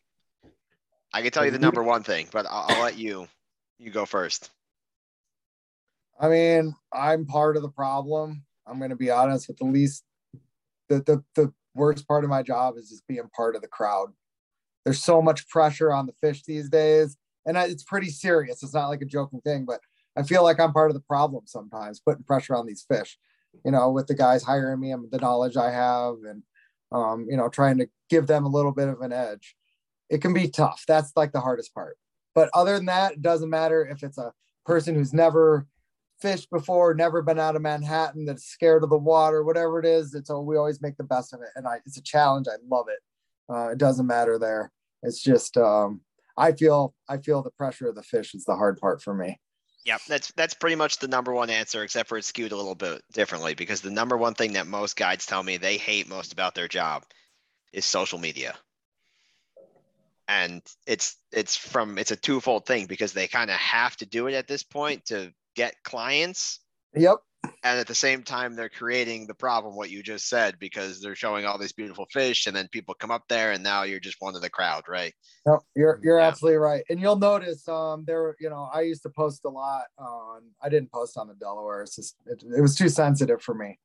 I 1.13 1.21
can 1.23 1.31
tell 1.31 1.45
you 1.45 1.51
the 1.51 1.59
number 1.59 1.83
one 1.83 2.03
thing, 2.03 2.29
but 2.33 2.47
I'll, 2.47 2.73
I'll 2.77 2.81
let 2.83 2.97
you 2.97 3.29
you 3.79 3.91
go 3.91 4.07
first. 4.07 4.51
I 6.19 6.29
mean, 6.29 6.75
I'm 6.93 7.27
part 7.27 7.57
of 7.57 7.62
the 7.62 7.71
problem. 7.71 8.45
I'm 8.66 8.79
going 8.79 8.91
to 8.91 8.97
be 8.97 9.11
honest 9.11 9.49
with 9.49 9.59
the 9.59 9.64
least, 9.64 10.05
the, 10.89 10.97
the, 11.03 11.25
the 11.35 11.53
worst 11.75 12.07
part 12.09 12.25
of 12.25 12.31
my 12.31 12.43
job 12.43 12.77
is 12.77 12.91
just 12.91 13.07
being 13.07 13.29
part 13.35 13.55
of 13.57 13.62
the 13.62 13.69
crowd. 13.69 14.09
There's 14.85 15.03
so 15.03 15.23
much 15.23 15.49
pressure 15.49 15.93
on 15.93 16.07
the 16.07 16.14
fish 16.21 16.43
these 16.45 16.69
days. 16.69 17.16
And 17.47 17.57
I- 17.59 17.66
it's 17.66 17.85
pretty 17.85 18.11
serious. 18.11 18.62
It's 18.62 18.75
not 18.75 18.89
like 18.89 19.03
a 19.03 19.07
joking 19.07 19.41
thing, 19.43 19.64
but 19.64 19.81
I 20.16 20.23
feel 20.23 20.43
like 20.43 20.59
I'm 20.59 20.73
part 20.73 20.91
of 20.91 20.95
the 20.95 21.01
problem 21.03 21.45
sometimes, 21.47 22.01
putting 22.01 22.25
pressure 22.25 22.57
on 22.57 22.66
these 22.66 22.85
fish. 22.89 23.19
you 23.64 23.73
know, 23.73 23.91
with 23.91 24.07
the 24.07 24.14
guys 24.14 24.43
hiring 24.45 24.79
me 24.79 24.93
and 24.93 25.11
the 25.11 25.19
knowledge 25.19 25.57
I 25.57 25.71
have 25.71 26.16
and, 26.29 26.43
um, 26.93 27.27
you 27.29 27.37
know, 27.37 27.49
trying 27.49 27.79
to 27.79 27.89
give 28.11 28.27
them 28.27 28.45
a 28.45 28.49
little 28.49 28.73
bit 28.73 28.89
of 28.89 29.01
an 29.01 29.12
edge. 29.12 29.57
It 30.11 30.21
can 30.23 30.35
be 30.35 30.49
tough. 30.49 30.85
That's 30.87 31.12
like 31.16 31.33
the 31.33 31.41
hardest 31.41 31.75
part. 31.75 31.97
But 32.35 32.51
other 32.55 32.77
than 32.77 32.87
that, 32.87 33.12
it 33.14 33.23
doesn't 33.23 33.51
matter 33.51 33.85
if 33.87 34.03
it's 34.03 34.19
a 34.19 34.33
person 34.66 34.95
who's 34.95 35.12
never 35.14 35.66
fished 36.21 36.51
before, 36.51 36.95
never 36.95 37.23
been 37.23 37.39
out 37.39 37.57
of 37.57 37.62
Manhattan, 37.62 38.25
that's 38.25 38.47
scared 38.47 38.85
of 38.85 38.91
the 38.91 38.99
water, 38.99 39.45
whatever 39.45 39.79
it 39.79 39.87
is. 39.87 40.14
It's 40.14 40.31
all 40.31 40.45
we 40.45 40.57
always 40.57 40.83
make 40.83 40.97
the 40.97 41.05
best 41.05 41.33
of 41.33 41.41
it, 41.41 41.49
and 41.57 41.66
I, 41.66 41.77
it's 41.87 41.97
a 41.97 42.03
challenge. 42.03 42.47
I 42.49 42.57
love 42.69 42.87
it. 42.89 42.99
Uh, 43.53 43.71
it 43.71 43.79
doesn't 43.79 44.07
matter 44.07 44.39
there. 44.39 44.71
It's 45.03 45.23
just 45.23 45.57
um, 45.57 46.01
I 46.37 46.53
feel 46.53 46.95
I 47.09 47.19
feel 47.19 47.43
the 47.43 47.51
pressure 47.51 47.89
of 47.89 47.95
the 47.95 48.03
fish 48.03 48.35
is 48.35 48.45
the 48.45 48.57
hard 48.57 48.79
part 48.79 49.03
for 49.03 49.14
me. 49.14 49.39
Yeah, 49.85 49.99
that's 50.07 50.33
that's 50.33 50.55
pretty 50.55 50.77
much 50.77 50.99
the 50.99 51.09
number 51.09 51.33
one 51.33 51.51
answer, 51.51 51.83
except 51.83 52.09
for 52.09 52.19
it's 52.19 52.27
skewed 52.27 52.53
a 52.53 52.57
little 52.57 52.75
bit 52.75 53.03
differently 53.12 53.55
because 53.55 53.81
the 53.81 53.91
number 53.91 54.16
one 54.16 54.35
thing 54.35 54.53
that 54.53 54.66
most 54.66 54.97
guides 54.97 55.25
tell 55.25 55.43
me 55.43 55.57
they 55.57 55.79
hate 55.79 56.09
most 56.09 56.33
about 56.33 56.55
their 56.55 56.69
job 56.69 57.05
is 57.73 57.85
social 57.85 58.19
media. 58.19 58.55
And 60.29 60.62
it's 60.87 61.16
it's 61.33 61.57
from 61.57 61.97
it's 61.97 62.11
a 62.11 62.16
twofold 62.16 62.66
thing 62.66 62.87
because 62.87 63.12
they 63.12 63.29
kind 63.29 63.51
of 63.51 63.57
have 63.57 63.97
to 63.97 64.07
do 64.07 64.27
it 64.27 64.35
at 64.35 64.47
this 64.47 64.62
point 64.62 65.07
to 65.07 65.33
get 65.59 65.75
clients. 65.83 66.61
Yep. 66.95 67.17
and 67.63 67.79
at 67.79 67.87
the 67.87 67.95
same 67.95 68.23
time 68.23 68.57
they're 68.57 68.71
creating 68.71 69.27
the 69.27 69.35
problem 69.35 69.77
what 69.77 69.91
you 69.91 70.03
just 70.03 70.27
said 70.29 70.59
because 70.59 71.01
they're 71.01 71.15
showing 71.15 71.45
all 71.45 71.59
these 71.59 71.73
beautiful 71.73 72.07
fish 72.11 72.47
and 72.47 72.57
then 72.57 72.67
people 72.73 72.95
come 72.95 73.11
up 73.11 73.25
there 73.29 73.53
and 73.53 73.63
now 73.63 73.83
you're 73.83 74.01
just 74.01 74.17
one 74.21 74.35
of 74.35 74.41
the 74.41 74.49
crowd 74.51 74.85
right? 74.89 75.13
No 75.47 75.61
you're 75.77 76.01
you're 76.03 76.19
yeah. 76.19 76.27
absolutely 76.27 76.57
right. 76.59 76.83
And 76.89 76.99
you'll 76.99 77.19
notice 77.19 77.69
um 77.69 78.05
there 78.07 78.35
you 78.41 78.49
know 78.49 78.69
i 78.73 78.81
used 78.81 79.03
to 79.03 79.11
post 79.11 79.43
a 79.45 79.49
lot 79.49 79.85
on 79.99 80.43
i 80.63 80.69
didn't 80.69 80.91
post 80.91 81.19
on 81.19 81.29
the 81.29 81.35
delaware. 81.35 81.83
It's 81.83 81.97
just 81.97 82.17
it, 82.27 82.43
it 82.57 82.61
was 82.61 82.75
too 82.75 82.89
sensitive 82.89 83.43
for 83.43 83.55
me. 83.55 83.79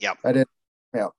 Yep. 0.00 0.18
I 0.24 0.32
didn't. 0.32 0.50
yep. 0.94 1.10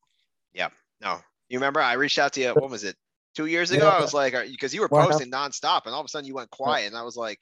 Yep 0.54 0.74
no. 1.02 1.20
You 1.48 1.58
remember 1.60 1.80
i 1.80 1.94
reached 1.94 2.20
out 2.20 2.34
to 2.34 2.42
you 2.42 2.50
what 2.50 2.70
was 2.70 2.84
it 2.84 2.96
two 3.36 3.46
years 3.46 3.72
ago? 3.72 3.86
Yeah. 3.86 3.98
i 3.98 4.02
was 4.02 4.14
like 4.14 4.36
because 4.52 4.74
you 4.74 4.82
were 4.82 4.90
posting 4.90 5.32
nonstop 5.32 5.86
and 5.86 5.96
all 5.96 6.02
of 6.02 6.06
a 6.06 6.10
sudden 6.10 6.28
you 6.28 6.36
went 6.36 6.52
quiet 6.52 6.88
and 6.88 6.98
i 6.98 7.04
was 7.04 7.16
like 7.16 7.40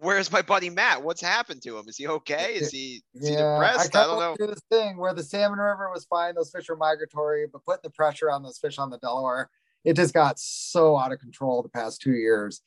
where's 0.00 0.30
my 0.30 0.42
buddy 0.42 0.70
Matt? 0.70 1.02
What's 1.02 1.20
happened 1.20 1.62
to 1.62 1.78
him? 1.78 1.84
Is 1.88 1.96
he 1.96 2.06
okay? 2.06 2.54
Is 2.54 2.70
he, 2.70 3.02
is 3.14 3.30
yeah, 3.30 3.30
he 3.30 3.36
depressed? 3.36 3.96
I, 3.96 4.02
I 4.02 4.06
don't 4.06 4.18
know. 4.18 4.36
Do 4.38 4.46
this 4.46 4.62
thing 4.70 4.96
where 4.96 5.14
the 5.14 5.22
salmon 5.22 5.58
river 5.58 5.90
was 5.92 6.04
fine; 6.04 6.34
those 6.34 6.50
fish 6.50 6.68
were 6.68 6.76
migratory, 6.76 7.46
but 7.52 7.64
putting 7.64 7.80
the 7.84 7.90
pressure 7.90 8.30
on 8.30 8.42
those 8.42 8.58
fish 8.58 8.78
on 8.78 8.90
the 8.90 8.98
Delaware, 8.98 9.50
it 9.84 9.94
just 9.94 10.14
got 10.14 10.38
so 10.38 10.96
out 10.96 11.12
of 11.12 11.18
control 11.18 11.62
the 11.62 11.68
past 11.68 12.00
two 12.00 12.14
years. 12.14 12.62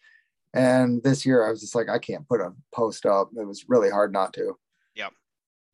And 0.54 1.02
this 1.04 1.26
year, 1.26 1.46
I 1.46 1.50
was 1.50 1.62
just 1.62 1.76
like, 1.76 1.88
I 1.88 1.98
can't 1.98 2.28
put 2.28 2.42
a 2.42 2.52
post 2.74 3.06
up. 3.06 3.30
It 3.38 3.48
was 3.48 3.66
really 3.70 3.90
hard 3.90 4.12
not 4.12 4.34
to. 4.34 4.58
Yep. 4.96 5.14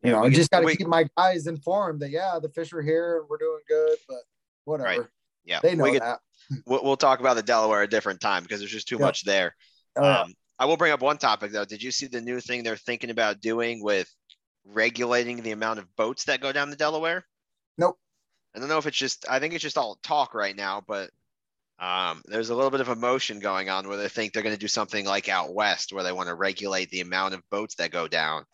You 0.04 0.12
know, 0.12 0.24
I 0.24 0.30
just 0.30 0.52
got 0.52 0.60
to 0.60 0.76
keep 0.76 0.88
my 0.88 1.08
guys 1.18 1.48
informed 1.48 2.02
that 2.02 2.12
yeah, 2.12 2.38
the 2.40 2.50
fish 2.50 2.72
are 2.74 2.82
here 2.82 3.20
and 3.20 3.30
we're 3.30 3.38
doing 3.38 3.60
good, 3.68 3.98
but 4.08 4.20
whatever. 4.66 4.90
Right. 4.90 5.10
Yeah, 5.46 5.60
they 5.64 5.76
know 5.76 5.86
we 5.86 5.98
that. 5.98 6.20
We'll, 6.66 6.84
we'll, 6.84 6.98
talk 6.98 7.20
about 7.20 7.36
the 7.36 7.42
Delaware 7.42 7.82
a 7.82 7.88
different 7.88 8.22
time 8.22 8.44
because 8.44 8.60
there's 8.60 8.72
just 8.72 8.88
too 8.88 8.96
yep. 8.96 9.02
much 9.02 9.24
there. 9.24 9.56
Uh, 10.00 10.24
um, 10.26 10.34
I 10.60 10.66
will 10.66 10.78
bring 10.78 10.92
up 10.92 11.02
one 11.02 11.18
topic 11.18 11.52
though. 11.52 11.66
Did 11.66 11.84
you 11.84 11.92
see 11.92 12.08
the 12.08 12.22
new 12.22 12.40
thing 12.40 12.64
they're 12.64 12.76
thinking 12.76 13.10
about 13.10 13.42
doing 13.42 13.84
with 13.84 14.10
regulating 14.66 15.42
the 15.42 15.52
amount 15.52 15.80
of 15.80 15.96
boats 15.96 16.26
that 16.26 16.42
go 16.42 16.52
down 16.52 16.70
the 16.70 16.76
Delaware? 16.76 17.26
Nope. 17.78 17.98
I 18.56 18.60
don't 18.60 18.70
know 18.70 18.78
if 18.78 18.88
it's 18.88 18.98
just 18.98 19.26
I 19.30 19.40
think 19.40 19.54
it's 19.54 19.64
just 19.64 19.78
all 19.78 20.00
talk 20.02 20.34
right 20.34 20.56
now, 20.56 20.84
but 20.88 21.12
um, 21.80 22.24
there's 22.26 22.50
a 22.50 22.56
little 22.56 22.72
bit 22.72 22.82
of 22.82 22.90
emotion 22.90 23.40
going 23.40 23.70
on 23.70 23.88
where 23.88 23.98
they 23.98 24.10
think 24.10 24.34
they're 24.34 24.44
going 24.44 24.56
to 24.56 24.60
do 24.60 24.68
something 24.68 25.06
like 25.06 25.30
out 25.30 25.54
west 25.54 25.94
where 25.94 26.04
they 26.04 26.12
want 26.12 26.28
to 26.28 26.34
regulate 26.34 26.90
the 26.90 27.02
amount 27.02 27.36
of 27.36 27.48
boats 27.52 27.76
that 27.76 27.92
go 27.92 28.08
down. 28.08 28.46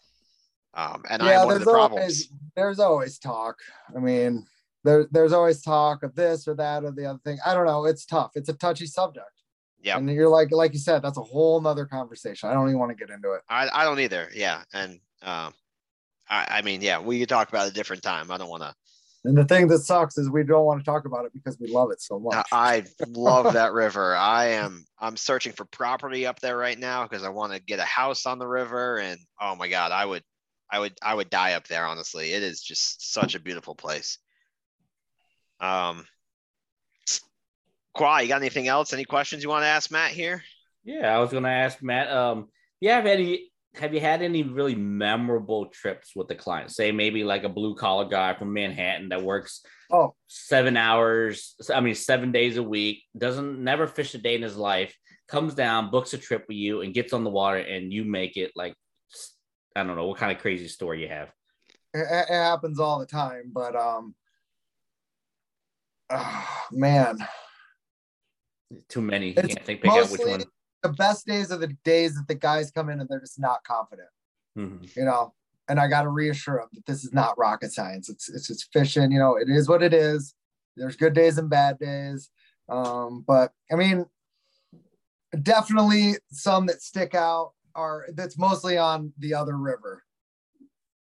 Um, 0.73 1.03
and 1.09 1.21
yeah, 1.23 1.43
of 1.43 1.59
the 1.59 1.65
problems. 1.65 2.01
Always, 2.01 2.29
there's 2.55 2.79
always 2.79 3.19
talk. 3.19 3.59
I 3.95 3.99
mean, 3.99 4.45
there, 4.83 5.07
there's 5.11 5.31
always 5.31 5.61
talk 5.61 6.03
of 6.03 6.15
this 6.15 6.47
or 6.47 6.55
that 6.55 6.83
or 6.83 6.91
the 6.91 7.05
other 7.05 7.19
thing. 7.23 7.37
I 7.45 7.53
don't 7.53 7.65
know. 7.65 7.85
It's 7.85 8.05
tough. 8.05 8.31
It's 8.35 8.49
a 8.49 8.53
touchy 8.53 8.87
subject. 8.87 9.42
Yeah. 9.83 9.97
And 9.97 10.09
you're 10.09 10.29
like, 10.29 10.51
like 10.51 10.73
you 10.73 10.79
said, 10.79 11.01
that's 11.01 11.17
a 11.17 11.21
whole 11.21 11.59
nother 11.59 11.85
conversation. 11.85 12.49
I 12.49 12.53
don't 12.53 12.69
even 12.69 12.79
want 12.79 12.97
to 12.97 13.05
get 13.05 13.13
into 13.13 13.33
it. 13.33 13.41
I, 13.49 13.69
I 13.71 13.83
don't 13.83 13.99
either. 13.99 14.29
Yeah. 14.33 14.63
And 14.73 14.93
um, 15.21 15.53
I, 16.29 16.47
I 16.49 16.61
mean, 16.61 16.81
yeah, 16.81 16.99
we 16.99 17.19
could 17.19 17.29
talk 17.29 17.49
about 17.49 17.67
it 17.67 17.71
a 17.71 17.73
different 17.73 18.01
time. 18.01 18.31
I 18.31 18.37
don't 18.37 18.49
want 18.49 18.63
to. 18.63 18.73
And 19.25 19.37
the 19.37 19.45
thing 19.45 19.67
that 19.69 19.79
sucks 19.79 20.17
is 20.17 20.29
we 20.29 20.43
don't 20.43 20.65
want 20.65 20.79
to 20.81 20.85
talk 20.85 21.05
about 21.05 21.25
it 21.25 21.33
because 21.33 21.57
we 21.59 21.67
love 21.67 21.91
it 21.91 22.01
so 22.01 22.19
much. 22.19 22.45
I 22.51 22.83
love 23.07 23.53
that 23.53 23.71
river. 23.71 24.15
I 24.15 24.47
am 24.47 24.85
I'm 24.99 25.15
searching 25.15 25.53
for 25.53 25.65
property 25.65 26.25
up 26.25 26.39
there 26.39 26.57
right 26.57 26.77
now 26.77 27.03
because 27.03 27.23
I 27.23 27.29
want 27.29 27.53
to 27.53 27.61
get 27.61 27.79
a 27.79 27.85
house 27.85 28.25
on 28.25 28.39
the 28.39 28.47
river 28.47 28.99
and 28.99 29.19
oh 29.39 29.55
my 29.55 29.69
god, 29.69 29.91
I 29.91 30.05
would 30.05 30.23
I 30.69 30.79
would 30.79 30.93
I 31.01 31.13
would 31.13 31.29
die 31.29 31.53
up 31.53 31.67
there 31.67 31.85
honestly. 31.85 32.33
It 32.33 32.43
is 32.43 32.61
just 32.61 33.13
such 33.13 33.35
a 33.35 33.39
beautiful 33.39 33.75
place. 33.75 34.17
Um 35.61 36.05
Qua, 37.93 38.19
you 38.19 38.27
got 38.27 38.41
anything 38.41 38.67
else? 38.67 38.91
Any 38.91 39.05
questions 39.05 39.43
you 39.43 39.49
want 39.49 39.63
to 39.63 39.67
ask 39.67 39.91
Matt 39.91 40.11
here? 40.11 40.43
Yeah, 40.83 41.15
I 41.15 41.19
was 41.19 41.29
going 41.29 41.43
to 41.43 41.49
ask 41.49 41.81
Matt. 41.81 42.11
Um, 42.11 42.49
you 42.81 42.89
have 42.89 43.05
any? 43.05 43.51
Have 43.75 43.93
you 43.93 43.99
had 43.99 44.21
any 44.21 44.43
really 44.43 44.75
memorable 44.75 45.67
trips 45.67 46.15
with 46.15 46.27
the 46.27 46.35
client? 46.35 46.71
Say 46.71 46.91
maybe 46.91 47.23
like 47.23 47.43
a 47.43 47.49
blue 47.49 47.75
collar 47.75 48.05
guy 48.05 48.33
from 48.35 48.53
Manhattan 48.53 49.09
that 49.09 49.23
works 49.23 49.65
oh 49.91 50.13
seven 50.27 50.75
hours. 50.75 51.55
I 51.73 51.81
mean, 51.81 51.95
seven 51.95 52.31
days 52.31 52.57
a 52.57 52.63
week. 52.63 53.03
Doesn't 53.17 53.63
never 53.63 53.87
fish 53.87 54.13
a 54.13 54.17
day 54.17 54.35
in 54.35 54.41
his 54.41 54.57
life. 54.57 54.95
Comes 55.27 55.53
down, 55.53 55.89
books 55.89 56.13
a 56.13 56.17
trip 56.17 56.45
with 56.47 56.57
you, 56.57 56.81
and 56.81 56.93
gets 56.93 57.13
on 57.13 57.23
the 57.23 57.29
water, 57.29 57.57
and 57.57 57.91
you 57.91 58.03
make 58.03 58.37
it 58.37 58.51
like 58.55 58.75
I 59.75 59.83
don't 59.83 59.95
know 59.95 60.07
what 60.07 60.17
kind 60.17 60.31
of 60.31 60.41
crazy 60.41 60.67
story 60.67 61.01
you 61.01 61.07
have. 61.07 61.31
It, 61.93 62.05
it 62.09 62.33
happens 62.33 62.79
all 62.79 62.99
the 62.99 63.05
time, 63.05 63.51
but 63.53 63.75
um, 63.75 64.13
oh, 66.11 66.65
man 66.71 67.17
too 68.89 69.01
many. 69.01 69.29
You 69.29 69.33
can't 69.35 69.65
think 69.65 69.81
pick 69.81 69.91
out 69.91 70.09
which 70.09 70.21
one. 70.21 70.43
The 70.81 70.89
best 70.89 71.25
days 71.25 71.51
are 71.51 71.57
the 71.57 71.75
days 71.85 72.15
that 72.15 72.27
the 72.27 72.35
guys 72.35 72.71
come 72.71 72.89
in 72.89 72.99
and 72.99 73.07
they're 73.09 73.19
just 73.19 73.39
not 73.39 73.63
confident. 73.63 74.09
Mm-hmm. 74.57 74.99
You 74.99 75.05
know, 75.05 75.33
and 75.69 75.79
I 75.79 75.87
got 75.87 76.03
to 76.03 76.09
reassure 76.09 76.57
them 76.57 76.69
that 76.73 76.85
this 76.85 77.03
is 77.03 77.13
not 77.13 77.37
rocket 77.37 77.71
science. 77.71 78.09
It's 78.09 78.29
it's 78.29 78.47
just 78.47 78.71
fishing. 78.73 79.11
You 79.11 79.19
know, 79.19 79.35
it 79.35 79.49
is 79.49 79.69
what 79.69 79.83
it 79.83 79.93
is. 79.93 80.33
There's 80.75 80.95
good 80.95 81.13
days 81.13 81.37
and 81.37 81.49
bad 81.49 81.79
days. 81.79 82.29
Um, 82.69 83.23
but 83.25 83.51
I 83.71 83.75
mean, 83.75 84.05
definitely 85.41 86.15
some 86.31 86.65
that 86.67 86.81
stick 86.81 87.15
out 87.15 87.53
are 87.75 88.07
that's 88.13 88.37
mostly 88.37 88.77
on 88.77 89.13
the 89.17 89.33
other 89.33 89.57
river. 89.57 90.03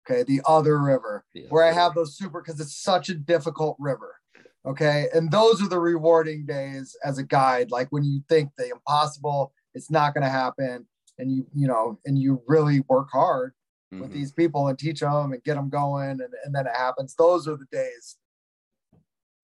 Okay, 0.09 0.23
the 0.23 0.41
other 0.45 0.79
river 0.79 1.23
the 1.33 1.45
where 1.49 1.63
I 1.63 1.71
have 1.71 1.93
those 1.93 2.17
super 2.17 2.41
because 2.41 2.59
it's 2.59 2.75
such 2.75 3.09
a 3.09 3.13
difficult 3.13 3.77
river. 3.79 4.20
Okay. 4.65 5.07
And 5.13 5.31
those 5.31 5.61
are 5.61 5.67
the 5.67 5.79
rewarding 5.79 6.45
days 6.45 6.95
as 7.03 7.17
a 7.17 7.23
guide. 7.23 7.71
Like 7.71 7.87
when 7.91 8.03
you 8.03 8.21
think 8.29 8.51
the 8.57 8.69
impossible, 8.69 9.53
it's 9.73 9.89
not 9.89 10.13
going 10.13 10.23
to 10.23 10.29
happen. 10.29 10.85
And 11.17 11.31
you, 11.31 11.47
you 11.55 11.67
know, 11.67 11.99
and 12.05 12.17
you 12.17 12.41
really 12.47 12.83
work 12.87 13.09
hard 13.11 13.53
mm-hmm. 13.91 14.01
with 14.01 14.13
these 14.13 14.31
people 14.31 14.67
and 14.67 14.77
teach 14.77 14.99
them 14.99 15.33
and 15.33 15.43
get 15.43 15.55
them 15.55 15.69
going. 15.69 16.11
And, 16.11 16.33
and 16.45 16.53
then 16.53 16.67
it 16.67 16.75
happens. 16.75 17.15
Those 17.15 17.47
are 17.47 17.57
the 17.57 17.65
days 17.71 18.17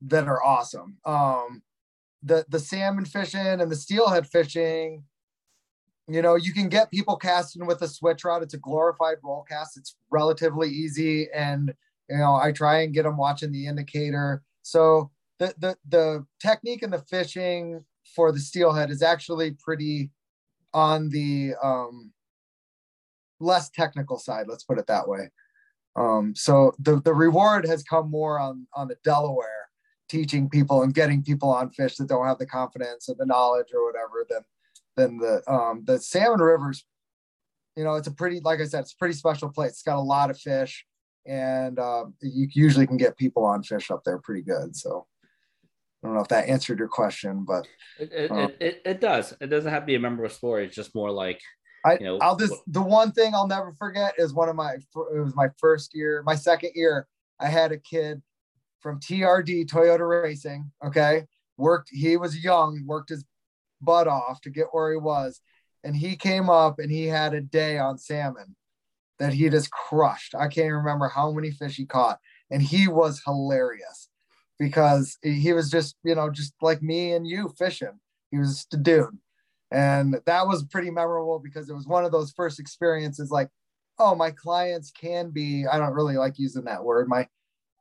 that 0.01 0.27
are 0.27 0.43
awesome. 0.43 0.97
Um, 1.05 1.63
the, 2.21 2.45
the 2.49 2.59
salmon 2.59 3.05
fishing 3.05 3.61
and 3.61 3.71
the 3.71 3.75
steelhead 3.75 4.27
fishing, 4.27 5.03
you 6.07 6.21
know, 6.21 6.35
you 6.35 6.53
can 6.53 6.69
get 6.69 6.91
people 6.91 7.17
casting 7.17 7.65
with 7.65 7.81
a 7.81 7.87
switch 7.87 8.23
rod. 8.23 8.43
It's 8.43 8.53
a 8.53 8.59
glorified 8.59 9.17
roll 9.23 9.45
cast. 9.49 9.77
It's 9.77 9.95
relatively 10.11 10.69
easy. 10.69 11.27
And, 11.33 11.73
you 12.09 12.17
know, 12.17 12.35
I 12.35 12.51
try 12.51 12.81
and 12.81 12.93
get 12.93 13.03
them 13.03 13.17
watching 13.17 13.51
the 13.51 13.67
indicator 13.67 14.43
so 14.67 15.11
the 15.39 15.53
the 15.59 15.77
the 15.87 16.25
technique 16.41 16.83
and 16.83 16.91
the 16.91 16.99
fishing 17.09 17.85
for 18.13 18.33
the 18.33 18.39
steelhead 18.39 18.89
is 18.89 19.01
actually 19.01 19.51
pretty 19.51 20.09
on 20.73 21.07
the 21.09 21.53
um, 21.63 22.11
less 23.39 23.69
technical 23.69 24.19
side. 24.19 24.47
Let's 24.49 24.65
put 24.65 24.77
it 24.77 24.87
that 24.87 25.07
way. 25.07 25.29
Um, 25.95 26.33
so 26.35 26.73
the 26.79 26.99
the 26.99 27.13
reward 27.13 27.65
has 27.65 27.81
come 27.83 28.11
more 28.11 28.39
on 28.39 28.67
on 28.75 28.89
the 28.89 28.97
Delaware, 29.05 29.69
teaching 30.09 30.49
people 30.49 30.83
and 30.83 30.93
getting 30.93 31.23
people 31.23 31.49
on 31.49 31.69
fish 31.69 31.95
that 31.95 32.09
don't 32.09 32.27
have 32.27 32.37
the 32.37 32.45
confidence 32.45 33.07
or 33.07 33.15
the 33.17 33.25
knowledge 33.25 33.67
or 33.73 33.85
whatever 33.85 34.25
than 34.29 34.41
than 34.97 35.17
the 35.17 35.49
um, 35.49 35.83
the 35.85 35.97
salmon 35.97 36.41
rivers. 36.41 36.83
You 37.77 37.85
know, 37.85 37.95
it's 37.95 38.07
a 38.07 38.11
pretty 38.11 38.41
like 38.41 38.59
I 38.59 38.65
said, 38.65 38.81
it's 38.81 38.93
a 38.93 38.97
pretty 38.97 39.15
special 39.15 39.47
place. 39.47 39.71
It's 39.71 39.83
got 39.83 39.95
a 39.95 40.01
lot 40.01 40.29
of 40.29 40.37
fish 40.37 40.85
and 41.27 41.77
uh, 41.77 42.05
you 42.21 42.47
usually 42.53 42.87
can 42.87 42.97
get 42.97 43.17
people 43.17 43.43
on 43.43 43.61
fish 43.61 43.91
up 43.91 44.03
there 44.05 44.17
pretty 44.19 44.41
good. 44.41 44.75
So 44.75 45.05
I 46.01 46.07
don't 46.07 46.15
know 46.15 46.21
if 46.21 46.29
that 46.29 46.47
answered 46.47 46.79
your 46.79 46.87
question, 46.87 47.43
but 47.45 47.67
it, 47.99 48.11
it, 48.13 48.31
uh, 48.31 48.47
it, 48.59 48.81
it, 48.85 49.01
does. 49.01 49.33
It 49.41 49.47
doesn't 49.47 49.71
have 49.71 49.83
to 49.83 49.87
be 49.87 49.95
a 49.95 49.99
memorable 49.99 50.33
story. 50.33 50.65
It's 50.65 50.75
just 50.75 50.95
more 50.95 51.11
like 51.11 51.41
I, 51.85 51.93
you 51.93 52.05
know, 52.05 52.17
I'll 52.19 52.35
just 52.35 52.55
the 52.67 52.81
one 52.81 53.11
thing 53.11 53.33
I'll 53.35 53.47
never 53.47 53.73
forget 53.73 54.15
is 54.17 54.33
one 54.33 54.49
of 54.49 54.55
my 54.55 54.73
it 54.73 55.19
was 55.19 55.35
my 55.35 55.49
first 55.59 55.93
year, 55.93 56.23
my 56.25 56.35
second 56.35 56.71
year. 56.75 57.07
I 57.39 57.47
had 57.47 57.71
a 57.71 57.77
kid 57.77 58.21
from 58.79 58.99
TRD 58.99 59.67
Toyota 59.67 60.23
Racing. 60.23 60.71
Okay, 60.85 61.25
worked. 61.57 61.89
He 61.91 62.17
was 62.17 62.43
young, 62.43 62.83
worked 62.85 63.09
his 63.09 63.23
butt 63.81 64.07
off 64.07 64.41
to 64.41 64.49
get 64.49 64.67
where 64.71 64.91
he 64.91 64.97
was, 64.97 65.39
and 65.83 65.95
he 65.95 66.15
came 66.15 66.49
up 66.49 66.79
and 66.79 66.91
he 66.91 67.05
had 67.05 67.33
a 67.33 67.41
day 67.41 67.77
on 67.77 67.97
salmon 67.97 68.55
that 69.19 69.33
he 69.33 69.49
just 69.49 69.71
crushed. 69.71 70.35
I 70.35 70.47
can't 70.47 70.73
remember 70.73 71.07
how 71.07 71.31
many 71.31 71.51
fish 71.51 71.75
he 71.75 71.85
caught, 71.85 72.19
and 72.51 72.61
he 72.61 72.87
was 72.87 73.21
hilarious 73.25 74.09
because 74.59 75.17
he 75.21 75.53
was 75.53 75.69
just, 75.69 75.95
you 76.03 76.15
know, 76.15 76.29
just 76.29 76.53
like 76.61 76.81
me 76.81 77.13
and 77.13 77.27
you 77.27 77.53
fishing. 77.57 77.99
He 78.31 78.37
was 78.37 78.55
just 78.55 78.73
a 78.73 78.77
dude. 78.77 79.17
And 79.71 80.19
that 80.25 80.47
was 80.47 80.63
pretty 80.63 80.89
memorable 80.89 81.39
because 81.39 81.69
it 81.69 81.73
was 81.73 81.87
one 81.87 82.05
of 82.05 82.11
those 82.11 82.31
first 82.31 82.59
experiences 82.59 83.31
like, 83.31 83.49
oh, 83.99 84.15
my 84.15 84.31
clients 84.31 84.91
can 84.91 85.29
be, 85.29 85.65
I 85.67 85.77
don't 85.77 85.93
really 85.93 86.17
like 86.17 86.39
using 86.39 86.63
that 86.65 86.83
word. 86.83 87.07
My, 87.07 87.27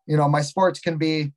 you 0.07 0.16
know, 0.16 0.28
my 0.28 0.43
sports 0.43 0.80
can 0.80 0.99
be 0.99 1.32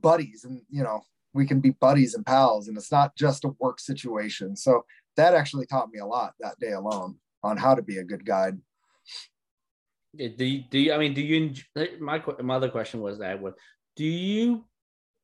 buddies 0.00 0.44
and, 0.44 0.62
you 0.68 0.82
know, 0.82 1.02
we 1.32 1.46
can 1.46 1.60
be 1.60 1.70
buddies 1.70 2.14
and 2.14 2.26
pals 2.26 2.68
and 2.68 2.76
it's 2.76 2.92
not 2.92 3.16
just 3.16 3.44
a 3.44 3.54
work 3.60 3.80
situation. 3.80 4.56
So 4.56 4.84
that 5.16 5.34
actually 5.34 5.66
taught 5.66 5.90
me 5.90 6.00
a 6.00 6.06
lot 6.06 6.34
that 6.40 6.58
day 6.60 6.72
alone 6.72 7.16
on 7.42 7.56
how 7.56 7.74
to 7.74 7.82
be 7.82 7.98
a 7.98 8.04
good 8.04 8.24
guide. 8.24 8.58
Do 10.16 10.44
you, 10.44 10.64
do 10.70 10.78
you, 10.78 10.92
I 10.92 10.98
mean, 10.98 11.14
do 11.14 11.20
you, 11.20 11.54
my, 12.00 12.22
my 12.42 12.56
other 12.56 12.68
question 12.68 13.00
was 13.00 13.18
that, 13.18 13.40
do 13.96 14.04
you 14.04 14.64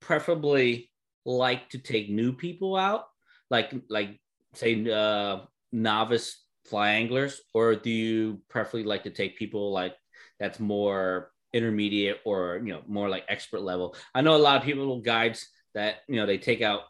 preferably 0.01 0.91
like 1.25 1.69
to 1.71 1.79
take 1.79 2.09
new 2.09 2.33
people 2.33 2.77
out, 2.77 3.07
like 3.51 3.75
like 3.91 4.21
say 4.55 4.89
uh, 4.91 5.41
novice 5.73 6.45
fly 6.65 6.91
anglers, 6.91 7.41
or 7.53 7.75
do 7.75 7.91
you 7.91 8.41
preferably 8.49 8.85
like 8.85 9.03
to 9.05 9.11
take 9.11 9.37
people 9.37 9.73
like 9.73 9.95
that's 10.39 10.61
more 10.61 11.31
intermediate 11.53 12.21
or 12.25 12.61
you 12.65 12.73
know 12.73 12.83
more 12.87 13.09
like 13.09 13.25
expert 13.29 13.61
level? 13.61 13.95
I 14.15 14.23
know 14.23 14.37
a 14.37 14.39
lot 14.39 14.57
of 14.57 14.63
people 14.63 15.01
guides 15.01 15.49
that 15.75 15.97
you 16.09 16.17
know 16.17 16.27
they 16.27 16.39
take 16.39 16.63
out 16.63 16.83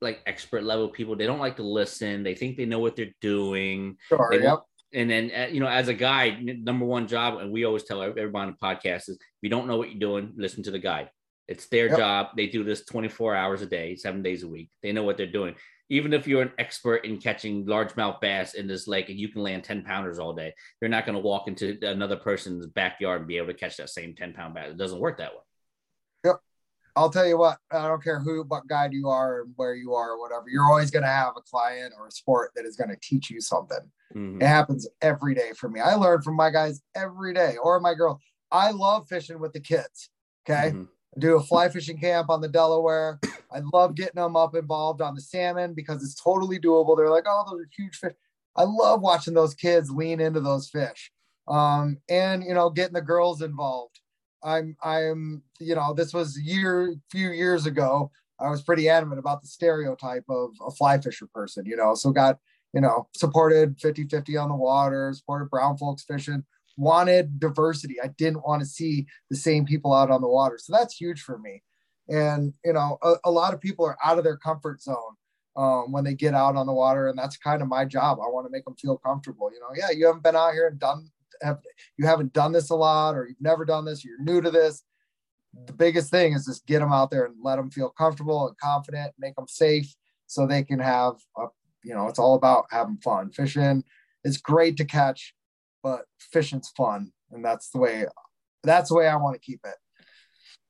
like 0.00 0.22
expert 0.26 0.64
level 0.64 0.88
people. 0.88 1.16
They 1.16 1.26
don't 1.26 1.38
like 1.38 1.56
to 1.56 1.62
listen. 1.62 2.22
They 2.22 2.34
think 2.34 2.56
they 2.56 2.66
know 2.66 2.78
what 2.78 2.96
they're 2.96 3.14
doing. 3.20 3.96
Sure. 4.08 4.28
They 4.30 4.42
yep. 4.42 4.60
And 4.92 5.08
then, 5.08 5.30
uh, 5.36 5.46
you 5.52 5.60
know, 5.60 5.68
as 5.68 5.86
a 5.86 5.94
guide, 5.94 6.44
number 6.64 6.84
one 6.84 7.06
job, 7.06 7.38
and 7.38 7.52
we 7.52 7.64
always 7.64 7.84
tell 7.84 8.02
everybody 8.02 8.48
on 8.48 8.56
the 8.60 8.66
podcast 8.66 9.08
is 9.08 9.10
if 9.10 9.18
you 9.40 9.48
don't 9.48 9.68
know 9.68 9.76
what 9.76 9.90
you're 9.90 10.00
doing, 10.00 10.32
listen 10.36 10.64
to 10.64 10.72
the 10.72 10.80
guide. 10.80 11.10
It's 11.46 11.66
their 11.68 11.88
yep. 11.88 11.98
job. 11.98 12.26
They 12.36 12.46
do 12.46 12.64
this 12.64 12.84
24 12.84 13.36
hours 13.36 13.62
a 13.62 13.66
day, 13.66 13.94
seven 13.94 14.22
days 14.22 14.42
a 14.42 14.48
week. 14.48 14.70
They 14.82 14.92
know 14.92 15.04
what 15.04 15.16
they're 15.16 15.26
doing. 15.26 15.54
Even 15.90 16.12
if 16.12 16.26
you're 16.26 16.42
an 16.42 16.52
expert 16.58 17.04
in 17.04 17.18
catching 17.18 17.66
largemouth 17.66 18.20
bass 18.20 18.54
in 18.54 18.68
this 18.68 18.86
lake 18.86 19.08
and 19.08 19.18
you 19.18 19.28
can 19.28 19.42
land 19.42 19.64
10 19.64 19.82
pounders 19.82 20.20
all 20.20 20.32
day, 20.32 20.54
you're 20.80 20.88
not 20.88 21.06
going 21.06 21.16
to 21.16 21.22
walk 21.22 21.48
into 21.48 21.76
another 21.82 22.16
person's 22.16 22.66
backyard 22.66 23.20
and 23.20 23.28
be 23.28 23.36
able 23.36 23.48
to 23.48 23.54
catch 23.54 23.76
that 23.76 23.90
same 23.90 24.14
10 24.14 24.32
pound 24.32 24.54
bass. 24.54 24.70
It 24.70 24.76
doesn't 24.76 25.00
work 25.00 25.18
that 25.18 25.32
way. 25.32 25.40
I'll 26.96 27.10
tell 27.10 27.26
you 27.26 27.38
what, 27.38 27.58
I 27.70 27.86
don't 27.86 28.02
care 28.02 28.20
who, 28.20 28.42
what 28.44 28.66
guide 28.66 28.92
you 28.92 29.08
are 29.08 29.42
and 29.42 29.52
where 29.56 29.74
you 29.74 29.94
are 29.94 30.12
or 30.12 30.20
whatever, 30.20 30.46
you're 30.48 30.68
always 30.68 30.90
going 30.90 31.04
to 31.04 31.08
have 31.08 31.34
a 31.36 31.42
client 31.42 31.94
or 31.98 32.06
a 32.06 32.10
sport 32.10 32.52
that 32.56 32.64
is 32.64 32.76
going 32.76 32.90
to 32.90 32.98
teach 33.02 33.30
you 33.30 33.40
something. 33.40 33.90
Mm-hmm. 34.14 34.42
It 34.42 34.46
happens 34.46 34.88
every 35.00 35.34
day 35.34 35.52
for 35.56 35.68
me. 35.68 35.80
I 35.80 35.94
learn 35.94 36.22
from 36.22 36.36
my 36.36 36.50
guys 36.50 36.82
every 36.96 37.32
day 37.32 37.56
or 37.62 37.78
my 37.80 37.94
girl. 37.94 38.20
I 38.50 38.72
love 38.72 39.08
fishing 39.08 39.38
with 39.38 39.52
the 39.52 39.60
kids. 39.60 40.10
Okay. 40.48 40.70
Mm-hmm 40.70 40.84
do 41.18 41.36
a 41.36 41.42
fly 41.42 41.68
fishing 41.68 41.98
camp 41.98 42.30
on 42.30 42.40
the 42.40 42.48
Delaware. 42.48 43.18
I 43.52 43.60
love 43.72 43.94
getting 43.94 44.20
them 44.20 44.36
up 44.36 44.54
involved 44.54 45.00
on 45.00 45.14
the 45.14 45.20
salmon 45.20 45.74
because 45.74 46.02
it's 46.02 46.14
totally 46.14 46.58
doable. 46.58 46.96
They're 46.96 47.10
like, 47.10 47.24
oh, 47.26 47.44
those 47.50 47.62
are 47.62 47.68
huge 47.76 47.96
fish. 47.96 48.12
I 48.56 48.64
love 48.64 49.00
watching 49.00 49.34
those 49.34 49.54
kids 49.54 49.90
lean 49.90 50.20
into 50.20 50.40
those 50.40 50.68
fish. 50.68 51.10
Um, 51.48 51.98
and 52.08 52.44
you 52.44 52.54
know, 52.54 52.70
getting 52.70 52.94
the 52.94 53.00
girls 53.00 53.42
involved. 53.42 53.99
I'm 54.42 54.76
I'm, 54.82 55.42
you 55.58 55.74
know, 55.74 55.94
this 55.94 56.14
was 56.14 56.36
a 56.36 56.42
year, 56.42 56.94
few 57.10 57.30
years 57.30 57.66
ago. 57.66 58.10
I 58.38 58.48
was 58.48 58.62
pretty 58.62 58.88
adamant 58.88 59.18
about 59.18 59.42
the 59.42 59.48
stereotype 59.48 60.24
of 60.28 60.50
a 60.66 60.70
fly 60.70 60.98
fisher 60.98 61.28
person, 61.34 61.66
you 61.66 61.76
know, 61.76 61.94
so 61.94 62.10
got, 62.10 62.38
you 62.72 62.80
know, 62.80 63.06
supported 63.14 63.78
50-50 63.78 64.42
on 64.42 64.48
the 64.48 64.56
water, 64.56 65.12
supported 65.14 65.50
brown 65.50 65.76
folks 65.76 66.04
fishing 66.04 66.44
wanted 66.80 67.38
diversity. 67.38 67.96
I 68.02 68.08
didn't 68.08 68.46
want 68.46 68.62
to 68.62 68.66
see 68.66 69.06
the 69.28 69.36
same 69.36 69.66
people 69.66 69.92
out 69.92 70.10
on 70.10 70.22
the 70.22 70.28
water. 70.28 70.58
So 70.58 70.72
that's 70.72 70.96
huge 70.96 71.20
for 71.20 71.38
me. 71.38 71.62
And, 72.08 72.54
you 72.64 72.72
know, 72.72 72.98
a, 73.02 73.14
a 73.24 73.30
lot 73.30 73.54
of 73.54 73.60
people 73.60 73.84
are 73.84 73.98
out 74.04 74.18
of 74.18 74.24
their 74.24 74.38
comfort 74.38 74.82
zone 74.82 75.14
um, 75.56 75.92
when 75.92 76.04
they 76.04 76.14
get 76.14 76.34
out 76.34 76.56
on 76.56 76.66
the 76.66 76.72
water. 76.72 77.08
And 77.08 77.18
that's 77.18 77.36
kind 77.36 77.62
of 77.62 77.68
my 77.68 77.84
job. 77.84 78.18
I 78.18 78.28
want 78.30 78.46
to 78.46 78.50
make 78.50 78.64
them 78.64 78.76
feel 78.76 78.96
comfortable. 78.96 79.50
You 79.52 79.60
know, 79.60 79.68
yeah, 79.76 79.94
you 79.94 80.06
haven't 80.06 80.24
been 80.24 80.34
out 80.34 80.54
here 80.54 80.68
and 80.68 80.78
done, 80.78 81.10
have, 81.42 81.58
you 81.96 82.06
haven't 82.06 82.32
done 82.32 82.52
this 82.52 82.70
a 82.70 82.74
lot, 82.74 83.16
or 83.16 83.26
you've 83.26 83.40
never 83.40 83.64
done 83.64 83.84
this, 83.84 84.04
you're 84.04 84.22
new 84.22 84.40
to 84.40 84.50
this. 84.50 84.82
The 85.66 85.72
biggest 85.72 86.10
thing 86.10 86.32
is 86.32 86.46
just 86.46 86.66
get 86.66 86.78
them 86.78 86.92
out 86.92 87.10
there 87.10 87.24
and 87.24 87.34
let 87.42 87.56
them 87.56 87.70
feel 87.70 87.90
comfortable 87.90 88.46
and 88.46 88.56
confident, 88.58 89.12
make 89.18 89.34
them 89.34 89.48
safe 89.48 89.92
so 90.26 90.46
they 90.46 90.62
can 90.62 90.78
have, 90.78 91.14
a, 91.36 91.46
you 91.82 91.94
know, 91.94 92.06
it's 92.06 92.18
all 92.18 92.34
about 92.36 92.66
having 92.70 92.98
fun. 92.98 93.30
Fishing 93.30 93.82
It's 94.22 94.36
great 94.36 94.76
to 94.76 94.84
catch 94.84 95.34
but 95.82 96.04
fishing's 96.18 96.70
fun, 96.76 97.12
and 97.30 97.44
that's 97.44 97.70
the 97.70 97.78
way 97.78 98.06
that's 98.62 98.90
the 98.90 98.96
way 98.96 99.08
I 99.08 99.16
want 99.16 99.34
to 99.34 99.40
keep 99.40 99.60
it. 99.64 99.74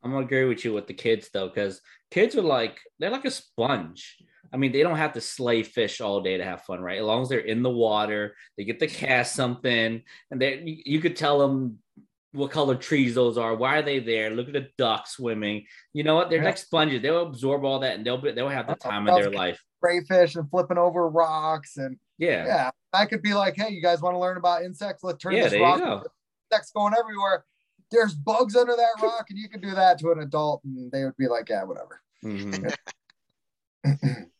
I'm 0.02 0.12
gonna 0.12 0.24
agree 0.24 0.44
with 0.44 0.64
you 0.64 0.72
with 0.72 0.86
the 0.86 0.94
kids 0.94 1.28
though, 1.32 1.48
because 1.48 1.80
kids 2.10 2.36
are 2.36 2.42
like 2.42 2.78
they're 2.98 3.10
like 3.10 3.24
a 3.24 3.30
sponge. 3.30 4.18
I 4.52 4.56
mean, 4.56 4.72
they 4.72 4.82
don't 4.82 4.96
have 4.96 5.12
to 5.12 5.20
slay 5.20 5.62
fish 5.62 6.00
all 6.00 6.20
day 6.20 6.36
to 6.36 6.44
have 6.44 6.62
fun, 6.62 6.80
right? 6.80 6.98
As 6.98 7.04
long 7.04 7.22
as 7.22 7.28
they're 7.28 7.38
in 7.38 7.62
the 7.62 7.70
water, 7.70 8.34
they 8.56 8.64
get 8.64 8.80
to 8.80 8.86
cast 8.86 9.34
something, 9.34 10.02
and 10.30 10.42
they 10.42 10.60
you, 10.60 10.82
you 10.84 11.00
could 11.00 11.16
tell 11.16 11.38
them 11.38 11.78
what 12.32 12.50
color 12.50 12.76
trees 12.76 13.14
those 13.14 13.38
are. 13.38 13.54
Why 13.54 13.78
are 13.78 13.82
they 13.82 13.98
there? 13.98 14.30
Look 14.30 14.48
at 14.48 14.52
the 14.52 14.68
ducks 14.76 15.12
swimming. 15.12 15.66
You 15.92 16.04
know 16.04 16.14
what? 16.16 16.30
They're 16.30 16.40
yeah. 16.40 16.46
like 16.46 16.58
sponges. 16.58 17.02
They'll 17.02 17.26
absorb 17.26 17.64
all 17.64 17.80
that, 17.80 17.96
and 17.96 18.04
they'll 18.04 18.18
be, 18.18 18.32
they'll 18.32 18.48
have 18.48 18.66
the 18.66 18.74
time 18.74 19.08
of 19.08 19.20
their 19.20 19.30
life. 19.30 19.62
Crayfish 19.82 20.36
and 20.36 20.50
flipping 20.50 20.78
over 20.78 21.08
rocks, 21.08 21.76
and 21.76 21.96
yeah, 22.18 22.46
yeah. 22.46 22.70
I 22.92 23.06
could 23.06 23.22
be 23.22 23.34
like, 23.34 23.54
hey, 23.56 23.70
you 23.70 23.80
guys 23.80 24.02
want 24.02 24.14
to 24.14 24.18
learn 24.18 24.36
about 24.36 24.64
insects? 24.64 25.04
Let's 25.04 25.22
turn 25.22 25.34
yeah, 25.34 25.48
this 25.48 25.60
rock. 25.60 25.78
Go. 25.78 26.02
Insects 26.50 26.72
going 26.72 26.94
everywhere. 26.98 27.44
There's 27.90 28.14
bugs 28.14 28.56
under 28.56 28.76
that 28.76 29.02
rock, 29.02 29.26
and 29.30 29.38
you 29.38 29.48
can 29.48 29.60
do 29.60 29.70
that 29.74 29.98
to 30.00 30.12
an 30.12 30.20
adult, 30.20 30.62
and 30.64 30.90
they 30.92 31.04
would 31.04 31.16
be 31.16 31.28
like, 31.28 31.48
yeah, 31.48 31.64
whatever. 31.64 32.00
Mm-hmm. 32.24 32.66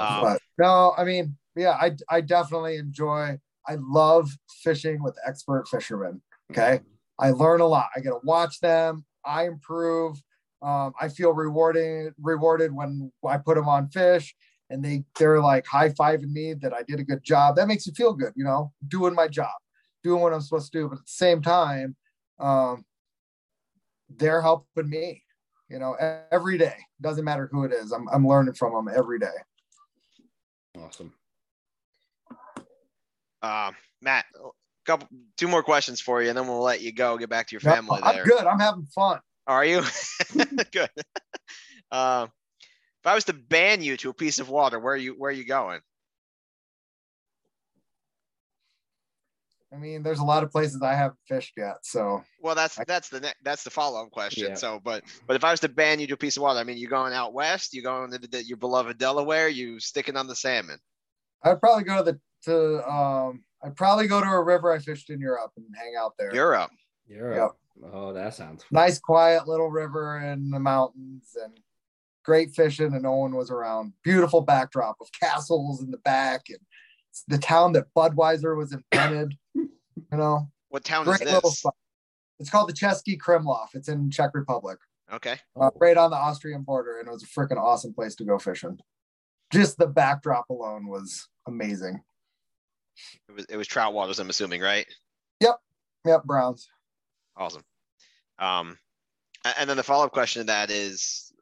awesome. 0.00 0.32
But 0.34 0.64
no, 0.64 0.94
I 0.96 1.04
mean, 1.04 1.36
yeah, 1.56 1.76
I 1.80 1.92
I 2.08 2.20
definitely 2.20 2.76
enjoy. 2.76 3.38
I 3.66 3.76
love 3.78 4.30
fishing 4.62 5.02
with 5.02 5.16
expert 5.26 5.68
fishermen. 5.68 6.20
Okay, 6.50 6.78
mm-hmm. 6.78 7.24
I 7.24 7.30
learn 7.30 7.60
a 7.60 7.66
lot. 7.66 7.88
I 7.96 8.00
get 8.00 8.10
to 8.10 8.20
watch 8.22 8.60
them. 8.60 9.04
I 9.24 9.46
improve. 9.46 10.16
Um, 10.62 10.92
I 11.00 11.08
feel 11.08 11.32
rewarding 11.32 12.12
rewarded 12.20 12.72
when 12.72 13.10
I 13.28 13.38
put 13.38 13.56
them 13.56 13.68
on 13.68 13.88
fish 13.88 14.34
and 14.72 14.82
they 14.82 15.04
they're 15.18 15.40
like 15.40 15.66
high 15.66 15.90
fiving 15.90 16.32
me 16.32 16.54
that 16.54 16.72
I 16.72 16.82
did 16.82 16.98
a 16.98 17.04
good 17.04 17.22
job. 17.22 17.56
That 17.56 17.68
makes 17.68 17.86
you 17.86 17.92
feel 17.92 18.14
good, 18.14 18.32
you 18.34 18.44
know, 18.44 18.72
doing 18.88 19.14
my 19.14 19.28
job, 19.28 19.52
doing 20.02 20.22
what 20.22 20.32
I'm 20.32 20.40
supposed 20.40 20.72
to 20.72 20.78
do. 20.78 20.88
But 20.88 20.98
at 20.98 21.04
the 21.04 21.12
same 21.12 21.42
time, 21.42 21.94
um, 22.38 22.84
they're 24.08 24.40
helping 24.40 24.88
me, 24.88 25.22
you 25.68 25.78
know, 25.78 25.94
every 26.30 26.56
day. 26.56 26.76
Doesn't 27.00 27.24
matter 27.24 27.50
who 27.52 27.64
it 27.64 27.72
is. 27.72 27.92
I'm 27.92 28.08
I'm 28.08 28.26
learning 28.26 28.54
from 28.54 28.72
them 28.72 28.92
every 28.94 29.18
day. 29.18 29.26
Awesome. 30.78 31.12
Uh, 33.42 33.72
Matt, 34.00 34.24
couple 34.84 35.08
two 35.36 35.48
more 35.48 35.62
questions 35.62 36.00
for 36.00 36.22
you, 36.22 36.28
and 36.28 36.38
then 36.38 36.46
we'll 36.46 36.62
let 36.62 36.80
you 36.80 36.92
go. 36.92 37.16
Get 37.18 37.28
back 37.28 37.48
to 37.48 37.52
your 37.52 37.60
family. 37.60 38.00
No, 38.00 38.06
I'm 38.06 38.24
good. 38.24 38.44
I'm 38.44 38.58
having 38.58 38.86
fun. 38.86 39.20
Are 39.46 39.64
you? 39.64 39.82
good. 40.72 40.90
Uh, 41.90 42.26
if 43.02 43.06
I 43.06 43.14
was 43.14 43.24
to 43.24 43.34
ban 43.34 43.82
you 43.82 43.98
to 43.98 44.08
a 44.08 44.14
piece 44.14 44.38
of 44.38 44.48
water, 44.48 44.78
where 44.78 44.94
are 44.94 44.96
you 44.96 45.12
where 45.12 45.28
are 45.28 45.34
you 45.34 45.44
going? 45.44 45.80
I 49.72 49.76
mean, 49.76 50.02
there's 50.02 50.18
a 50.18 50.24
lot 50.24 50.42
of 50.42 50.50
places 50.50 50.82
I 50.82 50.94
haven't 50.94 51.18
fished 51.26 51.54
yet. 51.56 51.76
So 51.82 52.22
well, 52.40 52.54
that's 52.54 52.78
that's 52.86 53.08
the 53.08 53.32
that's 53.42 53.64
the 53.64 53.70
follow 53.70 54.02
up 54.02 54.10
question. 54.10 54.48
Yeah. 54.50 54.54
So, 54.54 54.80
but 54.84 55.02
but 55.26 55.36
if 55.36 55.44
I 55.44 55.50
was 55.50 55.60
to 55.60 55.68
ban 55.68 55.98
you 55.98 56.06
to 56.08 56.14
a 56.14 56.18
piece 56.18 56.36
of 56.36 56.42
water, 56.42 56.60
I 56.60 56.64
mean, 56.64 56.76
you're 56.76 56.90
going 56.90 57.14
out 57.14 57.32
west? 57.32 57.72
you're 57.72 57.84
going 57.84 58.10
to 58.10 58.18
the, 58.18 58.44
your 58.44 58.58
beloved 58.58 58.98
Delaware? 58.98 59.48
You 59.48 59.80
sticking 59.80 60.16
on 60.16 60.26
the 60.26 60.36
salmon? 60.36 60.78
I'd 61.42 61.60
probably 61.60 61.84
go 61.84 62.04
to 62.04 62.12
the 62.12 62.20
to 62.44 62.88
um. 62.90 63.44
I'd 63.64 63.76
probably 63.76 64.08
go 64.08 64.20
to 64.20 64.26
a 64.26 64.42
river 64.42 64.72
I 64.72 64.80
fished 64.80 65.08
in 65.08 65.20
Europe 65.20 65.52
and 65.56 65.66
hang 65.76 65.92
out 65.98 66.14
there. 66.18 66.34
Europe. 66.34 66.72
Europe. 67.06 67.56
Yep. 67.80 67.92
Oh, 67.92 68.12
that 68.12 68.34
sounds 68.34 68.64
nice, 68.70 68.98
quiet 68.98 69.48
little 69.48 69.70
river 69.70 70.18
in 70.18 70.50
the 70.50 70.58
mountains 70.58 71.36
and 71.42 71.58
great 72.24 72.50
fishing 72.54 72.92
and 72.92 73.02
no 73.02 73.12
one 73.12 73.34
was 73.34 73.50
around. 73.50 73.92
Beautiful 74.04 74.40
backdrop 74.40 74.96
of 75.00 75.08
castles 75.18 75.80
in 75.80 75.90
the 75.90 75.98
back 75.98 76.42
and 76.48 76.58
the 77.28 77.38
town 77.38 77.72
that 77.72 77.86
Budweiser 77.96 78.56
was 78.56 78.72
invented. 78.72 79.36
You 79.54 79.68
know, 80.18 80.48
what 80.68 80.84
town 80.84 81.04
great 81.04 81.22
is 81.22 81.30
this? 81.42 81.64
It's 82.38 82.50
called 82.50 82.68
the 82.68 82.74
Český 82.74 83.18
Krumlov. 83.18 83.68
It's 83.74 83.88
in 83.88 84.10
Czech 84.10 84.30
Republic. 84.34 84.78
Okay. 85.12 85.36
Uh, 85.60 85.70
right 85.76 85.96
on 85.96 86.10
the 86.10 86.16
Austrian 86.16 86.62
border, 86.62 86.98
and 86.98 87.06
it 87.06 87.10
was 87.10 87.22
a 87.22 87.26
freaking 87.26 87.58
awesome 87.58 87.92
place 87.92 88.14
to 88.16 88.24
go 88.24 88.38
fishing. 88.38 88.78
Just 89.52 89.78
the 89.78 89.86
backdrop 89.86 90.48
alone 90.50 90.88
was 90.88 91.28
amazing. 91.46 92.00
It 93.28 93.32
was 93.32 93.44
it 93.46 93.56
was 93.56 93.66
trout 93.66 93.94
waters, 93.94 94.18
I'm 94.18 94.30
assuming, 94.30 94.60
right? 94.60 94.86
Yep. 95.40 95.56
Yep. 96.06 96.24
Browns. 96.24 96.68
Awesome. 97.36 97.62
Um, 98.38 98.78
and 99.58 99.68
then 99.68 99.76
the 99.76 99.82
follow 99.82 100.04
up 100.04 100.12
question 100.12 100.40
to 100.40 100.46
that 100.46 100.70
is 100.70 101.32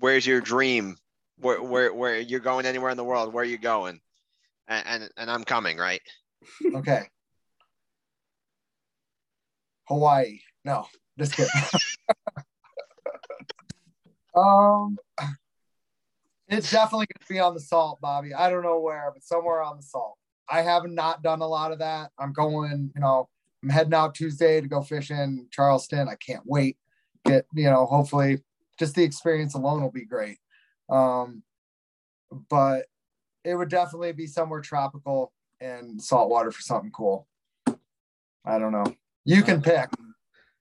where's 0.00 0.26
your 0.26 0.40
dream? 0.40 0.96
Where, 1.38 1.60
where, 1.62 1.92
where 1.92 2.20
you're 2.20 2.40
going 2.40 2.64
anywhere 2.64 2.90
in 2.90 2.96
the 2.96 3.04
world? 3.04 3.32
Where 3.32 3.42
are 3.42 3.46
you 3.46 3.58
going? 3.58 4.00
And, 4.68 4.86
and, 4.86 5.10
and 5.16 5.30
I'm 5.30 5.44
coming, 5.44 5.76
right? 5.76 6.00
Okay. 6.74 7.02
Hawaii. 9.88 10.40
No, 10.64 10.86
just 11.18 11.34
kidding. 11.34 11.50
um, 14.36 14.96
it's 16.48 16.70
definitely 16.70 17.06
going 17.06 17.26
to 17.26 17.32
be 17.32 17.38
on 17.38 17.54
the 17.54 17.60
salt, 17.60 18.00
Bobby. 18.00 18.34
I 18.34 18.48
don't 18.48 18.62
know 18.62 18.80
where, 18.80 19.10
but 19.12 19.22
somewhere 19.22 19.62
on 19.62 19.76
the 19.76 19.82
salt. 19.82 20.16
I 20.48 20.62
have 20.62 20.84
not 20.86 21.22
done 21.22 21.40
a 21.40 21.46
lot 21.46 21.72
of 21.72 21.78
that. 21.78 22.10
I'm 22.18 22.32
going, 22.32 22.92
you 22.94 23.00
know, 23.00 23.28
I'm 23.62 23.70
heading 23.70 23.94
out 23.94 24.14
Tuesday 24.14 24.60
to 24.60 24.68
go 24.68 24.82
fishing 24.82 25.46
Charleston. 25.50 26.08
I 26.08 26.16
can't 26.16 26.42
wait. 26.44 26.76
Get, 27.24 27.46
you 27.54 27.70
know, 27.70 27.86
hopefully 27.86 28.42
just 28.78 28.94
the 28.94 29.02
experience 29.02 29.54
alone 29.54 29.82
will 29.82 29.90
be 29.90 30.04
great. 30.04 30.38
Um, 30.90 31.42
but 32.50 32.86
it 33.44 33.54
would 33.54 33.68
definitely 33.68 34.12
be 34.12 34.26
somewhere 34.26 34.60
tropical 34.60 35.32
and 35.60 36.00
saltwater 36.02 36.50
for 36.50 36.62
something 36.62 36.90
cool. 36.90 37.26
I 38.46 38.58
don't 38.58 38.72
know. 38.72 38.94
You 39.24 39.42
can 39.42 39.58
uh, 39.58 39.62
pick. 39.62 39.88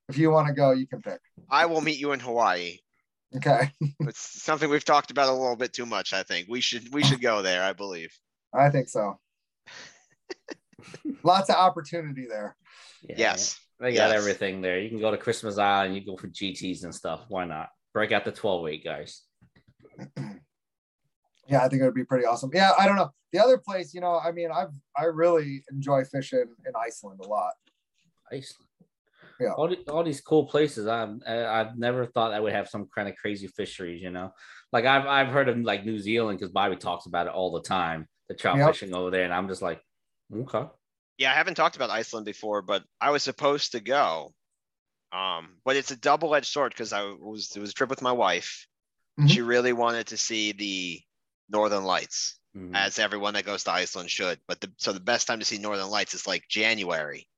If 0.10 0.18
you 0.18 0.30
want 0.32 0.48
to 0.48 0.54
go, 0.54 0.72
you 0.72 0.88
can 0.88 1.02
pick. 1.02 1.20
I 1.50 1.66
will 1.66 1.82
meet 1.82 2.00
you 2.00 2.12
in 2.12 2.20
Hawaii. 2.20 2.80
Okay. 3.36 3.72
It's 4.02 4.44
something 4.44 4.70
we've 4.70 4.86
talked 4.86 5.12
about 5.12 5.30
a 5.30 5.34
little 5.34 5.56
bit 5.56 5.74
too 5.74 5.86
much. 5.86 6.14
I 6.14 6.24
think 6.24 6.48
we 6.50 6.62
should 6.62 6.94
we 6.94 7.04
should 7.04 7.22
go 7.22 7.42
there. 7.42 7.64
I 7.64 7.74
believe. 7.74 8.14
I 8.54 8.70
think 8.70 8.90
so. 8.90 9.20
Lots 11.24 11.50
of 11.50 11.56
opportunity 11.56 12.26
there. 12.30 12.56
Yeah, 13.08 13.16
Yes. 13.18 13.60
They 13.80 13.94
got 13.94 14.12
Yes. 14.12 14.18
everything 14.18 14.62
there. 14.62 14.80
You 14.80 14.90
can 14.90 15.00
go 15.00 15.12
to 15.12 15.18
Christmas 15.18 15.58
Island, 15.58 15.96
you 15.96 16.06
go 16.06 16.16
for 16.16 16.28
GTs 16.28 16.84
and 16.84 16.94
stuff. 16.94 17.26
Why 17.28 17.46
not? 17.46 17.70
Break 17.94 18.12
out 18.12 18.24
the 18.24 18.32
12 18.32 18.62
weight, 18.62 18.84
guys. 18.84 19.24
Yeah, 21.48 21.64
I 21.64 21.68
think 21.70 21.82
it 21.82 21.86
would 21.86 21.94
be 21.94 22.06
pretty 22.06 22.26
awesome. 22.26 22.50
Yeah, 22.54 22.72
I 22.80 22.88
don't 22.88 22.96
know. 22.96 23.12
The 23.32 23.40
other 23.44 23.58
place, 23.58 23.94
you 23.94 24.02
know, 24.02 24.20
I 24.20 24.32
mean, 24.32 24.50
I've 24.52 24.72
I 24.98 25.06
really 25.06 25.64
enjoy 25.72 26.04
fishing 26.06 26.46
in 26.66 26.72
Iceland 26.76 27.20
a 27.24 27.28
lot. 27.28 27.54
Iceland. 28.32 28.68
Yeah. 29.40 29.52
All, 29.54 29.68
the, 29.68 29.78
all 29.92 30.04
these 30.04 30.22
cool 30.22 30.46
places. 30.46 30.88
I've 30.88 31.16
I- 31.28 31.46
I've 31.46 31.78
never 31.78 32.06
thought 32.06 32.34
I 32.34 32.40
would 32.40 32.54
have 32.54 32.70
some 32.70 32.88
kind 32.96 33.10
of 33.10 33.16
crazy 33.16 33.48
fisheries. 33.48 34.02
You 34.02 34.12
know, 34.12 34.32
like 34.72 34.86
I've 34.86 35.06
I've 35.06 35.28
heard 35.34 35.50
of 35.50 35.58
like 35.58 35.86
New 35.86 36.00
Zealand 36.00 36.40
because 36.40 36.52
Bobby 36.52 36.76
talks 36.78 37.08
about 37.08 37.28
it 37.28 37.34
all 37.34 37.52
the 37.52 37.62
time. 37.62 38.08
The 38.30 38.36
trout 38.36 38.58
Yep. 38.58 38.68
fishing 38.68 38.96
over 38.96 39.12
there, 39.12 39.26
and 39.26 39.34
I'm 39.34 39.48
just 39.50 39.62
like, 39.62 39.82
okay. 40.34 40.66
Yeah, 41.18 41.32
I 41.32 41.34
haven't 41.36 41.56
talked 41.56 41.76
about 41.76 41.90
Iceland 41.90 42.26
before, 42.26 42.62
but 42.62 42.84
I 43.02 43.10
was 43.12 43.22
supposed 43.24 43.74
to 43.74 43.80
go. 43.82 44.34
Um, 45.12 45.58
but 45.66 45.76
it's 45.76 45.92
a 45.92 45.96
double-edged 45.96 46.48
sword 46.48 46.72
because 46.72 46.94
I 46.94 47.04
was 47.04 47.52
it 47.56 47.60
was 47.60 47.72
a 47.72 47.74
trip 47.74 47.90
with 47.90 48.02
my 48.02 48.12
wife. 48.14 48.66
Mhm. 49.20 49.30
She 49.30 49.42
really 49.42 49.74
wanted 49.74 50.08
to 50.08 50.18
see 50.18 50.54
the 50.54 51.02
Northern 51.54 51.84
Lights, 51.86 52.38
Mhm. 52.58 52.76
as 52.76 53.00
everyone 53.00 53.36
that 53.36 53.46
goes 53.46 53.64
to 53.64 53.72
Iceland 53.72 54.10
should. 54.12 54.40
But 54.48 54.60
the 54.60 54.72
so 54.78 54.92
the 54.92 55.00
best 55.00 55.28
time 55.28 55.40
to 55.40 55.46
see 55.46 55.58
Northern 55.60 55.90
Lights 55.90 56.14
is 56.14 56.28
like 56.28 56.48
January. 56.50 57.30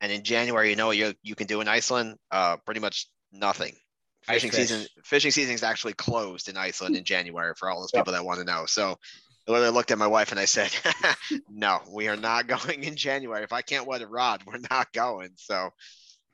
And 0.00 0.12
in 0.12 0.22
January, 0.22 0.70
you 0.70 0.76
know 0.76 0.86
what 0.88 0.96
you 0.96 1.14
you 1.22 1.34
can 1.34 1.46
do 1.46 1.60
in 1.60 1.68
Iceland? 1.68 2.18
Uh, 2.30 2.58
pretty 2.58 2.80
much 2.80 3.08
nothing. 3.32 3.74
Fishing 4.22 4.50
fish. 4.50 4.68
season 4.68 4.86
fishing 5.04 5.30
season 5.30 5.54
is 5.54 5.62
actually 5.62 5.94
closed 5.94 6.48
in 6.48 6.56
Iceland 6.56 6.96
in 6.96 7.04
January 7.04 7.54
for 7.58 7.68
all 7.70 7.80
those 7.80 7.90
Yeah. 7.92 8.00
people 8.00 8.12
that 8.12 8.24
want 8.24 8.38
to 8.40 8.44
know. 8.44 8.66
So 8.66 8.98
I 9.46 9.50
literally 9.50 9.72
looked 9.74 9.90
at 9.90 9.98
my 9.98 10.06
wife 10.06 10.30
and 10.30 10.40
I 10.40 10.46
said, 10.46 10.70
"No, 11.50 11.82
we 11.90 12.08
are 12.08 12.16
not 12.16 12.46
going 12.54 12.84
in 12.84 12.96
January. 12.96 13.42
If 13.44 13.52
I 13.52 13.60
can't 13.62 13.86
wet 13.86 14.00
a 14.02 14.06
rod, 14.06 14.42
we're 14.46 14.60
not 14.70 14.92
going." 14.92 15.32
So, 15.36 15.70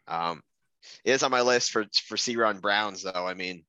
um, 0.06 0.42
it 1.04 1.12
is 1.12 1.22
on 1.24 1.30
my 1.32 1.40
list 1.42 1.70
for 1.72 1.86
for 2.06 2.16
Sea 2.16 2.36
Run 2.36 2.58
Browns, 2.60 3.02
though. 3.02 3.26
I 3.26 3.34
mean, 3.34 3.64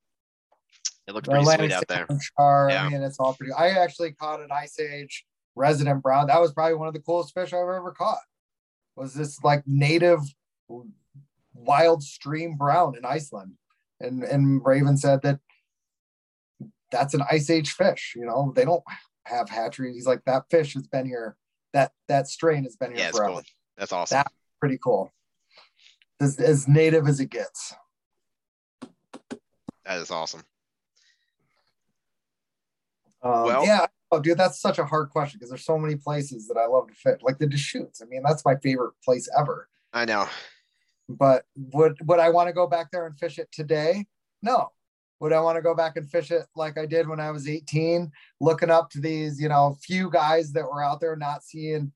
it 1.12 1.16
looked 1.16 1.28
pretty 1.28 1.42
Atlantic 1.42 1.72
sweet 1.72 1.78
out 1.78 1.88
there. 1.88 2.08
char, 2.38 2.70
Yeah. 2.70 2.86
I 2.86 2.90
mean, 2.90 3.02
it's 3.02 3.20
all 3.20 3.34
pretty. 3.34 3.54
I 3.54 3.70
actually 3.70 4.12
caught 4.14 4.42
an 4.42 4.50
ice 4.52 4.80
age 4.80 5.26
resident 5.56 6.02
brown. 6.02 6.28
That 6.28 6.40
was 6.42 6.54
probably 6.54 6.76
one 6.76 6.88
of 6.88 6.94
the 6.94 7.00
coolest 7.02 7.34
fish 7.34 7.54
I've 7.54 7.60
ever 7.60 7.94
caught. 7.96 8.20
Was 8.96 9.14
this 9.14 9.44
like 9.44 9.64
native 9.68 10.20
wild 11.54 12.04
stream 12.04 12.56
brown 12.58 12.96
in 12.98 13.06
Iceland? 13.06 13.54
And 14.00 14.24
and 14.24 14.66
Raven 14.66 14.98
said 14.98 15.22
that 15.24 15.40
that's 16.92 17.14
an 17.14 17.22
ice 17.30 17.50
age 17.50 17.72
fish. 17.72 18.14
You 18.16 18.26
know, 18.26 18.52
they 18.56 18.66
don't 18.66 18.84
have 19.26 19.50
hatcheries. 19.50 19.96
He's 19.96 20.08
like 20.08 20.24
that 20.26 20.44
fish 20.50 20.74
has 20.74 20.88
been 20.88 21.06
here. 21.06 21.36
That 21.74 21.92
that 22.08 22.28
strain 22.28 22.64
has 22.64 22.76
been 22.76 22.92
here 22.92 23.00
Yeah, 23.06 23.12
forever. 23.12 23.34
cool. 23.34 23.42
That's 23.78 23.92
awesome. 23.94 24.16
That- 24.18 24.32
Pretty 24.60 24.78
cool. 24.84 25.12
As, 26.20 26.38
as 26.40 26.68
native 26.68 27.08
as 27.08 27.20
it 27.20 27.32
gets. 27.32 27.74
that 29.86 29.98
is 29.98 30.12
awesome. 30.12 30.44
Um, 33.24 33.44
Well- 33.44 33.66
yeah, 33.66 33.86
oh, 34.12 34.20
dude, 34.20 34.38
that's 34.38 34.60
such 34.60 34.80
a 34.80 34.86
hard 34.86 35.10
question 35.10 35.38
because 35.38 35.50
there's 35.50 35.66
so 35.66 35.78
many 35.78 35.96
places 35.96 36.48
that 36.48 36.58
I 36.58 36.66
love 36.66 36.88
to 36.88 36.94
fish, 36.94 37.22
like 37.22 37.38
the 37.38 37.48
Deschutes. 37.48 38.02
I 38.02 38.06
mean, 38.06 38.24
that's 38.24 38.44
my 38.46 38.56
favorite 38.58 38.94
place 39.04 39.30
ever. 39.38 39.70
I 39.94 40.06
know. 40.06 40.28
But 41.10 41.46
would 41.56 41.98
would 42.08 42.20
I 42.20 42.30
want 42.30 42.48
to 42.48 42.54
go 42.54 42.68
back 42.68 42.90
there 42.92 43.06
and 43.06 43.18
fish 43.18 43.38
it 43.38 43.52
today? 43.52 44.06
No. 44.42 44.72
Would 45.20 45.34
I 45.34 45.42
want 45.42 45.58
to 45.58 45.62
go 45.62 45.76
back 45.76 45.98
and 45.98 46.10
fish 46.10 46.32
it 46.32 46.48
like 46.56 46.80
I 46.80 46.86
did 46.88 47.08
when 47.08 47.20
I 47.20 47.30
was 47.30 47.48
18, 47.48 48.12
looking 48.40 48.72
up 48.72 48.90
to 48.92 49.00
these, 49.02 49.40
you 49.40 49.50
know, 49.50 49.78
few 49.82 50.10
guys 50.10 50.52
that 50.54 50.64
were 50.66 50.82
out 50.84 51.00
there 51.00 51.16
not 51.16 51.44
seeing 51.44 51.92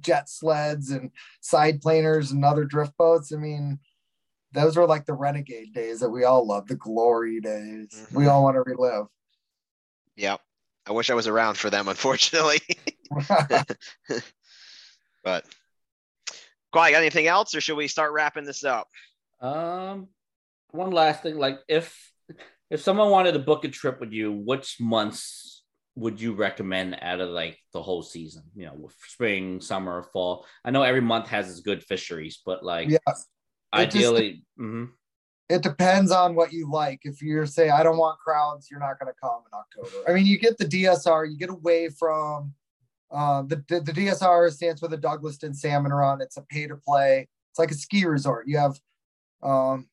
jet 0.00 0.28
sleds 0.28 0.90
and 0.90 1.12
side 1.40 1.80
planers 1.80 2.32
and 2.32 2.44
other 2.44 2.64
drift 2.64 2.96
boats? 2.96 3.32
I 3.32 3.36
mean, 3.36 3.78
those 4.52 4.76
were 4.76 4.86
like 4.86 5.04
the 5.06 5.12
renegade 5.14 5.74
days 5.74 6.00
that 6.00 6.08
we 6.10 6.24
all 6.24 6.44
love, 6.46 6.66
the 6.66 6.74
glory 6.74 7.40
days. 7.40 8.04
We 8.12 8.24
Mhm. 8.24 8.30
all 8.32 8.42
want 8.42 8.56
to 8.56 8.62
relive. 8.62 9.06
Yep. 10.16 10.40
I 10.86 10.92
wish 10.92 11.10
I 11.10 11.14
was 11.14 11.26
around 11.26 11.58
for 11.58 11.70
them, 11.70 11.88
unfortunately. 11.94 12.60
but, 15.24 15.44
Kawhi, 16.74 16.90
got 16.90 16.94
anything 16.94 17.26
else, 17.26 17.54
or 17.54 17.60
should 17.60 17.76
we 17.76 17.88
start 17.88 18.12
wrapping 18.12 18.44
this 18.44 18.64
up? 18.64 18.88
Um, 19.40 20.08
one 20.70 20.90
last 20.90 21.22
thing, 21.22 21.38
like 21.38 21.60
if 21.68 22.12
if 22.70 22.80
someone 22.80 23.10
wanted 23.10 23.32
to 23.32 23.38
book 23.38 23.64
a 23.64 23.68
trip 23.68 24.00
with 24.00 24.12
you, 24.12 24.32
which 24.32 24.80
months 24.80 25.62
would 25.94 26.20
you 26.20 26.34
recommend 26.34 26.98
out 27.00 27.20
of 27.20 27.30
like 27.30 27.58
the 27.72 27.82
whole 27.82 28.02
season? 28.02 28.42
You 28.54 28.66
know, 28.66 28.90
spring, 29.06 29.60
summer, 29.60 30.04
fall. 30.12 30.46
I 30.64 30.70
know 30.70 30.82
every 30.82 31.00
month 31.00 31.28
has 31.28 31.50
its 31.50 31.60
good 31.60 31.82
fisheries, 31.82 32.40
but 32.44 32.64
like 32.64 32.88
yeah. 32.88 32.98
just- 33.08 33.28
ideally, 33.72 34.44
mhm. 34.58 34.90
It 35.48 35.62
depends 35.62 36.10
on 36.10 36.34
what 36.34 36.52
you 36.52 36.70
like. 36.70 37.00
If 37.04 37.22
you're 37.22 37.46
say 37.46 37.70
I 37.70 37.82
don't 37.82 37.98
want 37.98 38.18
crowds, 38.18 38.68
you're 38.70 38.80
not 38.80 38.98
going 38.98 39.12
to 39.12 39.18
come 39.20 39.42
in 39.46 39.58
October. 39.58 40.10
I 40.10 40.12
mean, 40.12 40.26
you 40.26 40.38
get 40.38 40.58
the 40.58 40.64
DSR, 40.64 41.30
you 41.30 41.38
get 41.38 41.50
away 41.50 41.88
from 41.88 42.54
uh, 43.10 43.42
the, 43.42 43.64
the 43.68 43.80
the 43.80 43.92
DSR 43.92 44.50
stands 44.50 44.80
for 44.80 44.88
the 44.88 44.98
Douglaston 44.98 45.54
Salmon 45.54 45.92
Run. 45.92 46.20
It's 46.20 46.36
a 46.36 46.42
pay 46.42 46.66
to 46.66 46.76
play. 46.76 47.28
It's 47.50 47.58
like 47.58 47.70
a 47.70 47.74
ski 47.74 48.04
resort. 48.04 48.48
You 48.48 48.58
have 48.58 48.80
um, 49.42 49.88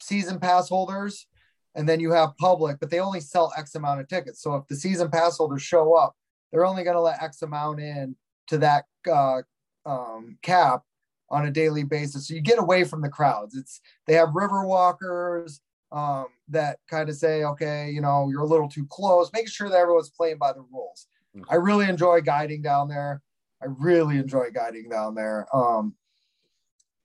season 0.00 0.38
pass 0.38 0.68
holders, 0.68 1.26
and 1.74 1.88
then 1.88 1.98
you 1.98 2.12
have 2.12 2.36
public, 2.38 2.78
but 2.78 2.90
they 2.90 3.00
only 3.00 3.20
sell 3.20 3.52
X 3.56 3.74
amount 3.74 4.00
of 4.00 4.08
tickets. 4.08 4.40
So 4.40 4.54
if 4.54 4.68
the 4.68 4.76
season 4.76 5.10
pass 5.10 5.38
holders 5.38 5.62
show 5.62 5.94
up, 5.94 6.14
they're 6.52 6.66
only 6.66 6.84
going 6.84 6.96
to 6.96 7.02
let 7.02 7.22
X 7.22 7.42
amount 7.42 7.80
in 7.80 8.14
to 8.46 8.58
that 8.58 8.84
uh, 9.10 9.42
um, 9.84 10.38
cap 10.42 10.82
on 11.30 11.46
a 11.46 11.50
daily 11.50 11.84
basis. 11.84 12.28
So 12.28 12.34
you 12.34 12.40
get 12.40 12.58
away 12.58 12.84
from 12.84 13.02
the 13.02 13.08
crowds. 13.08 13.56
It's 13.56 13.80
they 14.06 14.14
have 14.14 14.34
river 14.34 14.66
walkers 14.66 15.60
um, 15.92 16.26
that 16.48 16.78
kind 16.88 17.08
of 17.08 17.16
say, 17.16 17.44
okay, 17.44 17.90
you 17.90 18.00
know, 18.00 18.28
you're 18.30 18.42
a 18.42 18.46
little 18.46 18.68
too 18.68 18.86
close, 18.90 19.30
making 19.32 19.48
sure 19.48 19.68
that 19.68 19.76
everyone's 19.76 20.10
playing 20.10 20.38
by 20.38 20.52
the 20.52 20.64
rules. 20.72 21.06
I 21.50 21.56
really 21.56 21.88
enjoy 21.88 22.22
guiding 22.22 22.62
down 22.62 22.88
there. 22.88 23.20
I 23.62 23.66
really 23.66 24.16
enjoy 24.16 24.50
guiding 24.50 24.88
down 24.88 25.14
there. 25.14 25.46
Um, 25.54 25.94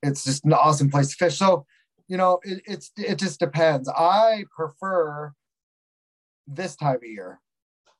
it's 0.03 0.23
just 0.23 0.45
an 0.45 0.53
awesome 0.53 0.89
place 0.89 1.09
to 1.09 1.15
fish. 1.15 1.37
So, 1.37 1.65
you 2.07 2.17
know, 2.17 2.39
it, 2.43 2.61
it's 2.65 2.91
it 2.97 3.19
just 3.19 3.39
depends. 3.39 3.89
I 3.89 4.45
prefer 4.55 5.33
this 6.47 6.75
time 6.75 6.95
of 6.95 7.03
year. 7.03 7.39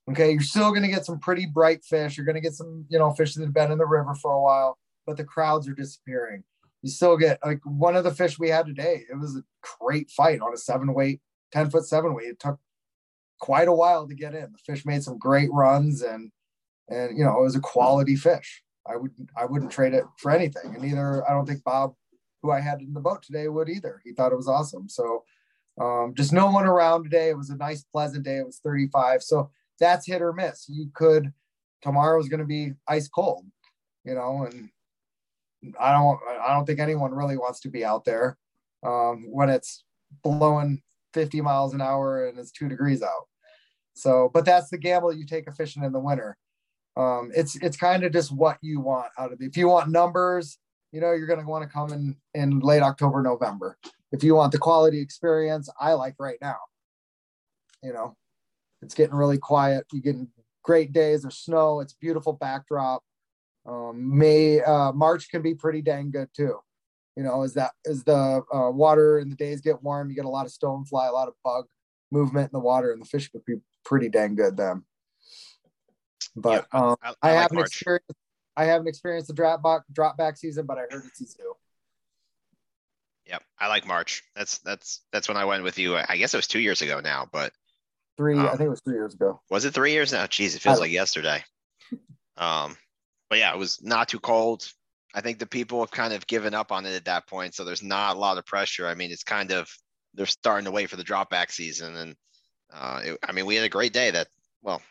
Okay, 0.10 0.31
you're 0.31 0.41
still 0.41 0.72
going 0.72 0.81
to 0.81 0.88
get 0.89 1.06
some 1.06 1.19
pretty 1.19 1.45
bright 1.45 1.84
fish. 1.84 2.18
You're 2.18 2.26
going 2.26 2.35
to 2.35 2.41
get 2.41 2.53
some, 2.53 2.85
you 2.89 2.98
know, 2.98 3.11
fish 3.11 3.35
that 3.35 3.43
have 3.43 3.53
been 3.53 3.72
in 3.72 3.77
the 3.77 3.85
river 3.85 4.15
for 4.15 4.31
a 4.31 4.41
while, 4.41 4.77
but 5.05 5.17
the 5.17 5.23
crowds 5.23 5.67
are 5.67 5.73
disappearing. 5.73 6.43
You 6.81 6.89
still 6.89 7.17
get 7.17 7.39
like 7.45 7.59
one 7.63 7.95
of 7.95 8.03
the 8.03 8.13
fish 8.13 8.39
we 8.39 8.49
had 8.49 8.65
today. 8.65 9.03
It 9.09 9.15
was 9.15 9.35
a 9.35 9.43
great 9.79 10.09
fight 10.09 10.41
on 10.41 10.53
a 10.53 10.57
seven 10.57 10.93
weight, 10.93 11.21
10 11.51 11.69
foot 11.69 11.85
seven 11.85 12.13
weight. 12.15 12.27
It 12.27 12.39
took 12.39 12.59
quite 13.39 13.67
a 13.67 13.73
while 13.73 14.07
to 14.07 14.15
get 14.15 14.33
in. 14.33 14.51
The 14.51 14.57
fish 14.73 14.85
made 14.85 15.03
some 15.03 15.17
great 15.17 15.51
runs 15.51 16.01
and, 16.01 16.31
and, 16.89 17.17
you 17.17 17.23
know, 17.23 17.37
it 17.39 17.43
was 17.43 17.55
a 17.55 17.61
quality 17.61 18.15
fish. 18.15 18.63
I 18.87 18.95
would, 18.95 19.11
I 19.37 19.45
wouldn't 19.45 19.71
trade 19.71 19.93
it 19.93 20.05
for 20.17 20.31
anything. 20.31 20.75
And 20.75 20.83
either, 20.83 21.27
I 21.29 21.33
don't 21.33 21.45
think 21.45 21.63
Bob, 21.63 21.93
who 22.41 22.51
I 22.51 22.59
had 22.59 22.81
in 22.81 22.93
the 22.93 22.99
boat 22.99 23.21
today 23.21 23.47
would 23.47 23.69
either. 23.69 24.01
He 24.03 24.13
thought 24.13 24.31
it 24.31 24.37
was 24.37 24.47
awesome. 24.47 24.89
So, 24.89 25.23
um, 25.79 26.13
just 26.15 26.33
no 26.33 26.49
one 26.49 26.65
around 26.65 27.03
today. 27.03 27.29
It 27.29 27.37
was 27.37 27.49
a 27.49 27.55
nice, 27.55 27.83
pleasant 27.83 28.25
day. 28.25 28.37
It 28.37 28.45
was 28.45 28.59
35. 28.59 29.23
So 29.23 29.51
that's 29.79 30.07
hit 30.07 30.21
or 30.21 30.33
miss. 30.33 30.65
You 30.67 30.89
could, 30.93 31.31
tomorrow's 31.81 32.27
going 32.27 32.39
to 32.39 32.45
be 32.45 32.73
ice 32.87 33.07
cold, 33.07 33.45
you 34.03 34.15
know, 34.15 34.47
and 34.49 34.69
I 35.79 35.91
don't, 35.91 36.19
I 36.41 36.53
don't 36.53 36.65
think 36.65 36.79
anyone 36.79 37.13
really 37.13 37.38
wants 37.38 37.59
to 37.61 37.69
be 37.69 37.85
out 37.85 38.03
there 38.05 38.38
um, 38.83 39.25
when 39.29 39.49
it's 39.49 39.83
blowing 40.23 40.81
50 41.13 41.41
miles 41.41 41.73
an 41.73 41.81
hour 41.81 42.27
and 42.27 42.38
it's 42.39 42.51
two 42.51 42.67
degrees 42.67 43.01
out. 43.03 43.27
So, 43.93 44.31
but 44.33 44.45
that's 44.45 44.69
the 44.69 44.77
gamble 44.77 45.13
you 45.13 45.25
take 45.25 45.47
a 45.47 45.51
fishing 45.51 45.83
in 45.83 45.91
the 45.91 45.99
winter. 45.99 46.38
Um, 46.97 47.31
it's 47.33 47.55
it's 47.57 47.77
kind 47.77 48.03
of 48.03 48.11
just 48.11 48.31
what 48.31 48.57
you 48.61 48.81
want 48.81 49.11
out 49.17 49.31
of 49.31 49.41
it. 49.41 49.45
If 49.45 49.57
you 49.57 49.67
want 49.67 49.89
numbers, 49.89 50.57
you 50.91 50.99
know, 50.99 51.13
you're 51.13 51.27
gonna 51.27 51.47
want 51.47 51.63
to 51.63 51.73
come 51.73 51.93
in 51.93 52.17
in 52.33 52.59
late 52.59 52.81
October, 52.81 53.21
November. 53.21 53.77
If 54.11 54.23
you 54.23 54.35
want 54.35 54.51
the 54.51 54.57
quality 54.57 54.99
experience, 54.99 55.69
I 55.79 55.93
like 55.93 56.15
right 56.19 56.38
now. 56.41 56.57
You 57.81 57.93
know, 57.93 58.15
it's 58.81 58.93
getting 58.93 59.15
really 59.15 59.38
quiet. 59.38 59.85
You're 59.91 60.01
getting 60.01 60.27
great 60.63 60.91
days. 60.91 61.21
There's 61.21 61.38
snow. 61.38 61.79
It's 61.79 61.93
beautiful 61.93 62.33
backdrop. 62.33 63.03
Um, 63.65 64.17
May 64.17 64.61
uh, 64.61 64.91
March 64.91 65.29
can 65.29 65.41
be 65.41 65.53
pretty 65.55 65.81
dang 65.81 66.11
good 66.11 66.29
too. 66.35 66.57
You 67.15 67.23
know, 67.23 67.43
as 67.43 67.53
that 67.55 67.71
as 67.85 68.03
the 68.03 68.41
uh, 68.53 68.71
water 68.71 69.17
and 69.19 69.31
the 69.31 69.35
days 69.35 69.61
get 69.61 69.83
warm, 69.83 70.09
you 70.09 70.15
get 70.15 70.25
a 70.25 70.29
lot 70.29 70.45
of 70.45 70.51
stonefly, 70.51 71.09
a 71.09 71.11
lot 71.11 71.27
of 71.27 71.33
bug 71.43 71.65
movement 72.11 72.45
in 72.51 72.57
the 72.57 72.63
water, 72.63 72.91
and 72.91 73.01
the 73.01 73.05
fish 73.05 73.29
could 73.29 73.45
be 73.45 73.55
pretty 73.85 74.09
dang 74.09 74.35
good 74.35 74.55
then. 74.57 74.83
But 76.35 76.65
Yeah, 76.73 76.79
um, 76.79 76.95
I, 77.03 77.09
I, 77.09 77.13
I 77.21 77.31
like 77.33 77.41
haven't 77.41 77.55
March. 77.57 77.67
experienced 77.67 78.11
I 78.57 78.65
haven't 78.65 78.88
experienced 78.88 79.27
the 79.27 79.33
drop 79.33 79.61
back 79.61 79.81
drop 79.91 80.17
back 80.17 80.38
season, 80.38 80.65
but 80.65 80.77
I 80.77 80.81
heard 80.89 81.03
it's 81.05 81.21
easy 81.21 81.35
too. 81.38 81.53
Yep, 83.27 83.43
I 83.59 83.67
like 83.67 83.85
March. 83.85 84.23
That's 84.35 84.57
that's 84.59 85.01
that's 85.11 85.27
when 85.27 85.38
I 85.38 85.45
went 85.45 85.63
with 85.63 85.77
you. 85.77 85.95
I 85.97 86.17
guess 86.17 86.33
it 86.33 86.38
was 86.38 86.47
two 86.47 86.59
years 86.59 86.81
ago 86.81 86.99
now, 87.01 87.27
but 87.31 87.51
Three, 88.17 88.38
Oh. 88.38 88.45
I 88.45 88.49
think 88.51 88.61
it 88.61 88.69
was 88.69 88.81
three 88.81 88.95
years 88.95 89.13
ago. 89.13 89.41
was 89.49 89.63
it 89.65 89.73
three 89.73 89.93
years 89.93 90.11
now? 90.11 90.25
Jeez, 90.25 90.55
it 90.55 90.61
feels 90.61 90.79
like 90.79 90.91
yesterday. 90.91 91.43
Um, 92.38 92.75
but 93.31 93.39
yeah, 93.39 93.53
it 93.53 93.57
was 93.57 93.81
not 93.81 94.09
too 94.09 94.19
cold. 94.19 94.69
I 95.15 95.21
think 95.21 95.39
the 95.39 95.45
people 95.45 95.79
have 95.79 95.89
kind 95.89 96.13
of 96.13 96.27
given 96.27 96.53
up 96.53 96.69
on 96.69 96.85
it 96.85 96.93
at 96.93 97.05
that 97.05 97.27
point, 97.27 97.55
so 97.55 97.63
there's 97.63 97.81
not 97.81 98.17
a 98.17 98.19
lot 98.19 98.37
of 98.37 98.45
pressure. 98.45 98.85
I 98.85 98.93
mean, 98.93 99.09
it's 99.09 99.23
kind 99.23 99.51
of 99.51 99.69
they're 100.13 100.25
starting 100.25 100.65
to 100.65 100.71
wait 100.71 100.89
for 100.89 100.97
the 100.97 101.03
drop 101.03 101.29
back 101.29 101.49
season, 101.49 101.95
and 101.95 102.15
uh, 102.73 102.99
it, 103.05 103.17
I 103.23 103.31
mean, 103.31 103.45
we 103.45 103.55
had 103.55 103.63
a 103.63 103.69
great 103.69 103.93
day. 103.93 104.11
That 104.11 104.27
well, 104.61 104.81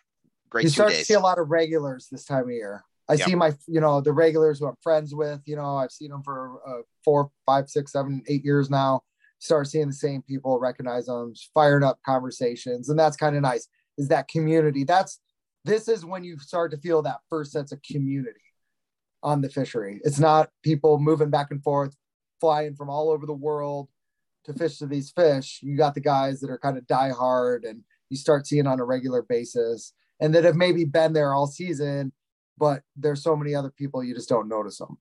great 0.48 0.64
you 0.64 0.70
start 0.70 0.92
to 0.92 1.04
see 1.04 1.12
a 1.12 1.20
lot 1.20 1.38
of 1.38 1.50
regulars 1.50 2.08
this 2.10 2.24
time 2.24 2.44
of 2.44 2.50
year. 2.50 2.82
I 3.10 3.14
Yep. 3.14 3.28
see 3.28 3.34
my, 3.34 3.52
you 3.66 3.80
know, 3.80 4.00
the 4.00 4.12
regulars 4.12 4.60
who 4.60 4.68
I'm 4.68 4.76
friends 4.82 5.14
with. 5.14 5.42
You 5.44 5.56
know, 5.56 5.76
I've 5.76 5.92
seen 5.92 6.10
them 6.10 6.22
for 6.22 6.60
uh, 6.66 6.82
four, 7.04 7.30
five, 7.44 7.68
six, 7.68 7.92
seven, 7.92 8.22
eight 8.28 8.44
years 8.44 8.70
now. 8.70 9.02
Start 9.38 9.66
seeing 9.66 9.88
the 9.88 9.92
same 9.92 10.22
people, 10.22 10.58
recognize 10.58 11.06
them, 11.06 11.34
fired 11.52 11.84
up 11.84 11.98
conversations, 12.06 12.88
and 12.88 12.98
that's 12.98 13.16
kind 13.18 13.36
of 13.36 13.42
nice. 13.42 13.68
Is 13.98 14.08
that 14.08 14.28
community? 14.28 14.84
That's 14.84 15.20
this 15.64 15.88
is 15.88 16.04
when 16.04 16.24
you 16.24 16.38
start 16.38 16.70
to 16.70 16.78
feel 16.78 17.02
that 17.02 17.20
first 17.28 17.52
sense 17.52 17.72
of 17.72 17.82
community 17.82 18.40
on 19.22 19.40
the 19.40 19.48
fishery. 19.48 20.00
It's 20.04 20.18
not 20.18 20.50
people 20.62 20.98
moving 20.98 21.30
back 21.30 21.50
and 21.50 21.62
forth, 21.62 21.94
flying 22.40 22.74
from 22.74 22.88
all 22.88 23.10
over 23.10 23.26
the 23.26 23.32
world 23.34 23.88
to 24.44 24.54
fish 24.54 24.78
to 24.78 24.86
these 24.86 25.10
fish. 25.10 25.60
You 25.62 25.76
got 25.76 25.94
the 25.94 26.00
guys 26.00 26.40
that 26.40 26.50
are 26.50 26.58
kind 26.58 26.78
of 26.78 26.86
die 26.86 27.10
hard, 27.10 27.64
and 27.64 27.82
you 28.08 28.16
start 28.16 28.46
seeing 28.46 28.66
on 28.66 28.80
a 28.80 28.84
regular 28.84 29.22
basis, 29.22 29.92
and 30.20 30.34
that 30.34 30.44
have 30.44 30.56
maybe 30.56 30.84
been 30.84 31.12
there 31.12 31.34
all 31.34 31.46
season, 31.46 32.12
but 32.56 32.82
there's 32.96 33.22
so 33.22 33.36
many 33.36 33.54
other 33.54 33.70
people 33.70 34.02
you 34.02 34.14
just 34.14 34.28
don't 34.28 34.48
notice 34.48 34.78
them. 34.78 34.96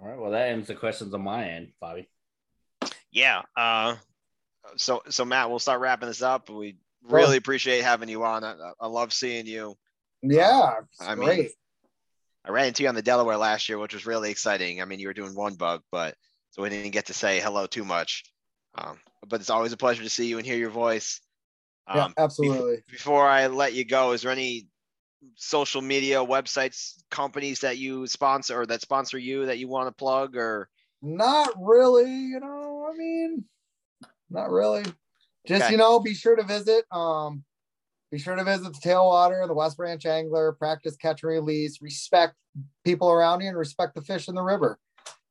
All 0.00 0.08
right. 0.08 0.18
Well, 0.18 0.32
that 0.32 0.48
ends 0.48 0.68
the 0.68 0.74
questions 0.74 1.14
on 1.14 1.22
my 1.22 1.48
end, 1.48 1.72
Bobby. 1.80 2.08
Yeah. 3.10 3.42
Uh, 3.56 3.96
so 4.76 5.02
so 5.08 5.24
Matt, 5.24 5.50
we'll 5.50 5.58
start 5.58 5.80
wrapping 5.80 6.08
this 6.08 6.22
up. 6.22 6.50
We 6.50 6.76
really 7.02 7.36
appreciate 7.36 7.82
having 7.82 8.08
you 8.08 8.24
on. 8.24 8.44
I, 8.44 8.54
I 8.80 8.86
love 8.86 9.12
seeing 9.12 9.46
you. 9.46 9.76
Yeah, 10.22 10.74
I 11.00 11.14
mean, 11.14 11.24
great. 11.24 11.50
I 12.44 12.50
ran 12.50 12.66
into 12.66 12.82
you 12.82 12.88
on 12.88 12.94
the 12.94 13.02
Delaware 13.02 13.36
last 13.36 13.68
year, 13.68 13.78
which 13.78 13.94
was 13.94 14.06
really 14.06 14.30
exciting. 14.30 14.80
I 14.80 14.84
mean, 14.84 15.00
you 15.00 15.08
were 15.08 15.14
doing 15.14 15.34
one 15.34 15.54
bug, 15.54 15.82
but 15.90 16.14
so 16.50 16.62
we 16.62 16.68
didn't 16.68 16.92
get 16.92 17.06
to 17.06 17.14
say 17.14 17.40
hello 17.40 17.66
too 17.66 17.84
much. 17.84 18.24
Um, 18.76 18.98
but 19.26 19.40
it's 19.40 19.50
always 19.50 19.72
a 19.72 19.76
pleasure 19.76 20.02
to 20.02 20.08
see 20.08 20.26
you 20.26 20.38
and 20.38 20.46
hear 20.46 20.56
your 20.56 20.70
voice. 20.70 21.20
yeah, 21.92 22.04
Um, 22.04 22.14
absolutely. 22.16 22.82
before 22.90 23.28
I 23.28 23.46
let 23.48 23.74
you 23.74 23.84
go, 23.84 24.12
is 24.12 24.22
there 24.22 24.32
any 24.32 24.66
social 25.36 25.82
media 25.82 26.18
websites, 26.18 27.02
companies 27.10 27.60
that 27.60 27.78
you 27.78 28.06
sponsor 28.06 28.60
or 28.60 28.66
that 28.66 28.80
sponsor 28.80 29.18
you 29.18 29.46
that 29.46 29.58
you 29.58 29.68
want 29.68 29.88
to 29.88 29.92
plug 29.92 30.36
or 30.36 30.68
Not 31.00 31.50
really, 31.60 32.10
you 32.10 32.40
know. 32.40 32.81
I 34.34 34.38
mean, 34.38 34.44
not 34.44 34.50
really. 34.50 34.84
Just 35.46 35.64
Okay. 35.64 35.72
you 35.72 35.78
know, 35.78 35.98
be 36.00 36.14
sure 36.14 36.36
to 36.36 36.42
visit. 36.42 36.84
Um, 36.92 37.44
be 38.10 38.18
sure 38.18 38.36
to 38.36 38.44
visit 38.44 38.72
the 38.72 38.88
tailwater, 38.88 39.46
the 39.46 39.54
West 39.54 39.76
Branch 39.76 40.04
Angler, 40.04 40.52
practice 40.52 40.96
catch 40.96 41.22
and 41.22 41.30
release, 41.30 41.80
respect 41.80 42.34
people 42.84 43.10
around 43.10 43.40
you, 43.40 43.48
and 43.48 43.56
respect 43.56 43.94
the 43.94 44.02
fish 44.02 44.28
in 44.28 44.34
the 44.34 44.42
river. 44.42 44.78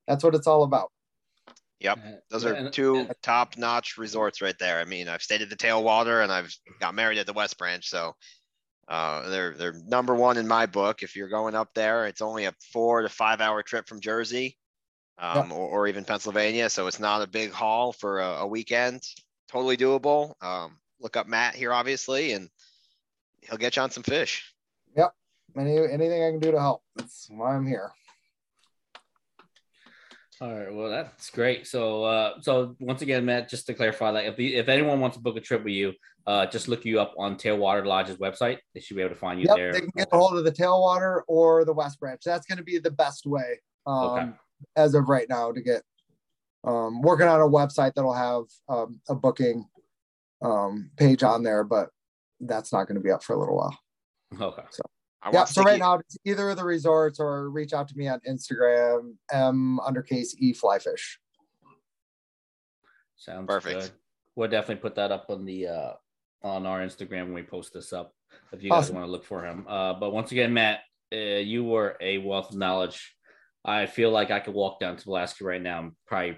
That's 0.07 0.23
what 0.23 0.35
it's 0.35 0.47
all 0.47 0.63
about. 0.63 0.91
Yep. 1.79 1.99
Uh, 2.05 2.11
Those 2.29 2.45
are 2.45 2.69
two 2.69 3.07
top 3.23 3.57
notch 3.57 3.97
resorts 3.97 4.41
right 4.41 4.57
there. 4.59 4.79
I 4.79 4.85
mean, 4.85 5.07
I've 5.07 5.21
stayed 5.21 5.41
at 5.41 5.49
the 5.49 5.55
Tailwater 5.55 6.23
and 6.23 6.31
I've 6.31 6.53
got 6.79 6.93
married 6.93 7.17
at 7.17 7.25
the 7.25 7.33
West 7.33 7.57
Branch. 7.57 7.87
So 7.87 8.15
uh, 8.87 9.29
they're 9.29 9.55
they're 9.55 9.73
number 9.85 10.13
one 10.13 10.37
in 10.37 10.47
my 10.47 10.65
book. 10.65 11.01
If 11.01 11.15
you're 11.15 11.29
going 11.29 11.55
up 11.55 11.73
there, 11.73 12.05
it's 12.05 12.21
only 12.21 12.45
a 12.45 12.53
four 12.71 13.01
to 13.01 13.09
five 13.09 13.41
hour 13.41 13.63
trip 13.63 13.87
from 13.87 13.99
Jersey 13.99 14.57
um, 15.21 15.51
or, 15.51 15.69
or 15.69 15.87
even 15.87 16.03
Pennsylvania. 16.03 16.69
So 16.69 16.87
it's 16.87 16.99
not 16.99 17.21
a 17.21 17.27
big 17.27 17.51
haul 17.51 17.93
for 17.93 18.19
a, 18.19 18.27
a 18.39 18.47
weekend. 18.47 19.03
Totally 19.47 19.77
doable. 19.77 20.33
Um, 20.43 20.77
look 20.99 21.15
up 21.15 21.27
Matt 21.27 21.55
here, 21.55 21.71
obviously, 21.71 22.33
and 22.33 22.49
he'll 23.41 23.57
get 23.57 23.75
you 23.75 23.81
on 23.83 23.91
some 23.91 24.03
fish. 24.03 24.53
Yep. 24.97 25.13
Any 25.57 25.77
anything 25.77 26.23
I 26.23 26.31
can 26.31 26.39
do 26.39 26.51
to 26.51 26.59
help. 26.59 26.81
That's 26.95 27.27
why 27.29 27.55
I'm 27.55 27.67
here. 27.67 27.91
All 30.39 30.51
right. 30.51 30.73
Well, 30.73 30.89
that's 30.89 31.29
great. 31.29 31.67
So, 31.67 32.03
uh, 32.03 32.41
so 32.41 32.75
once 32.79 33.03
again, 33.03 33.25
Matt, 33.25 33.47
just 33.47 33.67
to 33.67 33.75
clarify, 33.75 34.09
like 34.09 34.25
if 34.25 34.35
the, 34.37 34.55
if 34.55 34.69
anyone 34.69 34.99
wants 34.99 35.17
to 35.17 35.21
book 35.21 35.37
a 35.37 35.39
trip 35.39 35.63
with 35.63 35.73
you, 35.73 35.93
uh, 36.25 36.47
just 36.47 36.67
look 36.67 36.83
you 36.83 36.99
up 36.99 37.13
on 37.17 37.35
Tailwater 37.35 37.85
Lodge's 37.85 38.17
website. 38.17 38.57
They 38.73 38.79
should 38.79 38.95
be 38.95 39.03
able 39.03 39.13
to 39.13 39.19
find 39.19 39.39
you 39.39 39.45
Yep, 39.49 39.55
there. 39.55 39.73
they 39.73 39.81
can 39.81 39.91
get 39.95 40.07
a 40.11 40.17
hold 40.17 40.37
of 40.37 40.43
the 40.43 40.51
tailwater 40.51 41.21
or 41.27 41.63
the 41.63 41.73
West 41.73 41.99
Branch. 41.99 42.19
That's 42.25 42.47
going 42.47 42.57
to 42.57 42.63
be 42.63 42.79
the 42.79 42.89
best 42.89 43.27
way 43.27 43.59
um, 43.85 44.05
Okay. 44.05 44.29
As 44.75 44.93
of 44.93 45.09
right 45.09 45.27
now 45.29 45.51
to 45.51 45.61
get 45.61 45.83
um, 46.63 47.01
working 47.01 47.27
on 47.27 47.41
a 47.41 47.47
website 47.47 47.93
that'll 47.95 48.13
have 48.13 48.43
um, 48.69 48.99
a 49.09 49.15
booking 49.15 49.65
um, 50.41 50.91
page 50.97 51.23
on 51.23 51.43
there, 51.43 51.63
but 51.63 51.89
that's 52.39 52.71
not 52.73 52.87
going 52.87 52.95
to 52.95 53.01
be 53.03 53.11
up 53.11 53.23
for 53.23 53.33
a 53.33 53.39
little 53.39 53.55
while. 53.57 53.77
Okay. 54.39 54.63
I 55.23 55.31
Yeah. 55.31 55.45
So 55.45 55.63
right 55.63 55.73
you- 55.73 55.79
now, 55.79 55.95
it's 55.95 56.17
either 56.25 56.49
of 56.49 56.57
the 56.57 56.63
resorts 56.63 57.19
or 57.19 57.49
reach 57.49 57.73
out 57.73 57.87
to 57.89 57.97
me 57.97 58.07
on 58.07 58.19
Instagram, 58.27 59.15
m 59.31 59.79
undercase 59.85 60.33
e 60.37 60.53
flyfish. 60.53 61.17
Sounds 63.15 63.47
Perfect. 63.47 63.79
good. 63.81 63.91
We'll 64.35 64.49
definitely 64.49 64.81
put 64.81 64.95
that 64.95 65.11
up 65.11 65.29
on 65.29 65.45
the 65.45 65.67
uh 65.67 65.93
on 66.43 66.65
our 66.65 66.79
Instagram 66.79 67.25
when 67.25 67.33
we 67.33 67.43
post 67.43 67.73
this 67.73 67.93
up 67.93 68.13
if 68.51 68.63
you 68.63 68.69
guys 68.71 68.85
Awesome. 68.85 68.95
want 68.95 69.07
to 69.07 69.11
look 69.11 69.25
for 69.25 69.45
him. 69.45 69.65
Uh 69.67 69.93
but 69.93 70.11
once 70.11 70.31
again, 70.31 70.53
Matt, 70.53 70.79
uh, 71.13 71.17
you 71.17 71.63
were 71.63 71.97
a 72.01 72.17
wealth 72.19 72.49
of 72.51 72.57
knowledge. 72.57 73.15
I 73.63 73.85
feel 73.85 74.11
like 74.11 74.31
I 74.31 74.39
could 74.39 74.53
walk 74.53 74.79
down 74.79 74.97
to 74.97 75.09
Alaska 75.09 75.43
right 75.43 75.61
now 75.61 75.79
and 75.79 75.91
probably 76.07 76.37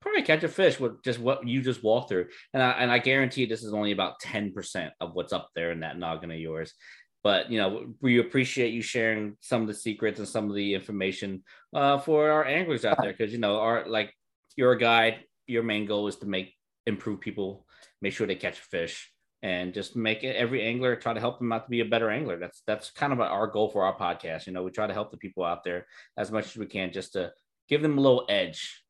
probably 0.00 0.22
catch 0.22 0.44
a 0.44 0.48
fish 0.48 0.78
with 0.78 1.02
just 1.02 1.18
what 1.18 1.46
you 1.48 1.62
just 1.62 1.82
walked 1.82 2.10
through. 2.10 2.26
And 2.52 2.62
I 2.62 2.72
and 2.72 2.90
I 2.90 2.98
guarantee 2.98 3.46
this 3.46 3.62
is 3.62 3.72
only 3.72 3.92
about 3.92 4.20
10% 4.20 4.90
of 5.00 5.14
what's 5.14 5.32
up 5.32 5.50
there 5.54 5.72
in 5.72 5.80
that 5.80 5.98
noggin 5.98 6.30
of 6.30 6.38
yours. 6.38 6.74
But 7.22 7.50
you 7.50 7.58
know, 7.58 7.94
we 8.00 8.18
appreciate 8.18 8.74
you 8.74 8.82
sharing 8.82 9.36
some 9.40 9.62
of 9.62 9.68
the 9.68 9.74
secrets 9.74 10.18
and 10.18 10.28
some 10.28 10.50
of 10.50 10.54
the 10.54 10.74
information 10.74 11.42
uh, 11.74 11.98
for 11.98 12.30
our 12.30 12.44
anglers 12.44 12.84
out 12.84 12.98
there 13.00 13.12
because 13.12 13.32
you 13.32 13.38
know, 13.38 13.58
our 13.58 13.88
like 13.88 14.12
you're 14.56 14.72
a 14.72 14.78
guide. 14.78 15.24
Your 15.46 15.62
main 15.62 15.86
goal 15.86 16.06
is 16.06 16.16
to 16.16 16.26
make 16.26 16.54
improve 16.86 17.20
people, 17.20 17.66
make 18.02 18.12
sure 18.12 18.26
they 18.26 18.34
catch 18.34 18.58
fish, 18.58 19.12
and 19.44 19.74
just 19.74 19.94
make 19.94 20.24
it 20.24 20.36
every 20.36 20.62
angler 20.62 20.96
try 20.96 21.12
to 21.12 21.20
help 21.20 21.38
them 21.38 21.52
out 21.52 21.64
to 21.66 21.70
be 21.70 21.80
a 21.80 21.84
better 21.84 22.10
angler. 22.10 22.38
That's 22.38 22.62
that's 22.66 22.90
kind 22.90 23.12
of 23.12 23.20
our 23.20 23.46
goal 23.46 23.68
for 23.68 23.84
our 23.84 23.94
podcast. 23.94 24.46
You 24.46 24.54
know, 24.54 24.62
we 24.62 24.70
try 24.70 24.86
to 24.86 24.94
help 24.94 25.10
the 25.10 25.18
people 25.18 25.44
out 25.44 25.62
there 25.62 25.86
as 26.16 26.32
much 26.32 26.46
as 26.46 26.56
we 26.56 26.64
can, 26.64 26.92
just 26.92 27.12
to 27.12 27.30
give 27.68 27.82
them 27.82 27.98
a 27.98 28.00
little 28.00 28.24
edge 28.30 28.82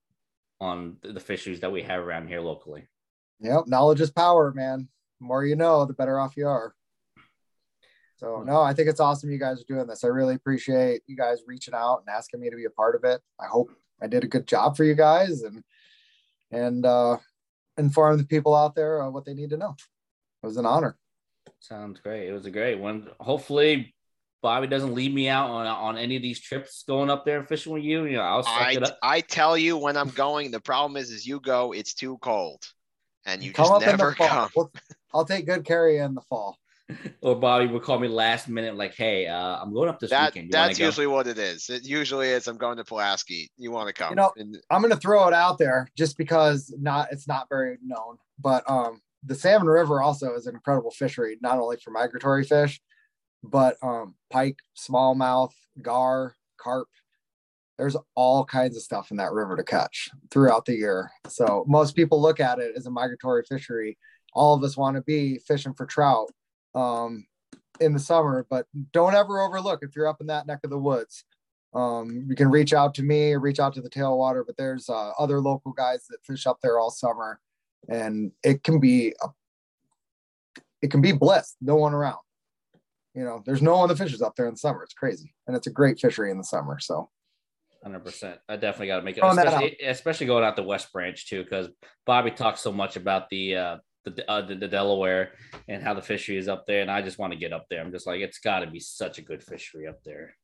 on 0.60 0.96
the 1.02 1.18
fisheries 1.18 1.58
that 1.60 1.72
we 1.72 1.82
have 1.82 2.00
around 2.00 2.28
here 2.28 2.40
locally. 2.40 2.86
Yep. 3.40 3.66
Knowledge 3.66 4.00
is 4.00 4.12
power, 4.12 4.52
man. 4.54 4.88
The 5.18 5.26
more 5.26 5.44
you 5.44 5.56
know, 5.56 5.84
the 5.86 5.92
better 5.92 6.20
off 6.20 6.36
you 6.36 6.46
are. 6.46 6.72
So 8.18 8.44
no, 8.46 8.62
I 8.62 8.74
think 8.74 8.88
it's 8.88 9.00
awesome 9.00 9.32
you 9.32 9.40
guys 9.40 9.60
are 9.60 9.74
doing 9.74 9.88
this. 9.88 10.04
I 10.04 10.06
really 10.06 10.36
appreciate 10.36 11.02
you 11.08 11.16
guys 11.16 11.40
reaching 11.48 11.74
out 11.74 12.04
and 12.06 12.16
asking 12.16 12.38
me 12.38 12.48
to 12.48 12.56
be 12.56 12.64
a 12.64 12.70
part 12.70 12.94
of 12.94 13.02
it. 13.02 13.20
I 13.40 13.46
hope 13.46 13.72
I 14.00 14.06
did 14.06 14.22
a 14.22 14.28
good 14.28 14.46
job 14.46 14.76
for 14.76 14.84
you 14.84 14.94
guys 14.94 15.42
and 15.42 15.64
and 16.52 16.86
uh 16.86 17.16
inform 17.76 18.18
the 18.18 18.24
people 18.24 18.54
out 18.54 18.76
there 18.76 19.02
uh, 19.02 19.10
what 19.10 19.24
they 19.24 19.34
need 19.34 19.50
to 19.50 19.56
know. 19.56 19.74
It 20.44 20.48
was 20.48 20.58
an 20.58 20.66
honor. 20.66 20.98
Sounds 21.60 22.00
great. 22.00 22.28
It 22.28 22.32
was 22.34 22.44
a 22.44 22.50
great 22.50 22.78
one. 22.78 23.08
Hopefully, 23.18 23.94
Bobby 24.42 24.66
doesn't 24.66 24.94
leave 24.94 25.14
me 25.14 25.26
out 25.26 25.48
on 25.48 25.66
on 25.66 25.96
any 25.96 26.16
of 26.16 26.22
these 26.22 26.38
trips 26.38 26.84
going 26.86 27.08
up 27.08 27.24
there 27.24 27.42
fishing 27.44 27.72
with 27.72 27.82
you. 27.82 28.04
You 28.04 28.16
know, 28.18 28.22
I'll 28.22 28.42
suck 28.42 28.52
I, 28.60 28.72
it 28.72 28.82
up. 28.82 28.98
I 29.02 29.20
tell 29.22 29.56
you 29.56 29.78
when 29.78 29.96
I'm 29.96 30.10
going, 30.10 30.50
the 30.50 30.60
problem 30.60 30.98
is, 30.98 31.10
is 31.10 31.26
you 31.26 31.40
go, 31.40 31.72
it's 31.72 31.94
too 31.94 32.18
cold, 32.18 32.62
and 33.24 33.42
you 33.42 33.54
Come 33.54 33.64
just 33.64 33.72
up 33.72 33.82
in 33.84 33.86
never 33.86 34.10
the 34.10 34.16
fall. 34.16 34.28
come. 34.28 34.50
We'll- 34.54 34.72
I'll 35.14 35.24
take 35.24 35.46
good 35.46 35.64
care 35.64 35.88
of 35.88 35.94
you 35.94 36.02
in 36.02 36.14
the 36.14 36.20
fall. 36.22 36.58
Or 37.22 37.34
Bobby 37.34 37.66
would 37.66 37.82
call 37.82 37.98
me 37.98 38.08
last 38.08 38.46
minute, 38.46 38.76
like, 38.76 38.94
"Hey, 38.94 39.26
uh, 39.26 39.56
I'm 39.62 39.72
going 39.72 39.88
up 39.88 39.98
this 39.98 40.10
That 40.10 40.34
weekend. 40.34 40.48
You 40.48 40.52
that's 40.52 40.78
usually 40.78 41.06
what 41.06 41.26
it 41.26 41.38
is. 41.38 41.70
It 41.70 41.86
usually 41.86 42.28
is. 42.28 42.46
I'm 42.46 42.58
going 42.58 42.76
to 42.76 42.84
Pulaski. 42.84 43.50
You 43.56 43.70
want 43.70 43.86
to 43.88 43.94
come? 43.94 44.10
You 44.10 44.16
know, 44.16 44.32
And 44.36 44.58
I'm 44.68 44.82
gonna 44.82 44.96
throw 44.96 45.26
it 45.26 45.32
out 45.32 45.56
there 45.56 45.88
just 45.96 46.18
because 46.18 46.74
not 46.78 47.08
it's 47.10 47.26
not 47.26 47.48
very 47.48 47.78
known. 47.82 48.18
But 48.38 48.68
um 48.68 49.00
the 49.24 49.34
Salmon 49.34 49.68
River 49.68 50.02
also 50.02 50.34
is 50.34 50.46
an 50.46 50.54
incredible 50.54 50.90
fishery, 50.90 51.38
not 51.40 51.58
only 51.58 51.76
for 51.76 51.90
migratory 51.90 52.44
fish, 52.44 52.80
but 53.42 53.76
um, 53.82 54.14
pike, 54.30 54.58
smallmouth, 54.76 55.52
gar, 55.82 56.34
carp. 56.56 56.88
There's 57.78 57.96
all 58.14 58.44
kinds 58.44 58.76
of 58.76 58.82
stuff 58.82 59.10
in 59.10 59.16
that 59.16 59.32
river 59.32 59.56
to 59.56 59.64
catch 59.64 60.10
throughout 60.30 60.64
the 60.64 60.74
year. 60.74 61.10
So 61.28 61.64
most 61.66 61.96
people 61.96 62.20
look 62.20 62.38
at 62.40 62.58
it 62.58 62.74
as 62.76 62.86
a 62.86 62.90
migratory 62.90 63.42
fishery. 63.48 63.98
All 64.32 64.54
of 64.54 64.62
us 64.62 64.76
want 64.76 64.96
to 64.96 65.02
be 65.02 65.38
fishing 65.38 65.74
for 65.74 65.86
trout 65.86 66.30
um, 66.74 67.26
in 67.80 67.92
the 67.92 67.98
summer, 67.98 68.46
but 68.48 68.66
don't 68.92 69.14
ever 69.14 69.40
overlook 69.40 69.80
if 69.82 69.96
you're 69.96 70.06
up 70.06 70.20
in 70.20 70.28
that 70.28 70.46
neck 70.46 70.60
of 70.64 70.70
the 70.70 70.78
woods. 70.78 71.24
Um, 71.74 72.26
you 72.28 72.36
can 72.36 72.50
reach 72.50 72.72
out 72.72 72.94
to 72.94 73.02
me 73.02 73.34
reach 73.34 73.58
out 73.58 73.74
to 73.74 73.80
the 73.80 73.90
tailwater, 73.90 74.44
but 74.46 74.56
there's 74.56 74.88
uh, 74.88 75.10
other 75.18 75.40
local 75.40 75.72
guys 75.72 76.06
that 76.08 76.24
fish 76.24 76.46
up 76.46 76.60
there 76.62 76.78
all 76.78 76.90
summer, 76.90 77.40
and 77.88 78.32
it 78.42 78.62
can 78.62 78.80
be 78.80 79.14
a, 79.22 79.28
it 80.82 80.90
can 80.90 81.00
be 81.00 81.12
blessed. 81.12 81.56
No 81.60 81.76
one 81.76 81.94
around. 81.94 82.18
You 83.14 83.24
know, 83.24 83.42
there's 83.46 83.62
no 83.62 83.82
other 83.82 83.94
that 83.94 84.02
fishes 84.02 84.22
up 84.22 84.34
there 84.36 84.46
in 84.46 84.54
the 84.54 84.58
summer. 84.58 84.82
It's 84.82 84.94
crazy, 84.94 85.34
and 85.46 85.56
it's 85.56 85.66
a 85.66 85.70
great 85.70 86.00
fishery 86.00 86.30
in 86.30 86.38
the 86.38 86.44
summer. 86.44 86.78
So 86.80 87.10
Hundred 87.84 88.02
percent. 88.02 88.38
I 88.48 88.56
definitely 88.56 88.86
got 88.86 89.00
to 89.00 89.02
make 89.02 89.18
it, 89.18 89.22
especially, 89.22 89.76
especially, 89.84 90.26
going 90.26 90.42
out 90.42 90.56
the 90.56 90.62
West 90.62 90.90
Branch 90.90 91.28
too, 91.28 91.44
because 91.44 91.68
Bobby 92.06 92.30
talks 92.30 92.62
so 92.62 92.72
much 92.72 92.96
about 92.96 93.28
the 93.28 93.56
uh, 93.56 93.76
the, 94.06 94.30
uh, 94.30 94.40
the, 94.40 94.54
the 94.54 94.68
Delaware 94.68 95.32
and 95.68 95.82
how 95.82 95.92
the 95.92 96.00
fishery 96.00 96.38
is 96.38 96.48
up 96.48 96.64
there, 96.66 96.80
and 96.80 96.90
I 96.90 97.02
just 97.02 97.18
want 97.18 97.34
to 97.34 97.38
get 97.38 97.52
up 97.52 97.66
there. 97.68 97.82
I'm 97.82 97.92
just 97.92 98.06
like, 98.06 98.22
it's 98.22 98.38
got 98.38 98.60
to 98.60 98.66
be 98.66 98.80
such 98.80 99.18
a 99.18 99.22
good 99.22 99.42
fishery 99.42 99.86
up 99.86 99.98
there. 100.02 100.34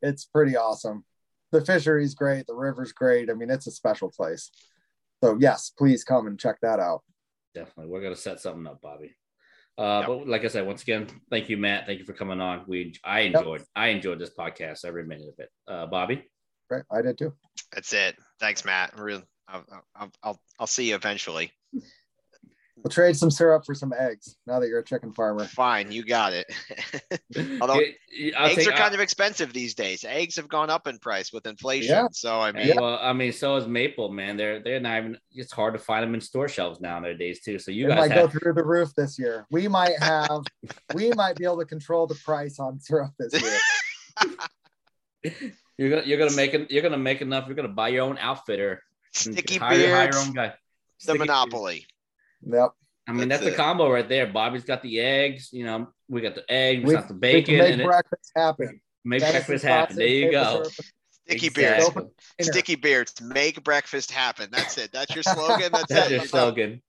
It's 0.00 0.24
pretty 0.24 0.56
awesome. 0.56 1.04
The 1.52 1.60
fishery's 1.60 2.14
great. 2.14 2.46
The 2.46 2.54
river's 2.54 2.92
great. 2.92 3.28
I 3.28 3.34
mean, 3.34 3.50
it's 3.50 3.66
a 3.66 3.72
special 3.72 4.10
place. 4.10 4.50
So 5.22 5.36
yes, 5.40 5.72
please 5.76 6.04
come 6.04 6.26
and 6.26 6.38
check 6.38 6.56
that 6.62 6.80
out. 6.80 7.02
Definitely, 7.54 7.86
we're 7.86 8.02
gonna 8.02 8.16
set 8.16 8.40
something 8.40 8.66
up, 8.66 8.80
Bobby. 8.80 9.16
Uh, 9.78 9.98
yep. 10.00 10.06
But 10.06 10.28
like 10.28 10.44
I 10.44 10.48
said, 10.48 10.66
once 10.66 10.82
again, 10.82 11.06
thank 11.30 11.48
you, 11.48 11.56
Matt. 11.56 11.86
Thank 11.86 11.98
you 11.98 12.04
for 12.04 12.14
coming 12.14 12.40
on. 12.40 12.64
We 12.66 12.94
I 13.04 13.20
enjoyed 13.20 13.60
yep. 13.60 13.68
I 13.76 13.88
enjoyed 13.88 14.18
this 14.18 14.30
podcast 14.38 14.84
every 14.84 15.04
minute 15.04 15.28
of 15.28 15.38
it. 15.38 15.50
Uh, 15.68 15.86
Bobby, 15.86 16.24
right? 16.70 16.84
I 16.90 17.02
did 17.02 17.18
too. 17.18 17.34
That's 17.72 17.92
it. 17.92 18.16
Thanks, 18.40 18.64
Matt. 18.64 18.98
Real. 18.98 19.22
I'll, 19.48 19.64
I'll, 19.94 20.12
I'll, 20.22 20.40
I'll 20.58 20.66
see 20.66 20.88
you 20.88 20.96
eventually. 20.96 21.52
We'll 22.82 22.90
trade 22.90 23.16
some 23.16 23.30
syrup 23.30 23.64
for 23.64 23.74
some 23.74 23.92
eggs 23.98 24.36
now 24.46 24.60
that 24.60 24.68
you're 24.68 24.80
a 24.80 24.84
chicken 24.84 25.10
farmer. 25.10 25.44
Fine, 25.46 25.92
you 25.92 26.04
got 26.04 26.34
it. 26.34 26.46
Although 27.60 27.80
I'll 28.36 28.50
eggs 28.50 28.56
take, 28.56 28.68
are 28.68 28.76
kind 28.76 28.94
of 28.94 29.00
expensive 29.00 29.52
these 29.54 29.74
days. 29.74 30.04
Eggs 30.04 30.36
have 30.36 30.48
gone 30.48 30.68
up 30.68 30.86
in 30.86 30.98
price 30.98 31.32
with 31.32 31.46
inflation. 31.46 31.94
Yeah. 31.94 32.08
So 32.12 32.38
I 32.38 32.52
mean, 32.52 32.74
well, 32.76 32.98
I 33.00 33.14
mean, 33.14 33.32
so 33.32 33.56
is 33.56 33.66
maple, 33.66 34.10
man. 34.10 34.36
They're 34.36 34.62
they're 34.62 34.78
not 34.78 34.98
even. 34.98 35.18
It's 35.32 35.52
hard 35.52 35.72
to 35.72 35.80
find 35.80 36.02
them 36.02 36.14
in 36.14 36.20
store 36.20 36.48
shelves 36.48 36.78
nowadays 36.80 37.40
too. 37.40 37.58
So 37.58 37.70
you 37.70 37.86
it 37.86 37.88
guys 37.88 37.98
might 37.98 38.12
have... 38.12 38.32
go 38.32 38.38
through 38.38 38.52
the 38.52 38.64
roof 38.64 38.94
this 38.94 39.18
year. 39.18 39.46
We 39.50 39.68
might 39.68 39.98
have. 40.00 40.42
we 40.94 41.10
might 41.12 41.36
be 41.36 41.44
able 41.44 41.58
to 41.58 41.66
control 41.66 42.06
the 42.06 42.16
price 42.16 42.60
on 42.60 42.78
syrup 42.78 43.12
this 43.18 43.40
year. 43.40 43.58
you're 45.78 45.90
gonna 45.90 46.02
you're 46.04 46.18
gonna 46.18 46.36
make 46.36 46.52
it. 46.52 46.70
You're 46.70 46.82
gonna 46.82 46.98
make 46.98 47.22
enough. 47.22 47.46
You're 47.46 47.56
gonna 47.56 47.68
buy 47.68 47.88
your 47.88 48.04
own 48.04 48.18
outfitter. 48.18 48.82
Sticky 49.12 49.58
beer. 49.58 49.94
Hire 49.94 50.10
your 50.12 50.18
own 50.18 50.32
guy. 50.34 50.48
The 50.48 50.54
Sticky 50.98 51.18
monopoly. 51.20 51.86
Yep. 52.46 52.72
I 53.08 53.12
mean, 53.12 53.28
that's, 53.28 53.44
that's 53.44 53.54
a 53.54 53.56
combo 53.56 53.90
right 53.90 54.08
there. 54.08 54.26
Bobby's 54.26 54.64
got 54.64 54.82
the 54.82 55.00
eggs. 55.00 55.50
You 55.52 55.64
know, 55.64 55.88
we 56.08 56.20
got 56.20 56.34
the 56.34 56.50
eggs, 56.50 56.84
we, 56.84 56.94
got 56.94 57.08
the 57.08 57.14
bacon. 57.14 57.58
make 57.58 57.86
breakfast 57.86 58.32
it, 58.34 58.40
happen. 58.40 58.80
Make 59.04 59.20
breakfast 59.20 59.64
happen. 59.64 59.96
There 59.96 60.06
you 60.06 60.30
go. 60.32 60.64
Sticky 61.28 61.46
exactly. 61.46 62.02
beards. 62.02 62.48
Sticky 62.48 62.74
beards. 62.76 63.20
Make 63.20 63.62
breakfast 63.62 64.10
happen. 64.10 64.48
That's 64.50 64.78
it. 64.78 64.92
That's 64.92 65.14
your 65.14 65.22
slogan. 65.22 65.70
That's, 65.72 65.86
that's 65.88 66.10
your 66.10 66.24
slogan. 66.24 66.82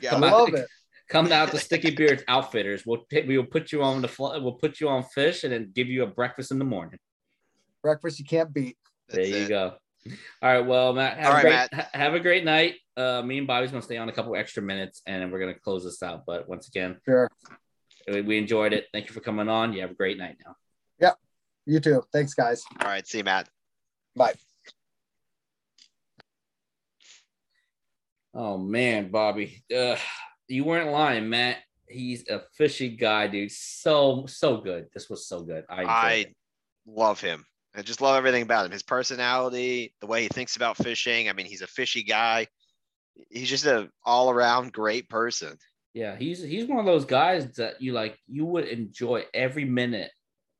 Yeah, 0.00 0.10
come 0.10 0.24
I 0.24 0.28
out, 0.28 0.32
love 0.32 0.54
it. 0.54 0.66
Come 1.08 1.32
out 1.32 1.50
to 1.50 1.58
Sticky 1.58 1.90
Beards 1.90 2.22
Outfitters. 2.28 2.86
We'll 2.86 3.04
we 3.12 3.36
will 3.36 3.44
put 3.44 3.72
you 3.72 3.82
on 3.82 4.00
the 4.00 4.10
we'll 4.18 4.52
put 4.52 4.80
you 4.80 4.88
on 4.88 5.02
fish 5.02 5.44
and 5.44 5.52
then 5.52 5.70
give 5.74 5.88
you 5.88 6.02
a 6.04 6.06
breakfast 6.06 6.50
in 6.50 6.58
the 6.58 6.64
morning. 6.64 6.98
Breakfast 7.82 8.18
you 8.18 8.24
can't 8.24 8.52
beat. 8.52 8.78
That's 9.08 9.28
there 9.28 9.38
you 9.38 9.44
it. 9.44 9.48
go. 9.48 9.74
All 10.42 10.52
right. 10.52 10.60
Well, 10.60 10.92
Matt, 10.92 11.18
have, 11.18 11.26
All 11.26 11.32
a, 11.32 11.34
right, 11.34 11.42
great, 11.42 11.72
Matt. 11.72 11.94
have 11.94 12.14
a 12.14 12.20
great 12.20 12.44
night. 12.44 12.74
Uh, 12.96 13.22
me 13.22 13.38
and 13.38 13.46
Bobby's 13.46 13.70
going 13.70 13.80
to 13.80 13.84
stay 13.84 13.96
on 13.96 14.08
a 14.08 14.12
couple 14.12 14.36
extra 14.36 14.62
minutes 14.62 15.02
and 15.06 15.22
then 15.22 15.30
we're 15.30 15.38
going 15.38 15.54
to 15.54 15.60
close 15.60 15.84
this 15.84 16.02
out. 16.02 16.24
But 16.26 16.48
once 16.48 16.68
again, 16.68 16.98
sure. 17.04 17.30
We 18.06 18.36
enjoyed 18.36 18.74
it. 18.74 18.86
Thank 18.92 19.08
you 19.08 19.14
for 19.14 19.20
coming 19.20 19.48
on. 19.48 19.72
You 19.72 19.80
have 19.80 19.92
a 19.92 19.94
great 19.94 20.18
night 20.18 20.36
now. 20.44 20.56
Yep. 21.00 21.16
You 21.66 21.80
too. 21.80 22.04
Thanks, 22.12 22.34
guys. 22.34 22.62
All 22.82 22.88
right. 22.88 23.06
See 23.06 23.18
you, 23.18 23.24
Matt. 23.24 23.48
Bye. 24.14 24.34
Oh, 28.34 28.58
man, 28.58 29.10
Bobby. 29.10 29.64
Uh, 29.74 29.96
you 30.48 30.64
weren't 30.64 30.90
lying, 30.90 31.30
Matt. 31.30 31.58
He's 31.88 32.28
a 32.28 32.42
fishy 32.52 32.90
guy, 32.90 33.26
dude. 33.28 33.52
So, 33.52 34.26
so 34.26 34.58
good. 34.58 34.88
This 34.92 35.08
was 35.08 35.26
so 35.26 35.42
good. 35.42 35.64
I, 35.68 35.84
I 35.84 36.26
love 36.86 37.20
him. 37.20 37.46
I 37.76 37.82
just 37.82 38.00
love 38.00 38.16
everything 38.16 38.42
about 38.42 38.66
him. 38.66 38.72
His 38.72 38.82
personality, 38.82 39.94
the 40.00 40.06
way 40.06 40.22
he 40.22 40.28
thinks 40.28 40.56
about 40.56 40.76
fishing. 40.76 41.28
I 41.28 41.32
mean, 41.32 41.46
he's 41.46 41.62
a 41.62 41.66
fishy 41.66 42.02
guy. 42.02 42.46
He's 43.30 43.50
just 43.50 43.66
an 43.66 43.90
all 44.04 44.30
around 44.30 44.72
great 44.72 45.08
person. 45.08 45.56
Yeah, 45.92 46.16
he's 46.16 46.42
he's 46.42 46.66
one 46.66 46.80
of 46.80 46.86
those 46.86 47.04
guys 47.04 47.52
that 47.56 47.80
you 47.80 47.92
like. 47.92 48.18
You 48.26 48.44
would 48.46 48.66
enjoy 48.66 49.24
every 49.32 49.64
minute 49.64 50.10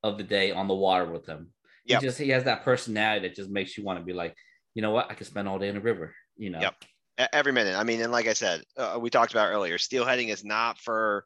of 0.03 0.19
the 0.19 0.25
day 0.25 0.53
on 0.53 0.69
the 0.69 0.75
water 0.75 1.07
with 1.11 1.27
him. 1.27 1.53
Yeah, 1.85 2.01
just 2.01 2.19
he 2.19 2.29
has 2.31 2.45
that 2.45 2.65
personality 2.65 3.29
that 3.29 3.35
just 3.35 3.51
makes 3.51 3.77
you 3.77 3.85
want 3.85 3.99
to 3.99 4.05
be 4.05 4.13
like, 4.13 4.35
you 4.75 4.83
know 4.83 4.91
what, 4.91 5.11
I 5.11 5.15
could 5.15 5.27
spend 5.27 5.49
all 5.49 5.59
day 5.59 5.69
in 5.69 5.75
the 5.75 5.81
river. 5.81 6.15
You 6.37 6.51
know. 6.51 6.61
Yep. 6.61 6.75
Every 7.33 7.53
minute. 7.53 7.77
I 7.77 7.85
mean, 7.85 8.01
and 8.01 8.11
like 8.11 8.27
I 8.27 8.33
said, 8.33 8.63
uh, 8.77 8.99
we 9.01 9.09
talked 9.09 9.33
about 9.33 9.53
earlier, 9.53 9.79
steelheading 9.79 10.31
is 10.31 10.45
not 10.45 10.79
for 10.79 11.25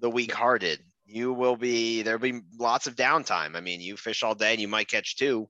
the 0.00 0.10
weak-hearted 0.10 0.80
you 1.12 1.32
will 1.32 1.56
be 1.56 2.02
there'll 2.02 2.18
be 2.18 2.40
lots 2.58 2.86
of 2.86 2.96
downtime. 2.96 3.56
I 3.56 3.60
mean, 3.60 3.80
you 3.80 3.96
fish 3.96 4.22
all 4.22 4.34
day 4.34 4.52
and 4.52 4.60
you 4.60 4.68
might 4.68 4.88
catch 4.88 5.16
two. 5.16 5.48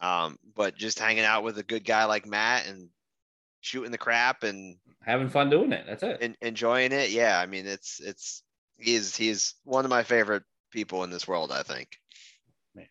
Um, 0.00 0.36
but 0.54 0.76
just 0.76 0.98
hanging 0.98 1.24
out 1.24 1.44
with 1.44 1.58
a 1.58 1.62
good 1.62 1.84
guy 1.84 2.04
like 2.04 2.26
Matt 2.26 2.66
and 2.66 2.88
shooting 3.60 3.92
the 3.92 3.98
crap 3.98 4.42
and 4.42 4.76
having 5.02 5.28
fun 5.28 5.48
doing 5.48 5.72
it. 5.72 5.84
That's 5.86 6.02
it. 6.02 6.18
And 6.20 6.36
enjoying 6.42 6.92
it. 6.92 7.10
Yeah. 7.10 7.38
I 7.38 7.46
mean, 7.46 7.66
it's 7.66 8.00
it's 8.00 8.42
he's 8.76 9.16
he's 9.16 9.54
one 9.64 9.84
of 9.84 9.90
my 9.90 10.02
favorite 10.02 10.42
people 10.70 11.04
in 11.04 11.10
this 11.10 11.26
world, 11.26 11.52
I 11.52 11.62
think. 11.62 11.88
Man. 12.74 12.86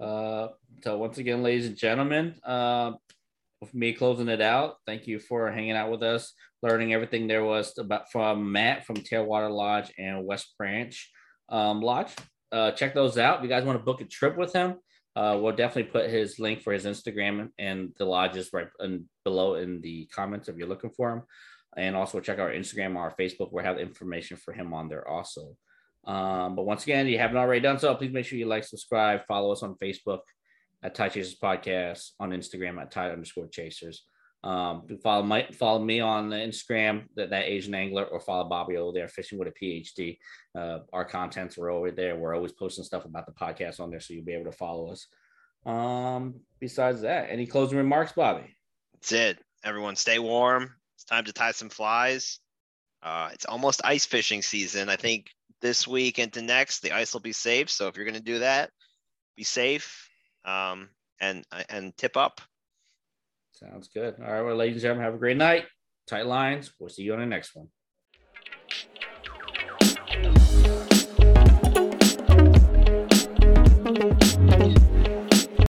Uh 0.00 0.48
so 0.82 0.98
once 0.98 1.18
again, 1.18 1.42
ladies 1.42 1.66
and 1.66 1.76
gentlemen, 1.76 2.34
uh 2.44 2.92
with 3.60 3.74
me 3.74 3.92
closing 3.92 4.28
it 4.28 4.40
out, 4.40 4.76
thank 4.86 5.06
you 5.06 5.18
for 5.18 5.50
hanging 5.52 5.72
out 5.72 5.90
with 5.90 6.02
us 6.02 6.32
learning 6.62 6.92
everything 6.92 7.26
there 7.26 7.44
was 7.44 7.76
about 7.78 8.10
from 8.10 8.52
Matt 8.52 8.86
from 8.86 8.96
Tailwater 8.96 9.50
Lodge 9.50 9.92
and 9.98 10.24
West 10.24 10.54
Branch 10.58 11.10
um, 11.48 11.80
Lodge. 11.80 12.14
Uh, 12.52 12.70
check 12.72 12.94
those 12.94 13.18
out. 13.18 13.38
If 13.38 13.44
you 13.44 13.48
guys 13.48 13.64
want 13.64 13.78
to 13.78 13.84
book 13.84 14.00
a 14.00 14.04
trip 14.04 14.36
with 14.36 14.52
him, 14.52 14.76
uh, 15.16 15.38
we'll 15.40 15.54
definitely 15.54 15.90
put 15.90 16.10
his 16.10 16.38
link 16.38 16.62
for 16.62 16.72
his 16.72 16.84
Instagram 16.84 17.50
and 17.58 17.92
the 17.98 18.04
lodges 18.04 18.50
right 18.52 18.68
in, 18.80 19.06
below 19.24 19.54
in 19.54 19.80
the 19.80 20.06
comments 20.06 20.48
if 20.48 20.56
you're 20.56 20.68
looking 20.68 20.90
for 20.90 21.12
him. 21.12 21.22
And 21.76 21.94
also 21.96 22.20
check 22.20 22.38
our 22.38 22.50
Instagram 22.50 22.96
or 22.96 23.02
our 23.02 23.14
Facebook. 23.16 23.52
We'll 23.52 23.64
have 23.64 23.78
information 23.78 24.36
for 24.36 24.52
him 24.52 24.74
on 24.74 24.88
there 24.88 25.06
also. 25.06 25.56
Um, 26.04 26.56
but 26.56 26.64
once 26.64 26.82
again, 26.82 27.06
if 27.06 27.12
you 27.12 27.18
haven't 27.18 27.36
already 27.36 27.60
done 27.60 27.78
so, 27.78 27.94
please 27.94 28.12
make 28.12 28.26
sure 28.26 28.38
you 28.38 28.46
like, 28.46 28.64
subscribe, 28.64 29.20
follow 29.26 29.52
us 29.52 29.62
on 29.62 29.76
Facebook 29.76 30.20
at 30.82 30.94
Tide 30.94 31.12
Chasers 31.12 31.36
Podcast, 31.38 32.10
on 32.18 32.30
Instagram 32.30 32.80
at 32.80 32.90
Tide 32.90 33.12
underscore 33.12 33.48
Chasers. 33.48 34.04
Um, 34.42 34.86
follow 35.02 35.22
my 35.22 35.46
follow 35.52 35.80
me 35.84 36.00
on 36.00 36.30
the 36.30 36.36
Instagram, 36.36 37.04
that, 37.16 37.30
that 37.30 37.44
Asian 37.44 37.74
angler, 37.74 38.04
or 38.04 38.20
follow 38.20 38.48
Bobby 38.48 38.76
over 38.76 38.92
there, 38.92 39.08
fishing 39.08 39.38
with 39.38 39.48
a 39.48 39.52
PhD. 39.52 40.18
Uh, 40.58 40.78
our 40.92 41.04
contents 41.04 41.58
are 41.58 41.68
over 41.68 41.90
there. 41.90 42.16
We're 42.16 42.34
always 42.34 42.52
posting 42.52 42.84
stuff 42.84 43.04
about 43.04 43.26
the 43.26 43.32
podcast 43.32 43.80
on 43.80 43.90
there, 43.90 44.00
so 44.00 44.14
you'll 44.14 44.24
be 44.24 44.32
able 44.32 44.50
to 44.50 44.56
follow 44.56 44.90
us. 44.90 45.06
Um, 45.66 46.40
besides 46.58 47.02
that, 47.02 47.28
any 47.30 47.46
closing 47.46 47.76
remarks, 47.76 48.12
Bobby? 48.12 48.54
That's 48.94 49.12
it. 49.12 49.38
Everyone, 49.62 49.94
stay 49.94 50.18
warm. 50.18 50.74
It's 50.96 51.04
time 51.04 51.24
to 51.26 51.32
tie 51.32 51.52
some 51.52 51.68
flies. 51.68 52.40
Uh, 53.02 53.30
it's 53.32 53.44
almost 53.44 53.82
ice 53.84 54.06
fishing 54.06 54.40
season. 54.40 54.88
I 54.88 54.96
think 54.96 55.30
this 55.60 55.86
week 55.86 56.18
into 56.18 56.40
next, 56.40 56.80
the 56.80 56.92
ice 56.92 57.12
will 57.12 57.20
be 57.20 57.32
safe. 57.32 57.70
So 57.70 57.88
if 57.88 57.96
you're 57.96 58.06
going 58.06 58.14
to 58.14 58.20
do 58.22 58.38
that, 58.38 58.70
be 59.36 59.44
safe 59.44 60.08
um, 60.44 60.88
and 61.20 61.44
and 61.68 61.96
tip 61.96 62.16
up. 62.16 62.40
Sounds 63.62 63.88
good. 63.88 64.14
All 64.18 64.32
right, 64.32 64.42
well, 64.42 64.56
ladies 64.56 64.76
and 64.76 64.82
gentlemen, 64.82 65.04
have 65.04 65.14
a 65.14 65.18
great 65.18 65.36
night. 65.36 65.66
Tight 66.06 66.26
lines. 66.26 66.72
We'll 66.78 66.88
see 66.88 67.02
you 67.02 67.12
on 67.12 67.20
the 67.20 67.26
next 67.26 67.54
one. 67.54 67.68